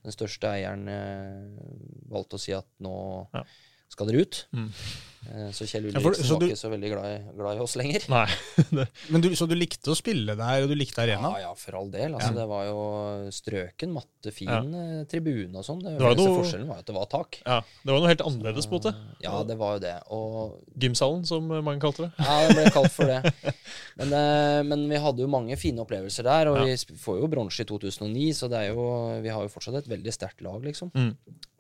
den 0.09 0.17
største 0.17 0.49
eieren 0.57 0.89
eh, 0.89 1.69
valgte 2.17 2.41
å 2.41 2.43
si 2.47 2.57
at 2.57 2.69
nå 2.81 2.97
Ja. 3.37 3.45
Skal 3.93 4.09
dere 4.11 4.25
ut. 4.27 4.45
Mm. 4.57 4.69
Eh, 5.23 5.51
så 5.55 5.63
Kjell 5.71 5.85
Ja, 5.87 6.01
for- 6.03 6.11
Ulriksen 6.11 6.27
så 6.27 6.35
var 6.35 6.41
du- 6.43 6.47
ikke 6.51 6.59
så 6.59 6.71
veldig 6.73 6.89
glad 6.91 7.05
i, 7.07 7.19
glad 7.39 7.57
i 7.57 7.61
oss 7.63 7.77
lenger. 7.79 8.03
Nei. 8.11 8.25
det, 8.77 8.87
Men 9.15 9.23
du, 9.23 9.29
så 9.39 9.47
du 9.47 9.55
likte 9.55 9.93
å 9.93 9.95
spille 9.95 10.35
der, 10.35 10.65
og 10.65 10.73
du 10.73 10.75
likte 10.75 10.99
arena? 11.05 11.31
Ja, 11.39 11.45
ja, 11.47 11.53
for 11.55 11.77
all 11.79 11.93
del. 11.95 12.17
Altså, 12.19 12.33
Det 12.35 12.47
var 12.51 12.65
jo 12.67 12.81
strøken, 13.31 13.93
matte, 13.95 14.33
fin 14.35 14.51
Ja. 14.51 14.59
eh, 14.59 15.05
tribune 15.07 15.55
og 15.55 15.63
sånn. 15.69 15.79
Det, 15.85 15.93
Det 15.95 16.03
var 16.03 16.17
eneste 16.17 16.27
noe- 16.27 16.41
forskjellen 16.43 16.67
var 16.73 16.81
jo 16.81 16.83
at 16.83 16.91
det 16.91 16.97
var 16.99 17.07
tak. 17.13 17.39
ja, 17.47 17.61
det 17.85 17.93
var 17.95 18.01
noe 18.03 18.11
helt 18.11 18.25
annerledes, 18.27 18.67
på 18.67 18.75
en 18.75 18.81
måte. 18.81 18.95
Ja, 19.23 19.37
det 19.47 19.59
var 19.63 19.77
jo 19.79 19.85
det. 19.87 19.95
Og 20.11 20.75
Gymsalen, 20.83 21.23
som 21.31 21.47
mange 21.55 21.79
kalte 21.87 22.09
det. 22.09 22.11
ja, 22.19 22.49
det 22.49 22.57
ble 22.59 22.67
kalt 22.81 22.91
for 22.99 23.07
det. 23.07 23.55
Men, 24.03 24.13
eh, 24.19 24.63
men 24.73 24.89
vi 24.91 24.97
hadde 25.07 25.23
jo 25.23 25.31
mange 25.31 25.55
fine 25.57 25.79
opplevelser 25.87 26.27
der, 26.27 26.51
og 26.51 26.59
Ja. 26.59 26.65
vi 26.65 26.99
får 26.99 27.23
jo 27.23 27.31
bronse 27.31 27.63
i 27.63 27.71
2009, 27.71 28.33
så 28.35 28.51
det 28.51 28.59
er 28.59 28.75
jo, 28.75 28.91
vi 29.23 29.29
har 29.31 29.47
jo 29.47 29.55
fortsatt 29.55 29.79
et 29.85 29.89
veldig 29.89 30.13
sterkt 30.19 30.43
lag, 30.43 30.59
liksom. 30.67 30.91
Mm. 30.99 31.15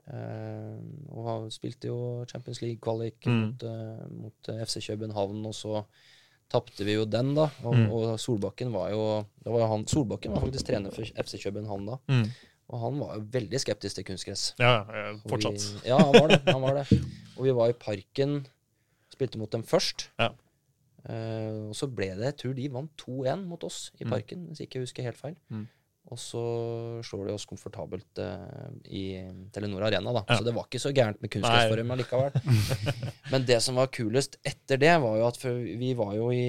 Eh, 0.08 0.78
og 1.14 1.24
har- 1.28 1.50
spilte 1.54 1.86
jo 1.86 2.24
Champions 2.26 2.60
League-kvalik 2.62 3.24
Mm. 3.26 3.32
mot, 3.40 3.62
eh, 3.62 4.08
mot 4.10 4.48
eh, 4.48 4.64
FC 4.64 4.80
København, 4.88 5.46
og 5.46 5.54
så 5.54 5.84
tapte 6.50 6.84
vi 6.84 6.92
jo 6.94 7.04
den, 7.04 7.34
da. 7.34 7.48
Og, 7.64 7.74
Mm. 7.76 7.90
og 7.92 8.18
Solbakken 8.20 8.72
var 8.72 8.90
jo 8.90 9.24
det 9.44 9.52
var 9.52 9.68
han, 9.68 9.86
Solbakken 9.86 10.32
var 10.32 10.40
faktisk 10.40 10.66
trener 10.66 10.90
for 10.90 11.02
FC 11.04 11.38
København 11.44 11.86
da. 11.86 11.96
Mm. 12.08 12.26
Og 12.68 12.80
han 12.80 12.98
var 12.98 13.14
jo 13.14 13.20
veldig 13.30 13.60
skeptisk 13.60 13.94
til 13.96 14.04
kunstgress. 14.04 14.54
Ja, 14.58 14.84
ja, 14.90 15.12
fortsatt. 15.28 15.82
Vi, 15.82 15.88
ja, 15.88 15.98
han 15.98 16.12
var 16.12 16.28
det. 16.28 16.42
han 16.46 16.60
var 16.62 16.74
det. 16.74 17.00
Og 17.36 17.44
vi 17.44 17.50
var 17.52 17.68
i 17.68 17.72
parken, 17.72 18.46
spilte 19.12 19.38
mot 19.38 19.50
dem 19.52 19.62
først. 19.62 20.08
Ja. 20.18 20.28
Eh, 21.08 21.68
og 21.68 21.74
så 21.74 21.86
ble 21.92 22.14
det, 22.16 22.24
jeg 22.24 22.36
tror 22.38 22.54
de 22.54 22.68
vant 22.72 22.90
2-1 22.96 23.44
mot 23.46 23.62
oss 23.64 23.90
i 24.00 24.04
Mm. 24.04 24.10
parken, 24.10 24.46
hvis 24.48 24.60
ikke 24.60 24.74
jeg 24.78 24.82
husker 24.82 25.02
helt 25.02 25.16
feil. 25.16 25.36
Mm. 25.50 25.68
Og 26.10 26.18
så 26.18 26.42
slår 27.06 27.28
de 27.28 27.34
oss 27.36 27.46
komfortabelt 27.48 28.18
uh, 28.18 28.68
i 28.90 29.22
Telenor 29.54 29.86
Arena, 29.86 30.12
da. 30.12 30.24
Ja. 30.28 30.38
Så 30.40 30.44
det 30.44 30.54
var 30.56 30.66
ikke 30.66 30.80
så 30.82 30.90
gærent 30.92 31.22
med 31.22 31.30
kunstgressform 31.32 31.94
allikevel. 31.94 32.34
Men 33.32 33.46
det 33.48 33.60
som 33.64 33.78
var 33.78 33.92
kulest 33.94 34.40
etter 34.42 34.80
det, 34.82 34.92
var 35.04 35.20
jo 35.20 35.28
at 35.28 35.38
for 35.40 35.62
vi 35.62 35.92
var 35.98 36.16
jo 36.18 36.32
i 36.34 36.46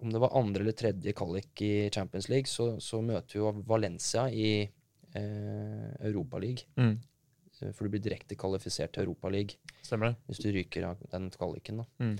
om 0.00 0.12
det 0.14 0.20
var 0.22 0.32
andre 0.38 0.64
eller 0.64 0.72
tredje 0.72 1.12
kvalik 1.12 1.60
i 1.60 1.90
Champions 1.92 2.30
League, 2.32 2.48
så, 2.48 2.72
så 2.80 3.02
møter 3.04 3.36
vi 3.36 3.42
jo 3.42 3.50
Valencia 3.68 4.24
i 4.32 4.64
uh, 4.64 5.88
Europaligaen. 6.00 6.64
Mm. 6.80 6.94
Eh, 7.60 7.72
For 7.72 7.84
du 7.84 7.94
blir 7.94 8.04
direkte 8.04 8.38
kvalifisert 8.38 8.94
til 8.94 9.06
Europaligaen 9.06 10.16
hvis 10.28 10.42
du 10.42 10.50
ryker 10.54 10.86
av 10.92 11.02
den 11.12 11.28
kvaliken. 11.34 11.82
da. 11.82 11.86
Mm. 12.04 12.16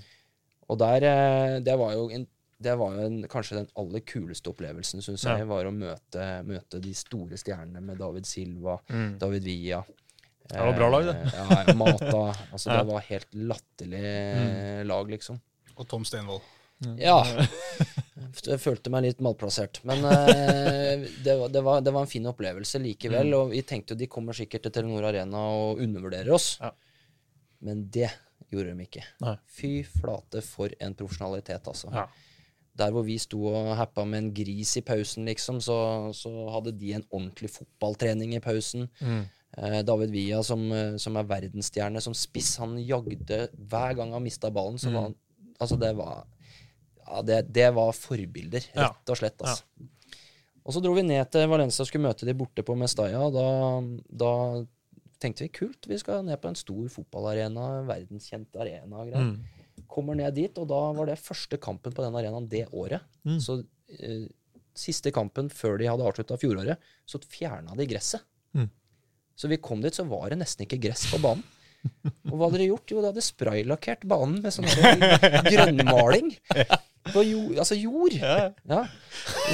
Og 0.69 0.79
der, 0.79 1.07
eh, 1.07 1.59
det 1.63 1.77
var 1.79 1.93
jo, 1.93 2.09
en, 2.09 2.27
det 2.61 2.75
var 2.79 2.93
jo 2.95 3.07
en, 3.07 3.17
kanskje 3.31 3.57
den 3.59 3.67
aller 3.81 4.03
kuleste 4.05 4.51
opplevelsen, 4.51 5.01
syns 5.03 5.25
Ja. 5.25 5.37
jeg, 5.39 5.47
var 5.49 5.65
å 5.65 5.73
møte, 5.73 6.27
møte 6.47 6.81
de 6.83 6.93
store 6.97 7.39
stjernene 7.41 7.81
med 7.81 7.99
David 8.01 8.29
Silva, 8.29 8.79
Mm. 8.89 9.17
David 9.19 9.43
Villa. 9.49 9.83
Det 10.51 10.59
var 10.59 10.73
bra 10.75 10.89
lag, 10.89 11.05
det. 11.05 11.15
Eh, 11.15 11.35
Ja, 11.37 11.63
ja, 11.67 11.73
Mata. 11.79 12.23
Altså, 12.53 12.69
Ja. 12.69 12.83
Det 12.83 12.91
var 12.93 13.05
helt 13.07 13.33
latterlig 13.33 14.01
mm. 14.03 14.87
lag, 14.87 15.09
liksom. 15.09 15.39
Og 15.77 15.87
Tom 15.87 16.05
Stenvold. 16.05 16.41
Ja. 16.97 17.21
Jeg 18.45 18.59
følte 18.63 18.89
meg 18.93 19.03
litt 19.05 19.19
malplassert. 19.23 19.81
Men 19.87 20.03
eh, 20.05 21.05
det, 21.23 21.35
var, 21.37 21.49
det, 21.53 21.61
var, 21.65 21.81
det 21.85 21.93
var 21.93 22.05
en 22.05 22.09
fin 22.11 22.25
opplevelse 22.29 22.79
likevel. 22.81 23.27
Mm. 23.31 23.37
Og 23.39 23.53
vi 23.55 23.61
tenkte 23.67 23.93
jo 23.95 23.99
de 24.01 24.09
kommer 24.11 24.37
sikkert 24.37 24.65
til 24.65 24.73
Telenor 24.75 25.07
Arena 25.11 25.43
og 25.55 25.81
undervurderer 25.83 26.31
oss. 26.35 26.55
Ja. 26.61 26.71
Men 27.61 27.85
det 27.93 28.09
gjorde 28.51 28.73
de 28.75 28.87
ikke. 28.87 29.03
Nei. 29.23 29.35
Fy 29.47 29.71
flate 29.87 30.41
for 30.45 30.73
en 30.79 30.95
profesjonalitet, 30.97 31.67
altså. 31.71 31.91
Ja. 31.95 32.07
Der 32.77 32.91
hvor 32.95 33.03
vi 33.03 33.17
sto 33.19 33.41
og 33.51 33.73
happa 33.75 34.05
med 34.07 34.19
en 34.23 34.33
gris 34.33 34.77
i 34.79 34.81
pausen, 34.81 35.25
liksom, 35.27 35.59
så, 35.61 35.75
så 36.15 36.29
hadde 36.53 36.71
de 36.79 36.93
en 36.95 37.03
ordentlig 37.11 37.49
fotballtrening 37.51 38.33
i 38.37 38.39
pausen. 38.43 38.87
Mm. 39.01 39.23
Eh, 39.57 39.81
David 39.83 40.13
Villa, 40.15 40.39
som, 40.47 40.63
eh, 40.71 40.95
som 40.97 41.17
er 41.19 41.27
verdensstjerne, 41.27 41.99
som 42.01 42.15
spiss, 42.15 42.53
han 42.63 42.77
jagde 42.79 43.49
hver 43.57 43.97
gang 43.99 44.13
han 44.15 44.23
mista 44.23 44.49
ballen. 44.49 44.79
Så 44.79 44.87
Mm. 44.89 44.93
var 44.95 45.01
han, 45.09 45.15
altså 45.59 45.79
det 45.79 45.95
var 45.97 46.25
ja, 47.07 47.21
det, 47.27 47.41
det 47.53 47.67
var 47.75 47.91
forbilder, 47.91 48.63
rett 48.75 49.09
og 49.11 49.17
slett. 49.19 49.41
Altså. 49.43 49.63
Og 50.63 50.73
så 50.73 50.79
dro 50.79 50.93
vi 50.95 51.01
ned 51.03 51.25
til 51.33 51.49
Valencia 51.49 51.81
og 51.83 51.87
skulle 51.89 52.05
møte 52.07 52.25
de 52.25 52.33
borte 52.37 52.63
på 52.63 52.75
Mestalla. 52.77 53.25
Da, 53.33 53.47
da 54.07 54.31
tenkte 55.19 55.43
vi 55.43 55.51
kult, 55.53 55.87
vi 55.89 55.97
skal 55.99 56.23
ned 56.23 56.39
på 56.41 56.47
en 56.47 56.55
stor 56.55 56.87
fotballarena, 56.93 57.81
verdenskjent 57.89 58.55
arena 58.55 59.01
og 59.03 59.09
greier. 59.11 59.33
Mm. 59.33 59.60
Kommer 59.89 60.17
ned 60.17 60.35
dit, 60.37 60.59
og 60.61 60.67
da 60.69 60.81
var 60.97 61.09
det 61.09 61.19
første 61.21 61.59
kampen 61.61 61.95
på 61.95 62.03
den 62.03 62.17
arenaen 62.19 62.49
det 62.51 62.67
året. 62.71 63.05
Mm. 63.27 63.39
Så 63.43 63.61
eh, 63.97 64.27
siste 64.77 65.13
kampen 65.15 65.49
før 65.53 65.79
de 65.81 65.89
hadde 65.89 66.05
avslutta 66.07 66.37
fjoråret, 66.41 66.91
så 67.05 67.21
fjerna 67.23 67.75
de 67.77 67.87
gresset. 67.89 68.23
Mm. 68.57 68.69
Så 69.35 69.49
vi 69.51 69.61
kom 69.63 69.81
dit, 69.83 69.95
så 69.95 70.05
var 70.07 70.29
det 70.31 70.41
nesten 70.41 70.67
ikke 70.67 70.81
gress 70.89 71.07
på 71.11 71.21
banen. 71.23 71.43
Og 72.29 72.35
hva 72.35 72.45
hadde 72.45 72.61
de 72.61 72.69
gjort? 72.69 72.91
Jo, 72.93 73.01
de 73.01 73.09
hadde 73.09 73.23
spraylakkert 73.25 74.03
banen 74.09 74.41
med 74.43 74.53
sånn 74.53 74.69
der 74.69 75.41
På 77.09 77.23
jord, 77.25 77.55
altså 77.57 77.75
jord. 77.79 78.13
Ja. 78.13 78.81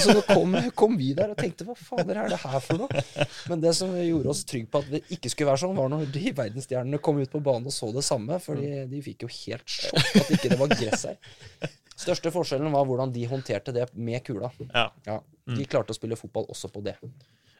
Så 0.04 0.14
da 0.18 0.22
kom, 0.28 0.56
kom 0.76 0.98
vi 1.00 1.14
der 1.16 1.32
og 1.32 1.40
tenkte 1.40 1.64
hva 1.68 1.76
fader 1.80 2.20
er 2.20 2.34
det 2.34 2.40
her 2.42 2.60
for 2.64 2.82
noe? 2.84 3.04
Men 3.48 3.64
det 3.64 3.72
som 3.78 3.94
gjorde 3.96 4.34
oss 4.34 4.44
trygge 4.50 4.68
på 4.74 4.82
at 4.84 4.90
det 4.92 5.02
ikke 5.16 5.32
skulle 5.32 5.54
være 5.54 5.62
sånn, 5.64 5.78
var 5.80 5.88
når 5.94 6.10
de 6.12 6.34
verdensstjernene 6.36 7.00
kom 7.04 7.22
ut 7.22 7.32
på 7.32 7.42
banen 7.46 7.70
og 7.72 7.76
så 7.76 7.90
det 7.96 8.04
samme. 8.08 8.40
For 8.44 8.60
de, 8.60 8.84
de 8.92 9.00
fikk 9.06 9.24
jo 9.26 9.32
helt 9.32 9.78
sjokk 9.78 10.20
at 10.22 10.36
ikke 10.36 10.52
det 10.54 10.60
var 10.60 10.76
gress 10.76 11.08
her. 11.08 11.72
Største 11.98 12.30
forskjellen 12.36 12.76
var 12.76 12.86
hvordan 12.86 13.16
de 13.16 13.24
håndterte 13.32 13.74
det 13.74 13.88
med 13.96 14.22
kula. 14.28 14.52
Ja. 14.70 14.90
Ja, 15.08 15.22
De 15.58 15.66
klarte 15.66 15.96
å 15.96 15.98
spille 15.98 16.20
fotball 16.20 16.46
også 16.54 16.70
på 16.70 16.84
det. 16.86 16.98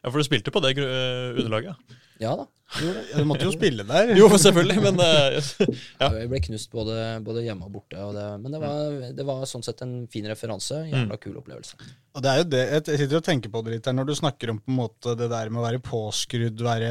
Ja, 0.02 0.10
for 0.10 0.18
du 0.18 0.26
spilte 0.26 0.54
på 0.54 0.62
det 0.64 0.76
eh, 0.78 1.38
underlaget? 1.38 1.98
Ja 2.18 2.32
da. 2.34 2.48
Du 2.68 3.22
måtte 3.24 3.46
jo 3.46 3.52
spille 3.54 3.84
der. 3.88 4.10
Jo, 4.18 4.26
selvfølgelig, 4.36 4.80
men 4.84 4.98
uh, 5.00 5.38
Ja. 6.02 6.10
Jeg 6.18 6.28
ble 6.28 6.40
knust 6.44 6.68
både, 6.72 6.96
både 7.24 7.44
hjemme 7.46 7.64
og 7.64 7.78
borte. 7.78 7.96
Og 8.04 8.10
det, 8.16 8.24
men 8.42 8.52
det 8.52 8.60
var, 8.60 8.98
det 9.16 9.24
var 9.24 9.46
sånn 9.48 9.64
sett 9.64 9.80
en 9.86 9.94
fin 10.12 10.26
referanse. 10.28 10.82
Jævla 10.90 11.16
kul 11.22 11.38
opplevelse. 11.40 11.78
Og 12.18 12.24
det 12.24 12.32
er 12.32 12.40
jo 12.42 12.48
det, 12.50 12.60
Jeg 12.90 13.00
sitter 13.04 13.20
og 13.20 13.24
tenker 13.24 13.52
på 13.54 13.62
det 13.64 13.76
litt 13.76 13.88
her 13.88 13.96
når 13.96 14.10
du 14.10 14.14
snakker 14.18 14.52
om 14.52 14.58
på 14.60 14.72
en 14.74 14.78
måte 14.82 15.14
det 15.16 15.30
der 15.32 15.52
med 15.54 15.62
å 15.62 15.64
være 15.64 15.80
påskrudd, 15.86 16.60
være, 16.66 16.90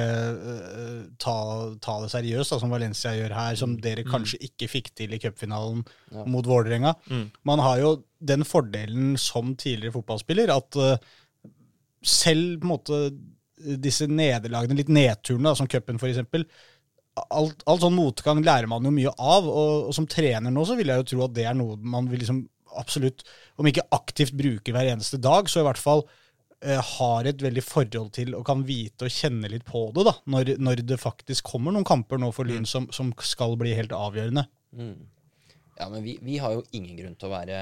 øh, 0.56 0.98
ta, 1.22 1.38
ta 1.84 2.00
det 2.06 2.10
seriøst, 2.16 2.56
da, 2.56 2.62
som 2.64 2.74
Valencia 2.74 3.14
gjør 3.20 3.38
her, 3.38 3.60
som 3.60 3.78
dere 3.84 4.08
kanskje 4.08 4.42
ikke 4.50 4.72
fikk 4.72 4.92
til 4.98 5.14
i 5.14 5.22
cupfinalen 5.22 5.86
Ja. 6.16 6.24
mot 6.26 6.48
Vålerenga. 6.48 6.96
Mm. 7.12 7.28
Man 7.46 7.62
har 7.62 7.84
jo 7.84 7.94
den 8.18 8.48
fordelen 8.48 9.14
som 9.22 9.54
tidligere 9.60 10.00
fotballspiller 10.00 10.56
at 10.56 10.82
selv 12.08 12.62
på 12.62 12.68
en 12.68 12.74
måte 12.74 13.02
disse 13.58 14.08
nederlagene, 14.10 14.78
litt 14.78 14.92
nedturene, 14.94 15.50
da, 15.50 15.56
som 15.58 15.70
cupen 15.70 15.98
f.eks. 15.98 16.22
Alt, 17.34 17.64
alt 17.66 17.82
sånn 17.82 17.98
motgang 17.98 18.44
lærer 18.46 18.70
man 18.70 18.86
jo 18.86 18.94
mye 18.94 19.14
av, 19.18 19.48
og, 19.50 19.90
og 19.90 19.96
som 19.98 20.06
trener 20.10 20.54
nå 20.54 20.66
så 20.70 20.78
vil 20.78 20.92
jeg 20.94 21.02
jo 21.02 21.08
tro 21.12 21.26
at 21.26 21.34
det 21.34 21.48
er 21.50 21.58
noe 21.58 21.80
man 21.82 22.10
vil 22.12 22.22
liksom 22.22 22.44
absolutt, 22.78 23.24
om 23.58 23.66
ikke 23.66 23.88
aktivt 23.96 24.36
bruker 24.38 24.76
hver 24.76 24.92
eneste 24.92 25.18
dag, 25.22 25.50
så 25.50 25.64
i 25.64 25.66
hvert 25.66 25.82
fall 25.82 26.04
eh, 26.62 26.78
har 26.78 27.26
et 27.26 27.42
veldig 27.42 27.64
forhold 27.66 28.12
til 28.20 28.36
og 28.38 28.46
kan 28.46 28.62
vite 28.68 29.08
og 29.08 29.14
kjenne 29.14 29.50
litt 29.50 29.66
på 29.66 29.88
det, 29.96 30.06
da, 30.06 30.14
når, 30.30 30.54
når 30.62 30.84
det 30.86 31.00
faktisk 31.02 31.50
kommer 31.56 31.74
noen 31.74 31.88
kamper 31.88 32.22
nå 32.22 32.30
for 32.36 32.46
Lyn 32.46 32.68
som, 32.70 32.86
som 32.94 33.10
skal 33.26 33.58
bli 33.58 33.74
helt 33.80 33.96
avgjørende. 33.98 34.46
Mm. 34.78 34.98
Ja, 35.78 35.90
men 35.90 36.04
vi, 36.06 36.18
vi 36.22 36.38
har 36.42 36.54
jo 36.54 36.66
ingen 36.78 36.98
grunn 36.98 37.18
til 37.18 37.30
å 37.30 37.34
være 37.34 37.62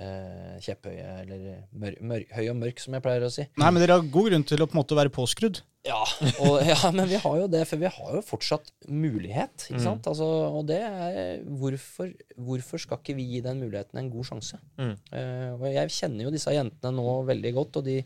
eh, 0.00 0.54
kjepphøye 0.64 1.08
eller 1.22 1.42
mør, 1.72 1.98
mør, 2.12 2.24
høy 2.36 2.46
og 2.50 2.56
mørk, 2.60 2.80
som 2.82 2.96
jeg 2.96 3.04
pleier 3.04 3.26
å 3.26 3.32
si. 3.32 3.46
Nei, 3.60 3.68
men 3.70 3.82
dere 3.82 3.98
har 3.98 4.14
god 4.14 4.30
grunn 4.30 4.46
til 4.48 4.64
å 4.64 4.68
på 4.68 4.76
en 4.76 4.80
måte 4.80 4.98
være 4.98 5.12
påskrudd. 5.14 5.60
Ja, 5.86 6.00
og, 6.44 6.58
ja, 6.68 6.78
men 6.92 7.08
vi 7.08 7.20
har 7.22 7.36
jo 7.40 7.46
det, 7.52 7.62
for 7.68 7.80
vi 7.80 7.88
har 7.92 8.16
jo 8.16 8.22
fortsatt 8.24 8.72
mulighet. 8.88 9.68
ikke 9.68 9.84
sant? 9.84 10.08
Altså, 10.10 10.26
og 10.50 10.66
det 10.68 10.80
er 10.84 11.44
hvorfor, 11.60 12.10
hvorfor 12.36 12.82
skal 12.82 13.00
ikke 13.00 13.16
vi 13.18 13.28
gi 13.34 13.44
den 13.44 13.62
muligheten 13.62 14.00
en 14.00 14.10
god 14.12 14.28
sjanse? 14.32 14.60
Mm. 14.80 14.96
Eh, 15.16 15.46
og 15.56 15.68
jeg 15.70 15.94
kjenner 15.96 16.26
jo 16.26 16.34
disse 16.34 16.56
jentene 16.56 16.96
nå 16.96 17.20
veldig 17.30 17.54
godt, 17.56 17.80
og 17.80 17.88
de, 17.88 18.00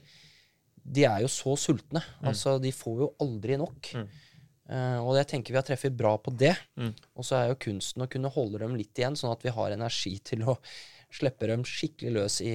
de 0.84 1.08
er 1.08 1.24
jo 1.24 1.32
så 1.32 1.56
sultne. 1.58 2.04
Altså, 2.22 2.60
de 2.62 2.74
får 2.74 3.02
jo 3.06 3.10
aldri 3.24 3.58
nok. 3.60 3.94
Mm. 3.98 4.06
Eh, 4.64 4.98
og 5.02 5.18
jeg 5.18 5.28
tenker 5.28 5.52
vi 5.52 5.60
har 5.60 5.66
treffet 5.66 5.96
bra 5.98 6.14
på 6.22 6.32
det. 6.38 6.54
Mm. 6.80 6.94
Og 7.18 7.26
så 7.26 7.40
er 7.40 7.50
jo 7.50 7.62
kunsten 7.66 8.06
å 8.06 8.10
kunne 8.10 8.32
holde 8.32 8.62
dem 8.62 8.78
litt 8.78 8.96
igjen, 8.96 9.18
sånn 9.18 9.34
at 9.34 9.42
vi 9.44 9.52
har 9.54 9.74
energi 9.74 10.14
til 10.24 10.46
å 10.46 10.56
slippe 11.14 11.48
dem 11.50 11.64
skikkelig 11.68 12.12
løs 12.18 12.40
i, 12.44 12.54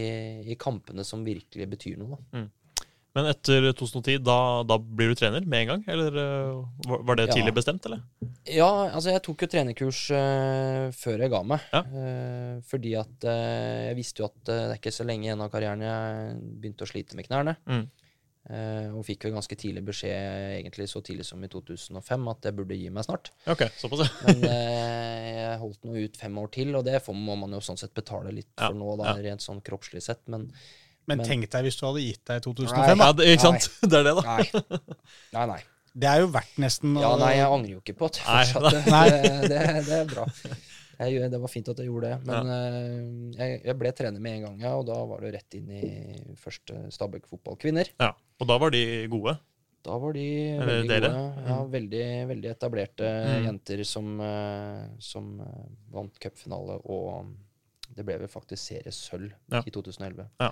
i 0.52 0.56
kampene 0.60 1.06
som 1.08 1.26
virkelig 1.28 1.68
betyr 1.72 2.00
noe. 2.02 2.20
Mm. 2.36 2.48
Men 3.18 3.26
etter 3.32 3.66
2010, 3.74 4.20
da, 4.22 4.36
da 4.70 4.76
blir 4.78 5.10
du 5.10 5.18
trener 5.18 5.42
med 5.50 5.64
en 5.64 5.70
gang? 5.72 5.86
Eller 5.90 6.14
eh, 6.22 6.60
var- 6.86 7.16
det 7.18 7.24
det 7.24 7.28
Ja. 7.32 7.38
tidlig 7.40 7.56
bestemt, 7.58 7.86
eller? 7.90 8.04
Ja, 8.46 8.70
altså 8.94 9.10
jeg 9.16 9.24
tok 9.26 9.42
jo 9.44 9.50
trenerkurs 9.50 10.02
uh, 10.14 10.92
før 10.96 11.24
jeg 11.26 11.32
ga 11.34 11.40
meg. 11.44 11.66
Ja. 11.74 11.82
Uh, 11.90 12.62
fordi 12.70 12.94
at 13.00 13.26
uh, 13.26 13.88
jeg 13.90 13.98
visste 13.98 14.22
jo 14.22 14.30
at 14.30 14.38
det 14.46 14.60
er 14.62 14.76
ikke 14.78 14.94
så 14.94 15.08
lenge 15.10 15.26
igjen 15.26 15.42
av 15.42 15.50
karrieren 15.52 15.82
jeg 15.82 16.38
begynte 16.62 16.86
å 16.86 16.92
slite 16.92 17.18
med 17.18 17.26
knærne. 17.28 17.58
Mm. 17.66 17.84
Eh, 18.50 18.88
og 18.98 19.04
fikk 19.06 19.28
jo 19.28 19.32
ganske 19.36 19.54
tidlig 19.62 19.84
beskjed, 19.86 20.56
egentlig 20.58 20.88
så 20.90 21.04
tidlig 21.06 21.26
som 21.28 21.44
i 21.46 21.50
2005, 21.54 22.24
at 22.32 22.48
jeg 22.50 22.56
burde 22.58 22.78
gi 22.80 22.88
meg 22.90 23.06
snart. 23.06 23.30
Ok, 23.46 23.62
såpass. 23.78 24.10
Men 24.26 24.42
eh, 24.50 25.28
jeg 25.36 25.60
holdt 25.62 25.86
nå 25.86 25.94
ut 26.02 26.18
fem 26.18 26.40
år 26.42 26.50
til, 26.56 26.72
og 26.80 26.86
det 26.88 26.98
får, 27.06 27.14
må 27.30 27.36
man 27.38 27.54
jo 27.54 27.62
sånn 27.62 27.78
sett 27.78 27.94
betale 27.94 28.34
litt 28.34 28.50
Ja, 28.58 28.72
for 28.72 28.80
nå, 28.80 28.96
da, 28.98 29.12
ja. 29.14 29.28
rent 29.30 29.46
sånn 29.46 29.62
kroppslig 29.62 30.02
sett. 30.02 30.24
Men 30.28 30.48
Men, 31.10 31.18
Men- 31.22 31.26
tenk 31.30 31.46
deg 31.50 31.64
hvis 31.66 31.78
du 31.80 31.86
hadde 31.88 32.02
gitt 32.06 32.24
deg 32.26 32.42
i 32.42 32.46
2005. 32.46 32.74
Nei. 32.80 32.96
da. 32.98 33.06
ja 33.06 33.14
det, 33.18 33.30
ikke 33.36 33.46
sant? 33.46 33.70
Det 33.92 34.00
er 34.02 34.10
det, 34.10 34.16
da. 34.18 34.24
nei. 34.34 34.82
Nei, 35.38 35.46
nei. 35.54 35.62
Det 36.00 36.08
er 36.10 36.20
jo 36.22 36.28
verdt 36.34 36.60
nesten 36.62 36.94
Ja, 37.02 37.16
nei, 37.18 37.32
jeg 37.40 37.48
angrer 37.50 37.72
jo 37.74 37.80
ikke 37.82 37.96
på 37.98 38.10
at 38.12 38.20
jeg 38.20 38.28
Nei, 38.30 38.44
fortsatte. 38.50 38.92
nei. 38.94 39.08
Det, 39.10 39.32
det, 39.54 39.64
det 39.88 39.96
er 40.04 40.12
bra. 40.12 40.26
Jeg, 41.00 41.30
det 41.32 41.40
var 41.40 41.48
fint 41.52 41.70
at 41.72 41.78
jeg 41.80 41.88
gjorde 41.88 42.10
det. 42.12 42.18
Men 42.28 42.50
eh, 42.52 43.36
jeg, 43.40 43.62
jeg 43.70 43.78
ble 43.80 43.92
trener 43.96 44.20
med 44.24 44.34
en 44.40 44.46
gang, 44.50 44.58
ja, 44.66 44.74
og 44.76 44.86
da 44.90 44.98
var 45.08 45.22
det 45.24 45.34
rett 45.38 45.56
inn 45.56 45.70
i 45.72 45.84
første 46.42 46.82
Stabæk 46.92 47.30
fotballkvinner. 47.32 47.94
Ja. 48.02 48.10
Og 48.40 48.48
da 48.50 48.58
var 48.60 48.74
de 48.76 48.82
gode? 49.12 49.38
Da 49.88 49.96
var 49.96 50.12
de 50.18 50.26
Eller 50.58 50.82
veldig 50.82 50.90
dere? 50.92 51.10
gode. 51.16 51.44
Ja, 51.48 51.58
veldig, 51.72 52.04
veldig 52.34 52.50
etablerte 52.52 53.08
Mm. 53.30 53.46
jenter 53.48 53.84
som, 53.88 54.10
eh, 54.20 54.90
som 55.00 55.30
eh, 55.40 55.70
vant 55.96 56.20
cupfinale, 56.20 56.76
og 56.84 57.32
det 57.96 58.04
ble 58.06 58.18
vel 58.20 58.28
faktisk 58.28 58.60
seriesølv 58.74 59.32
Ja. 59.56 59.64
i 59.66 59.72
2011. 59.72 60.28
Ja. 60.44 60.52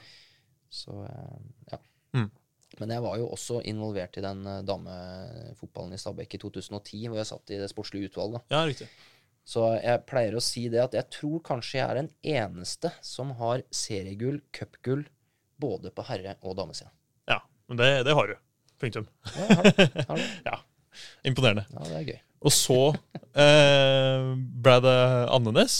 Så 0.71 0.95
eh, 1.03 1.37
ja. 1.73 1.77
Mm. 2.15 2.31
Men 2.79 2.89
jeg 2.95 3.01
var 3.03 3.17
jo 3.19 3.27
også 3.35 3.59
involvert 3.67 4.17
i 4.17 4.23
den 4.23 4.45
eh, 4.47 4.61
damefotballen 4.67 5.93
i 5.93 5.99
Stabæk 6.01 6.33
i 6.35 6.41
2010, 6.41 7.07
hvor 7.09 7.17
jeg 7.19 7.29
satt 7.29 7.51
i 7.51 7.59
det 7.59 7.69
sportslige 7.71 8.09
utvalget. 8.11 8.41
Ja, 8.51 8.63
riktig. 8.67 8.87
Så 9.47 9.63
jeg 9.79 10.01
pleier 10.09 10.35
å 10.35 10.41
si 10.43 10.65
det 10.71 10.81
at 10.83 10.95
jeg 10.97 11.07
tror 11.13 11.39
kanskje 11.47 11.77
jeg 11.79 11.85
er 11.87 11.99
den 12.01 12.09
eneste 12.35 12.91
som 13.05 13.29
har 13.39 13.61
seriegull, 13.71 14.41
cupgull, 14.51 15.05
både 15.57 15.89
på 15.95 16.03
herre- 16.09 16.35
og 16.43 16.57
damesida. 16.59 16.91
Ja, 17.31 17.39
men 17.71 17.79
det, 17.79 17.87
det 18.09 18.15
har 18.17 18.27
du. 18.27 18.35
Punktum. 18.77 19.07
Ja, 19.37 19.47
har. 19.61 19.69
Har. 20.11 20.25
Ja. 20.51 20.57
Imponerende. 21.29 21.63
Ja, 21.71 21.85
det 21.87 21.95
er 22.01 22.05
gøy. 22.11 22.19
Og 22.47 22.53
så 22.53 22.75
eh, 23.37 24.27
ble 24.65 24.75
det 24.83 24.97
Andenes 25.33 25.77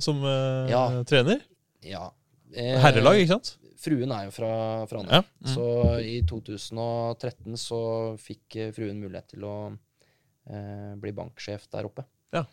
som 0.00 0.22
eh, 0.24 0.70
Ja. 0.70 0.84
trener. 1.08 1.42
Ja. 1.84 2.06
Eh, 2.54 2.76
Herrelag, 2.82 3.18
ikke 3.24 3.34
sant? 3.36 3.56
Fruen 3.80 4.12
er 4.12 4.26
jo 4.28 4.32
fra, 4.36 4.52
fra 4.90 5.00
Andøy. 5.02 5.14
Ja. 5.18 5.22
Mm. 5.40 5.50
Så 5.54 5.66
i 6.04 6.16
2013 6.28 7.56
så 7.60 7.80
fikk 8.20 8.56
eh, 8.60 8.72
fruen 8.76 9.00
mulighet 9.00 9.32
til 9.34 9.46
å 9.48 9.54
eh, 9.72 10.92
bli 11.00 11.12
banksjef 11.16 11.66
der 11.72 11.88
oppe. 11.88 12.04
Ja. 12.36 12.44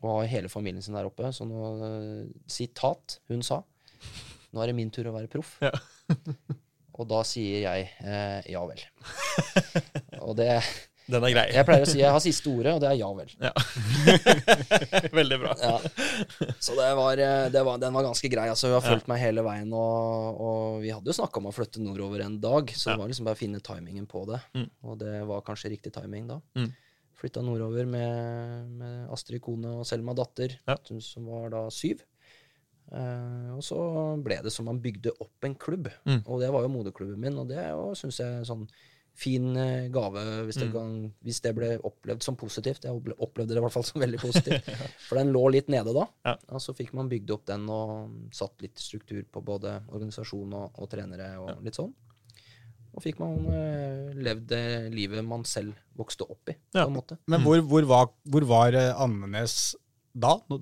Og 0.00 0.08
har 0.08 0.30
hele 0.32 0.48
familien 0.48 0.82
sin 0.82 0.96
der 0.96 1.08
oppe. 1.08 1.28
Så 1.36 1.44
nå, 1.46 1.72
eh, 1.84 2.30
sitat 2.50 3.20
hun 3.28 3.44
sa 3.44 3.60
nå 4.52 4.60
er 4.60 4.70
det 4.70 4.76
min 4.76 4.92
tur 4.92 5.08
å 5.08 5.16
være 5.16 5.30
proff. 5.32 5.56
Ja. 5.64 5.72
og 6.98 7.08
da 7.08 7.22
sier 7.24 7.62
jeg 7.64 7.92
eh, 8.04 8.40
ja 8.52 8.62
vel. 8.68 8.82
og 10.26 10.36
det 10.36 10.50
Den 11.08 11.24
er 11.24 11.32
grei. 11.32 11.46
Jeg 11.56 11.66
pleier 11.66 11.86
å 11.86 11.88
si 11.88 12.02
jeg 12.02 12.12
har 12.12 12.20
siste 12.22 12.52
ordet, 12.52 12.74
og 12.76 12.82
det 12.84 12.90
er 12.90 12.98
ja 13.00 13.08
vel. 13.16 13.32
Ja. 13.40 13.52
Veldig 15.18 15.38
bra. 15.40 15.56
Ja. 15.58 15.72
Så 16.62 16.76
det 16.76 16.90
var, 16.98 17.24
eh, 17.24 17.48
det 17.54 17.64
var, 17.66 17.80
den 17.82 17.96
var 17.96 18.06
ganske 18.06 18.30
grei. 18.32 18.46
altså 18.52 18.68
Hun 18.68 18.76
har 18.76 18.86
fulgt 18.86 19.08
meg 19.10 19.24
hele 19.24 19.44
veien, 19.46 19.72
og, 19.72 20.44
og 20.44 20.78
vi 20.84 20.92
hadde 20.92 21.10
jo 21.10 21.16
snakka 21.16 21.40
om 21.40 21.48
å 21.48 21.56
flytte 21.56 21.82
nordover 21.82 22.26
en 22.26 22.38
dag, 22.44 22.76
så 22.76 22.92
det 22.92 23.00
var 23.00 23.12
liksom 23.12 23.28
bare 23.28 23.40
å 23.40 23.42
finne 23.42 23.64
timingen 23.64 24.06
på 24.10 24.26
det. 24.28 24.40
Mm. 24.58 24.68
Og 24.84 25.00
det 25.00 25.18
var 25.32 25.44
kanskje 25.48 25.72
riktig 25.72 25.94
timing 25.96 26.28
da. 26.28 26.42
Mm. 26.60 26.70
Flytta 27.22 27.42
nordover 27.46 27.86
med, 27.86 28.70
med 28.82 29.10
Astrid 29.14 29.40
kone 29.44 29.76
og 29.78 29.86
Selma 29.86 30.14
datter, 30.18 30.56
Ja. 30.66 30.74
som 30.98 31.28
var 31.30 31.52
da 31.54 31.68
syv. 31.70 32.02
Uh, 32.92 33.54
og 33.56 33.62
så 33.64 33.76
ble 34.20 34.40
det 34.44 34.50
som 34.52 34.66
man 34.68 34.80
bygde 34.82 35.14
opp 35.22 35.46
en 35.46 35.54
klubb, 35.56 35.86
Mm. 36.04 36.24
og 36.26 36.40
det 36.42 36.50
var 36.52 36.62
jo 36.66 36.68
moderklubben 36.74 37.20
min, 37.22 37.38
og 37.38 37.46
det 37.48 37.62
syns 37.96 38.18
jeg 38.20 38.40
er 38.40 38.44
sånn 38.44 38.66
fin 39.14 39.54
eh, 39.56 39.88
gave 39.92 40.20
hvis 40.48 40.56
det, 40.58 40.66
Mm. 40.68 40.72
kan, 40.72 41.14
hvis 41.22 41.40
det 41.44 41.54
ble 41.54 41.78
opplevd 41.84 42.22
som 42.24 42.34
positivt. 42.36 42.82
Jeg 42.84 43.14
opplevde 43.18 43.52
det 43.52 43.58
i 43.58 43.60
hvert 43.60 43.72
fall 43.74 43.84
som 43.84 44.00
veldig 44.00 44.18
positivt. 44.26 44.64
For 45.06 45.16
den 45.20 45.32
lå 45.32 45.50
litt 45.52 45.68
nede 45.68 45.92
da. 45.94 46.06
Ja. 46.24 46.36
Og 46.48 46.60
så 46.64 46.72
fikk 46.74 46.92
man 46.96 47.08
bygd 47.12 47.30
opp 47.30 47.44
den 47.46 47.68
og 47.68 48.10
satt 48.32 48.60
litt 48.64 48.78
struktur 48.80 49.22
på 49.30 49.44
både 49.44 49.82
organisasjon 49.92 50.52
og, 50.56 50.72
og 50.80 50.88
trenere 50.90 51.38
og 51.38 51.62
litt 51.62 51.76
sånn. 51.76 51.92
Og 52.92 53.00
fikk 53.04 53.20
man 53.22 53.38
uh, 53.48 54.10
levd 54.20 54.46
det 54.52 54.64
livet 54.92 55.24
man 55.24 55.44
selv 55.48 55.72
vokste 55.96 56.26
opp 56.28 56.52
i, 56.52 56.56
Ja. 56.74 56.84
på 56.84 56.90
en 56.90 56.96
måte. 56.98 57.16
Men 57.26 57.40
hvor, 57.44 57.60
hvor, 57.64 57.86
var, 57.88 58.10
hvor 58.28 58.44
var 58.48 58.76
eh, 58.76 58.92
Andenes 59.00 59.74
da, 60.12 60.34
når, 60.50 60.60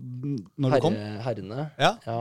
Herre, 0.71 0.77
du 0.79 0.85
kom? 0.85 0.95
Herrene. 1.27 1.63
Ja. 1.81 1.97
Ja. 2.07 2.19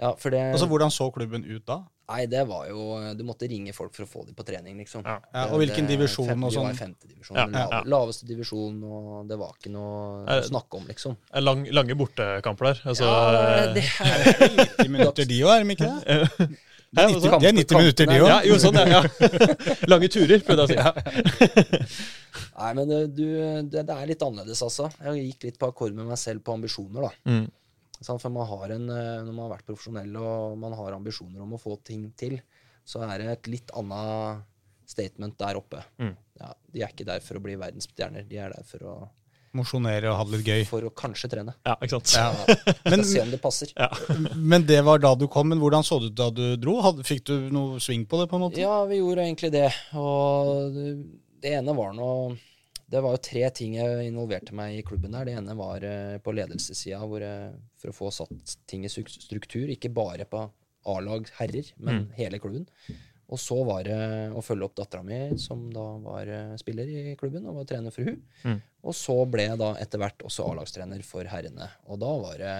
ja, 0.00 0.12
for 0.16 0.32
det 0.32 0.40
Altså, 0.54 0.66
Hvordan 0.70 0.90
så 0.94 1.10
klubben 1.12 1.44
ut 1.44 1.66
da? 1.68 1.82
Nei, 2.12 2.24
det 2.28 2.42
var 2.48 2.64
jo 2.68 2.96
Du 3.16 3.22
måtte 3.24 3.46
ringe 3.48 3.72
folk 3.76 3.92
for 3.94 4.04
å 4.04 4.08
få 4.08 4.22
dem 4.26 4.34
på 4.36 4.44
trening, 4.44 4.78
liksom. 4.80 5.04
Ja. 5.04 5.18
Ja, 5.32 5.44
og 5.52 5.60
hvilken 5.60 5.84
det- 5.86 5.98
divisjon 5.98 6.26
fem, 6.32 6.42
og 6.44 6.50
Vi 6.50 6.56
var 6.56 6.64
sånn? 6.64 6.72
i 6.72 6.80
femte 6.80 7.08
divisjon. 7.12 7.36
Ja, 7.36 7.46
ja. 7.70 7.82
Laveste 7.84 8.26
divisjon, 8.28 8.80
og 8.88 9.28
det 9.28 9.36
var 9.40 9.52
ikke 9.60 9.72
noe 9.72 10.24
å 10.24 10.40
snakke 10.48 10.80
om, 10.80 10.88
liksom. 10.88 11.16
Lang, 11.44 11.66
lange 11.76 11.94
bortekamper 12.00 12.72
der. 12.72 12.82
Altså, 12.88 13.04
Ja, 13.04 13.72
det 13.76 13.84
er 13.84 14.56
90 14.56 14.88
minutter 14.96 15.28
de 15.28 15.40
òg, 15.44 15.54
er 15.60 15.64
de 15.64 15.76
ikke 15.76 15.92
det? 15.92 16.50
Hva 16.92 17.06
sa 17.08 17.16
du? 17.16 17.38
Det 17.40 17.48
er 17.48 17.56
90 17.56 17.78
minutter 17.80 18.08
de 18.10 18.16
òg. 18.20 18.28
ja, 18.28 18.38
jo, 18.44 18.58
sånn, 18.60 18.76
ja. 18.76 19.00
ja. 19.00 19.36
Lange 19.92 20.10
turer, 20.12 20.42
prøvde 20.44 20.66
jeg 20.68 20.82
å 20.82 20.92
si. 20.92 21.96
Nei, 22.58 22.70
men 22.78 22.88
det- 22.90 23.00
du, 23.16 23.24
det, 23.72 23.84
det 23.88 23.96
er 23.96 24.10
litt 24.10 24.22
annerledes, 24.26 24.60
altså. 24.66 24.90
Jeg 25.08 25.24
gikk 25.30 25.48
litt 25.48 25.58
på 25.62 25.70
akkord 25.72 25.96
med 25.96 26.10
meg 26.10 26.20
selv 26.20 26.44
på 26.44 26.54
ambisjoner, 26.56 27.08
da. 27.08 27.32
Mm. 27.32 27.46
For 28.02 28.32
man 28.34 28.48
har 28.50 28.74
en, 28.74 28.88
eh, 28.90 29.20
når 29.22 29.30
man 29.32 29.44
har 29.46 29.52
vært 29.56 29.68
profesjonell 29.70 30.16
og 30.18 30.56
man 30.58 30.72
har 30.74 30.96
ambisjoner 30.96 31.40
om 31.44 31.54
å 31.56 31.60
få 31.62 31.76
ting 31.86 32.08
til, 32.18 32.40
så 32.84 33.04
er 33.06 33.22
det 33.22 33.28
et 33.36 33.50
litt 33.52 33.70
annet 33.78 34.42
statement 34.90 35.36
der 35.38 35.60
oppe. 35.60 35.80
Mm. 36.02 36.16
Ja, 36.42 36.48
de 36.74 36.82
er 36.82 36.90
ikke 36.92 37.06
der 37.08 37.22
for 37.24 37.38
å 37.38 37.44
bli 37.44 37.54
verdensstjerner, 37.60 38.26
de 38.28 38.40
er 38.42 38.52
der 38.56 38.66
for 38.68 38.88
å, 38.90 38.94
Mosjonere 39.56 40.08
og 40.08 40.16
ha 40.16 40.24
det 40.26 40.38
litt 40.38 40.48
gøy. 40.48 40.62
for 40.68 40.86
å 40.88 40.90
kanskje 40.96 41.28
trene. 41.34 41.52
Ja, 41.66 41.74
ikke 41.76 41.98
sant. 41.98 42.14
Ja. 42.16 42.30
Skal 42.78 42.94
Men, 42.94 43.04
se 43.08 43.24
om 43.24 43.32
det 43.34 43.40
passer. 43.42 43.72
Ja. 43.76 43.90
men 44.36 44.64
det 44.68 44.78
var 44.86 45.02
da 45.02 45.12
du 45.18 45.26
kom. 45.32 45.50
Men 45.52 45.60
hvordan 45.60 45.84
så 45.84 45.98
det 46.00 46.12
ut 46.12 46.16
da 46.22 46.30
du 46.32 46.44
dro? 46.60 46.78
Fikk 47.04 47.26
du 47.28 47.34
noe 47.52 47.82
sving 47.82 48.06
på 48.08 48.22
det? 48.22 48.30
på 48.30 48.38
en 48.38 48.46
måte? 48.46 48.62
Ja, 48.62 48.80
vi 48.88 49.02
gjorde 49.02 49.26
egentlig 49.26 49.52
det. 49.52 49.68
Og 50.00 50.72
det, 50.72 51.52
ene 51.52 51.76
var 51.76 51.92
noe 51.96 52.38
Det 52.88 53.00
var 53.04 53.16
jo 53.16 53.22
tre 53.28 53.44
ting 53.56 53.76
jeg 53.76 54.08
involverte 54.08 54.56
meg 54.56 54.78
i 54.78 54.86
klubben 54.86 55.12
der. 55.12 55.28
Det 55.28 55.36
ene 55.42 55.56
var 55.58 55.84
eh, 55.84 56.16
på 56.24 56.32
ledelsessida, 56.36 57.00
for 57.04 57.92
å 57.92 57.96
få 57.96 58.12
satt 58.14 58.56
ting 58.68 58.88
i 58.88 58.92
struktur. 58.92 59.68
Ikke 59.72 59.92
bare 59.92 60.28
på 60.28 60.46
A-lag 60.92 61.28
herrer, 61.38 61.68
men 61.78 62.08
hele 62.16 62.40
klubben. 62.42 62.64
Og 63.32 63.40
så 63.40 63.56
var 63.64 63.86
det 63.88 63.98
å 64.36 64.42
følge 64.44 64.66
opp 64.68 64.74
dattera 64.76 65.02
mi, 65.06 65.20
som 65.40 65.64
da 65.72 65.84
var 66.04 66.28
eh, 66.28 66.50
spiller 66.60 66.88
i 66.92 67.14
klubben 67.16 67.46
og 67.48 67.62
var 67.62 67.68
trener 67.70 67.94
for 67.94 68.04
hun. 68.10 68.18
Mm. 68.44 68.58
Og 68.84 68.96
så 68.98 69.14
ble 69.32 69.46
jeg 69.48 69.60
da 69.62 69.70
etter 69.80 70.02
hvert 70.02 70.26
også 70.28 70.44
A-lagstrener 70.50 71.00
for 71.06 71.24
herrene. 71.32 71.70
Og 71.88 72.00
da 72.02 72.10
var 72.26 72.36
det 72.42 72.56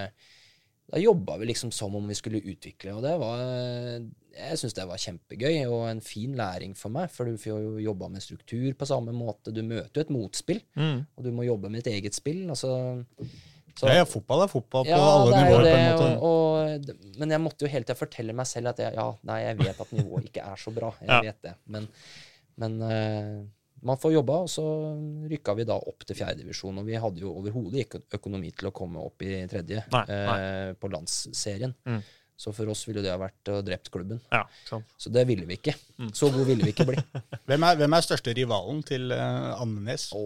da 0.93 0.99
jobba 1.01 1.37
vi 1.41 1.47
liksom 1.49 1.71
som 1.73 1.95
om 1.97 2.09
vi 2.11 2.17
skulle 2.19 2.41
utvikle, 2.43 2.93
og 2.99 3.05
det 3.07 3.13
var 3.21 3.39
Jeg 4.33 4.59
syns 4.61 4.75
det 4.77 4.85
var 4.89 5.01
kjempegøy 5.01 5.63
og 5.69 5.85
en 5.91 6.01
fin 6.05 6.35
læring 6.37 6.75
for 6.77 6.93
meg, 6.93 7.11
for 7.13 7.29
du 7.29 7.37
får 7.41 7.63
jo 7.63 7.73
jobba 7.85 8.09
med 8.13 8.25
struktur 8.25 8.73
på 8.77 8.89
samme 8.89 9.13
måte. 9.13 9.53
Du 9.53 9.61
møter 9.63 10.01
jo 10.01 10.05
et 10.07 10.13
motspill, 10.13 10.61
Mm. 10.77 11.05
og 11.17 11.25
du 11.25 11.31
må 11.37 11.45
jobbe 11.47 11.69
med 11.71 11.85
et 11.87 11.93
eget 11.93 12.17
spill. 12.17 12.47
Altså, 12.49 12.73
så, 13.79 13.87
Ja, 13.89 13.95
ja, 14.03 14.05
fotball 14.09 14.43
er 14.45 14.51
fotball 14.53 14.85
på 14.85 14.91
ja, 14.93 14.99
alle 15.01 15.37
er 15.39 15.47
nivåer. 15.49 15.65
det, 15.65 15.73
på 15.73 15.79
en 15.79 15.87
måte. 15.87 16.19
og, 16.21 16.93
og, 16.93 17.17
men 17.23 17.31
jeg 17.37 17.41
måtte 17.41 17.65
jo 17.67 17.71
hele 17.73 17.85
tida 17.89 17.97
fortelle 17.99 18.35
meg 18.37 18.47
selv 18.51 18.73
at 18.73 18.79
jeg, 18.85 18.95
ja, 18.99 19.09
nei, 19.29 19.41
jeg 19.47 19.59
vet 19.63 19.81
at 19.87 19.93
nivået 19.97 20.29
ikke 20.31 20.45
er 20.53 20.57
så 20.61 20.71
bra. 20.77 20.93
Jeg 21.01 21.09
Ja. 21.11 21.21
vet 21.31 21.43
det. 21.49 21.55
Men, 21.67 21.89
men 22.63 22.79
uh, 22.85 23.43
man 23.83 23.99
får 23.99 24.13
jobba, 24.15 24.37
og 24.45 24.51
så 24.53 24.63
rykka 25.31 25.55
vi 25.59 25.65
da 25.67 25.75
opp 25.75 26.05
til 26.07 26.15
fjerdedivisjon. 26.21 26.77
Og 26.79 26.87
vi 26.87 26.95
hadde 27.03 27.19
jo 27.25 27.33
overhodet 27.35 27.81
ikke 27.87 28.03
økonomi 28.15 28.53
til 28.55 28.69
å 28.69 28.75
komme 28.77 29.01
opp 29.03 29.25
i 29.27 29.41
tredje 29.51 29.83
Nei, 29.91 30.03
eh, 30.15 30.69
på 30.79 30.91
landsserien. 30.93 31.73
Mm. 31.89 31.99
Så 32.43 32.53
for 32.55 32.71
oss 32.71 32.85
ville 32.87 33.03
det 33.03 33.11
ha 33.11 33.19
vært 33.19 33.51
å 33.51 33.59
drept 33.67 33.91
klubben. 33.91 34.21
Ja, 34.31 34.45
sant. 34.69 34.87
Så 34.99 35.11
det 35.15 35.25
ville 35.27 35.47
vi 35.47 35.59
ikke. 35.59 35.75
Mm. 35.99 36.13
Så 36.15 36.31
god 36.31 36.47
ville 36.47 36.63
vi 36.63 36.71
ikke 36.77 36.87
bli. 36.89 36.97
Hvem, 37.51 37.67
er, 37.67 37.77
hvem 37.83 37.97
er 37.99 38.07
største 38.07 38.35
rivalen 38.39 38.85
til 38.87 39.11
uh, 39.15 39.59
Andenes? 39.63 40.09
Å, 40.15 40.23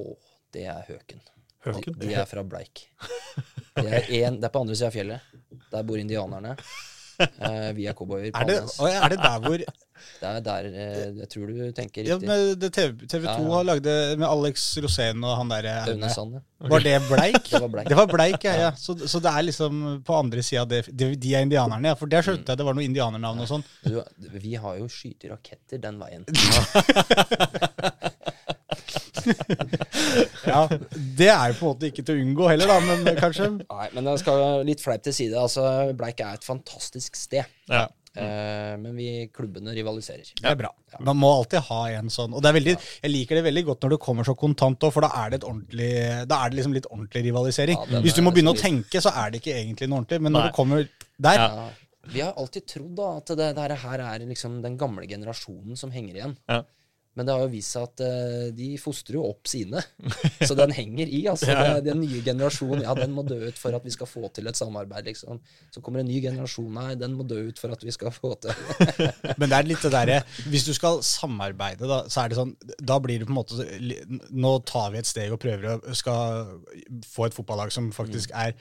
det 0.53 0.67
er 0.73 0.85
Høken. 0.93 1.21
Høken? 1.67 1.99
De 2.01 2.13
er 2.15 2.29
fra 2.31 2.45
Bleik. 2.47 2.87
Det 3.77 3.91
er, 3.93 4.07
en, 4.25 4.39
det 4.41 4.49
er 4.49 4.53
på 4.55 4.61
andre 4.65 4.73
sida 4.73 4.87
av 4.89 4.95
fjellet. 4.95 5.33
Der 5.69 5.83
bor 5.85 6.01
indianerne. 6.01 6.55
Uh, 7.17 7.73
vi 7.77 7.87
er 7.89 7.97
cowboyer. 7.97 8.31
Er 8.35 8.49
det, 8.49 8.57
ja, 8.81 9.03
er 9.05 9.13
det 9.13 9.19
der 9.21 9.43
hvor 9.45 9.61
Det 10.21 10.29
er 10.29 10.41
der 10.45 10.67
uh, 10.69 11.19
jeg 11.21 11.29
tror 11.33 11.51
du 11.51 11.71
tenker 11.77 12.05
ja, 12.05 12.17
riktig. 12.17 12.29
med 12.29 12.57
det 12.61 12.71
TV, 12.77 13.07
TV 13.09 13.23
2 13.25 13.31
Ja, 13.31 13.37
ja. 13.41 13.53
har 13.55 13.65
lagd 13.65 13.85
det 13.87 14.19
med 14.21 14.27
Alex 14.29 14.65
Rosén 14.85 15.25
og 15.25 15.37
han 15.41 15.53
derre 15.53 15.75
Var 16.73 16.85
det 16.85 16.97
bleik? 17.09 17.49
Det 17.53 17.61
var 17.63 17.69
Bleik. 17.73 17.89
Det 17.89 17.97
var 17.97 18.07
bleik, 18.07 18.45
ja. 18.45 18.55
ja. 18.67 18.73
Så, 18.77 18.97
så 19.09 19.21
det 19.21 19.33
er 19.33 19.43
liksom 19.49 20.03
på 20.07 20.17
andre 20.17 20.43
sida 20.43 20.65
de, 20.65 20.83
de, 20.93 21.15
de 21.17 21.35
er 21.35 21.47
indianerne, 21.47 21.89
ja. 21.93 21.97
For 21.97 22.11
der 22.13 22.25
skjønte 22.25 22.53
jeg 22.53 22.61
det 22.61 22.69
var 22.69 22.77
noe 22.77 22.85
indianernavn 22.85 23.45
og 23.45 23.51
sånn. 23.51 23.65
Vi 24.37 24.57
har 24.61 24.81
jo 24.81 24.89
skyter 24.93 25.33
raketter 25.37 25.81
den 25.81 26.01
veien. 26.01 26.29
Ja, 30.53 30.63
Det 31.19 31.29
er 31.33 31.53
jo 31.53 31.59
på 31.59 31.67
en 31.67 31.71
måte 31.75 31.91
ikke 31.91 32.05
til 32.07 32.17
å 32.17 32.25
unngå 32.25 32.49
heller, 32.53 32.71
da, 32.71 32.81
men 32.87 33.21
kanskje. 33.21 33.51
Nei, 33.63 33.87
men 33.97 34.11
jeg 34.13 34.25
skal 34.25 34.67
litt 34.67 34.83
fleip 34.85 35.05
til 35.07 35.17
side. 35.17 35.39
Altså, 35.41 35.67
Bleik 35.99 36.23
er 36.25 36.39
et 36.39 36.47
fantastisk 36.47 37.19
sted. 37.19 37.47
Ja. 37.71 37.87
Eh, 38.17 38.75
men 38.81 38.97
vi 38.97 39.09
klubbene 39.35 39.75
rivaliserer. 39.77 40.31
Det 40.39 40.49
er 40.49 40.57
bra. 40.59 40.71
Man 41.05 41.19
må 41.21 41.31
alltid 41.37 41.67
ha 41.69 41.81
en 41.99 42.09
sånn. 42.13 42.33
Og 42.33 42.43
det 42.45 42.51
er 42.51 42.57
veldig, 42.57 42.77
jeg 43.03 43.13
liker 43.13 43.39
det 43.39 43.45
veldig 43.51 43.65
godt 43.71 43.85
når 43.85 43.97
det 43.97 44.03
kommer 44.07 44.29
så 44.29 44.37
kontant 44.39 44.87
òg, 44.89 44.95
for 44.95 45.05
da 45.05 45.11
er 45.25 45.35
det 45.35 45.41
et 45.43 45.49
ordentlig 45.49 45.91
Da 46.31 46.39
er 46.41 46.53
det 46.53 46.61
liksom 46.61 46.77
litt 46.77 46.89
ordentlig 46.89 47.27
rivalisering. 47.29 47.83
Ja, 47.93 48.01
Hvis 48.05 48.17
du 48.17 48.23
må 48.25 48.33
begynne 48.33 48.55
å 48.57 48.61
tenke, 48.61 49.03
så 49.05 49.13
er 49.13 49.35
det 49.35 49.43
ikke 49.43 49.59
egentlig 49.59 49.91
noe 49.91 50.01
ordentlig. 50.01 50.23
Men 50.25 50.37
når 50.37 50.47
Nei. 50.47 50.53
det 50.53 50.57
kommer 50.61 50.87
der 51.29 51.43
Ja. 51.43 51.67
Vi 52.07 52.21
har 52.23 52.37
alltid 52.39 52.69
trodd 52.71 52.93
da 52.95 53.07
at 53.19 53.31
det, 53.35 53.47
det 53.57 53.79
her 53.83 54.03
er 54.05 54.25
liksom 54.29 54.61
den 54.63 54.77
gamle 54.79 55.09
generasjonen 55.11 55.75
som 55.77 55.91
henger 55.91 56.15
igjen. 56.21 56.37
Ja. 56.47 56.61
Men 57.17 57.27
det 57.27 57.35
har 57.35 57.45
jo 57.47 57.53
vist 57.53 57.73
seg 57.73 57.87
at 57.87 58.03
uh, 58.05 58.49
de 58.57 58.69
fostrer 58.81 59.17
jo 59.17 59.25
opp 59.31 59.49
sine. 59.49 59.81
Så 60.49 60.57
den 60.59 60.75
henger 60.77 61.09
i. 61.09 61.23
altså. 61.33 61.49
Ja, 61.51 61.65
ja. 61.71 61.79
Den 61.85 62.03
nye 62.03 62.21
generasjonen 62.25 62.85
ja, 62.85 62.95
den 62.99 63.15
må 63.17 63.25
dø 63.27 63.39
ut 63.47 63.61
for 63.61 63.77
at 63.77 63.87
vi 63.87 63.95
skal 63.95 64.11
få 64.11 64.29
til 64.37 64.51
et 64.51 64.59
samarbeid. 64.59 65.09
liksom. 65.09 65.41
Så 65.73 65.83
kommer 65.85 66.05
en 66.05 66.11
ny 66.11 66.21
generasjon. 66.25 66.69
Nei, 66.77 66.93
den 67.01 67.17
må 67.17 67.25
dø 67.29 67.41
ut 67.49 67.61
for 67.63 67.73
at 67.73 67.85
vi 67.85 67.95
skal 67.95 68.13
få 68.15 68.35
til 68.45 68.53
Men 69.41 69.49
det 69.49 69.57
er 69.57 69.69
litt 69.69 69.85
det 69.85 69.93
derre 69.95 70.21
Hvis 70.51 70.67
du 70.67 70.73
skal 70.77 71.01
samarbeide, 71.07 71.89
da, 71.89 72.03
så 72.13 72.23
er 72.23 72.33
det 72.33 72.39
sånn 72.39 72.55
Da 72.77 72.99
blir 73.03 73.23
det 73.23 73.29
på 73.29 73.35
en 73.35 73.39
måte 73.39 73.67
Nå 74.35 74.53
tar 74.69 74.91
vi 74.95 75.01
et 75.01 75.09
steg 75.09 75.33
og 75.35 75.41
prøver 75.43 75.77
å 75.77 75.97
skal 75.97 76.59
få 77.07 77.29
et 77.29 77.37
fotballag 77.37 77.73
som 77.75 77.89
faktisk 77.95 78.35
er 78.37 78.55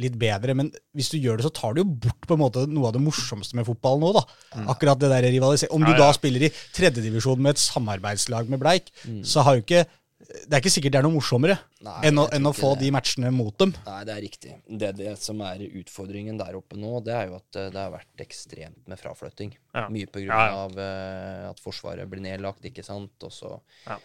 litt 0.00 0.16
bedre, 0.18 0.54
men 0.58 0.70
hvis 0.96 1.10
du 1.12 1.18
gjør 1.18 1.38
det, 1.40 1.44
så 1.48 1.52
tar 1.60 1.74
du 1.76 1.82
jo 1.82 1.88
bort 2.06 2.26
på 2.26 2.34
en 2.36 2.42
måte 2.42 2.66
noe 2.70 2.88
av 2.90 2.96
det 2.96 3.02
morsomste 3.04 3.56
med 3.58 3.66
fotball 3.68 4.00
nå. 4.02 4.12
da. 4.16 4.24
Akkurat 4.72 4.98
det 5.02 5.10
der 5.12 5.26
rivalisering. 5.30 5.72
Om 5.76 5.84
du 5.86 5.92
Ja, 5.92 5.96
ja. 5.98 6.04
da 6.06 6.12
spiller 6.16 6.42
i 6.48 6.52
tredjedivisjon 6.76 7.40
med 7.42 7.56
et 7.56 7.62
samarbeidslag 7.62 8.48
med 8.50 8.60
Bleik, 8.62 8.90
så 9.24 9.42
har 9.46 9.56
jo 9.58 9.64
ikke 9.66 9.86
Det 10.20 10.52
er 10.52 10.60
ikke 10.60 10.70
sikkert 10.70 10.92
det 10.92 10.98
er 11.00 11.04
noe 11.06 11.14
morsommere 11.16 11.54
Nei, 11.82 11.94
enn 12.06 12.18
å, 12.20 12.26
enn 12.36 12.44
å 12.46 12.52
få 12.54 12.74
det. 12.76 12.82
de 12.84 12.90
matchene 12.92 13.30
mot 13.32 13.56
dem. 13.58 13.72
Nei, 13.86 14.02
det 14.04 14.12
er 14.14 14.20
riktig. 14.22 14.52
Det, 14.68 14.90
det 14.98 15.14
som 15.18 15.40
er 15.42 15.62
utfordringen 15.64 16.36
der 16.38 16.54
oppe 16.58 16.76
nå, 16.78 17.00
det 17.02 17.14
er 17.16 17.30
jo 17.30 17.38
at 17.40 17.56
eh, 17.58 17.70
det 17.72 17.80
har 17.80 17.90
vært 17.94 18.20
ekstremt 18.22 18.86
med 18.86 19.00
fraflytting. 19.00 19.54
Ja. 19.74 19.86
Mye 19.88 20.06
på 20.12 20.20
grunn 20.20 20.28
Ja, 20.36 20.44
ja. 20.52 20.60
av 20.68 20.76
eh, 20.78 21.48
at 21.50 21.58
Forsvaret 21.64 22.06
blir 22.12 22.20
nedlagt, 22.22 22.62
ikke 22.68 22.84
sant. 22.86 23.16
Og 23.26 23.32
så 23.32 23.56
Ja. 23.88 23.96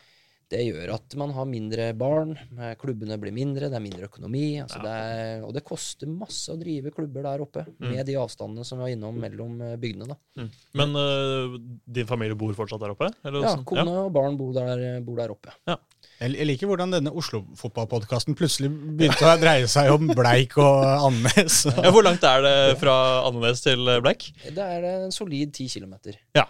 Det 0.54 0.62
gjør 0.62 0.92
at 0.94 1.16
man 1.18 1.32
har 1.34 1.48
mindre 1.50 1.88
barn, 1.98 2.36
eh, 2.60 2.74
klubbene 2.78 3.18
blir 3.22 3.34
mindre, 3.34 3.70
det 3.72 3.80
er 3.80 3.84
mindre 3.84 4.10
økonomi. 4.10 4.60
Altså 4.62 4.82
det 4.84 4.92
er, 4.94 5.44
og 5.46 5.56
det 5.56 5.64
koster 5.66 6.10
masse 6.10 6.54
å 6.54 6.58
drive 6.60 6.92
klubber 6.94 7.26
der 7.26 7.42
oppe, 7.42 7.66
med 7.82 8.04
de 8.06 8.18
avstandene 8.22 8.66
som 8.68 8.78
vi 8.80 8.86
var 8.86 8.94
innom 8.94 9.18
mellom 9.22 9.58
eh, 9.66 9.76
bygdene. 9.82 10.18
Mm. 10.38 10.50
Men 10.78 11.00
uh, 11.00 11.56
din 11.98 12.10
familie 12.10 12.38
bor 12.38 12.54
fortsatt 12.58 12.84
der 12.84 12.94
oppe? 12.94 13.10
Eller 13.26 13.48
Ja, 13.48 13.56
kone 13.58 13.86
Kone 13.86 13.96
og 14.06 14.12
barn 14.14 14.38
bor 14.38 14.52
der, 14.56 15.02
bor 15.06 15.18
der 15.18 15.34
oppe. 15.34 15.56
Jeg 15.66 15.82
jeg 16.16 16.48
liker 16.48 16.70
hvordan 16.70 16.94
denne 16.94 17.12
Oslo-fotballpodkasten 17.18 18.38
plutselig 18.38 18.70
begynte 18.70 19.26
å 19.26 19.34
dreie 19.42 19.66
seg 19.72 19.90
om 19.92 20.12
Bleik 20.16 20.54
og 20.62 20.84
Andenes. 21.10 21.64
Ja, 21.86 21.92
hvor 21.94 22.06
langt 22.06 22.24
er 22.26 22.44
det 22.46 22.54
fra 22.80 22.94
Andenes 23.28 23.64
til 23.66 23.90
Bleik? 24.06 24.30
Det 24.46 24.64
er 24.78 24.86
en 24.94 25.14
solid 25.14 25.52
ti 25.58 25.68
kilometer. 25.72 26.16
Ja. 26.38 26.46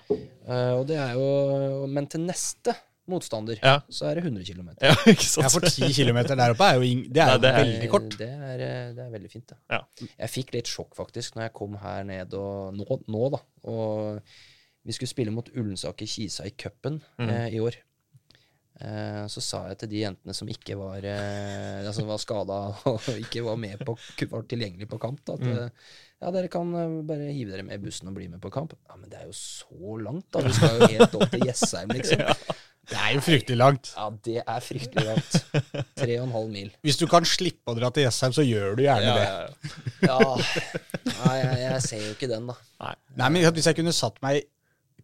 og 0.75 0.85
det 0.89 0.99
er 1.01 1.15
jo 1.17 1.87
Men 1.89 2.07
til 2.11 2.27
neste 2.27 2.75
motstander 3.07 3.59
Ja. 3.61 3.75
så 3.89 4.07
er 4.09 4.15
det 4.19 4.23
100 4.25 4.45
km. 4.47 4.69
Ja, 4.81 4.93
ikke 5.13 5.23
sant? 5.27 5.45
Ja, 5.45 5.49
for 5.53 5.61
ti 5.67 5.89
kilometer 5.93 6.35
der 6.39 6.55
oppe 6.55 6.67
er 6.71 6.79
jo, 6.79 6.81
ing- 6.87 7.07
det 7.13 7.21
er 7.21 7.35
Nei, 7.35 7.37
det 7.43 7.51
er- 7.53 7.61
veldig 7.63 7.89
kort. 7.91 8.09
Det 8.17 8.29
er, 8.29 8.59
eh, 8.65 8.93
det 8.97 9.03
er 9.05 9.09
veldig 9.13 9.31
fint, 9.31 9.47
det. 9.53 9.57
Ja. 9.69 9.81
Jeg 10.25 10.29
fikk 10.33 10.53
litt 10.57 10.71
sjokk 10.71 10.95
faktisk 10.97 11.35
når 11.37 11.47
jeg 11.49 11.53
kom 11.61 11.75
her 11.83 12.03
ned 12.03 12.33
og 12.33 12.73
nå, 12.77 12.87
nå 13.07 13.31
da. 13.35 13.41
Og 13.69 14.21
vi 14.85 14.93
skulle 14.93 15.09
spille 15.09 15.31
mot 15.33 15.47
Ullensaker 15.55 16.05
Kisa 16.05 16.45
i 16.45 16.51
cupen 16.57 17.01
Mm. 17.19 17.29
eh, 17.29 17.49
i 17.55 17.59
år. 17.59 17.77
Eh, 18.75 19.23
så 19.31 19.39
sa 19.39 19.61
jeg 19.69 19.77
til 19.79 19.89
de 19.93 19.99
jentene 20.01 20.33
som 20.35 20.49
ikke 20.51 20.75
var 20.75 20.97
eh, 21.07 21.85
altså 21.87 22.03
var 22.03 22.17
skada 22.19 22.57
og 22.91 23.05
ikke 23.23 23.39
var, 23.45 23.55
med 23.55 23.79
på, 23.87 23.95
var 24.33 24.43
tilgjengelig 24.51 24.89
på 24.91 24.99
kamp, 24.99 25.21
da, 25.23 25.37
at 25.37 25.45
Mm. 25.45 25.53
eh, 25.63 25.69
ja, 26.25 26.31
dere 26.31 26.49
kan 26.51 26.73
eh, 26.75 26.97
bare 27.07 27.29
hive 27.31 27.51
dere 27.53 27.63
med 27.63 27.79
i 27.79 27.83
bussen 27.85 28.09
og 28.11 28.15
bli 28.17 28.27
med 28.27 28.41
på 28.43 28.51
kamp. 28.51 28.73
Ja, 28.89 28.95
Men 28.99 29.09
det 29.09 29.19
er 29.21 29.25
jo 29.29 29.35
så 29.35 29.95
langt, 30.03 30.27
da. 30.31 30.41
Vi 30.43 30.51
skal 30.57 30.79
jo 30.81 30.87
helt 30.91 31.15
opp 31.15 31.31
til 31.31 31.45
Jessheim, 31.47 31.89
liksom. 31.95 32.19
Det 32.89 32.97
er 33.01 33.13
jo 33.15 33.21
fryktelig 33.25 33.57
langt. 33.57 33.91
Ja, 33.97 34.07
det 34.27 34.41
er 34.41 34.63
fryktelig 34.63 35.05
langt. 35.07 35.37
Tre 35.97 36.17
og 36.19 36.25
en 36.27 36.33
halv 36.35 36.49
mil. 36.53 36.71
Hvis 36.85 36.99
du 37.01 37.05
kan 37.09 37.25
slippe 37.27 37.73
å 37.73 37.77
dra 37.77 37.89
til 37.93 38.05
Jessheim, 38.05 38.35
så 38.35 38.45
gjør 38.45 38.77
du 38.77 38.83
gjerne 38.85 39.13
det. 39.17 39.69
Ja, 40.05 40.19
Nei, 41.15 41.37
jeg, 41.39 41.61
jeg 41.63 41.85
ser 41.85 42.03
jo 42.03 42.11
ikke 42.13 42.29
den, 42.29 42.51
da. 42.51 42.91
Nei, 43.17 43.29
men 43.29 43.47
Hvis 43.55 43.69
jeg 43.71 43.79
kunne 43.79 43.95
satt 43.95 44.21
meg 44.25 44.43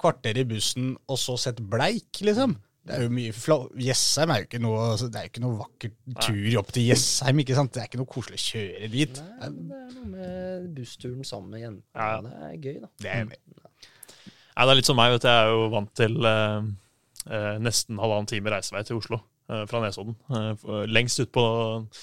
kvarter 0.01 0.37
i 0.41 0.45
bussen 0.49 0.93
og 1.09 1.19
så 1.21 1.37
sett 1.39 1.61
Bleik, 1.71 2.21
liksom 2.25 2.57
det 2.81 2.95
er 2.95 3.03
jo 3.05 3.11
mye 3.13 3.57
Jessheim 3.85 4.31
er 4.33 4.39
jo 4.41 4.47
ikke 4.47 4.59
noe 4.63 4.77
altså, 4.95 5.05
Det 5.11 5.19
er 5.19 5.25
jo 5.27 5.29
ikke 5.29 5.43
noe 5.43 5.57
vakker 5.59 5.91
tur 6.17 6.55
opp 6.63 6.71
til 6.73 6.87
Jessheim. 6.89 7.41
ikke 7.43 7.57
sant? 7.57 7.75
Det 7.75 7.83
er 7.83 7.89
ikke 7.91 7.99
noe 8.01 8.09
koselig 8.09 8.39
å 8.39 8.45
kjøre 8.47 8.89
dit. 8.89 9.19
Nei, 9.21 9.49
men 9.53 9.67
det 9.69 9.81
er 9.81 9.91
noe 9.99 10.07
med 10.15 10.71
bussturen 10.79 11.27
sammen 11.27 11.53
med 11.53 11.61
jentene. 11.61 12.07
Ja. 12.07 12.15
Det 12.25 12.47
er 12.47 12.55
gøy, 12.57 12.79
da. 12.81 12.89
Det 13.05 13.11
er, 13.13 13.27
Nei, 13.31 14.65
det 14.65 14.73
er 14.73 14.79
litt 14.81 14.89
som 14.89 14.97
meg, 14.97 15.13
vet 15.13 15.23
du. 15.23 15.29
Jeg 15.29 15.43
er 15.45 15.53
jo 15.53 15.67
vant 15.75 15.93
til 16.01 16.29
eh, 16.31 16.71
nesten 17.61 17.99
halvannen 18.01 18.27
time 18.27 18.49
reisevei 18.49 18.83
til 18.83 18.95
Oslo. 18.95 19.17
eh, 19.17 19.30
fra 19.67 19.81
Nesodden. 19.83 20.15
Eh, 20.31 20.83
lengst 20.87 21.19
ut 21.19 21.31
på, 21.35 21.43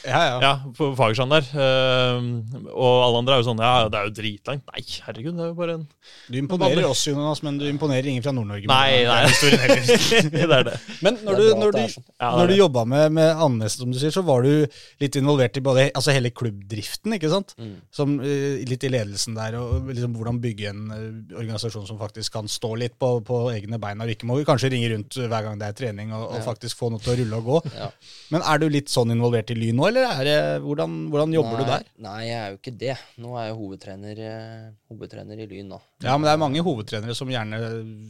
ja, 0.05 0.21
ja. 0.27 0.37
ja, 0.43 0.53
på 0.77 0.91
Fagersand 0.99 1.33
der. 1.33 1.47
Eh, 1.49 2.27
og 2.75 3.05
alle 3.07 3.23
andre 3.23 3.37
er 3.37 3.43
jo 3.43 3.47
sånn 3.49 3.63
Ja, 3.63 3.89
det 3.89 4.01
er 4.01 4.11
jo 4.11 4.15
dritlangt. 4.19 4.67
Nei, 4.69 4.83
herregud, 5.07 5.37
det 5.39 5.45
er 5.47 5.51
jo 5.53 5.57
bare 5.59 5.77
en 5.79 5.87
Du 6.29 6.39
imponerer 6.41 6.89
oss, 6.89 7.07
Jonas, 7.09 7.41
men 7.47 7.61
du 7.61 7.65
imponerer 7.71 8.11
ingen 8.11 8.25
fra 8.25 8.35
Nord-Norge. 8.37 8.69
Nei, 8.69 9.05
nei. 9.09 9.23
det 10.35 10.45
er 10.45 10.67
det. 10.69 10.77
Men 11.05 11.21
når 11.25 11.41
du, 11.41 11.47
når 11.63 11.77
du, 11.77 11.81
sånn. 11.95 12.07
Når 12.21 12.53
du 12.53 12.55
jobba 12.59 12.85
med, 12.89 13.17
med 13.17 13.33
Andenes, 13.33 13.79
som 13.81 13.93
du 13.93 13.99
sier, 14.01 14.13
så 14.15 14.25
var 14.27 14.45
du 14.45 14.69
litt 15.03 15.19
involvert 15.21 15.57
i 15.57 15.65
både, 15.65 15.89
altså 15.97 16.15
hele 16.17 16.33
klubbdriften, 16.37 17.17
ikke 17.17 17.33
sant? 17.33 17.57
Mm. 17.61 17.75
Som, 17.95 18.19
eh, 18.25 18.61
litt 18.69 18.85
i 18.85 18.93
ledelsen 18.93 19.39
der, 19.39 19.57
og 19.61 19.89
liksom 19.89 20.17
hvordan 20.19 20.43
bygge 20.45 20.73
en 20.73 20.85
eh, 20.95 21.09
organisasjon 21.39 21.89
som 21.89 22.01
faktisk 22.01 22.37
kan 22.37 22.51
stå 22.51 22.75
litt 22.85 22.99
på, 23.01 23.15
på 23.25 23.43
egne 23.55 23.81
bein, 23.81 24.05
og 24.05 24.13
ikke 24.13 24.29
må 24.29 24.41
kanskje 24.49 24.73
ringe 24.75 24.93
rundt 24.93 25.17
hver 25.19 25.49
gang 25.49 25.61
det 25.61 25.73
er 25.73 25.79
trening, 25.79 26.13
og, 26.17 26.29
og 26.37 26.45
faktisk 26.47 26.81
få 26.81 26.93
noe 26.93 27.03
til 27.03 27.15
å 27.15 27.19
rulle 27.23 27.38
og 27.39 27.47
gå. 27.49 27.59
Ja. 27.77 27.89
Men 28.35 28.43
er 28.53 28.61
du 28.61 28.67
litt 28.71 28.91
sånn 28.93 29.13
involvert 29.15 29.51
i 29.53 29.57
Lyn 29.57 29.79
nå, 29.79 29.87
eller 29.89 30.09
er 30.11 30.27
det, 30.29 30.37
hvordan, 30.65 30.97
hvordan 31.13 31.35
jobber 31.37 31.55
nei, 31.55 31.61
du 31.65 31.71
der? 31.73 31.87
Nei, 32.07 32.17
jeg 32.27 32.39
er 32.39 32.51
jo 32.53 32.59
ikke 32.59 32.75
det. 32.83 32.97
Nå 33.25 33.33
er 33.39 33.47
jeg 33.49 33.57
hovedtrener, 33.61 34.21
eh, 34.29 34.67
hovedtrener 34.93 35.41
i 35.45 35.47
Lyn, 35.51 35.71
nå. 35.73 35.79
Ja, 36.05 36.17
men 36.17 36.29
det 36.29 36.35
er 36.35 36.43
mange 36.43 36.65
hovedtrenere 36.67 37.17
som 37.19 37.33
gjerne 37.33 37.61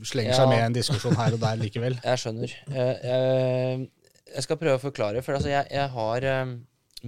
slenger 0.08 0.32
Ja. 0.34 0.40
seg 0.40 0.50
med 0.52 0.58
i 0.58 0.66
en 0.66 0.78
diskusjon 0.78 1.16
her 1.20 1.36
og 1.38 1.42
der 1.44 1.60
likevel. 1.62 1.98
Jeg 2.08 2.22
skjønner. 2.24 2.56
Jeg, 2.72 4.42
skal 4.44 4.60
prøve 4.60 4.76
å 4.80 4.82
forklare, 4.82 5.22
for 5.24 5.38
altså 5.38 5.48
jeg, 5.52 5.70
jeg 5.72 5.88
har 5.94 6.26
eh, 6.28 6.56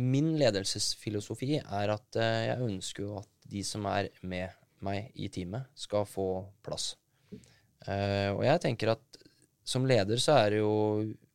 Min 0.00 0.36
ledelsesfilosofi 0.38 1.56
er 1.60 1.90
at 1.96 2.16
eh, 2.22 2.46
jeg 2.52 2.68
ønsker 2.68 3.08
jo 3.08 3.16
at 3.18 3.28
de 3.50 3.64
som 3.66 3.84
er 3.90 4.12
med 4.22 4.54
meg 4.80 5.10
i 5.18 5.26
teamet, 5.28 5.66
skal 5.76 6.06
få 6.08 6.46
plass. 6.64 6.94
Og 7.90 8.40
jeg 8.46 8.60
tenker 8.62 8.92
at 8.94 9.18
som 9.66 9.86
leder 9.88 10.20
så 10.20 10.38
er 10.40 10.54
det 10.54 10.60
jo 10.62 10.72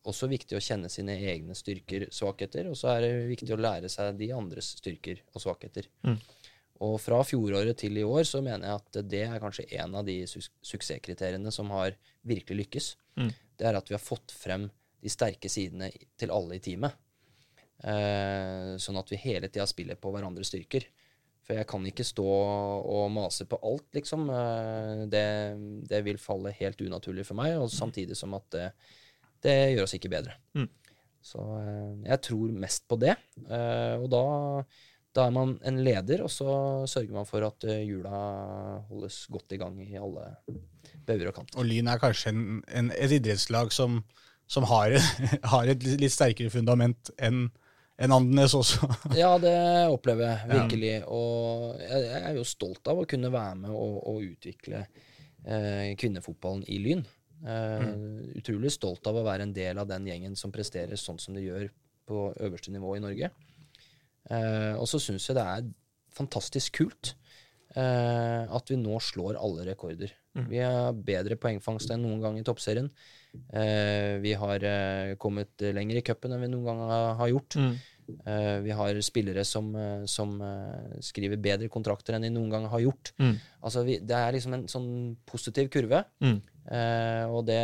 også 0.06 0.30
viktig 0.32 0.57
å 0.57 0.64
kjenne 0.64 0.90
sine 0.91 1.18
egne 1.32 1.56
styrker, 1.57 2.07
og 2.10 2.15
svakheter, 2.15 2.69
og 2.69 2.77
så 2.80 2.94
er 2.94 3.06
det 3.06 3.14
viktig 3.32 3.53
å 3.56 3.60
lære 3.60 3.90
seg 3.91 4.18
de 4.19 4.32
andres 4.36 4.76
styrker 4.80 5.22
og 5.34 5.44
svakheter. 5.44 5.90
Mm. 6.06 6.18
Og 6.86 6.98
fra 6.99 7.22
fjoråret 7.23 7.77
til 7.80 7.98
i 7.98 8.03
år 8.03 8.26
så 8.27 8.41
mener 8.44 8.68
jeg 8.68 8.82
at 8.82 8.99
det 9.07 9.23
er 9.30 9.41
kanskje 9.41 9.68
en 9.80 9.95
av 9.95 10.07
de 10.07 10.18
su 10.27 10.41
suksesskriteriene 10.44 11.53
som 11.53 11.72
har 11.72 11.95
virkelig 12.27 12.65
lykkes. 12.65 12.90
Mm. 13.22 13.32
Det 13.56 13.69
er 13.69 13.80
at 13.80 13.90
vi 13.90 13.95
har 13.95 14.03
fått 14.03 14.36
frem 14.36 14.68
de 15.02 15.11
sterke 15.11 15.49
sidene 15.52 15.91
til 16.19 16.34
alle 16.36 16.57
i 16.57 16.64
teamet. 16.64 16.98
Eh, 17.86 18.76
sånn 18.82 18.99
at 18.99 19.11
vi 19.11 19.22
hele 19.23 19.48
tida 19.48 19.68
spiller 19.69 19.99
på 19.99 20.11
hverandres 20.11 20.52
styrker. 20.52 20.88
For 21.45 21.60
jeg 21.60 21.68
kan 21.69 21.84
ikke 21.86 22.03
stå 22.07 22.26
og 22.26 23.07
mase 23.14 23.45
på 23.48 23.60
alt, 23.64 23.88
liksom. 23.95 24.27
Eh, 24.34 25.06
det, 25.11 25.26
det 25.88 26.02
vil 26.07 26.19
falle 26.19 26.56
helt 26.57 26.82
unaturlig 26.82 27.27
for 27.27 27.38
meg, 27.40 27.56
og 27.61 27.72
samtidig 27.72 28.18
som 28.19 28.36
at 28.36 28.49
det, 28.56 28.69
det 29.46 29.56
gjør 29.76 29.86
oss 29.86 29.96
ikke 29.98 30.12
bedre. 30.12 30.36
Mm. 30.58 30.68
Så 31.26 31.42
eh, 31.62 31.94
jeg 32.12 32.22
tror 32.28 32.60
mest 32.66 32.86
på 32.90 32.98
det. 33.02 33.16
Eh, 33.46 33.96
og 33.98 34.10
da, 34.14 34.26
da 35.16 35.26
er 35.26 35.34
man 35.34 35.56
en 35.66 35.82
leder, 35.86 36.26
og 36.26 36.32
så 36.34 36.50
sørger 36.90 37.16
man 37.16 37.30
for 37.30 37.46
at 37.48 37.66
eh, 37.70 37.86
hjula 37.88 38.22
holdes 38.92 39.24
godt 39.34 39.58
i 39.58 39.62
gang 39.62 39.80
i 39.82 39.98
alle 39.98 40.30
bauger 41.06 41.32
og 41.32 41.40
kanter. 41.40 41.60
Og 41.62 41.70
Lyn 41.70 41.90
er 41.90 42.02
kanskje 42.02 42.34
en, 42.34 42.46
en, 42.70 42.94
et 42.94 43.18
idrettslag 43.18 43.74
som, 43.74 44.02
som 44.46 44.68
har, 44.70 44.98
har 45.54 45.74
et 45.74 45.88
litt 45.96 46.14
sterkere 46.14 46.54
fundament 46.54 47.14
enn 47.18 47.48
enn 47.96 48.12
Andenes 48.12 48.52
også. 48.58 48.88
Ja, 49.22 49.36
det 49.40 49.56
opplever 49.88 50.28
jeg 50.28 50.50
virkelig. 50.52 50.96
Og 51.08 51.78
jeg, 51.80 52.02
jeg 52.10 52.24
er 52.30 52.40
jo 52.40 52.48
stolt 52.48 52.92
av 52.92 53.02
å 53.02 53.08
kunne 53.10 53.32
være 53.34 53.60
med 53.62 53.72
og, 53.72 54.00
og 54.12 54.26
utvikle 54.26 54.82
eh, 54.84 55.94
kvinnefotballen 56.00 56.66
i 56.72 56.82
Lyn. 56.84 57.06
Eh, 57.46 57.90
Utrolig 58.40 58.74
stolt 58.74 59.06
av 59.10 59.20
å 59.20 59.26
være 59.26 59.46
en 59.46 59.54
del 59.56 59.78
av 59.82 59.90
den 59.90 60.08
gjengen 60.10 60.38
som 60.40 60.54
presterer 60.54 60.98
sånn 61.00 61.20
som 61.22 61.38
de 61.38 61.46
gjør 61.46 61.68
på 62.10 62.28
øverste 62.42 62.74
nivå 62.74 62.96
i 62.98 63.04
Norge. 63.04 63.32
Uh, 64.26 64.74
og 64.82 64.88
så 64.90 64.98
syns 65.02 65.28
jeg 65.28 65.38
det 65.38 65.44
er 65.46 65.66
fantastisk 66.18 66.80
kult 66.80 67.12
uh, 67.78 68.50
at 68.50 68.72
vi 68.72 68.78
nå 68.82 68.98
slår 68.98 69.38
alle 69.38 69.68
rekorder. 69.68 70.14
Vi 70.50 70.58
har 70.60 70.90
bedre 71.08 71.38
poengfangst 71.40 71.94
enn 71.94 72.02
noen 72.04 72.20
gang 72.20 72.36
i 72.36 72.42
toppserien. 72.44 72.90
Vi 74.20 74.34
har 74.36 74.66
kommet 75.16 75.64
lenger 75.64 76.02
i 76.02 76.02
cupen 76.04 76.34
enn 76.36 76.44
vi 76.44 76.50
noen 76.52 76.66
gang 76.68 76.82
har, 77.22 77.30
gjort. 77.32 77.56
Mm. 77.56 77.78
Vi 78.66 78.76
har 78.76 79.00
spillere 79.08 79.46
som, 79.48 79.70
som 80.12 80.34
skriver 81.00 81.40
bedre 81.40 81.70
kontrakter 81.72 82.18
enn 82.18 82.28
de 82.28 82.34
noen 82.36 82.52
gang 82.52 82.68
har 82.68 82.84
gjort. 82.84 83.14
Mm. 83.16 83.32
Altså, 83.62 83.86
vi, 83.88 83.96
det 84.04 84.20
er 84.20 84.36
liksom 84.36 84.58
en 84.58 84.68
sånn 84.76 84.92
positiv 85.24 85.72
kurve. 85.72 86.04
Mm. 86.20 86.42
Eh, 86.66 87.26
og 87.30 87.44
det 87.46 87.60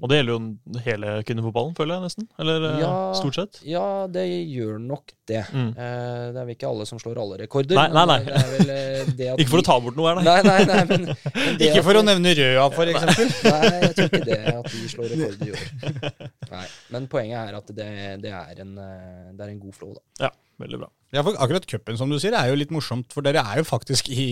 Og 0.00 0.08
det 0.08 0.16
gjelder 0.16 0.32
jo 0.32 0.80
hele 0.86 1.10
kvinnefotballen, 1.28 1.74
føler 1.76 1.98
jeg 1.98 2.04
nesten. 2.06 2.28
Eller 2.40 2.64
eh, 2.70 2.78
Ja. 2.80 2.92
stort 3.18 3.36
sett. 3.36 3.58
Ja, 3.68 4.06
det 4.08 4.24
gjør 4.48 4.78
nok 4.80 5.12
det. 5.28 5.42
Mm. 5.52 5.68
Eh, 5.76 6.32
det 6.32 6.40
er 6.40 6.46
vel 6.48 6.54
ikke 6.54 6.70
alle 6.70 6.86
som 6.88 7.00
slår 7.02 7.20
alle 7.20 7.40
rekorder. 7.42 7.76
Nei, 7.76 7.88
nei, 7.92 8.06
nei. 8.08 8.18
Det 8.24 8.46
vel, 8.54 9.12
det 9.20 9.28
at 9.34 9.42
Ikke 9.42 9.52
for 9.52 9.60
å 9.60 9.66
ta 9.68 9.76
bort 9.84 9.98
noe 10.00 10.08
her, 10.14 10.22
nei. 10.22 10.24
Nei, 10.24 10.40
nei, 10.48 10.64
nei, 10.70 10.84
men, 10.88 11.04
men 11.36 11.60
Ikke 11.60 11.82
at 11.82 11.88
for 11.90 12.00
å 12.00 12.04
nevne 12.08 12.34
Røa, 12.40 12.64
for 12.72 12.92
eksempel. 12.94 13.34
Nei, 13.52 13.72
jeg 13.82 13.92
tror 13.98 14.08
ikke 14.08 14.24
det 14.30 14.40
at 14.54 14.70
de 14.72 14.88
slår 14.94 15.12
rekorder 15.12 15.46
i 15.46 15.52
år. 15.52 16.30
Nei, 16.52 16.64
Men 16.96 17.10
poenget 17.12 17.38
er 17.42 17.58
at 17.60 17.74
det, 17.76 17.90
det, 18.24 18.32
er, 18.32 18.64
en, 18.64 18.72
det 18.78 19.44
er 19.44 19.52
en 19.52 19.60
god 19.60 19.76
flow, 19.76 19.92
da. 19.98 20.28
Ja, 20.28 20.32
veldig 20.60 20.80
bra. 20.82 20.88
Ja, 21.12 21.20
for 21.24 21.36
akkurat 21.44 21.66
cupen 21.68 21.98
som 22.00 22.12
du 22.12 22.16
sier, 22.20 22.34
er 22.36 22.48
jo 22.48 22.56
litt 22.56 22.72
morsomt, 22.72 23.10
for 23.12 23.24
dere 23.24 23.42
er 23.44 23.60
jo 23.60 23.68
faktisk 23.68 24.08
i, 24.12 24.26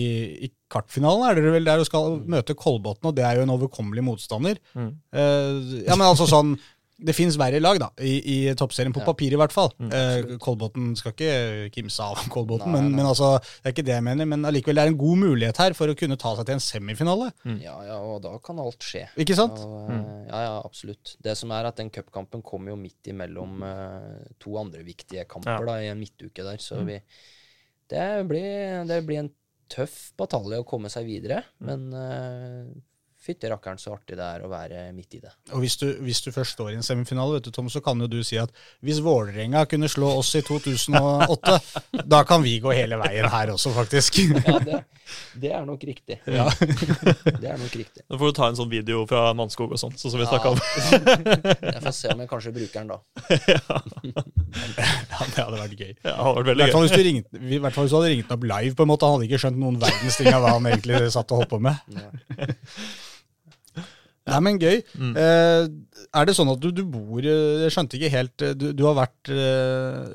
i 0.47 0.51
kartfinalen. 0.71 1.27
er 1.27 1.37
dere 1.37 1.55
vel 1.55 1.67
der 1.67 1.81
og 1.83 1.89
skal 1.89 2.19
møte 2.29 2.57
Kolbotn, 2.57 3.09
og 3.09 3.17
det 3.17 3.25
er 3.27 3.37
jo 3.37 3.45
en 3.45 3.53
overkommelig 3.53 4.05
motstander. 4.05 4.61
Mm. 4.73 4.93
Uh, 5.13 5.81
ja, 5.85 5.97
men 5.97 6.07
altså 6.07 6.29
sånn 6.29 6.55
Det 7.03 7.15
finnes 7.17 7.35
verre 7.39 7.59
lag 7.59 7.79
da, 7.81 7.87
i, 7.99 8.11
i 8.21 8.53
toppserien, 8.53 8.93
på 8.93 8.99
Ja. 9.01 9.05
papir 9.07 9.33
i 9.33 9.39
hvert 9.39 9.51
fall. 9.55 9.71
Mm, 9.79 9.89
Eh, 9.91 10.37
Kolbotn 10.37 10.91
skal 10.95 11.13
ikke 11.15 11.71
kimse 11.73 11.99
av 12.05 12.19
Kolbotn, 12.29 12.67
Nei, 12.69 12.75
men, 12.75 12.89
nei. 12.91 12.95
men 12.99 13.05
altså, 13.09 13.39
det 13.41 13.71
er 13.71 13.73
ikke 13.73 13.85
det 13.87 13.95
jeg 13.95 14.03
mener. 14.05 14.25
Men 14.29 14.45
allikevel 14.45 14.75
det 14.77 14.83
er 14.83 14.91
en 14.93 14.97
god 15.01 15.17
mulighet 15.23 15.57
her 15.63 15.73
for 15.73 15.87
å 15.89 15.95
kunne 15.97 16.17
ta 16.21 16.35
seg 16.37 16.45
til 16.45 16.53
en 16.59 16.63
semifinale. 16.63 17.31
Mm. 17.43 17.57
Ja, 17.63 17.75
ja, 17.89 17.97
og 17.99 18.21
da 18.21 18.35
kan 18.45 18.59
alt 18.61 18.79
skje. 18.85 19.07
Ikke 19.17 19.35
sant? 19.35 19.57
Og, 19.65 19.89
mm. 19.89 20.05
ja, 20.29 20.43
ja, 20.45 20.53
absolutt. 20.63 21.15
Det 21.21 21.35
som 21.37 21.51
er 21.57 21.65
at 21.71 21.81
den 21.81 21.89
cupkampen 21.89 22.43
kommer 22.45 22.75
jo 22.75 22.77
midt 22.77 23.09
imellom 23.09 23.63
uh, 23.65 24.21
to 24.39 24.53
andre 24.61 24.83
viktige 24.85 25.25
kamper 25.27 25.57
Ja. 25.57 25.65
da, 25.73 25.79
i 25.81 25.89
en 25.95 25.99
midtuke 25.99 26.43
der. 26.45 26.57
Så 26.61 26.77
Mm. 26.81 26.85
vi 26.87 27.01
det 27.91 28.27
blir, 28.29 28.85
det 28.87 29.01
blir 29.05 29.19
en 29.19 29.31
tøff 29.71 30.11
batalje 30.19 30.59
å 30.61 30.65
komme 30.67 30.89
seg 30.91 31.05
videre. 31.07 31.41
Mm. 31.59 31.67
Men 31.67 31.93
eh, 31.93 32.81
fytti 33.21 33.49
rakkeren 33.51 33.77
så 33.77 33.93
artig 33.93 34.17
det 34.17 34.25
er 34.25 34.41
å 34.45 34.49
være 34.49 34.87
midt 34.95 35.17
i 35.17 35.21
det. 35.21 35.31
Og 35.53 35.61
hvis 35.61 35.75
du, 35.77 35.85
hvis 36.01 36.23
du 36.25 36.31
først 36.33 36.55
står 36.57 36.71
i 36.71 36.77
en 36.79 36.85
semifinale, 36.85 37.37
vet 37.37 37.47
du, 37.47 37.51
Tom, 37.53 37.69
så 37.69 37.81
kan 37.85 37.99
jo 38.01 38.07
du 38.09 38.19
si 38.25 38.39
at 38.41 38.49
hvis 38.81 39.01
Vålerenga 39.05 39.63
kunne 39.69 39.89
slå 39.91 40.09
oss 40.17 40.33
i 40.39 40.41
2008, 40.45 41.57
da 42.13 42.23
kan 42.27 42.41
vi 42.41 42.57
gå 42.63 42.73
hele 42.73 42.97
veien 43.01 43.29
her 43.29 43.53
også, 43.53 43.73
faktisk. 43.75 44.17
Ja, 44.41 44.57
det, 44.65 44.81
det 45.43 45.51
er 45.53 45.67
nok 45.67 45.85
riktig. 45.85 46.19
Ja. 46.31 46.47
Det 46.61 47.49
er 47.49 47.57
nok 47.59 47.73
riktig. 47.75 48.03
Da 48.07 48.17
får 48.17 48.31
du 48.31 48.35
ta 48.37 48.47
en 48.49 48.57
sånn 48.57 48.69
video 48.71 49.03
fra 49.09 49.33
Mannskog 49.37 49.73
og 49.75 49.79
sånn, 49.81 49.93
sånn 49.99 50.13
som 50.13 50.21
vi 50.21 50.27
snakka 50.29 50.53
om. 50.53 50.61
Jeg 51.71 51.83
får 51.83 51.95
se 51.97 52.13
om 52.13 52.21
jeg 52.23 52.29
kanskje 52.29 52.53
bruker 52.55 52.81
den 52.81 52.91
da. 52.91 52.97
ja, 53.61 55.19
det 55.27 55.43
hadde 55.43 55.59
vært 55.59 55.75
gøy. 55.75 55.91
Ja, 55.91 56.15
det 56.15 56.15
hadde 56.15 56.35
vært 56.39 56.49
veldig 56.51 56.67
gøy. 56.71 56.81
hvis 56.85 57.05
ringte, 57.07 57.41
i 57.41 57.61
hvert 57.61 57.75
fall 57.75 57.87
hvis 57.87 57.93
du 57.93 57.97
hadde 57.99 58.11
ringt 58.13 58.29
den 58.31 58.37
opp 58.37 58.47
live, 58.53 58.75
på 58.77 58.85
en 58.85 58.91
måte. 58.91 59.07
Han 59.07 59.19
hadde 59.19 59.29
ikke 59.29 59.41
skjønt 59.45 59.61
noen 59.61 59.79
verdens 59.81 60.19
ting 60.19 60.31
av 60.31 60.45
hva 60.45 60.55
han 60.57 60.69
egentlig 60.71 61.01
satt 61.13 61.33
og 61.35 61.43
holdt 61.43 61.51
på 61.51 61.61
med. 61.67 61.75
Ja. 64.21 64.35
Nei, 64.35 64.41
men 64.45 64.59
gøy. 64.61 64.83
Mm. 65.01 65.13
Eh, 65.17 65.63
er 66.13 66.27
det 66.29 66.35
sånn 66.37 66.51
at 66.51 66.61
du, 66.61 66.67
du 66.75 66.83
bor 66.85 67.25
eh, 67.25 67.63
Jeg 67.63 67.73
skjønte 67.73 67.97
ikke 67.97 68.11
helt 68.13 68.43
eh, 68.45 68.51
Du, 68.53 68.67
du 68.77 68.83
har 68.85 68.93
vært 68.99 69.31
eh, 69.33 70.11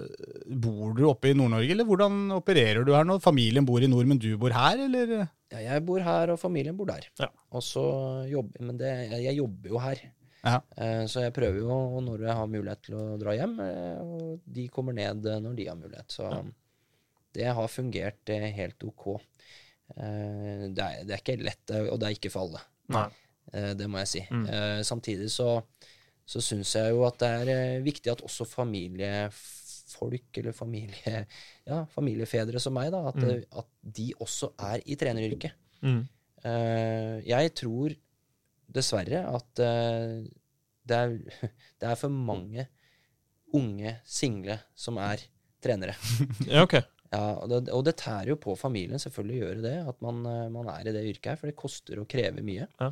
Bor 0.62 0.92
du 0.94 1.02
oppe 1.10 1.32
i 1.32 1.34
Nord-Norge, 1.34 1.72
eller 1.74 1.88
hvordan 1.88 2.20
opererer 2.36 2.86
du 2.86 2.92
her 2.94 3.08
nå? 3.08 3.16
Familien 3.24 3.66
bor 3.66 3.82
i 3.82 3.88
nord, 3.90 4.06
men 4.06 4.20
du 4.22 4.28
bor 4.38 4.54
her, 4.54 4.84
eller? 4.86 5.16
Ja, 5.50 5.64
jeg 5.64 5.82
bor 5.88 6.02
her, 6.06 6.30
og 6.34 6.38
familien 6.38 6.78
bor 6.78 6.86
der. 6.90 7.08
Ja. 7.18 7.32
Og 7.50 7.66
så 7.66 7.82
jobber, 8.30 8.62
men 8.68 8.78
det, 8.78 8.92
jeg 9.24 9.36
jobber 9.40 9.74
jo 9.74 9.82
her. 9.82 10.04
Ja. 10.46 10.60
Eh, 10.78 11.02
så 11.10 11.24
jeg 11.24 11.34
prøver 11.34 11.58
jo 11.64 12.00
når 12.06 12.26
jeg 12.28 12.38
har 12.38 12.50
mulighet 12.50 12.86
til 12.86 12.98
å 12.98 13.04
dra 13.20 13.34
hjem, 13.34 13.58
eh, 13.62 14.00
og 14.02 14.46
de 14.58 14.68
kommer 14.72 14.96
ned 14.96 15.26
når 15.42 15.58
de 15.58 15.68
har 15.70 15.78
mulighet. 15.78 16.14
Så 16.14 16.30
det 17.36 17.50
har 17.58 17.72
fungert 17.72 18.30
helt 18.30 18.86
ok. 18.86 19.06
Eh, 19.96 20.66
det, 20.70 20.82
er, 20.86 21.02
det 21.06 21.16
er 21.16 21.22
ikke 21.22 21.38
lett, 21.42 21.64
og 21.90 21.98
det 21.98 22.10
er 22.10 22.18
ikke 22.18 22.32
for 22.34 22.46
alle. 22.46 22.62
Nei. 22.94 23.08
Eh, 23.52 23.72
det 23.78 23.86
må 23.90 23.98
jeg 24.02 24.08
si. 24.12 24.22
Mm. 24.30 24.46
Eh, 24.50 24.80
samtidig 24.86 25.28
så, 25.34 25.60
så 26.26 26.42
syns 26.42 26.74
jeg 26.78 26.90
jo 26.94 27.04
at 27.06 27.18
det 27.22 27.28
er 27.42 27.52
eh, 27.54 27.82
viktig 27.86 28.10
at 28.12 28.22
også 28.26 28.46
familiefolk, 28.48 30.30
eller 30.40 30.52
familie, 30.56 31.26
ja, 31.70 31.82
familiefedre 31.94 32.60
som 32.62 32.74
meg, 32.76 32.90
da, 32.94 33.04
at, 33.12 33.20
Mm. 33.22 33.44
at 33.62 33.70
de 34.00 34.08
også 34.20 34.52
er 34.58 34.82
i 34.86 34.96
treneryrket. 34.98 35.52
Mm. 35.82 36.02
Jeg 37.26 37.50
tror 37.58 37.94
dessverre 38.70 39.22
at 39.34 39.48
det, 39.58 40.96
er, 40.96 41.16
det 41.80 41.88
er 41.88 41.96
for 41.98 42.12
mange 42.12 42.66
unge 43.56 43.96
single 44.06 44.58
som 44.78 44.98
er 45.02 45.24
trenere. 45.64 45.96
Ja, 46.46 46.62
ok. 46.66 46.76
Ja, 47.12 47.22
og 47.40 47.48
det, 47.50 47.60
og 47.72 47.84
det 47.86 47.96
tærer 48.02 48.32
jo 48.32 48.36
på 48.42 48.54
familien 48.58 48.98
selvfølgelig 49.00 49.36
gjør 49.40 49.60
det, 49.64 49.74
at 49.94 50.00
man, 50.04 50.22
man 50.52 50.68
er 50.74 50.88
i 50.90 50.92
det 50.94 51.04
yrket 51.06 51.30
her, 51.32 51.38
for 51.40 51.46
det 51.50 51.56
koster 51.58 52.00
og 52.02 52.08
krever 52.10 52.42
mye. 52.44 52.66
Ja. 52.82 52.88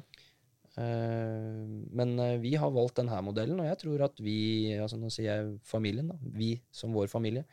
Eh, 0.76 1.64
men 1.94 2.14
eh, 2.18 2.36
vi 2.42 2.54
har 2.58 2.72
valgt 2.74 2.96
denne 3.00 3.20
modellen, 3.22 3.60
og 3.62 3.68
jeg 3.68 3.78
tror 3.84 4.04
at 4.08 4.18
vi, 4.24 4.36
altså 4.80 4.98
nå 4.98 5.10
sier 5.14 5.28
jeg 5.30 5.52
familien, 5.66 6.08
da, 6.10 6.16
vi 6.34 6.54
som 6.74 6.94
vår 6.96 7.06
familie, 7.12 7.44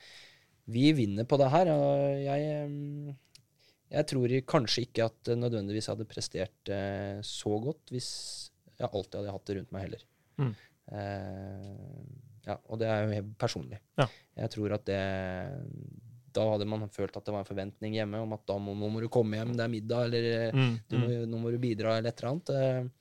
vi 0.71 0.91
vinner 0.95 1.27
på 1.27 1.37
det 1.41 1.49
her. 1.53 1.69
og 1.73 2.21
Jeg, 2.21 2.47
eh, 2.65 3.13
jeg 3.91 4.07
tror 4.07 4.33
kanskje 4.55 4.85
ikke 4.87 5.05
at 5.09 5.33
nødvendigvis 5.37 5.89
hadde 5.91 6.05
prestert 6.07 6.69
så 7.27 7.57
godt 7.59 7.91
hvis 7.91 8.07
jeg 8.79 8.87
alltid 8.87 9.17
hadde 9.19 9.33
hatt 9.35 9.45
det 9.49 9.57
rundt 9.57 9.73
meg 9.75 9.83
heller. 9.85 10.05
Mm. 10.39 10.53
Eh, 10.91 12.05
ja, 12.47 12.55
og 12.71 12.79
det 12.81 12.87
er 12.89 13.03
jo 13.03 13.11
helt 13.17 13.33
personlig. 13.41 13.77
Ja. 13.99 14.07
Jeg 14.41 14.49
tror 14.55 14.73
at 14.73 14.85
det 14.87 15.01
Da 16.33 16.45
hadde 16.53 16.65
man 16.65 16.87
følt 16.89 17.17
at 17.19 17.25
det 17.27 17.33
var 17.35 17.43
en 17.43 17.49
forventning 17.49 17.93
hjemme 17.97 18.21
om 18.23 18.31
at 18.33 18.45
da 18.47 18.55
må, 18.57 18.71
nå 18.79 18.87
må 18.89 19.01
du 19.03 19.09
komme 19.11 19.35
hjem, 19.35 19.51
det 19.59 19.65
er 19.65 19.73
middag, 19.73 20.05
eller 20.07 20.27
eh, 20.31 20.55
Mm. 20.55 20.73
du 20.87 20.97
må, 20.97 21.07
nå 21.27 21.37
må 21.43 21.51
du 21.51 21.57
bidra, 21.59 21.97
eller 21.99 22.09
et 22.13 22.21
eller 22.23 22.31
annet. 22.31 22.91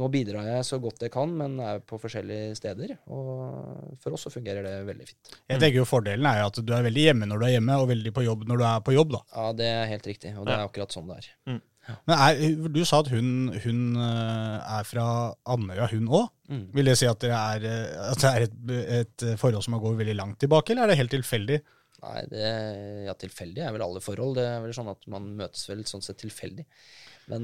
Eh, 0.00 0.04
Nå 0.04 0.08
bidrar 0.12 0.46
jeg 0.48 0.64
så 0.64 0.78
godt 0.80 1.02
jeg 1.04 1.12
kan, 1.12 1.32
men 1.36 1.58
er 1.60 1.80
på 1.84 1.98
forskjellige 2.00 2.56
steder. 2.56 2.96
Og 3.12 3.96
for 4.00 4.16
oss 4.16 4.24
så 4.26 4.32
fungerer 4.32 4.64
det 4.64 4.76
veldig 4.88 5.08
fint. 5.10 5.34
Jeg 5.50 5.60
tenker 5.60 5.80
jo 5.82 5.88
Fordelen 5.88 6.26
er 6.26 6.40
jo 6.40 6.50
at 6.50 6.60
du 6.64 6.72
er 6.76 6.86
veldig 6.86 7.08
hjemme 7.10 7.28
når 7.28 7.40
du 7.42 7.48
er 7.48 7.56
hjemme, 7.58 7.80
og 7.80 7.90
veldig 7.90 8.14
på 8.16 8.24
jobb 8.24 8.46
når 8.48 8.62
du 8.62 8.64
er 8.70 8.86
på 8.86 8.94
jobb. 8.96 9.16
da. 9.16 9.24
Ja, 9.36 9.50
det 9.60 9.68
er 9.74 9.90
helt 9.92 10.08
riktig, 10.08 10.32
og 10.38 10.48
det 10.48 10.56
er 10.56 10.64
akkurat 10.64 10.96
sånn 10.96 11.10
det 11.10 11.20
er. 11.20 11.60
Men 12.06 12.14
er, 12.14 12.68
Du 12.70 12.80
sa 12.86 13.00
at 13.02 13.10
hun, 13.10 13.50
hun 13.64 13.82
eh, 13.98 14.78
er 14.78 14.86
fra 14.86 15.04
Andøya, 15.50 15.88
hun 15.92 16.08
òg. 16.08 16.30
Mm. 16.50 16.64
Vil 16.76 16.90
det 16.90 16.96
si 17.00 17.08
at, 17.10 17.20
det 17.22 17.34
er, 17.34 17.66
eh, 17.66 18.08
at 18.12 18.24
det 18.24 18.30
er 18.30 18.46
et, 18.46 18.56
et 19.00 19.26
forhold 19.40 19.64
som 19.66 19.78
går 19.80 20.00
veldig 20.00 20.16
langt 20.18 20.40
tilbake, 20.42 20.72
eller 20.74 20.86
er 20.86 20.92
det 20.94 21.00
helt 21.02 21.14
tilfeldig? 21.16 21.60
Nei, 22.00 22.20
det, 22.32 22.50
ja, 23.04 23.14
tilfeldig 23.18 23.64
er 23.66 23.74
vel 23.74 23.84
alle 23.84 24.00
forhold. 24.00 24.38
Det 24.38 24.46
er 24.48 24.62
vel 24.64 24.72
sånn 24.76 24.88
at 24.92 25.02
man 25.12 25.26
møtes 25.36 25.66
vel 25.68 25.82
sånn 25.88 26.04
sett 26.04 26.20
tilfeldig. 26.22 26.64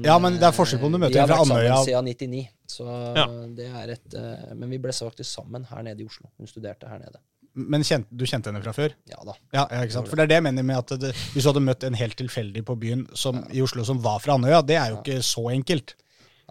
Ja, 0.05 0.17
men 0.19 0.37
det 0.39 0.43
er 0.47 0.55
forskjell 0.55 0.81
på 0.81 0.89
om 0.89 0.97
du 0.97 0.99
møter 1.01 1.21
en 1.21 1.29
fra 1.29 1.39
Andøya 1.43 1.61
Vi 1.61 1.69
har 1.69 1.77
vært 1.77 1.87
sammen 1.87 2.11
siden 2.17 2.29
99, 2.29 2.43
så 2.67 2.85
Ja. 3.17 3.25
det 3.59 3.67
er 3.69 3.93
et 3.95 4.13
eh, 4.19 4.53
Men 4.55 4.69
vi 4.69 4.79
ble 4.83 4.91
faktisk 4.91 5.29
sammen 5.31 5.65
her 5.69 5.83
nede 5.83 6.03
i 6.03 6.05
Oslo. 6.09 6.29
Hun 6.37 6.47
studerte 6.47 6.89
her 6.89 6.99
nede. 6.99 7.19
Men 7.57 7.81
kjent, 7.81 8.05
du 8.13 8.25
kjente 8.29 8.51
henne 8.51 8.61
fra 8.61 8.73
før? 8.75 8.93
Ja 9.09 9.17
da. 9.25 9.33
Ja, 9.53 9.63
ja, 9.71 9.81
ikke 9.83 9.95
sant? 9.95 10.09
For 10.11 10.15
det 10.19 10.27
er 10.27 10.33
det 10.33 10.37
jeg 10.41 10.45
mener 10.45 10.63
med 10.63 10.77
at 10.77 10.99
det, 11.01 11.13
Hvis 11.33 11.43
du 11.43 11.49
hadde 11.49 11.63
møtt 11.65 11.83
en 11.87 11.97
helt 11.97 12.17
tilfeldig 12.19 12.63
på 12.67 12.75
byen 12.77 13.07
som, 13.17 13.39
i 13.49 13.63
Oslo 13.65 13.83
som 13.87 14.01
var 14.03 14.19
fra 14.21 14.35
Andøya, 14.37 14.61
det 14.61 14.77
er 14.77 14.91
jo 14.93 14.99
ikke 15.01 15.21
så 15.25 15.47
enkelt. 15.55 15.95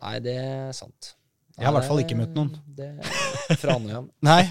Nei, 0.02 0.18
det 0.20 0.34
er 0.40 0.72
sant. 0.76 1.15
Jeg 1.56 1.64
har 1.64 1.72
i 1.72 1.76
hvert 1.78 1.88
fall 1.88 2.00
ikke 2.02 2.16
møtt 2.18 2.34
noen. 2.36 2.50
Det, 2.76 2.86
fra 3.62 3.76
Andøya. 3.78 4.02
Nei. 4.28 4.42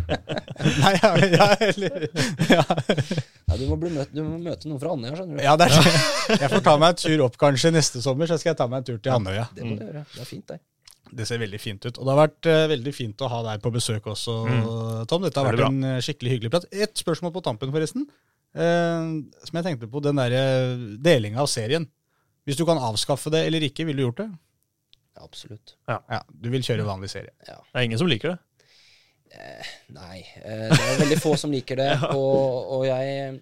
Nei, 0.82 0.92
ja, 0.94 1.10
ja, 1.26 1.48
eller, 1.66 2.04
ja. 2.46 2.62
Ja, 2.62 3.56
du, 3.58 3.64
må 3.66 3.78
bli 3.82 3.90
møt, 3.90 4.12
du 4.14 4.22
må 4.22 4.38
møte 4.38 4.70
noen 4.70 4.78
fra 4.78 4.92
Andøya, 4.94 5.16
skjønner 5.18 5.40
du. 5.40 5.42
ja, 5.42 5.56
det 5.58 5.66
er, 5.66 5.90
jeg 6.36 6.52
får 6.52 6.62
ta 6.68 6.76
meg 6.78 6.94
en 6.94 7.02
tur 7.02 7.24
opp 7.26 7.40
kanskje 7.40 7.74
neste 7.74 8.02
sommer, 8.04 8.30
så 8.30 8.38
skal 8.38 8.52
jeg 8.52 8.60
ta 8.62 8.68
meg 8.70 8.84
en 8.84 8.88
tur 8.92 9.02
til 9.02 9.16
Andøya. 9.16 9.48
Det 9.58 9.66
må 9.66 9.74
du 9.74 9.84
gjøre. 9.88 10.04
Det 10.14 10.22
er 10.22 10.30
fint, 10.30 10.46
det. 10.54 10.62
Det 11.18 11.26
ser 11.26 11.42
veldig 11.42 11.60
fint 11.62 11.82
ut. 11.86 11.98
Og 11.98 12.06
det 12.06 12.14
har 12.14 12.22
vært 12.22 12.48
uh, 12.50 12.62
veldig 12.76 12.94
fint 12.94 13.26
å 13.26 13.32
ha 13.34 13.42
deg 13.50 13.66
på 13.66 13.74
besøk 13.74 14.08
også, 14.14 14.38
Tom. 15.10 15.26
Dette 15.26 15.42
har 15.42 15.50
vært 15.50 15.62
bra. 15.64 15.68
en 15.70 15.90
eh, 15.90 16.00
skikkelig 16.02 16.32
hyggelig 16.34 16.54
prat. 16.54 16.66
Et 16.74 17.02
spørsmål 17.02 17.34
på 17.34 17.42
tampen, 17.46 17.74
forresten. 17.74 18.06
Uh, 18.56 19.22
som 19.42 19.58
jeg 19.58 19.66
tenkte 19.66 19.90
på, 19.90 20.02
den 20.02 20.18
derre 20.22 20.42
delinga 21.02 21.42
av 21.42 21.50
serien. 21.50 21.86
Hvis 22.46 22.58
du 22.58 22.66
kan 22.66 22.78
avskaffe 22.78 23.30
det 23.34 23.46
eller 23.48 23.66
ikke, 23.66 23.86
ville 23.86 24.02
du 24.02 24.06
gjort 24.06 24.22
det? 24.22 24.30
Ja, 25.16 25.24
absolutt. 25.24 25.76
Ja, 25.88 26.20
Du 26.28 26.50
vil 26.52 26.64
kjøre 26.64 26.86
vanlig 26.86 27.10
serie. 27.12 27.32
Ja. 27.48 27.56
Det 27.64 27.80
er 27.80 27.88
ingen 27.88 28.00
som 28.00 28.10
liker 28.10 28.34
det. 28.34 28.38
Nei. 29.92 30.20
Eh, 30.42 30.68
det 30.70 30.80
er 30.80 31.00
veldig 31.02 31.18
få 31.20 31.34
som 31.40 31.52
liker 31.52 31.80
det. 31.80 31.90
Og, 32.16 32.70
og 32.76 32.84
jeg, 32.86 33.40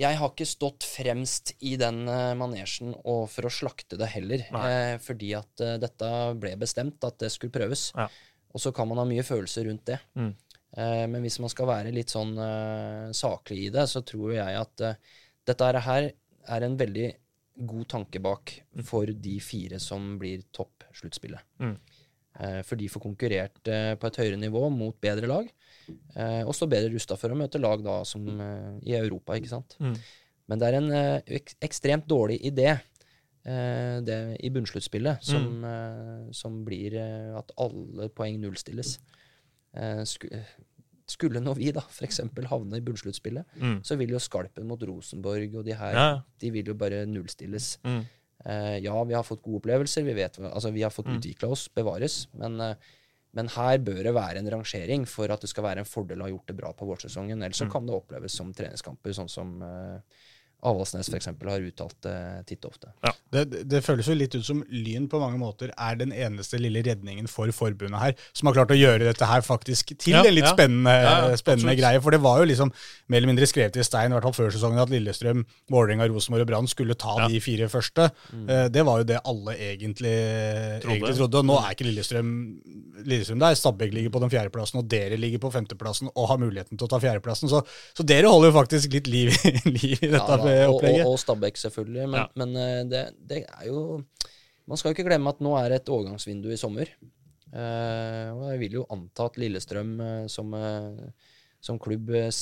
jeg 0.00 0.18
har 0.20 0.32
ikke 0.32 0.48
stått 0.48 0.86
fremst 0.86 1.54
i 1.66 1.74
den 1.80 2.04
eh, 2.10 2.32
manesjen 2.38 2.94
og 3.04 3.26
for 3.32 3.48
å 3.48 3.52
slakte 3.52 3.98
det 4.00 4.08
heller. 4.14 4.46
Eh, 4.62 4.96
fordi 5.02 5.34
at 5.38 5.62
eh, 5.64 5.76
dette 5.82 6.10
ble 6.40 6.54
bestemt 6.60 7.04
at 7.06 7.20
det 7.22 7.30
skulle 7.34 7.54
prøves. 7.54 7.90
Ja. 7.96 8.08
Og 8.56 8.62
så 8.62 8.72
kan 8.76 8.88
man 8.88 9.02
ha 9.02 9.06
mye 9.08 9.24
følelser 9.26 9.68
rundt 9.68 9.86
det. 9.90 10.00
Mm. 10.16 10.32
Eh, 10.76 11.04
men 11.12 11.22
hvis 11.24 11.38
man 11.42 11.52
skal 11.52 11.70
være 11.70 11.94
litt 11.94 12.12
sånn 12.12 12.34
eh, 12.40 13.12
saklig 13.16 13.66
i 13.66 13.72
det, 13.74 13.86
så 13.92 14.02
tror 14.06 14.34
jeg 14.36 14.60
at 14.60 14.84
eh, 14.84 14.98
dette 15.46 15.86
her 15.86 16.10
er 16.46 16.66
en 16.66 16.76
veldig 16.78 17.10
god 17.56 17.86
tanke 17.88 18.20
bak 18.22 18.52
for 18.84 19.08
de 19.08 19.36
fire 19.40 19.80
som 19.82 20.16
blir 20.20 20.44
topp 20.54 20.84
sluttspillet. 20.96 21.42
Mm. 21.62 21.76
Eh, 22.36 22.60
for 22.68 22.76
de 22.76 22.88
får 22.92 23.02
konkurrert 23.02 23.70
eh, 23.72 23.94
på 23.96 24.10
et 24.10 24.20
høyere 24.20 24.40
nivå 24.40 24.66
mot 24.72 24.96
bedre 25.00 25.30
lag, 25.30 25.48
eh, 25.88 26.42
og 26.42 26.52
står 26.56 26.72
bedre 26.74 26.92
rusta 26.92 27.16
for 27.16 27.32
å 27.32 27.38
møte 27.38 27.62
lag 27.62 27.84
da 27.84 28.02
som 28.08 28.26
i 28.84 28.96
Europa, 28.98 29.38
ikke 29.38 29.54
sant. 29.54 29.78
Mm. 29.80 29.96
Men 30.46 30.60
det 30.60 30.68
er 30.68 30.78
en 30.78 30.92
ek 30.94 31.56
ekstremt 31.64 32.06
dårlig 32.10 32.38
idé 32.46 32.68
eh, 32.74 33.96
det, 34.04 34.20
i 34.44 34.52
bunnsluttspillet, 34.54 35.24
som, 35.26 35.64
eh, 35.64 36.28
som 36.36 36.60
blir 36.66 36.98
at 37.40 37.52
alle 37.62 38.10
poeng 38.14 38.40
nullstilles. 38.42 38.98
Eh, 41.06 41.12
sku, 41.12 41.28
skulle 41.28 41.40
nå 41.40 41.54
vi 41.56 41.70
da 41.72 41.80
f.eks. 41.88 42.20
havne 42.50 42.76
i 42.76 42.80
bunnsluttspillet, 42.80 43.44
Mm. 43.60 43.80
så 43.82 43.96
vil 43.96 44.10
jo 44.10 44.18
skalpen 44.18 44.66
mot 44.66 44.80
Rosenborg 44.82 45.54
og 45.56 45.64
de 45.64 45.72
her, 45.74 45.92
Ja, 45.94 46.22
de 46.40 46.50
vil 46.50 46.64
jo 46.66 46.74
bare 46.74 47.06
nullstilles. 47.06 47.78
Mm. 47.84 48.04
Eh, 48.44 48.78
ja, 48.82 49.04
vi 49.04 49.14
har 49.14 49.22
fått 49.22 49.42
gode 49.42 49.62
opplevelser, 49.62 50.04
vi, 50.04 50.14
vet, 50.14 50.36
altså, 50.38 50.72
vi 50.72 50.82
har 50.82 50.90
fått 50.90 51.06
Mm. 51.06 51.18
utvikla 51.20 51.48
oss, 51.50 51.68
bevares. 51.68 52.26
Men, 52.34 52.60
eh, 52.60 52.74
men 53.34 53.48
her 53.48 53.78
bør 53.78 54.02
det 54.02 54.14
være 54.14 54.36
en 54.38 54.50
rangering 54.50 55.06
for 55.06 55.30
at 55.30 55.40
det 55.40 55.48
skal 55.50 55.64
være 55.64 55.78
en 55.78 55.84
fordel 55.84 56.18
å 56.18 56.22
ha 56.22 56.28
gjort 56.30 56.46
det 56.46 56.56
bra 56.56 56.72
på 56.72 56.86
vårsesongen. 56.86 57.42
Ellers 57.42 57.58
så 57.58 57.66
Mm. 57.66 57.72
kan 57.72 57.86
det 57.86 57.94
oppleves 57.94 58.30
som 58.32 58.52
treningskamper, 58.52 59.10
sånn 59.14 59.30
som 59.30 59.62
uh, 59.62 60.00
Avaldsnes 60.66 61.08
f.eks. 61.12 61.26
har 61.26 61.60
uttalt 61.68 61.96
det 62.02 62.14
titt 62.48 62.64
og 62.64 62.72
ofte. 62.72 62.88
Det, 63.30 63.42
det, 63.52 63.60
det 63.68 63.80
føles 63.84 64.06
jo 64.08 64.14
litt 64.16 64.34
ut 64.34 64.44
som 64.46 64.62
Lyn 64.72 65.04
på 65.12 65.18
mange 65.20 65.38
måter 65.38 65.70
er 65.76 65.98
den 66.00 66.10
eneste 66.16 66.58
lille 66.58 66.80
redningen 66.86 67.28
for 67.30 67.50
forbundet 67.54 68.00
her, 68.00 68.14
som 68.34 68.48
har 68.48 68.56
klart 68.56 68.72
å 68.74 68.78
gjøre 68.78 69.04
dette 69.06 69.28
her 69.28 69.44
faktisk 69.46 69.92
til 70.00 70.14
Ja, 70.16 70.22
en 70.24 70.34
litt 70.34 70.46
ja. 70.46 70.54
spennende, 70.56 70.94
Ja, 70.96 71.12
ja, 71.30 71.36
spennende 71.38 71.76
greie. 71.78 72.00
For 72.02 72.10
det 72.16 72.22
var 72.24 72.40
jo 72.40 72.48
liksom 72.50 72.72
mer 72.72 73.20
eller 73.20 73.30
mindre 73.34 73.46
skrevet 73.50 73.76
i 73.78 73.84
stein, 73.86 74.10
i 74.10 74.16
hvert 74.16 74.26
fall 74.26 74.36
før 74.38 74.50
sesongen, 74.56 74.80
at 74.82 74.90
Lillestrøm, 74.90 75.44
Vålerenga, 75.70 76.08
Rosenborg 76.10 76.46
og 76.46 76.50
Brann 76.50 76.70
skulle 76.72 76.96
ta 76.98 77.14
Ja. 77.20 77.28
de 77.30 77.40
fire 77.44 77.68
første. 77.70 78.08
Mm. 78.32 78.48
Det 78.72 78.86
var 78.88 79.04
jo 79.04 79.08
det 79.12 79.20
alle 79.24 79.54
egentlig 79.70 80.16
trodde. 80.82 80.96
Egentlig 80.96 81.16
trodde. 81.20 81.42
Og 81.44 81.48
nå 81.52 81.60
er 81.60 81.76
ikke 81.76 81.86
Lillestrøm, 81.90 82.32
Lillestrøm 83.06 83.40
der. 83.44 83.54
Stabæk 83.60 83.92
ligger 83.94 84.10
på 84.16 84.20
den 84.24 84.32
fjerdeplassen, 84.32 84.80
og 84.82 84.88
dere 84.90 85.16
ligger 85.20 85.38
på 85.42 85.52
femteplassen 85.54 86.10
og 86.14 86.28
har 86.32 86.40
muligheten 86.42 86.78
til 86.78 86.86
å 86.88 86.90
ta 86.90 87.00
fjerdeplassen. 87.02 87.50
Så, 87.52 87.62
så 87.96 88.06
dere 88.06 88.30
holder 88.32 88.50
jo 88.52 88.56
faktisk 88.58 88.96
litt 88.98 89.06
liv, 89.10 89.32
i- 89.46 89.54
liv 89.78 89.96
i 90.00 90.10
dette 90.10 90.24
Ja, 90.36 90.42
da, 90.46 90.54
og, 90.66 90.68
og, 90.68 90.76
opplegget. 90.80 91.06
og 91.10 91.18
Stabæk, 91.18 91.56
selvfølgelig. 91.64 92.08
Men, 92.08 92.20
Ja. 92.20 92.26
men 92.36 92.56
eh, 92.56 92.82
det, 92.90 93.02
det 93.28 93.42
er 93.46 93.66
jo 93.68 94.04
Man 94.66 94.76
skal 94.78 94.90
jo 94.90 94.94
ikke 94.96 95.08
glemme 95.08 95.30
at 95.30 95.38
nå 95.40 95.52
er 95.60 95.68
det 95.70 95.76
et 95.82 95.88
overgangsvindu 95.94 96.48
i 96.50 96.56
sommer. 96.58 96.88
Eh, 97.54 98.28
og 98.34 98.46
jeg 98.50 98.58
vil 98.64 98.72
jo 98.80 98.86
anta 98.90 99.28
at 99.30 99.36
Lillestrøm 99.38 99.92
eh, 100.02 100.24
som, 100.26 100.50
som 101.62 101.78
klubb 101.78 102.10
er 102.10 102.32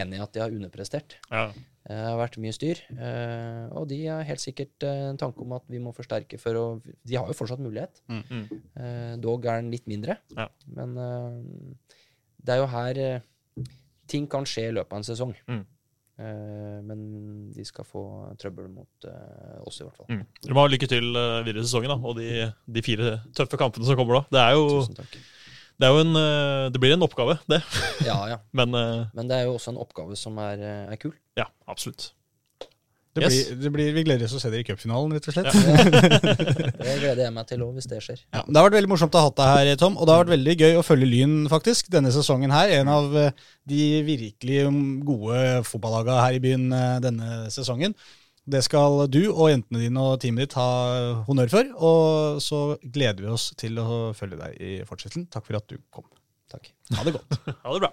enig 0.00 0.16
i 0.16 0.22
at 0.24 0.32
de 0.32 0.40
har 0.40 0.54
underprestert. 0.54 1.18
Ja. 1.30 1.50
Eh, 1.50 1.54
Det 1.88 1.98
har 2.08 2.18
vært 2.20 2.38
mye 2.40 2.52
styr. 2.56 2.80
eh, 2.96 3.68
og 3.76 3.86
de 3.88 3.98
har 4.06 4.24
helt 4.28 4.40
sikkert 4.40 4.82
en 4.88 5.16
tanke 5.20 5.40
om 5.44 5.52
at 5.56 5.64
vi 5.68 5.78
må 5.80 5.92
forsterke 5.96 6.38
for 6.40 6.56
å 6.56 6.64
De 7.04 7.16
har 7.16 7.26
jo 7.28 7.36
fortsatt 7.36 7.60
mulighet. 7.60 8.00
Mm. 8.08 8.48
Eh, 8.76 9.16
dog 9.20 9.44
er 9.46 9.60
den 9.62 9.70
litt 9.70 9.86
mindre. 9.88 10.16
Ja. 10.36 10.48
Men 10.66 10.94
det 12.44 12.54
er 12.54 12.62
jo 12.62 12.66
her 12.72 13.22
ting 14.08 14.26
kan 14.26 14.44
skje 14.48 14.70
i 14.70 14.72
løpet 14.72 14.92
av 14.92 14.98
en 15.02 15.04
sesong. 15.04 15.34
Mm. 15.48 15.64
Eh, 16.18 16.78
men 16.82 17.02
de 17.54 17.64
skal 17.66 17.86
få 17.86 18.02
trøbbel 18.42 18.66
mot 18.72 19.06
eh, 19.06 19.58
oss, 19.62 19.78
i 19.78 19.86
hvert 19.86 19.98
fall. 20.00 20.08
Mm. 20.10 20.24
Dere 20.42 20.56
må 20.56 20.64
ha 20.64 20.70
lykke 20.72 20.88
til 20.90 21.12
eh, 21.14 21.38
videre 21.46 21.62
i 21.62 21.68
sesongen 21.68 21.92
da, 21.94 21.98
og 22.02 22.18
de, 22.18 22.48
de 22.66 22.82
fire 22.82 23.12
tøffe 23.38 23.60
kampene 23.60 23.86
som 23.86 23.98
kommer 23.98 24.18
da. 24.18 24.22
Det 24.34 24.42
er 24.42 24.56
jo, 24.58 24.82
det 25.78 25.86
er 25.86 25.94
jo 25.94 26.02
en, 26.02 26.20
det 26.74 26.82
blir 26.82 26.96
en 26.96 27.06
oppgave, 27.06 27.38
det. 27.50 27.60
Ja, 28.06 28.18
ja. 28.32 28.40
Men 28.58 28.74
Men 28.74 29.30
det 29.30 29.38
er 29.38 29.46
jo 29.46 29.54
også 29.60 29.76
en 29.76 29.82
oppgave 29.84 30.18
som 30.18 30.40
er, 30.42 30.64
er 30.90 30.98
kul. 30.98 31.14
ja, 31.38 31.46
absolutt. 31.70 32.10
Det 33.22 33.28
Yes. 33.32 33.48
det 33.62 33.70
blir, 33.74 33.90
vi 33.96 34.04
gleder 34.06 34.24
oss 34.28 34.34
til 34.34 34.40
å 34.40 34.42
se 34.44 34.50
dere 34.52 34.64
i 34.64 34.66
cupfinalen, 34.68 35.12
rett 35.16 35.28
og 35.28 35.34
slett. 35.36 35.52
Det 36.84 36.94
gleder 37.00 37.22
jeg 37.26 37.34
meg 37.34 37.46
til 37.50 37.62
òg, 37.66 37.72
hvis 37.78 37.88
det 37.90 37.98
skjer. 38.04 38.20
Ja, 38.34 38.42
det 38.46 38.56
har 38.60 38.68
vært 38.68 38.78
veldig 38.78 38.92
morsomt 38.92 39.16
å 39.18 39.24
ha 39.26 39.32
deg 39.40 39.50
her, 39.54 39.72
Tom. 39.80 39.96
Og 39.98 40.06
det 40.08 40.14
har 40.14 40.22
vært 40.24 40.34
veldig 40.36 40.54
gøy 40.62 40.78
å 40.80 40.84
følge 40.86 41.08
Lyn 41.10 41.34
faktisk 41.50 41.90
denne 41.92 42.12
sesongen 42.14 42.54
her. 42.54 42.70
En 42.78 42.88
av 42.92 43.16
eh, 43.18 43.32
de 43.68 43.82
virkelig 44.06 44.62
mm, 44.70 44.80
gode 45.08 45.42
fotballagene 45.68 46.22
her 46.24 46.38
i 46.38 46.42
byen 46.44 46.68
eh, 46.72 46.96
denne 47.04 47.28
sesongen. 47.54 47.94
Det 48.48 48.62
skal 48.64 49.02
du 49.12 49.26
og 49.28 49.50
jentene 49.52 49.82
dine 49.82 50.00
og 50.00 50.20
teamet 50.22 50.46
ditt 50.46 50.54
ha 50.56 50.68
honnør 51.26 51.50
for. 51.52 51.64
Og 51.84 52.38
så 52.40 52.62
gleder 52.80 53.26
vi 53.26 53.28
oss 53.34 53.50
til 53.60 53.76
å 53.82 54.14
følge 54.16 54.40
deg 54.40 54.56
i 54.56 54.78
fortsettelsen. 54.88 55.28
Takk 55.34 55.44
for 55.50 55.60
at 55.60 55.68
du 55.68 55.76
kom. 55.92 56.06
Takk. 56.48 56.70
Ha 56.96 57.04
det 57.04 57.12
godt. 57.18 57.28
Ha 57.64 57.68
det 57.76 57.80
bra. 57.84 57.92